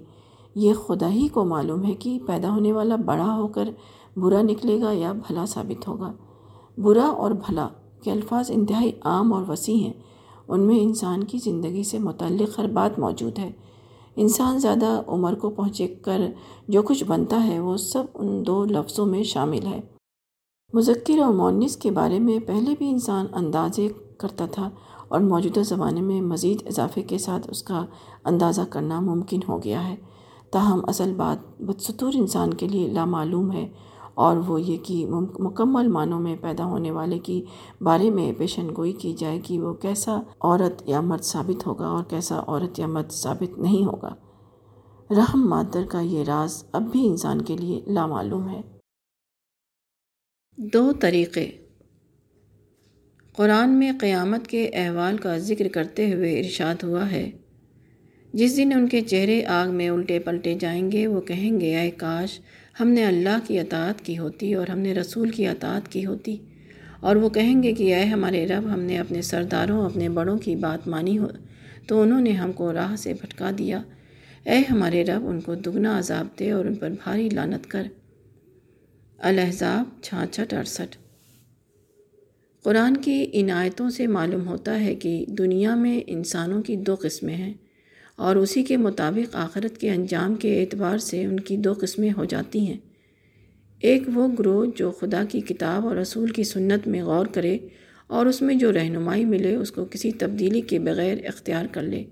یہ 0.55 0.73
خدا 0.75 1.11
ہی 1.11 1.29
کو 1.29 1.45
معلوم 1.45 1.85
ہے 1.85 1.95
کہ 1.95 2.19
پیدا 2.27 2.51
ہونے 2.51 2.73
والا 2.73 2.97
بڑا 2.97 3.37
ہو 3.37 3.49
کر 3.49 3.69
برا 4.17 4.43
نکلے 4.43 4.81
گا 4.81 4.93
یا 4.93 5.13
بھلا 5.13 5.47
ثابت 5.47 5.89
ہوگا۔ 5.89 6.13
برا 6.79 7.07
اور 7.07 7.31
بھلا 7.31 7.69
کے 8.03 8.13
الفاظ 8.13 8.51
انتہائی 8.51 8.93
عام 9.03 9.33
اور 9.33 9.45
وسیع 9.49 9.77
ہیں۔ 9.77 9.93
ان 10.49 10.61
میں 10.61 10.81
انسان 10.81 11.25
کی 11.25 11.39
زندگی 11.39 11.83
سے 11.83 11.99
متعلق 11.99 12.59
ہر 12.59 12.67
بات 12.67 12.99
موجود 12.99 13.39
ہے۔ 13.39 13.53
انسان 14.17 14.59
زیادہ 14.59 15.03
عمر 15.07 15.35
کو 15.35 15.51
پہنچے 15.51 15.87
کر 15.87 16.21
جو 16.69 16.83
کچھ 16.83 17.05
بنتا 17.05 17.47
ہے، 17.47 17.59
وہ 17.59 17.77
سب 17.77 18.05
ان 18.15 18.47
دو 18.47 18.65
لفظوں 18.65 19.07
میں 19.07 19.23
شامل 19.23 19.67
ہے۔ 19.67 19.81
مذکر 20.75 21.19
اور 21.19 21.35
مونس 21.35 21.77
کے 21.77 21.91
بارے 21.91 22.19
میں 22.19 22.39
پہلے 22.39 22.75
بھی 22.79 22.91
انسان 22.91 23.27
اندازے 23.33 23.89
کرتا 24.19 24.47
تھا 24.47 24.71
اور 25.09 25.21
موجودہ 25.21 25.61
زمانے 25.61 26.01
میں 26.01 26.21
مزید 26.21 26.67
اضافے 26.67 27.03
کے 27.03 27.19
ساتھ 27.19 27.51
اس 27.51 27.63
کا 27.63 27.87
اندازہ 28.25 28.63
کرنا 28.71 29.01
ممکن 29.01 29.41
ہو 29.49 29.63
گیا 29.63 29.89
ہے۔ 29.89 29.97
تاہم، 30.53 30.81
اصل 30.89 31.15
بات 31.17 31.63
بدستور 31.63 32.13
انسان 32.15 32.55
کے 32.55 32.69
لیے 32.69 32.89
لامعلوم 32.89 33.53
ہے۔ 33.53 33.69
اور 34.15 34.37
وہ 34.37 34.61
یہ 34.61 34.77
کہ 34.79 35.07
مکمل 35.39 35.89
معنوں 35.89 36.21
میں 36.21 36.37
پیدا 36.37 36.65
ہونے 36.65 36.91
والے 36.91 37.19
کی 37.19 37.45
بارے 37.81 38.11
میں 38.11 38.33
پیشن 38.33 38.71
گوئی 38.77 38.93
کی 38.93 39.13
جائے 39.13 39.41
کہ 39.45 39.61
وہ 39.61 39.75
کیسا 39.75 40.21
عورت 40.41 40.89
یا 40.89 41.01
مرد 41.01 41.23
ثابت 41.23 41.67
ہوگا 41.67 41.87
اور 41.87 42.05
کیسا 42.05 42.41
عورت 42.47 42.79
یا 42.79 42.87
مرد 42.87 43.11
ثابت 43.11 43.59
نہیں 43.59 43.85
ہوگا۔ 43.85 44.15
رحم 45.11 45.49
مادر 45.49 45.85
کا 45.91 46.01
یہ 46.01 46.25
راز 46.25 46.65
اب 46.73 46.93
بھی 46.93 47.07
انسان 47.07 47.43
کے 47.43 47.57
لیے 47.57 47.81
لامعلوم 47.87 48.49
ہے۔ 48.49 48.61
دو 50.57 50.93
طریقے۔ 50.93 51.51
قرآن 53.37 53.71
میں 53.71 53.93
قیامت 54.01 54.47
کے 54.47 54.71
احوال 54.75 55.17
کا 55.17 55.39
ذکر 55.39 55.69
کرتے 55.69 56.15
ہوئے 56.15 56.41
ارشاد 56.41 56.75
ہوا 56.83 57.11
ہے۔ 57.11 57.31
جس 58.35 58.57
دن 58.57 58.71
ان 58.75 58.89
کے 58.89 59.01
چہرے 59.01 59.45
آگ 59.45 59.69
میں 59.69 59.89
الٹے 59.89 60.19
پلٹے 60.19 60.55
جائیں 60.55 60.93
گے، 60.93 61.07
وہ 61.07 61.21
کہیں 61.21 61.61
گے، 61.61 61.77
اے 61.77 61.91
کاش 61.91 62.41
ہم 62.81 62.89
نے 62.89 63.05
اللہ 63.05 63.39
کی 63.47 63.59
اطاعت 63.59 64.01
کی 64.01 64.19
ہوتی 64.19 64.55
اور 64.55 64.67
ہم 64.67 64.79
نے 64.79 64.95
رسول 64.95 65.31
کی 65.31 65.47
اطاعت 65.47 65.89
کی 65.89 66.07
ہوتی۔ 66.07 66.37
اور 67.01 67.17
وہ 67.17 67.29
کہیں 67.29 67.63
گے 67.63 67.73
کہ 67.73 67.95
اے 67.95 68.05
ہمارے 68.05 68.47
رب، 68.47 68.75
ہم 68.75 68.81
نے 68.81 68.99
اپنے 68.99 69.23
سرداروں، 69.23 69.87
اپنے 69.87 70.09
بڑوں 70.09 70.39
کی 70.39 70.57
بات 70.57 70.89
مانی 70.89 71.19
ہو، 71.19 71.27
تو 71.87 72.03
انہوں 72.03 72.21
نے 72.21 72.33
ہم 72.33 72.53
کو 72.53 72.73
راہ 72.73 72.97
سے 72.97 73.15
بھٹکا 73.15 73.51
دیا۔ 73.59 73.83
اے 74.45 74.59
ہمارے 74.71 75.05
رب، 75.05 75.27
ان 75.27 75.41
کو 75.41 75.55
دگنا 75.55 75.99
عذاب 75.99 76.27
دے 76.39 76.51
اور 76.51 76.65
ان 76.65 76.75
پر 76.75 76.91
بھاری 76.91 77.29
لانت 77.29 77.67
کر۔ 77.67 77.87
الحضاب 79.19 80.03
چھاچھٹ 80.03 80.55
اڑسٹھ۔ 80.55 80.97
قرآن 82.63 82.97
کی 82.97 83.27
عنایتوں 83.35 83.91
سے 83.91 84.07
معلوم 84.07 84.49
ہوتا 84.49 84.81
ہے 84.81 84.95
کہ 84.95 85.25
دنیا 85.29 85.75
میں 85.75 86.01
انسانوں 86.07 86.63
کی 86.63 86.77
دو 86.77 86.95
قسمیں 87.01 87.35
ہیں۔ 87.35 87.55
اور 88.23 88.37
اسی 88.37 88.63
کے 88.63 88.77
مطابق 88.77 89.37
آخرت 89.37 89.79
کے 89.79 89.91
انجام 89.91 90.35
کے 90.35 90.61
اعتبار 90.61 90.99
سے 90.99 91.25
ان 91.25 91.41
کی 91.41 91.57
دو 91.57 91.73
قسمیں 91.81 92.11
ہو 92.17 92.25
جاتی 92.25 92.59
ہیں۔ 92.59 92.77
ایک 93.81 94.03
وہ 94.15 94.29
گروہ 94.39 94.67
جو 94.77 94.91
خدا 94.91 95.25
کی 95.29 95.41
کتاب 95.41 95.87
اور 95.87 95.97
رسول 95.97 96.31
کی 96.31 96.45
سنت 96.45 96.89
میں 96.89 97.03
غور 97.03 97.27
کرے 97.27 97.59
اور 98.07 98.27
اس 98.27 98.43
میں 98.43 98.55
جو 98.55 98.73
رہنمائی 98.73 99.25
ملے، 99.25 99.55
اس 99.55 99.73
کو 99.73 99.85
کسی 99.85 100.13
تبدیلی 100.13 100.61
کے 100.61 100.79
بغیر 100.79 101.19
اختیار 101.27 101.65
کر 101.73 101.83
لے۔ 101.83 102.05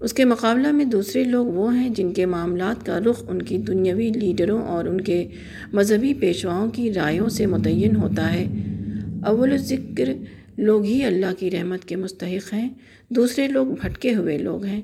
اس 0.00 0.12
کے 0.12 0.24
مقابلہ 0.24 0.72
میں 0.72 0.84
دوسرے 0.84 1.24
لوگ 1.24 1.46
وہ 1.46 1.76
ہیں 1.76 1.88
جن 1.88 2.12
کے 2.12 2.26
معاملات 2.26 2.86
کا 2.86 3.00
رخ 3.00 3.24
ان 3.28 3.42
کی 3.42 3.58
دنیاوی 3.58 4.10
لیڈروں 4.10 4.62
اور 4.62 4.84
ان 4.84 5.00
کے 5.00 5.28
مذہبی 5.72 6.14
پیشواؤں 6.14 6.70
کی 6.70 6.92
رائےوں 6.92 7.28
سے 7.28 7.46
متعین 7.46 7.96
ہوتا 7.96 8.32
ہے۔ 8.32 8.46
اول 9.26 9.56
ذکر 9.56 10.12
لوگ 10.56 10.84
ہی 10.84 11.04
اللہ 11.04 11.34
کی 11.38 11.50
رحمت 11.50 11.84
کے 11.84 11.96
مستحق 11.96 12.52
ہیں۔ 12.52 12.68
دوسرے 13.08 13.48
لوگ 13.48 13.66
بھٹکے 13.66 14.14
ہوئے 14.14 14.38
لوگ 14.38 14.64
ہیں۔ 14.64 14.82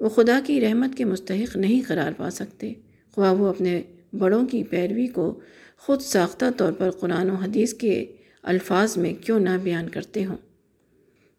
وہ 0.00 0.08
خدا 0.08 0.40
کی 0.46 0.60
رحمت 0.60 0.96
کے 0.96 1.04
مستحق 1.04 1.56
نہیں 1.56 1.82
قرار 1.88 2.12
پا 2.16 2.30
سکتے۔ 2.30 2.72
خواہ 3.14 3.34
وہ 3.34 3.46
اپنے 3.46 3.82
بڑوں 4.18 4.46
کی 4.46 4.62
پیروی 4.62 5.06
کو 5.06 5.40
خود 5.78 6.00
ساختہ 6.00 6.44
طور 6.56 6.72
پر 6.72 6.90
قرآن 6.90 7.30
و 7.30 7.34
حدیث 7.34 7.74
کے 7.74 8.04
الفاظ 8.42 8.96
میں 8.96 9.14
کیوں 9.14 9.40
نہ 9.40 9.50
بیان 9.62 9.88
کرتے 9.88 10.24
ہوں۔ 10.24 10.36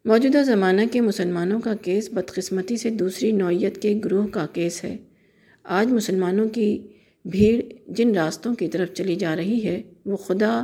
موجودہ 0.04 0.42
زمانہ 0.42 0.80
کے 0.92 1.00
مسلمانوں 1.00 1.60
کا 1.60 1.74
کیس 1.74 2.08
بدقسمتی 2.12 2.76
سے 2.76 2.90
دوسری 2.90 3.32
نوعیت 3.32 3.82
کے 3.82 4.00
گروہ 4.04 4.26
کا 4.26 4.46
کیس 4.52 4.84
ہے۔ 4.84 4.96
آج 5.64 5.92
مسلمانوں 5.92 6.48
کی 6.48 6.86
بھیڑ 7.24 7.62
جن 7.88 8.14
راستوں 8.14 8.54
کی 8.54 8.68
طرف 8.68 8.92
چلی 8.92 9.16
جا 9.16 9.36
رہی 9.36 9.66
ہے، 9.66 9.82
وہ 10.06 10.16
خدا 10.16 10.62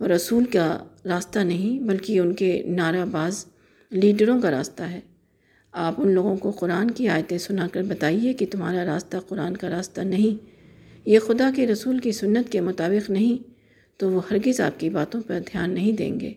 رسول 0.00 0.44
کا 0.44 0.84
راستہ 1.04 1.38
نہیں، 1.38 1.84
بلکہ 1.84 2.18
ان 2.18 2.34
کے 2.34 2.62
نعرہ 2.66 3.04
باز 3.04 3.46
لیڈروں 3.94 4.40
کا 4.40 4.50
راستہ 4.50 4.82
ہے۔ 4.82 5.00
آپ 5.72 5.94
ان 5.98 6.10
لوگوں 6.10 6.36
کو 6.36 6.50
قرآن 6.50 6.90
کی 6.90 7.08
آیتیں 7.08 7.38
سنا 7.38 7.68
کر 7.72 7.82
بتائیے 7.82 8.32
کہ 8.32 8.46
تمہارا 8.50 8.84
راستہ 8.84 9.16
قرآن 9.28 9.56
کا 9.56 9.70
راستہ 9.70 10.00
نہیں، 10.00 10.46
یہ 11.04 11.18
خدا 11.18 11.50
کے 11.56 11.66
رسول 11.66 11.98
کی 11.98 12.12
سنت 12.12 12.52
کے 12.52 12.60
مطابق 12.60 13.10
نہیں، 13.10 13.50
تو 13.96 14.10
وہ 14.10 14.20
ہرگز 14.30 14.60
آپ 14.60 14.80
کی 14.80 14.90
باتوں 14.90 15.20
پر 15.26 15.38
دھیان 15.52 15.70
نہیں 15.70 15.92
دیں 15.92 16.20
گے۔ 16.20 16.32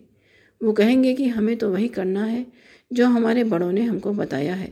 وہ 0.60 0.72
کہیں 0.72 1.04
گے 1.04 1.14
کہ 1.14 1.22
ہمیں 1.22 1.56
تو 1.56 1.72
وہی 1.72 1.88
کرنا 1.88 2.32
ہے 2.32 2.44
جو 2.90 3.06
ہمارے 3.06 3.44
بڑوں 3.44 3.72
نے 3.72 3.80
ہم 3.80 3.98
کو 3.98 4.12
بتایا 4.12 4.60
ہے۔ 4.60 4.70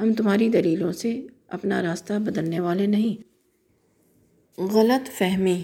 ہم 0.00 0.12
تمہاری 0.12 0.48
دلیلوں 0.48 0.92
سے 0.92 1.26
اپنا 1.48 1.82
راستہ 1.82 2.12
بدلنے 2.12 2.60
والے 2.60 2.86
نہیں۔ 2.86 3.22
غلط 4.60 5.08
فہمی۔ 5.08 5.62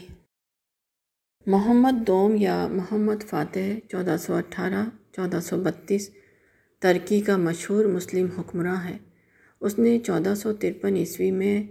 محمد 1.46 2.06
دوم 2.06 2.36
یا 2.36 2.68
محمد 2.68 3.22
فاتح، 3.26 3.88
چودہ 3.88 4.16
سو 4.20 4.34
اٹھارہ، 4.34 4.84
چودہ 5.12 5.40
سو 5.42 5.56
بتیس 5.56 6.10
ترکی 6.80 7.20
کا 7.20 7.36
مشہور 7.36 7.84
مسلم 7.84 8.26
حکمراں 8.38 8.84
ہے۔ 8.84 8.96
اس 9.60 9.78
نے 9.78 9.98
چودہ 9.98 10.34
سو 10.34 10.52
ترپن 10.52 10.96
عیسوی 10.96 11.30
میں 11.30 11.62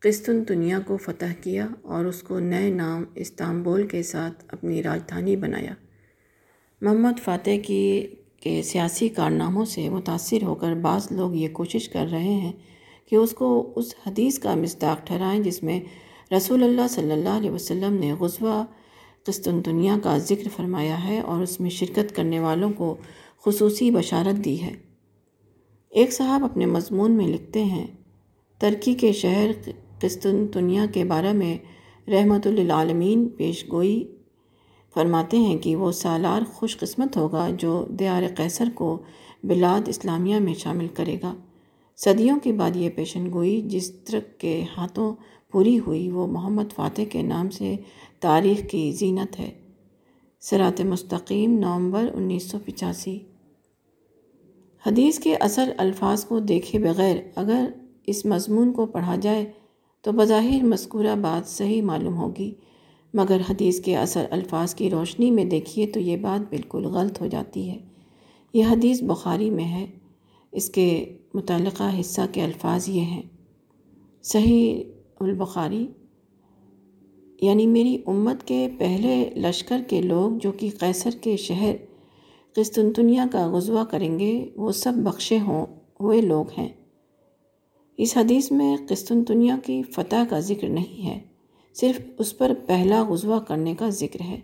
قسطنطنیہ 0.00 0.74
کو 0.86 0.96
فتح 0.96 1.32
کیا 1.42 1.66
اور 1.82 2.04
اس 2.04 2.22
کو 2.22 2.38
نئے 2.38 2.70
نام 2.70 3.04
استانبول 3.14 3.86
کے 3.86 4.02
ساتھ 4.02 4.44
اپنی 4.48 4.82
راجدھانی 4.82 5.36
بنایا۔ 5.36 5.74
محمد 6.80 7.20
فاتح 7.24 7.50
کی 7.66 8.06
کے 8.40 8.62
سیاسی 8.62 9.08
کارناموں 9.08 9.64
سے 9.64 9.88
متاثر 9.88 10.42
ہو 10.42 10.54
کر 10.54 10.74
بعض 10.74 11.06
لوگ 11.10 11.34
یہ 11.34 11.48
کوشش 11.48 11.88
کر 11.88 12.06
رہے 12.12 12.34
ہیں 12.34 12.52
کہ 13.10 13.16
اس 13.16 13.32
کو 13.32 13.72
اس 13.76 13.94
حدیث 14.06 14.38
کا 14.38 14.54
مصداق 14.54 15.06
ٹھہرائیں 15.06 15.42
جس 15.42 15.62
میں 15.62 15.80
رسول 16.36 16.62
اللہ 16.62 16.88
صلی 16.90 17.12
اللہ 17.12 17.28
علیہ 17.28 17.50
وسلم 17.50 17.94
نے 17.94 18.12
غزوہ 18.12 18.64
قسطنطنیہ 19.24 19.92
کا 20.02 20.18
ذکر 20.18 20.48
فرمایا 20.56 21.04
ہے 21.04 21.20
اور 21.20 21.42
اس 21.42 21.60
میں 21.60 21.70
شرکت 21.70 22.16
کرنے 22.16 22.40
والوں 22.40 22.72
کو 22.72 22.96
خصوصی 23.44 23.90
بشارت 23.90 24.44
دی 24.44 24.62
ہے۔ 24.62 24.76
ایک 25.90 26.12
صاحب 26.12 26.44
اپنے 26.44 26.66
مضمون 26.66 27.12
میں 27.12 27.28
لکھتے 27.28 27.64
ہیں، 27.64 27.86
ترکی 28.58 28.94
کے 28.94 29.12
شہر 29.12 29.50
قسطنطنیہ 29.98 30.80
کے 30.94 31.04
بارے 31.04 31.32
میں 31.32 31.58
رحمت 32.10 32.46
للعالمین 32.46 33.28
پیش 33.28 33.64
گوئی 33.72 34.16
فرماتے 34.94 35.36
ہیں 35.36 35.58
کہ 35.58 35.76
وہ 35.76 35.92
سالار 35.92 36.42
خوش 36.52 36.76
قسمت 36.76 37.16
ہوگا 37.16 37.48
جو 37.58 37.86
دیار 37.88 38.22
قیصر 38.36 38.68
کو 38.74 39.02
بلاد 39.44 39.88
اسلامیہ 39.88 40.36
میں 40.36 40.54
شامل 40.54 40.88
کرے 40.88 41.16
گا۔ 41.22 41.34
صدیوں 41.96 42.38
کے 42.42 42.52
بعد 42.52 42.76
یہ 42.76 42.90
پیشن 42.90 43.32
گوئی 43.32 43.62
جس 43.62 43.92
طرح 43.92 44.20
کے 44.38 44.64
ہاتھوں 44.76 45.14
پوری 45.52 45.78
ہوئی، 45.78 46.10
وہ 46.10 46.26
محمد 46.26 46.72
فاتح 46.74 47.02
کے 47.10 47.22
نام 47.22 47.50
سے 47.50 47.76
تاریخ 48.20 48.70
کی 48.70 48.92
زینت 48.92 49.40
ہے۔ 49.40 49.50
سرات 50.40 50.80
مستقیم، 50.80 51.58
نومبر 51.58 52.10
انیس 52.14 52.42
سو 52.42 52.58
پچاسی۔ 52.64 53.18
حدیث 54.86 55.18
کے 55.18 55.36
اصل 55.36 55.72
الفاظ 55.78 56.24
کو 56.24 56.40
دیکھے 56.40 56.78
بغیر 56.78 57.16
اگر 57.36 57.70
اس 58.06 58.26
مضمون 58.26 58.72
کو 58.72 58.86
پڑھا 58.86 59.16
جائے 59.16 59.50
تو 60.00 60.12
بظاہر 60.12 60.64
مذکورہ 60.64 61.14
بات 61.20 61.48
صحیح 61.48 61.82
معلوم 61.82 62.16
ہوگی۔ 62.16 62.54
مگر 63.14 63.40
حدیث 63.50 63.80
کے 63.80 63.96
اثر 63.96 64.24
الفاظ 64.30 64.74
کی 64.74 64.90
روشنی 64.90 65.30
میں 65.30 65.44
دیکھیے 65.44 65.86
تو 65.86 66.00
یہ 66.00 66.16
بات 66.16 66.50
بالکل 66.50 66.84
غلط 66.84 67.20
ہو 67.20 67.26
جاتی 67.26 67.70
ہے۔ 67.70 67.78
یہ 68.54 68.64
حدیث 68.64 69.02
بخاری 69.02 69.50
میں 69.50 69.64
ہے۔ 69.64 69.86
اس 70.52 70.70
کے 70.70 71.16
متعلقہ 71.34 72.00
حصہ 72.00 72.20
کے 72.32 72.42
الفاظ 72.42 72.88
یہ 72.88 73.00
ہیں۔ 73.00 73.22
صحیح 74.22 74.84
البخاری 75.20 75.86
یعنی 77.40 77.66
میری 77.66 78.02
امت 78.06 78.46
کے 78.46 78.68
پہلے 78.78 79.30
لشکر 79.36 79.80
کے 79.88 80.02
لوگ 80.02 80.38
جو 80.38 80.52
کہ 80.52 80.70
قیصر 80.78 81.10
کے 81.20 81.36
شہر 81.36 81.76
قسطنطنیہ 82.54 83.20
کا 83.32 83.46
غزوہ 83.46 83.84
کریں 83.84 84.18
گے، 84.18 84.50
وہ 84.56 84.72
سب 84.72 84.92
بخشے 84.94 85.38
ہوں، 85.40 85.66
ہوئے 86.00 86.20
لوگ 86.20 86.44
ہیں۔ 86.58 86.68
اس 87.96 88.16
حدیث 88.16 88.52
میں 88.52 88.76
قسطنطنیہ 88.88 89.52
کی 89.64 89.82
فتح 89.82 90.16
کا 90.30 90.40
ذکر 90.40 90.68
نہیں 90.68 91.06
ہے، 91.06 91.20
صرف 91.74 92.00
اس 92.18 92.38
پر 92.38 92.52
پہلا 92.66 93.02
غزوہ 93.08 93.40
کرنے 93.40 93.74
کا 93.74 93.88
ذکر 93.88 94.20
ہے۔ 94.20 94.40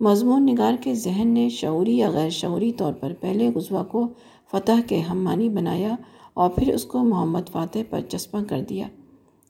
مضمون 0.00 0.46
نگار 0.46 0.72
کے 0.80 0.94
ذہن 0.94 1.28
نے 1.28 1.48
شعوری 1.48 1.96
یا 1.98 2.10
غیر 2.10 2.30
شعوری 2.30 2.72
طور 2.72 2.92
پر 2.92 3.12
پہلے 3.20 3.50
غزوہ 3.54 3.84
کو 3.84 4.08
فتح 4.50 4.80
کے 4.86 4.98
ہم 4.98 5.24
معنی 5.24 5.48
بنایا 5.48 5.94
اور 6.34 6.50
پھر 6.50 6.74
اس 6.74 6.84
کو 6.84 7.04
محمد 7.04 7.48
فاتح 7.52 7.78
پر 7.90 8.00
چسپاں 8.00 8.44
کر 8.48 8.60
دیا۔ 8.68 8.86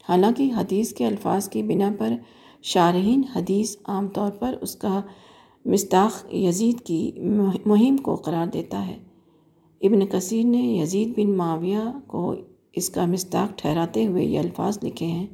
حالانکہ 0.09 0.51
حدیث 0.57 0.93
کے 0.93 1.07
الفاظ 1.07 1.49
کی 1.49 1.63
بنا 1.63 1.91
پر 1.99 2.13
شارحین 2.63 3.23
حدیث 3.37 3.77
عام 3.85 4.09
طور 4.09 4.31
پر 4.31 4.55
اس 4.61 4.77
کا 4.77 5.03
مستاخ 5.69 6.35
یزید 6.35 6.81
کی 6.81 7.13
مہم 7.67 7.97
کو 7.97 8.15
قرار 8.15 8.47
دیتا 8.47 8.87
ہے۔ 8.87 8.99
ابن 9.81 10.07
کثیر 10.07 10.47
نے 10.47 10.59
یزید 10.59 11.09
بن 11.17 11.37
معاویہ 11.37 11.79
کو 12.07 12.35
اس 12.73 12.91
کا 12.91 13.07
مستاق 13.07 13.59
ٹھہراتے 13.59 14.07
ہوئے 14.07 14.25
یہ 14.25 14.39
الفاظ 14.39 14.79
لکھے 14.83 15.07
ہیں۔ 15.07 15.27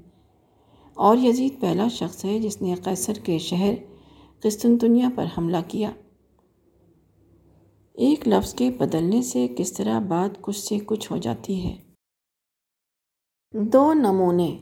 اور 0.95 1.17
یزید 1.17 1.61
پہلا 1.61 1.89
شخص 1.89 2.25
ہے 2.25 2.39
جس 2.39 2.63
نے 2.63 2.75
قیصر 2.75 3.13
کے 3.13 3.39
شہر 3.39 3.75
قسطنطنیہ 4.41 5.07
پر 5.15 5.27
حملہ 5.39 5.57
کیا۔ 5.69 5.91
ایک 7.93 8.29
لفظ 8.29 8.55
کے 8.55 8.71
بدلنے 8.71 9.23
سے 9.23 9.49
کس 9.57 9.73
طرح 9.73 9.99
بات 9.99 10.43
کچھ 10.43 10.59
سے 10.59 10.79
کچھ 10.87 11.13
ہو 11.13 11.17
جاتی 11.17 11.67
ہے۔ 11.67 11.77
دو 13.53 13.93
نمونے۔ 13.93 14.59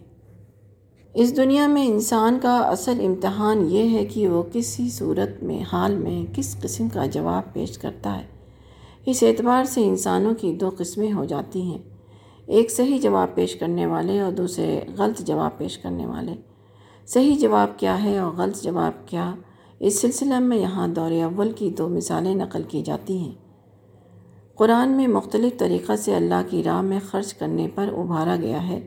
اس 1.15 1.37
دنیا 1.37 1.67
میں 1.67 1.87
انسان 1.87 2.39
کا 2.43 2.59
اصل 2.59 3.01
امتحان 3.05 3.71
یہ 3.71 3.99
ہے 3.99 4.05
کہ 4.05 4.29
وہ 4.29 4.43
کسی 4.53 4.91
صورت 4.91 5.43
میں 5.43 5.63
حال 5.73 5.97
میں 5.97 6.35
کس 6.35 6.57
قسم 6.61 6.89
کا 6.89 7.07
جواب 7.07 7.53
پیش 7.53 7.79
کرتا 7.79 8.19
ہے۔ 8.19 8.27
اس 9.07 9.23
اعتبار 9.23 9.65
سے 9.65 9.85
انسانوں 9.85 10.35
کی 10.35 10.53
دو 10.53 10.71
قسمیں 10.79 11.13
ہو 11.13 11.25
جاتی 11.25 11.63
ہیں، 11.63 11.79
ایک 12.47 12.71
صحیح 12.71 12.99
جواب 13.01 13.35
پیش 13.35 13.57
کرنے 13.57 13.87
والے 13.87 14.21
اور 14.21 14.33
دوسرے 14.33 14.81
غلط 14.99 15.21
جواب 15.21 15.59
پیش 15.59 15.79
کرنے 15.79 16.07
والے۔ 16.07 16.33
صحیح 17.07 17.37
جواب 17.37 17.79
کیا 17.79 18.05
ہے 18.05 18.19
اور 18.19 18.33
غلط 18.33 18.63
جواب 18.63 19.09
کیا 19.09 19.35
اس 19.81 20.01
سلسلہ 20.01 20.39
میں 20.39 20.57
یہاں 20.57 20.89
دور 20.89 21.11
اول 21.11 21.53
کی 21.53 21.71
دو 21.71 21.89
مثالیں 21.89 22.35
نقل 22.35 22.63
کی 22.63 22.83
جاتی 22.83 23.19
ہیں۔ 23.19 23.33
قرآن 24.55 24.89
میں 24.89 25.09
مختلف 25.09 25.59
طریقہ 25.59 25.97
سے 25.97 26.15
اللہ 26.15 26.43
کی 26.51 26.63
راہ 26.63 26.81
میں 26.81 26.99
خرچ 27.11 27.35
کرنے 27.35 27.69
پر 27.75 27.89
ابھارا 27.97 28.37
گیا 28.37 28.69
ہے۔ 28.69 28.81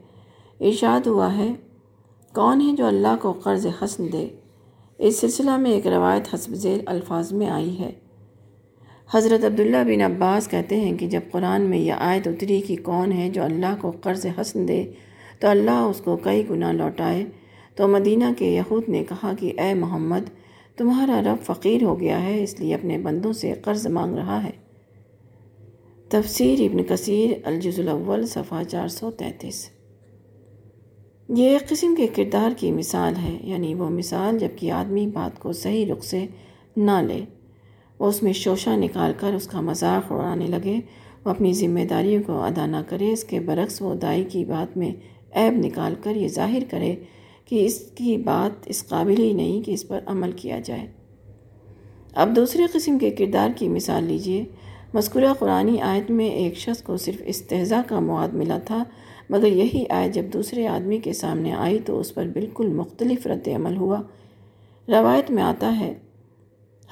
ارشاد 0.60 1.08
ہوا 1.08 1.36
ہے 1.38 1.54
کون 2.36 2.62
ہے 2.62 2.76
جو 2.76 2.86
اللہ 2.86 3.16
کو 3.22 3.32
قرض 3.32 3.68
حسن 3.82 4.12
دے؟ 4.12 4.28
اس 4.98 5.20
سلسلہ 5.20 5.58
میں 5.58 5.72
ایک 5.72 5.88
روایت 5.88 6.34
حسب 6.34 6.54
ذیل 6.54 6.80
الفاظ 6.86 7.34
میں 7.34 7.50
آئی 7.50 7.80
ہے۔ 7.80 7.92
حضرت 9.14 9.46
عبداللہ 9.46 9.78
بن 9.78 10.02
عباس 10.02 10.48
کہتے 10.48 10.80
ہیں 10.80 10.98
کہ 10.98 11.08
جب 11.08 11.22
قرآن 11.32 11.62
میں 11.62 11.78
یہ 11.78 11.94
آیت 11.94 12.28
اتری 12.28 12.62
کہ 12.62 12.76
کون 12.84 13.12
ہے 13.12 13.30
جو 13.30 13.44
اللہ 13.44 13.76
کو 13.82 13.92
قرض 14.02 14.26
حسن 14.42 14.68
دے، 14.68 14.86
تو 15.40 15.48
اللہ 15.48 15.72
اس 15.72 16.02
کو 16.04 16.18
کئی 16.18 16.50
گناہ 16.50 16.72
لوٹائے۔ 16.72 17.26
تو 17.76 17.88
مدینہ 17.88 18.26
کے 18.38 18.46
یہود 18.46 18.90
نے 18.90 19.04
کہا 19.10 19.34
کہ 19.40 19.54
اے 19.58 19.74
محمد، 19.74 20.30
تمہارا 20.78 21.22
رب 21.22 21.46
فقیر 21.46 21.84
ہو 21.84 22.00
گیا 22.00 22.24
ہے، 22.24 22.44
اس 22.44 22.60
لیے 22.60 22.76
اپنے 22.76 22.98
بندوں 22.98 23.34
سے 23.34 23.54
قرض 23.62 23.88
مانگ 23.88 24.16
رہا 24.16 24.44
ہے۔ 24.44 24.52
تفسیر 26.10 26.60
ابن 26.62 26.84
کثیر 26.84 27.32
الجز 27.44 27.80
الاول، 27.80 28.28
صفحہ 28.28 28.64
چار 28.64 28.88
سو 28.88 29.12
تینتیس۔ 29.12 29.75
یہ 31.30 31.50
ایک 31.50 31.70
قسم 31.70 31.96
کے 31.96 32.08
کردار 32.08 32.50
کی 32.58 32.72
مثال 32.72 33.14
ہے 33.16 33.38
یعنی 33.42 33.74
وہ 33.74 33.90
مثال 33.90 34.40
جبکہ 34.40 34.72
آدمی 34.72 35.08
بات 35.08 35.40
کو 35.40 35.54
صحیح 35.54 35.86
رخ 35.94 36.04
سے 36.04 36.26
نہ 36.78 37.02
لے۔ 37.08 37.26
وہ 38.00 38.06
اس 38.06 38.24
میں 38.24 38.34
شوشہ 38.34 38.70
نکال 38.70 39.14
کر 39.20 39.34
اس 39.34 39.48
کا 39.48 39.62
مذاق 39.62 40.12
اڑانے 40.12 40.48
لگے۔ 40.48 40.80
وہ 41.26 41.30
اپنی 41.30 41.54
ذمہ 41.54 41.80
داریوں 41.90 42.24
کو 42.26 42.42
ادا 42.42 42.66
نہ 42.66 42.78
کرے، 42.90 43.12
اس 43.12 43.24
کے 43.24 43.40
برعکس 43.40 43.82
وہ 43.82 43.96
دائی 43.96 44.24
کی 44.24 44.46
بات 44.46 44.78
میں 44.78 44.92
عیب 45.36 45.54
نکال 45.66 45.96
کر 46.04 46.16
یہ 46.16 46.28
ظاہر 46.28 46.64
کرے 46.70 46.96
کہ 47.46 47.66
اس 47.66 47.80
کی 47.96 48.18
بات 48.18 48.64
اس 48.66 48.88
قابل 48.88 49.20
ہی 49.20 49.34
نہیں 49.34 49.62
کہ 49.62 49.72
اس 49.72 49.88
پر 49.88 50.00
عمل 50.06 50.32
کیا 50.32 50.60
جائے۔ 50.60 50.88
اب 52.16 52.36
دوسرے 52.36 52.64
قسم 52.74 52.98
کے 52.98 53.10
کردار 53.10 53.50
کی 53.56 53.70
مثال 53.70 54.04
لیجیے۔ 54.04 54.44
مذکورہ 54.94 55.34
قرآنی 55.40 55.82
آیت 55.82 56.12
میں 56.12 56.30
ایک 56.30 56.58
شخص 56.58 56.84
کو 56.84 56.98
صرف 56.98 57.22
استحضاء 57.26 57.82
کا 57.88 58.00
مواد 58.00 58.28
ملا 58.28 58.58
تھا 58.58 58.84
مگر 59.30 59.48
یہی 59.48 59.84
آیت 59.90 60.14
جب 60.14 60.24
دوسرے 60.34 60.68
آدمی 60.68 60.98
کے 60.98 61.14
سامنے 61.14 61.54
آئی 61.54 61.80
تو 61.86 62.00
اس 62.00 62.14
پر 62.14 62.26
بالکل 62.34 62.68
مختلف 62.68 63.28
رد 63.28 63.48
عمل 63.56 63.78
ہوا۔ 63.78 64.02
روایت 64.88 65.32
میں 65.32 65.44
آتا 65.44 65.80
ہے، 65.80 65.94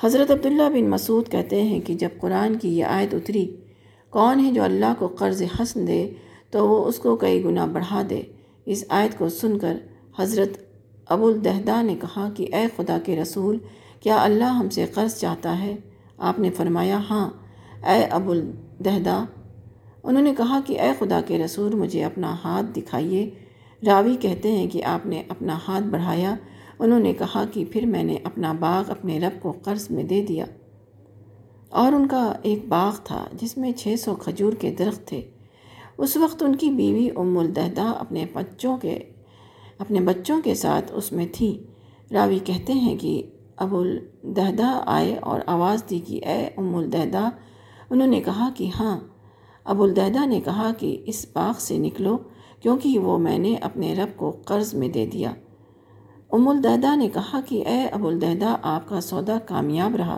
حضرت 0.04 0.32
عبداللہ 0.32 0.70
بن 0.74 0.90
مسعود 0.90 1.30
کہتے 1.30 1.62
ہیں 1.62 1.80
کہ 1.80 1.94
جب 1.94 2.10
قرآن 2.20 2.56
کی 2.56 2.78
یہ 2.78 2.86
آیت 2.86 3.14
اتری، 3.14 3.46
کون 4.10 4.40
ہے 4.46 4.52
جو 4.52 4.64
اللہ 4.64 4.94
کو 5.00 5.08
قرض 5.08 5.42
حسن 5.60 5.88
دے 5.88 6.10
تو 6.52 6.68
وہ 6.68 6.86
اس 6.86 7.00
کو 7.00 7.16
کئی 7.16 7.44
گنا 7.44 7.66
بڑھا 7.66 8.02
دے۔ 8.10 8.22
اس 8.66 8.84
آیت 8.90 9.18
کو 9.18 9.30
سن 9.30 9.58
کر 9.60 9.78
حضرت 10.20 10.58
ابو 11.06 11.28
الدہدا 11.28 11.82
نے 11.82 11.96
کہا 12.02 12.30
کہ 12.36 12.48
اے 12.54 12.66
خدا 12.76 12.98
کے 13.04 13.16
رسول، 13.16 13.58
کیا 14.00 14.24
اللہ 14.24 14.52
ہم 14.60 14.70
سے 14.70 14.86
قرض 14.94 15.16
چاہتا 15.20 15.60
ہے؟ 15.60 15.76
آپ 16.18 16.40
نے 16.40 16.50
فرمایا 16.50 17.00
ہاں۔ 17.10 17.30
اے 17.86 18.04
ابو 18.04 18.32
الدہدا 18.32 19.24
انہوں 20.04 20.24
نے 20.24 20.34
کہا 20.38 20.60
کہ 20.66 20.80
اے 20.80 20.90
خدا 21.00 21.22
کے 21.28 21.38
رسول، 21.46 21.76
مجھے 21.76 22.04
اپنا 22.04 22.36
ہاتھ 22.44 22.66
دکھائیے۔ 22.66 23.30
راوی 23.86 24.16
کہتے 24.16 24.52
ہیں 24.52 24.68
کہ 24.68 24.84
آپ 24.84 25.06
نے 25.06 25.24
اپنا 25.28 25.60
ہاتھ 25.68 25.84
بڑھایا۔ 25.84 26.36
انہوں 26.80 27.00
نے 27.00 27.14
کہا 27.14 27.46
کہ 27.54 27.66
پھر 27.72 27.86
میں 27.86 28.04
نے 28.04 28.16
اپنا 28.24 28.54
باغ 28.54 28.92
اپنے 28.92 29.20
رب 29.20 29.42
کو 29.42 29.52
قرض 29.52 29.92
میں 29.92 30.04
دے 30.04 30.26
دیا۔ 30.28 30.46
اور 31.70 31.94
ان 31.94 32.08
کا 32.08 32.34
ایک 32.42 32.68
باغ 32.68 32.96
تھا 33.04 33.28
جس 33.34 33.58
میں 33.58 33.72
چھ 33.72 33.96
سو 34.00 34.16
کھجور 34.16 34.54
کے 34.54 34.76
درخت 34.80 35.08
تھے۔ 35.08 35.22
اس 35.98 36.18
وقت 36.18 36.44
ان 36.44 36.56
کی 36.56 36.72
بیوی 36.72 37.10
ام 37.16 37.38
الدہدہ 37.38 37.82
اپنے 37.82 38.26
بچوں 38.34 38.78
کے، 38.78 39.00
اپنے 39.78 40.02
بچوں 40.02 40.42
کے 40.44 40.56
ساتھ 40.56 40.92
اس 40.96 41.12
میں 41.12 41.28
تھی۔ 41.32 41.64
راوی 42.12 42.40
کہتے 42.40 42.74
ہیں 42.74 42.98
کہ 42.98 43.24
ابو 43.58 43.80
الدہدہ 43.80 44.84
آئے 44.86 45.16
اور 45.16 45.42
آواز 45.46 45.84
دی 45.90 46.00
کہ 46.00 46.26
اے 46.26 46.50
ام 46.58 46.76
الدہدہ۔ 46.76 47.30
انہوں 47.90 48.08
نے 48.08 48.22
کہا 48.22 48.50
کہ 48.56 48.70
ہاں 48.80 49.00
ابوالدیدہ 49.66 50.26
نے 50.26 50.42
کہا 50.42 50.72
کہ 50.78 51.04
اس 51.06 51.26
باغ 51.34 51.54
سے 51.60 51.78
نکلو 51.78 52.18
کیونکہ 52.62 53.00
وہ 53.00 53.18
میں 53.18 53.40
نے 53.40 53.56
اپنے 53.56 53.96
رب 53.96 54.18
کو 54.18 54.32
قرض 54.46 54.74
میں 54.74 54.90
دے 54.90 55.06
دیا۔ 55.06 55.34
ام 56.32 56.48
الدہدہ 56.48 56.96
نے 56.96 57.10
کہا 57.14 57.40
کہ 57.46 57.68
اے 57.68 57.86
ابوالدیدہ، 57.86 58.56
آپ 58.62 58.90
کا 58.90 59.02
سودا 59.02 59.40
کامیاب 59.40 59.96
رہا 59.96 60.18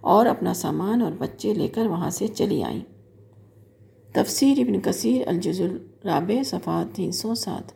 اور 0.00 0.26
اپنا 0.26 0.54
سامان 0.54 1.02
اور 1.02 1.12
بچے 1.18 1.54
لے 1.54 1.68
کر 1.68 1.86
وہاں 1.86 2.10
سے 2.10 2.26
چلی 2.26 2.62
آئیں۔ 2.62 2.80
تفسیر 4.12 4.58
ابن 4.58 4.80
کثیر 4.80 5.28
الجز 5.28 5.60
الرابع، 5.60 6.42
صفحہ 6.44 6.84
تین 6.94 7.12
سو 7.12 7.34
سات۔ 7.34 7.72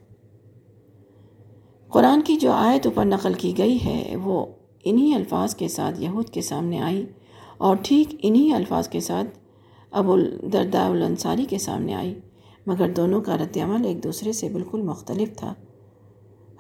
قرآن 1.89 2.23
کی 2.23 2.37
جو 2.37 2.53
آیت 2.53 2.87
اوپر 2.87 3.05
نقل 3.05 3.35
کی 3.35 3.59
گئی 3.59 3.79
ہے، 3.85 4.17
وہ 4.23 4.47
انہی 4.85 5.15
الفاظ 5.15 5.55
کے 5.55 5.69
ساتھ 5.69 6.01
یہود 6.01 6.29
کے 6.29 6.41
سامنے 6.41 6.81
آئی 6.81 7.07
اور 7.59 7.77
ٹھیک 7.83 8.15
انہی 8.23 8.53
الفاظ 8.53 8.89
کے 8.89 9.01
ساتھ 9.01 9.39
ابو 9.95 10.13
الدرداء 10.13 10.89
الانصاری 10.89 11.45
کے 11.45 11.59
سامنے 11.59 11.95
آئی۔ 11.95 12.21
مگر 12.67 12.93
دونوں 12.93 13.21
کا 13.21 13.37
رد 13.37 13.57
عمل 13.57 13.87
ایک 13.87 14.05
دوسرے 14.05 14.33
سے 14.33 14.49
بالکل 14.49 14.83
مختلف 14.83 15.37
تھا۔ 15.37 15.55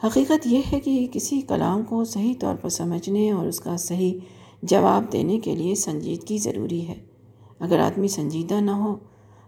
حقیقت 0.06 0.46
یہ 0.46 0.62
ہے 0.72 0.80
کہ 0.80 1.08
کسی 1.12 1.40
کلام 1.40 1.82
کو 1.82 2.04
صحیح 2.04 2.34
طور 2.40 2.54
پر 2.54 2.68
سمجھنے 2.68 3.30
اور 3.30 3.46
اس 3.46 3.60
کا 3.60 3.76
صحیح 3.76 4.18
جواب 4.62 5.12
دینے 5.12 5.40
کے 5.40 5.54
لیے 5.54 5.74
سنجیدگی 5.74 6.38
ضروری 6.38 6.88
ہے۔ 6.88 6.94
اگر 7.58 7.78
آدمی 7.78 8.08
سنجیدہ 8.08 8.54
نہ 8.54 8.70
ہو، 8.70 8.96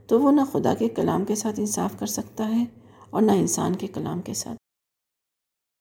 تو 0.07 0.21
وہ 0.21 0.33
نہ 0.33 0.41
خدا 0.53 0.75
کے 0.75 0.89
کلام 0.89 1.25
کے 1.25 1.35
ساتھ 1.35 1.61
انصاف 1.61 1.99
کر 1.99 2.07
سکتا 2.07 2.57
ہے 2.57 2.65
اور 3.11 3.23
نہ 3.23 3.33
انسان 3.33 3.77
کے 3.77 3.87
کلام 3.87 4.23
کے 4.23 4.35
ساتھ۔ 4.35 4.59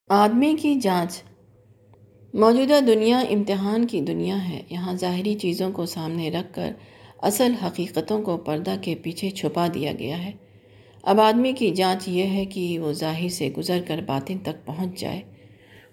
آدمی 0.09 0.55
کی 0.61 0.75
جانچ۔ 0.75 1.23
موجودہ 2.33 2.79
دنیا 2.87 3.19
امتحان 3.19 3.87
کی 3.87 4.01
دنیا 4.01 4.49
ہے۔ 4.49 4.61
یہاں 4.69 4.93
ظاہری 4.93 5.33
چیزوں 5.33 5.71
کو 5.71 5.85
سامنے 5.85 6.31
رکھ 6.31 6.53
کر 6.53 6.73
اصل 7.21 7.53
حقیقتوں 7.63 8.21
کو 8.21 8.37
پردہ 8.37 8.75
کے 8.81 8.95
پیچھے 8.95 9.29
چھپا 9.29 9.67
دیا 9.73 9.91
گیا 9.99 10.25
ہے۔ 10.25 10.31
اب 11.03 11.21
آدمی 11.21 11.53
کی 11.53 11.71
جانچ 11.71 12.07
یہ 12.07 12.23
ہے 12.23 12.45
کہ 12.45 12.79
وہ 12.79 12.93
ظاہر 12.93 13.29
سے 13.29 13.49
گزر 13.57 13.79
کر 13.87 13.99
باطن 14.05 14.37
تک 14.37 14.65
پہنچ 14.65 14.99
جائے۔ 14.99 15.21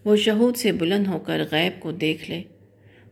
وہ 0.05 0.17
شہود 0.17 0.57
سے 0.57 0.73
بلند 0.73 1.07
ہو 1.07 1.19
کر 1.19 1.43
غیب 1.51 1.83
کو 1.83 1.93
دیکھ 1.93 2.31
لے۔ 2.31 2.43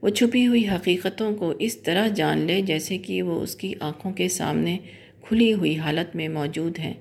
وہ 0.03 0.09
چھپی 0.09 0.47
ہوئی 0.47 0.69
حقیقتوں 0.69 1.35
کو 1.35 1.53
اس 1.59 1.77
طرح 1.77 2.09
جان 2.09 2.39
لے 2.39 2.62
جیسے 2.62 2.99
کہ 2.99 3.23
وہ 3.23 3.41
اس 3.41 3.57
کی 3.57 3.73
آنکھوں 3.81 4.12
کے 4.12 4.28
سامنے 4.28 4.78
کھلی 5.23 5.53
ہوئی 5.53 5.77
حالت 5.77 6.16
میں 6.16 6.28
موجود 6.28 6.78
ہیں۔ 6.78 6.95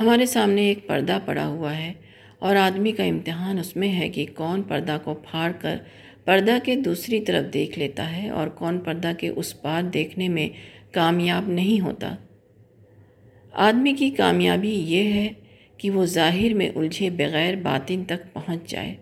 ہمارے 0.00 0.26
سامنے 0.26 0.62
ایک 0.62 0.86
پردہ 0.86 1.18
پڑا 1.24 1.46
ہوا 1.46 1.76
ہے 1.76 1.92
اور 2.38 2.56
آدمی 2.56 2.92
کا 2.92 3.04
امتحان 3.04 3.58
اس 3.58 3.76
میں 3.76 3.92
ہے 3.92 4.08
کہ 4.08 4.26
کون 4.36 4.62
پردہ 4.62 4.98
کو 5.04 5.14
پھاڑ 5.14 5.52
کر 5.60 5.76
پردہ 6.24 6.58
کے 6.64 6.76
دوسری 6.76 7.20
طرف 7.20 7.54
دیکھ 7.54 7.78
لیتا 7.78 8.22
ہے 8.22 8.28
اور 8.28 8.48
کون 8.48 8.80
پردہ 8.80 9.12
کے 9.18 9.28
اس 9.28 9.62
پار 9.62 9.82
دیکھنے 9.82 10.28
میں 10.28 10.48
کامیاب 10.92 11.48
نہیں 11.48 11.80
ہوتا۔ 11.80 12.14
آدمی 13.52 13.92
کی 13.92 14.10
کامیابی 14.10 14.70
یہ 14.70 15.12
ہے 15.12 15.28
کہ 15.76 15.90
وہ 15.90 16.06
ظاہر 16.06 16.54
میں 16.54 16.70
الجھے 16.74 17.10
بغیر 17.10 17.56
باطن 17.56 18.04
تک 18.04 18.34
پہنچ 18.34 18.70
جائے۔ 18.70 18.94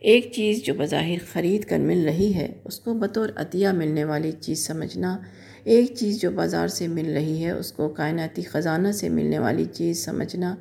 ایک 0.00 0.32
چیز 0.32 0.62
جو 0.62 0.74
بظاہر 0.74 1.16
خرید 1.32 1.64
کر 1.64 1.78
مل 1.78 2.04
رہی 2.04 2.34
ہے، 2.34 2.48
اس 2.64 2.80
کو 2.80 2.94
بطور 2.94 3.28
عطیہ 3.36 3.68
ملنے 3.68 4.04
والی 4.04 4.32
چیز 4.32 4.66
سمجھنا۔ 4.66 5.18
ایک 5.64 5.94
چیز 5.94 6.20
جو 6.20 6.30
بازار 6.30 6.68
سے 6.68 6.88
مل 6.88 7.12
رہی 7.12 7.44
ہے، 7.44 7.50
اس 7.50 7.72
کو 7.72 7.88
کائناتی 7.88 8.42
خزانہ 8.42 8.92
سے 8.92 9.08
ملنے 9.08 9.38
والی 9.38 9.64
چیز 9.64 10.04
سمجھنا۔ 10.04 10.56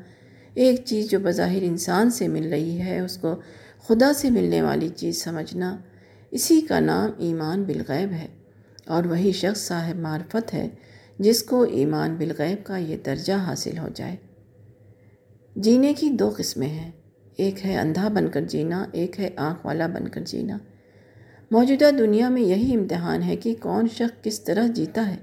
ایک 0.54 0.82
چیز 0.86 1.10
جو 1.10 1.20
بظاہر 1.20 1.62
انسان 1.62 2.10
سے 2.10 2.28
مل 2.28 2.48
رہی 2.50 2.80
ہے، 2.80 3.00
اس 3.00 3.18
کو 3.18 3.36
خدا 3.88 4.14
سے 4.14 4.30
ملنے 4.30 4.62
والی 4.62 4.90
چیز 4.90 5.24
سمجھنا، 5.24 5.78
اسی 6.32 6.62
کا 6.62 6.80
نام 6.80 7.12
ایمان 7.18 7.64
بالغیب 7.64 8.12
ہے، 8.12 8.28
اور 8.86 9.03
وہی 9.03 9.32
شخص 9.32 9.68
صاحب 9.68 9.95
معرفت 9.95 10.53
ہے، 10.53 10.70
جس 11.20 11.44
کو 11.44 11.62
ایمان 11.62 12.16
بالغیب 12.16 12.66
کا 12.66 12.78
یہ 12.78 12.98
درجہ 13.06 13.34
حاصل 13.34 13.78
ہو 13.78 13.88
جائے۔ 13.95 14.16
جینے 15.56 15.94
کی 15.94 16.10
دو 16.10 16.34
قسمیں 16.38 16.68
ہیں، 16.68 16.91
ایک 17.38 17.66
ہے 17.66 17.78
اندھا 17.78 18.07
بن 18.07 18.28
کر 18.28 18.41
جینا، 18.41 18.86
ایک 18.91 19.20
ہے 19.20 19.30
آنکھ 19.36 19.66
والا 19.66 19.88
بن 19.88 20.07
کر 20.07 20.22
جینا۔ 20.26 20.57
موجودہ 21.52 21.90
دنیا 21.99 22.30
میں 22.30 22.41
یہی 22.41 22.76
امتحان 22.76 23.24
ہے 23.24 23.36
کہ 23.36 23.56
کون 23.60 23.88
شخص 23.94 24.24
کس 24.24 24.41
طرح 24.41 24.68
جیتا 24.68 25.10
ہے۔ 25.10 25.18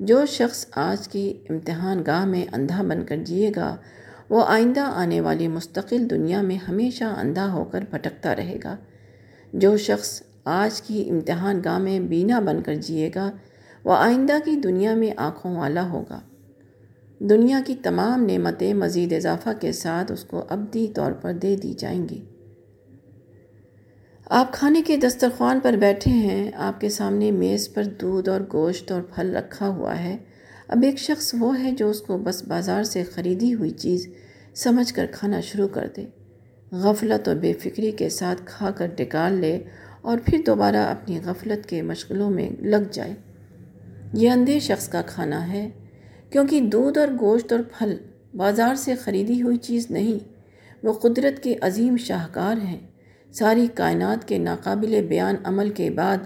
جو 0.00 0.26
شخص 0.26 0.66
آج 0.70 1.08
کی 1.08 1.34
امتحان 1.48 2.02
گاہ 2.06 2.24
میں 2.24 2.44
اندھا 2.52 2.82
بن 2.82 3.04
کر 3.04 3.16
جیے 3.16 3.52
گا 3.56 3.76
وہ 4.32 4.44
آئندہ 4.46 4.80
آنے 4.80 5.20
والی 5.20 5.48
مستقل 5.48 6.10
دنیا 6.10 6.42
میں 6.42 6.56
ہمیشہ 6.56 7.04
اندھا 7.04 7.52
ہو 7.52 7.64
کر 7.64 7.84
بھٹکتا 7.90 8.36
رہے 8.36 8.56
گا۔ 8.64 8.76
جو 9.52 9.76
شخص 9.76 10.22
آج 10.44 10.82
کی 10.82 11.10
امتحان 11.10 11.60
گاہ 11.64 11.78
میں 11.78 12.00
بینا 12.00 12.40
بن 12.40 12.62
کر 12.62 12.74
جیے 12.74 13.10
گا، 13.14 13.30
وہ 13.84 13.92
آئندہ 13.92 14.32
کی 14.44 14.56
دنیا 14.56 14.94
میں 14.94 15.10
آنکھوں 15.16 15.56
والا 15.56 15.88
ہوگا۔ 15.88 16.20
دنیا 17.18 17.60
کی 17.66 17.74
تمام 17.82 18.26
نعمتیں 18.26 18.74
مزید 18.74 19.12
اضافہ 19.12 19.48
کے 19.60 19.72
ساتھ 19.72 20.12
اس 20.12 20.24
کو 20.24 20.44
ابدی 20.48 20.86
طور 20.94 21.12
پر 21.12 21.32
دے 21.32 21.56
دی 21.56 21.74
جائیں 21.78 22.08
گی۔ 22.08 22.24
آپ 24.26 24.52
کھانے 24.52 24.82
کے 24.82 24.96
دسترخوان 24.96 25.60
پر 25.62 25.72
بیٹھے 25.72 26.10
ہیں، 26.10 26.50
آپ 26.54 26.80
کے 26.80 26.88
سامنے 26.88 27.30
میز 27.30 27.74
پر 27.74 27.84
دودھ 27.84 28.28
اور 28.28 28.40
گوشت 28.52 28.92
اور 28.92 29.02
پھل 29.02 29.36
رکھا 29.36 29.68
ہوا 29.68 29.98
ہے۔ 29.98 30.16
اب 30.68 30.82
ایک 30.82 30.98
شخص 30.98 31.34
وہ 31.38 31.60
ہے 31.60 31.70
جو 31.70 31.90
اس 31.90 32.00
کو 32.00 32.18
بس 32.18 32.44
بازار 32.48 32.84
سے 32.84 33.02
خریدی 33.02 33.54
ہوئی 33.54 33.70
چیز 33.70 34.06
سمجھ 34.54 34.94
کر 34.94 35.06
کھانا 35.12 35.40
شروع 35.40 35.68
کر 35.68 35.88
دے۔ 35.96 36.06
غفلت 36.72 37.28
اور 37.28 37.36
بے 37.36 37.52
فکری 37.52 37.90
کے 37.90 38.08
ساتھ 38.08 38.42
کھا 38.44 38.70
کر 38.70 38.86
ٹکال 38.86 39.32
لے 39.32 39.60
اور 40.00 40.18
پھر 40.24 40.38
دوبارہ 40.46 40.76
اپنی 40.76 41.18
غفلت 41.24 41.66
کے 41.66 41.82
مشغلوں 41.82 42.30
میں 42.30 42.50
لگ 42.60 42.92
جائے۔ 42.92 43.14
یہ 44.14 44.30
اندھے 44.30 44.60
شخص 44.60 44.88
کا 44.88 45.02
کھانا 45.02 45.52
ہے، 45.52 45.70
کیونکہ 46.30 46.60
دودھ 46.60 46.98
اور 46.98 47.08
گوشت 47.20 47.52
اور 47.52 47.60
پھل 47.78 47.96
بازار 48.34 48.74
سے 48.74 48.94
خریدی 48.94 49.42
ہوئی 49.42 49.56
چیز 49.56 49.90
نہیں، 49.90 50.24
وہ 50.82 50.92
قدرت 50.92 51.42
کے 51.42 51.56
عظیم 51.60 51.96
شاہکار 51.96 52.56
ہیں۔ 52.56 52.80
ساری 53.32 53.66
کائنات 53.74 54.28
کے 54.28 54.38
ناقابل 54.38 55.06
بیان 55.08 55.34
عمل 55.44 55.70
کے 55.70 55.90
بعد 55.90 56.18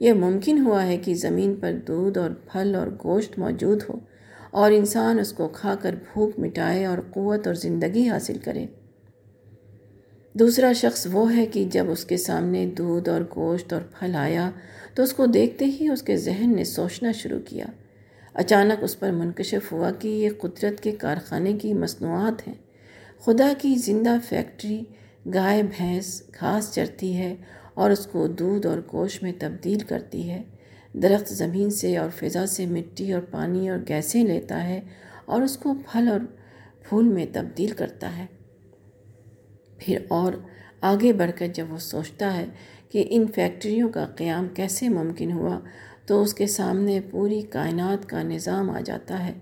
یہ 0.00 0.12
ممکن 0.12 0.66
ہوا 0.66 0.86
ہے 0.86 0.96
کہ 0.96 1.14
زمین 1.14 1.54
پر 1.54 1.72
دودھ 1.88 2.18
اور 2.18 2.30
پھل 2.30 2.74
اور 2.74 2.86
گوشت 3.04 3.38
موجود 3.38 3.82
ہو۔ 3.88 4.09
اور 4.50 4.72
انسان 4.72 5.18
اس 5.18 5.32
کو 5.32 5.48
کھا 5.48 5.74
کر 5.74 5.94
بھوک 6.12 6.38
مٹائے 6.38 6.86
اور 6.86 6.98
قوت 7.10 7.46
اور 7.46 7.54
زندگی 7.54 8.08
حاصل 8.08 8.38
کرے۔ 8.38 8.66
دوسرا 10.32 10.72
شخص 10.72 11.06
وہ 11.12 11.36
ہے 11.36 11.46
کہ 11.46 11.64
جب 11.64 11.84
اس 11.88 12.04
کے 12.04 12.16
سامنے 12.16 12.66
دودھ 12.66 13.08
اور 13.08 13.20
گوشت 13.36 13.72
اور 13.72 13.82
پھل 13.98 14.14
آیا 14.14 14.50
تو 14.94 15.02
اس 15.02 15.12
کو 15.12 15.26
دیکھتے 15.26 15.64
ہی 15.64 15.88
اس 15.88 16.02
کے 16.02 16.16
ذہن 16.16 16.52
نے 16.56 16.64
سوچنا 16.64 17.12
شروع 17.12 17.40
کیا۔ 17.40 17.64
اچانک 18.34 18.84
اس 18.84 19.00
پر 19.00 19.10
منکشف 19.10 19.72
ہوا 19.72 19.90
کہ 19.90 20.08
یہ 20.08 20.30
قدرت 20.38 20.80
کے 20.80 20.92
کارخانے 20.92 21.52
کی 21.52 21.74
مصنوعات 21.74 22.48
ہیں۔ 22.48 22.54
خدا 23.20 23.52
کی 23.58 23.74
زندہ 23.74 24.16
فیکٹری، 24.28 24.82
گائے، 25.34 25.62
بھینس، 25.62 26.22
گھاس 26.40 26.74
چرتی 26.74 27.16
ہے 27.16 27.36
اور 27.74 27.90
اس 27.90 28.06
کو 28.06 28.26
دودھ 28.26 28.66
اور 28.66 28.78
گوشت 28.92 29.22
میں 29.22 29.32
تبدیل 29.38 29.78
کرتی 29.78 30.30
ہے۔ 30.30 30.42
درخت 30.92 31.28
زمین 31.28 31.70
سے 31.70 31.96
اور 31.96 32.10
فضا 32.10 32.46
سے 32.46 32.66
مٹی 32.66 33.12
اور 33.12 33.22
پانی 33.30 33.68
اور 33.68 33.78
گیسیں 33.88 34.24
لیتا 34.24 34.64
ہے 34.68 34.80
اور 35.24 35.42
اس 35.42 35.56
کو 35.56 35.74
پھل 35.74 36.08
اور 36.08 36.20
پھول 36.82 37.04
میں 37.04 37.26
تبدیل 37.32 37.70
کرتا 37.70 38.18
ہے۔ 38.18 38.26
پھر 39.78 39.98
اور 40.08 40.32
آگے 40.80 41.12
بڑھ 41.12 41.30
کر 41.38 41.46
جب 41.46 41.66
وہ 41.70 41.78
سوچتا 41.78 42.36
ہے 42.36 42.46
کہ 42.88 43.06
ان 43.10 43.26
فیکٹریوں 43.34 43.88
کا 43.88 44.06
قیام 44.06 44.48
کیسے 44.48 44.88
ممکن 44.88 45.32
ہوا، 45.32 45.60
تو 46.06 46.22
اس 46.22 46.34
کے 46.34 46.46
سامنے 46.46 47.00
پوری 47.10 47.42
کائنات 47.42 48.08
کا 48.08 48.22
نظام 48.22 48.70
آ 48.70 48.80
جاتا 48.80 49.26
ہے۔ 49.26 49.32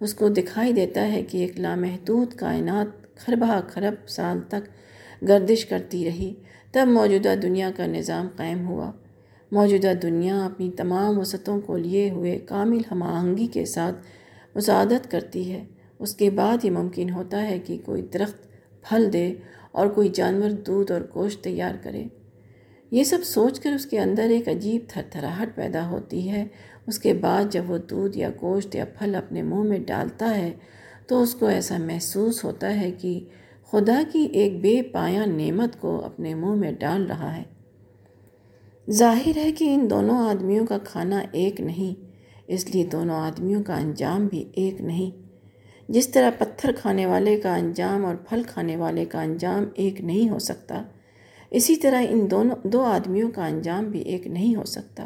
اس 0.00 0.14
کو 0.14 0.28
دکھائی 0.28 0.72
دیتا 0.72 1.12
ہے 1.12 1.22
کہ 1.22 1.38
ایک 1.38 1.60
لامحدود 1.60 2.34
کائنات 2.34 3.16
خربہ 3.16 3.60
خرب 3.68 4.08
سال 4.08 4.40
تک 4.48 4.68
گردش 5.28 5.66
کرتی 5.66 6.04
رہی۔ 6.04 6.34
تب 6.72 6.86
موجودہ 6.88 7.34
دنیا 7.42 7.70
کا 7.76 7.86
نظام 7.86 8.28
قائم 8.36 8.66
ہوا۔ 8.66 8.92
موجودہ 9.52 9.92
دنیا 10.02 10.44
اپنی 10.44 10.70
تمام 10.70 11.18
وسعتوں 11.18 11.60
کو 11.60 11.76
لیے 11.76 12.10
ہوئے 12.10 12.38
کامل 12.38 12.80
ہم 12.90 13.02
آہنگی 13.02 13.46
کے 13.46 13.64
ساتھ 13.64 13.96
مساعدت 14.54 15.10
کرتی 15.10 15.52
ہے۔ 15.52 15.64
اس 15.98 16.14
کے 16.14 16.30
بعد 16.30 16.64
یہ 16.64 16.70
ممکن 16.70 17.10
ہوتا 17.10 17.42
ہے 17.42 17.58
کہ 17.58 17.78
کوئی 17.84 18.02
درخت 18.02 18.46
پھل 18.82 19.12
دے 19.12 19.34
اور 19.72 19.86
کوئی 19.86 20.08
جانور 20.08 20.50
دودھ 20.50 20.92
اور 20.92 21.00
گوشت 21.14 21.44
تیار 21.44 21.74
کرے۔ 21.82 22.04
یہ 22.90 23.04
سب 23.04 23.18
سوچ 23.24 23.60
کر 23.60 23.72
اس 23.72 23.86
کے 23.86 24.00
اندر 24.00 24.22
ایک 24.22 24.48
عجیب 24.48 24.82
تھر 24.88 25.02
تھراہٹ 25.10 25.56
پیدا 25.56 25.88
ہوتی 25.88 26.30
ہے۔ 26.30 26.46
اس 26.86 26.98
کے 26.98 27.14
بعد 27.14 27.44
جب 27.50 27.70
وہ 27.70 27.78
دودھ 27.78 28.18
یا 28.18 28.30
گوشت 28.42 28.74
یا 28.74 28.84
پھل 28.98 29.14
اپنے 29.14 29.42
منہ 29.42 29.62
میں 29.62 29.78
ڈالتا 29.78 30.36
ہے 30.36 30.52
تو 31.06 31.22
اس 31.22 31.34
کو 31.34 31.46
ایسا 31.46 31.78
محسوس 31.78 32.44
ہوتا 32.44 32.80
ہے 32.80 32.90
کہ 32.90 33.24
خدا 33.70 34.02
کی 34.12 34.28
ایک 34.32 34.60
بے 34.60 34.82
پایا 34.82 35.24
نعمت 35.24 35.80
کو 35.80 36.04
اپنے 36.04 36.34
منہ 36.34 36.54
میں 36.54 36.72
ڈال 36.72 37.06
رہا 37.06 37.36
ہے۔ 37.36 37.42
ظاہر 38.90 39.36
ہے 39.36 39.52
کہ 39.52 39.74
ان 39.74 39.90
دونوں 39.90 40.16
آدمیوں 40.16 40.66
کا 40.66 40.78
کھانا 40.78 41.22
ایک 41.32 41.60
نہیں، 41.60 42.04
اس 42.46 42.74
لیے 42.74 42.84
دونوں 42.84 43.16
آدمیوں 43.16 43.62
کا 43.62 43.74
انجام 43.74 44.26
بھی 44.26 44.44
ایک 44.52 44.80
نہیں۔ 44.80 45.26
جس 45.88 46.08
طرح 46.08 46.30
پتھر 46.38 46.72
کھانے 46.72 47.06
والے 47.06 47.40
کا 47.40 47.56
انجام 47.56 48.04
اور 48.04 48.14
پھل 48.14 48.42
کھانے 48.46 48.76
والے 48.76 49.04
کا 49.04 49.22
انجام 49.22 49.64
ایک 49.74 50.00
نہیں 50.00 50.28
ہو 50.28 50.38
سکتا، 50.38 50.82
اسی 51.50 51.76
طرح 51.76 52.02
ان 52.10 52.30
دونوں، 52.30 52.56
دو 52.64 52.82
آدمیوں 52.82 53.30
کا 53.30 53.46
انجام 53.46 53.84
بھی 53.84 54.00
ایک 54.00 54.26
نہیں 54.26 54.56
ہو 54.56 54.64
سکتا۔ 54.64 55.04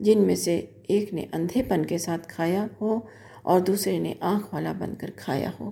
جن 0.00 0.18
میں 0.18 0.34
سے 0.34 0.66
ایک 0.88 1.14
نے 1.14 1.26
اندھے 1.32 1.62
پن 1.62 1.84
کے 1.84 1.98
ساتھ 1.98 2.28
کھایا 2.28 2.66
ہو 2.80 3.00
اور 3.42 3.60
دوسرے 3.60 3.98
نے 3.98 4.14
آنکھ 4.20 4.54
والا 4.54 4.72
بن 4.72 4.94
کر 4.98 5.10
کھایا 5.16 5.50
ہو۔ 5.60 5.70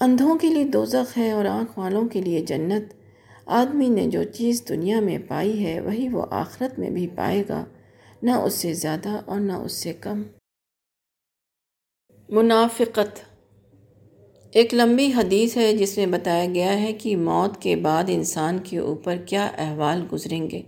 اندھوں 0.00 0.38
کے 0.38 0.48
لیے 0.48 0.64
دوزخ 0.64 1.18
ہے 1.18 1.30
اور 1.30 1.44
آنکھ 1.44 1.78
والوں 1.78 2.08
کے 2.08 2.20
لیے 2.20 2.40
جنت۔ 2.40 3.01
آدمی 3.46 3.88
نے 3.88 4.06
جو 4.06 4.24
چیز 4.24 4.68
دنیا 4.68 5.00
میں 5.00 5.18
پائی 5.28 5.64
ہے، 5.64 5.80
وہی 5.80 6.08
وہ 6.08 6.26
آخرت 6.30 6.78
میں 6.78 6.90
بھی 6.90 7.06
پائے 7.16 7.44
گا۔ 7.48 7.64
نہ 8.22 8.30
اس 8.30 8.54
سے 8.54 8.74
زیادہ 8.74 9.20
اور 9.26 9.40
نہ 9.40 9.52
اس 9.52 9.72
سے 9.72 9.92
کم۔ 9.92 10.22
منافقت۔ 12.28 13.20
ایک 14.52 14.74
لمبی 14.74 15.12
حدیث 15.16 15.56
ہے 15.56 15.76
جس 15.76 15.98
میں 15.98 16.06
بتایا 16.06 16.46
گیا 16.54 16.82
ہے 16.82 16.92
کہ 16.92 17.16
موت 17.16 17.62
کے 17.62 17.76
بعد 17.76 18.04
انسان 18.08 18.58
کے 18.64 18.78
اوپر 18.78 19.16
کیا 19.16 19.46
احوال 19.46 20.06
گزریں 20.12 20.50
گے۔ 20.50 20.62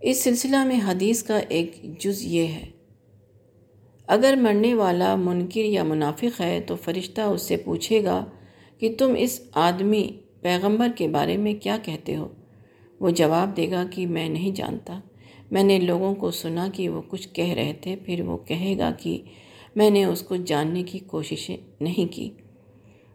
اس 0.00 0.22
سلسلہ 0.22 0.64
میں 0.64 0.80
حدیث 0.86 1.22
کا 1.22 1.38
ایک 1.38 2.00
جز 2.00 2.22
یہ 2.22 2.46
ہے۔ 2.46 2.70
اگر 4.06 4.34
مرنے 4.36 4.74
والا 4.74 5.16
منکر 5.16 5.64
یا 5.64 5.84
منافق 5.84 6.40
ہے 6.40 6.60
تو 6.66 6.76
فرشتہ 6.76 7.20
اس 7.20 7.42
سے 7.42 7.56
پوچھے 7.56 8.04
گا 8.04 8.24
کہ 8.78 8.94
تم 8.98 9.14
اس 9.18 9.40
آدمی 9.52 10.10
پیغمبر 10.42 10.88
کے 10.96 11.08
بارے 11.08 11.36
میں 11.36 11.54
کیا 11.54 11.78
کہتے 11.82 12.16
ہو؟ 12.16 12.28
وہ 13.00 13.10
جواب 13.10 13.56
دے 13.56 13.70
گا 13.70 13.84
کہ 13.90 14.06
میں 14.06 14.28
نہیں 14.28 14.50
جانتا۔ 14.50 15.00
میں 15.50 15.62
نے 15.62 15.78
لوگوں 15.78 16.14
کو 16.14 16.30
سنا 16.30 16.68
کہ 16.74 16.88
وہ 16.88 17.02
کچھ 17.08 17.28
کہہ 17.28 17.52
رہے 17.52 17.72
تھے، 17.80 17.96
پھر 17.96 18.22
وہ 18.26 18.36
کہے 18.36 18.78
گا 18.78 18.90
کہ 18.98 19.22
میں 19.76 19.90
نے 19.90 20.04
اس 20.04 20.22
کو 20.22 20.36
جاننے 20.36 20.82
کی 20.82 20.98
کوششیں 20.98 21.56
نہیں 21.80 22.12
کی۔ 22.12 22.30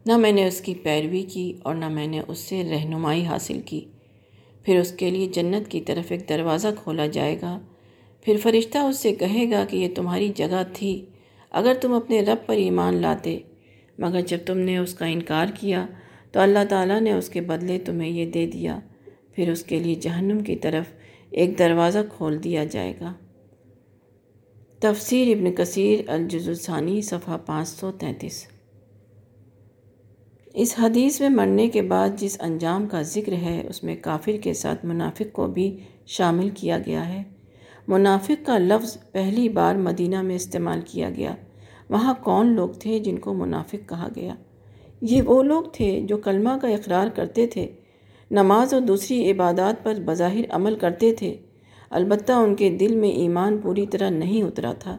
نہ 0.06 0.18
میں 0.18 0.32
نے 0.32 0.48
اس 0.48 0.62
کی 0.62 0.74
پیروی 0.76 1.22
کی 1.22 1.54
اور 1.64 1.76
نہ 1.76 1.90
میں 1.90 2.08
نے 2.08 2.22
اس 2.28 2.40
سے 2.40 2.64
رہنمائی 2.64 3.26
حاصل 3.26 3.62
کی۔ 3.66 3.86
پھر 4.64 4.80
اس 4.80 4.92
کے 4.92 5.10
لیے 5.10 5.28
جنت 5.28 5.72
کی 5.72 5.82
طرف 5.82 6.12
ایک 6.12 6.30
دروازہ 6.30 6.68
کھولا 6.84 7.06
جائے 7.06 7.42
گا۔ 7.42 7.60
پھر 8.22 8.38
فرشتہ 8.44 8.78
اس 8.78 9.00
سے 9.00 9.16
کہے 9.16 9.52
گا 9.52 9.66
کہ 9.70 9.78
یہ 9.78 9.88
تمہاری 9.96 10.32
جگہ 10.36 10.64
تھی، 10.74 11.06
اگر 11.52 11.74
تم 11.82 11.94
اپنے 11.94 12.22
رب 12.22 12.48
پر 12.48 12.56
ایمان 12.56 12.94
لاتے۔ 12.96 13.40
مگر 14.00 14.22
جب 14.22 14.38
تم 14.46 14.58
نے 14.58 14.78
اس 14.78 14.94
کا 14.94 15.06
انکار 15.06 15.46
کیا 15.60 15.86
تو 16.32 16.40
اللہ 16.40 16.60
تعالیٰ 16.70 17.02
نے 17.02 17.12
اس 17.12 17.30
کے 17.30 17.42
بدلے 17.42 17.80
تمہیں 17.80 18.10
یہ 18.10 18.32
دے 18.32 18.48
دیا۔ 18.48 18.80
پھر 19.32 19.52
اس 19.52 19.64
کے 19.64 19.80
لیے 19.80 19.96
جہنم 19.96 20.40
کی 20.40 20.56
طرف 20.56 20.86
ایک 21.30 21.60
دروازہ 21.60 22.00
کھول 22.10 22.44
دیا 22.44 22.64
جائے 22.64 22.94
گا۔ 23.02 23.14
تفسیر 24.80 25.38
ابن 25.38 25.52
کثیر 25.52 26.00
الجزانی 26.08 27.02
صفحہ 27.02 27.38
پانچ 27.46 27.68
سو 27.68 27.92
تینتیس۔ 27.92 28.48
اس 30.54 30.76
حدیث 30.80 31.22
میں 31.22 31.30
مرنے 31.30 31.68
کے 31.68 31.82
بعد 31.82 32.10
جس 32.18 32.38
انجام 32.40 32.88
کا 32.88 33.02
ذکر 33.02 33.34
ہے، 33.34 33.64
اس 33.70 33.84
میں 33.84 33.96
کافر 34.02 34.38
کے 34.44 34.54
ساتھ 34.54 34.86
منافق 34.86 35.34
کو 35.34 35.48
بھی 35.48 35.78
شامل 36.06 36.50
کیا 36.50 36.80
گیا 36.86 37.14
ہے۔ 37.14 37.24
منافق 37.88 38.46
کا 38.46 38.58
لفظ 38.58 38.98
پہلی 39.12 39.50
بار 39.50 39.76
مدینہ 39.76 40.22
میں 40.22 40.36
استعمال 40.36 40.80
کیا 40.86 41.10
گیا۔ 41.10 41.36
وہاں 41.90 42.14
کون 42.24 42.48
لوگ 42.48 42.70
تھے 42.70 43.00
جن 43.00 43.18
کو 43.18 43.34
منافق 43.34 43.90
کہا 43.90 44.08
گیا؟ 44.16 44.36
یہ 45.02 45.22
وہ 45.22 45.44
لوگ 45.44 45.64
تھے 45.74 46.02
جو 46.02 46.18
کلمہ 46.18 46.50
کا 46.62 46.68
اقرار 46.68 47.08
کرتے 47.16 47.48
تھے۔ 47.48 47.68
نماز 48.32 48.74
اور 48.74 48.82
دوسری 48.82 49.32
عبادات 49.32 49.84
پر 49.84 49.94
بظاہر 50.06 50.42
عمل 50.50 50.76
کرتے 50.76 51.14
تھے۔ 51.14 51.38
البتہ 51.90 52.32
ان 52.32 52.56
کے 52.56 52.70
دل 52.70 52.96
میں 52.96 53.10
ایمان 53.10 53.58
پوری 53.58 53.86
طرح 53.86 54.10
نہیں 54.10 54.44
اترا 54.44 54.74
تھا۔ 54.74 54.98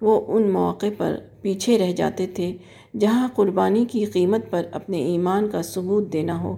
وہ 0.00 0.20
ان 0.28 0.50
مواقع 0.50 0.86
پر 0.98 1.16
پیچھے 1.40 1.78
رہ 1.78 1.92
جاتے 1.92 2.26
تھے 2.26 2.56
جہاں 2.98 3.28
قربانی 3.34 3.84
کی 3.90 4.04
قیمت 4.04 4.50
پر 4.50 4.62
اپنے 4.72 4.98
ایمان 4.98 5.48
کا 5.48 5.62
ثبوت 5.62 6.12
دینا 6.12 6.42
ہو۔ 6.42 6.56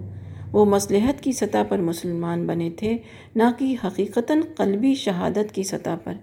وہ 0.51 0.65
مصلحت 0.65 1.21
کی 1.21 1.31
سطح 1.31 1.57
پر 1.69 1.77
مسلمان 1.77 2.47
بنے 2.47 2.69
تھے، 2.69 2.97
نہ 3.35 3.43
کہ 3.57 3.75
حقیقتاً 3.83 4.41
قلبی 4.57 4.93
شہادت 4.93 5.55
کی 5.55 5.63
سطح 5.63 5.89
پر۔ 6.03 6.13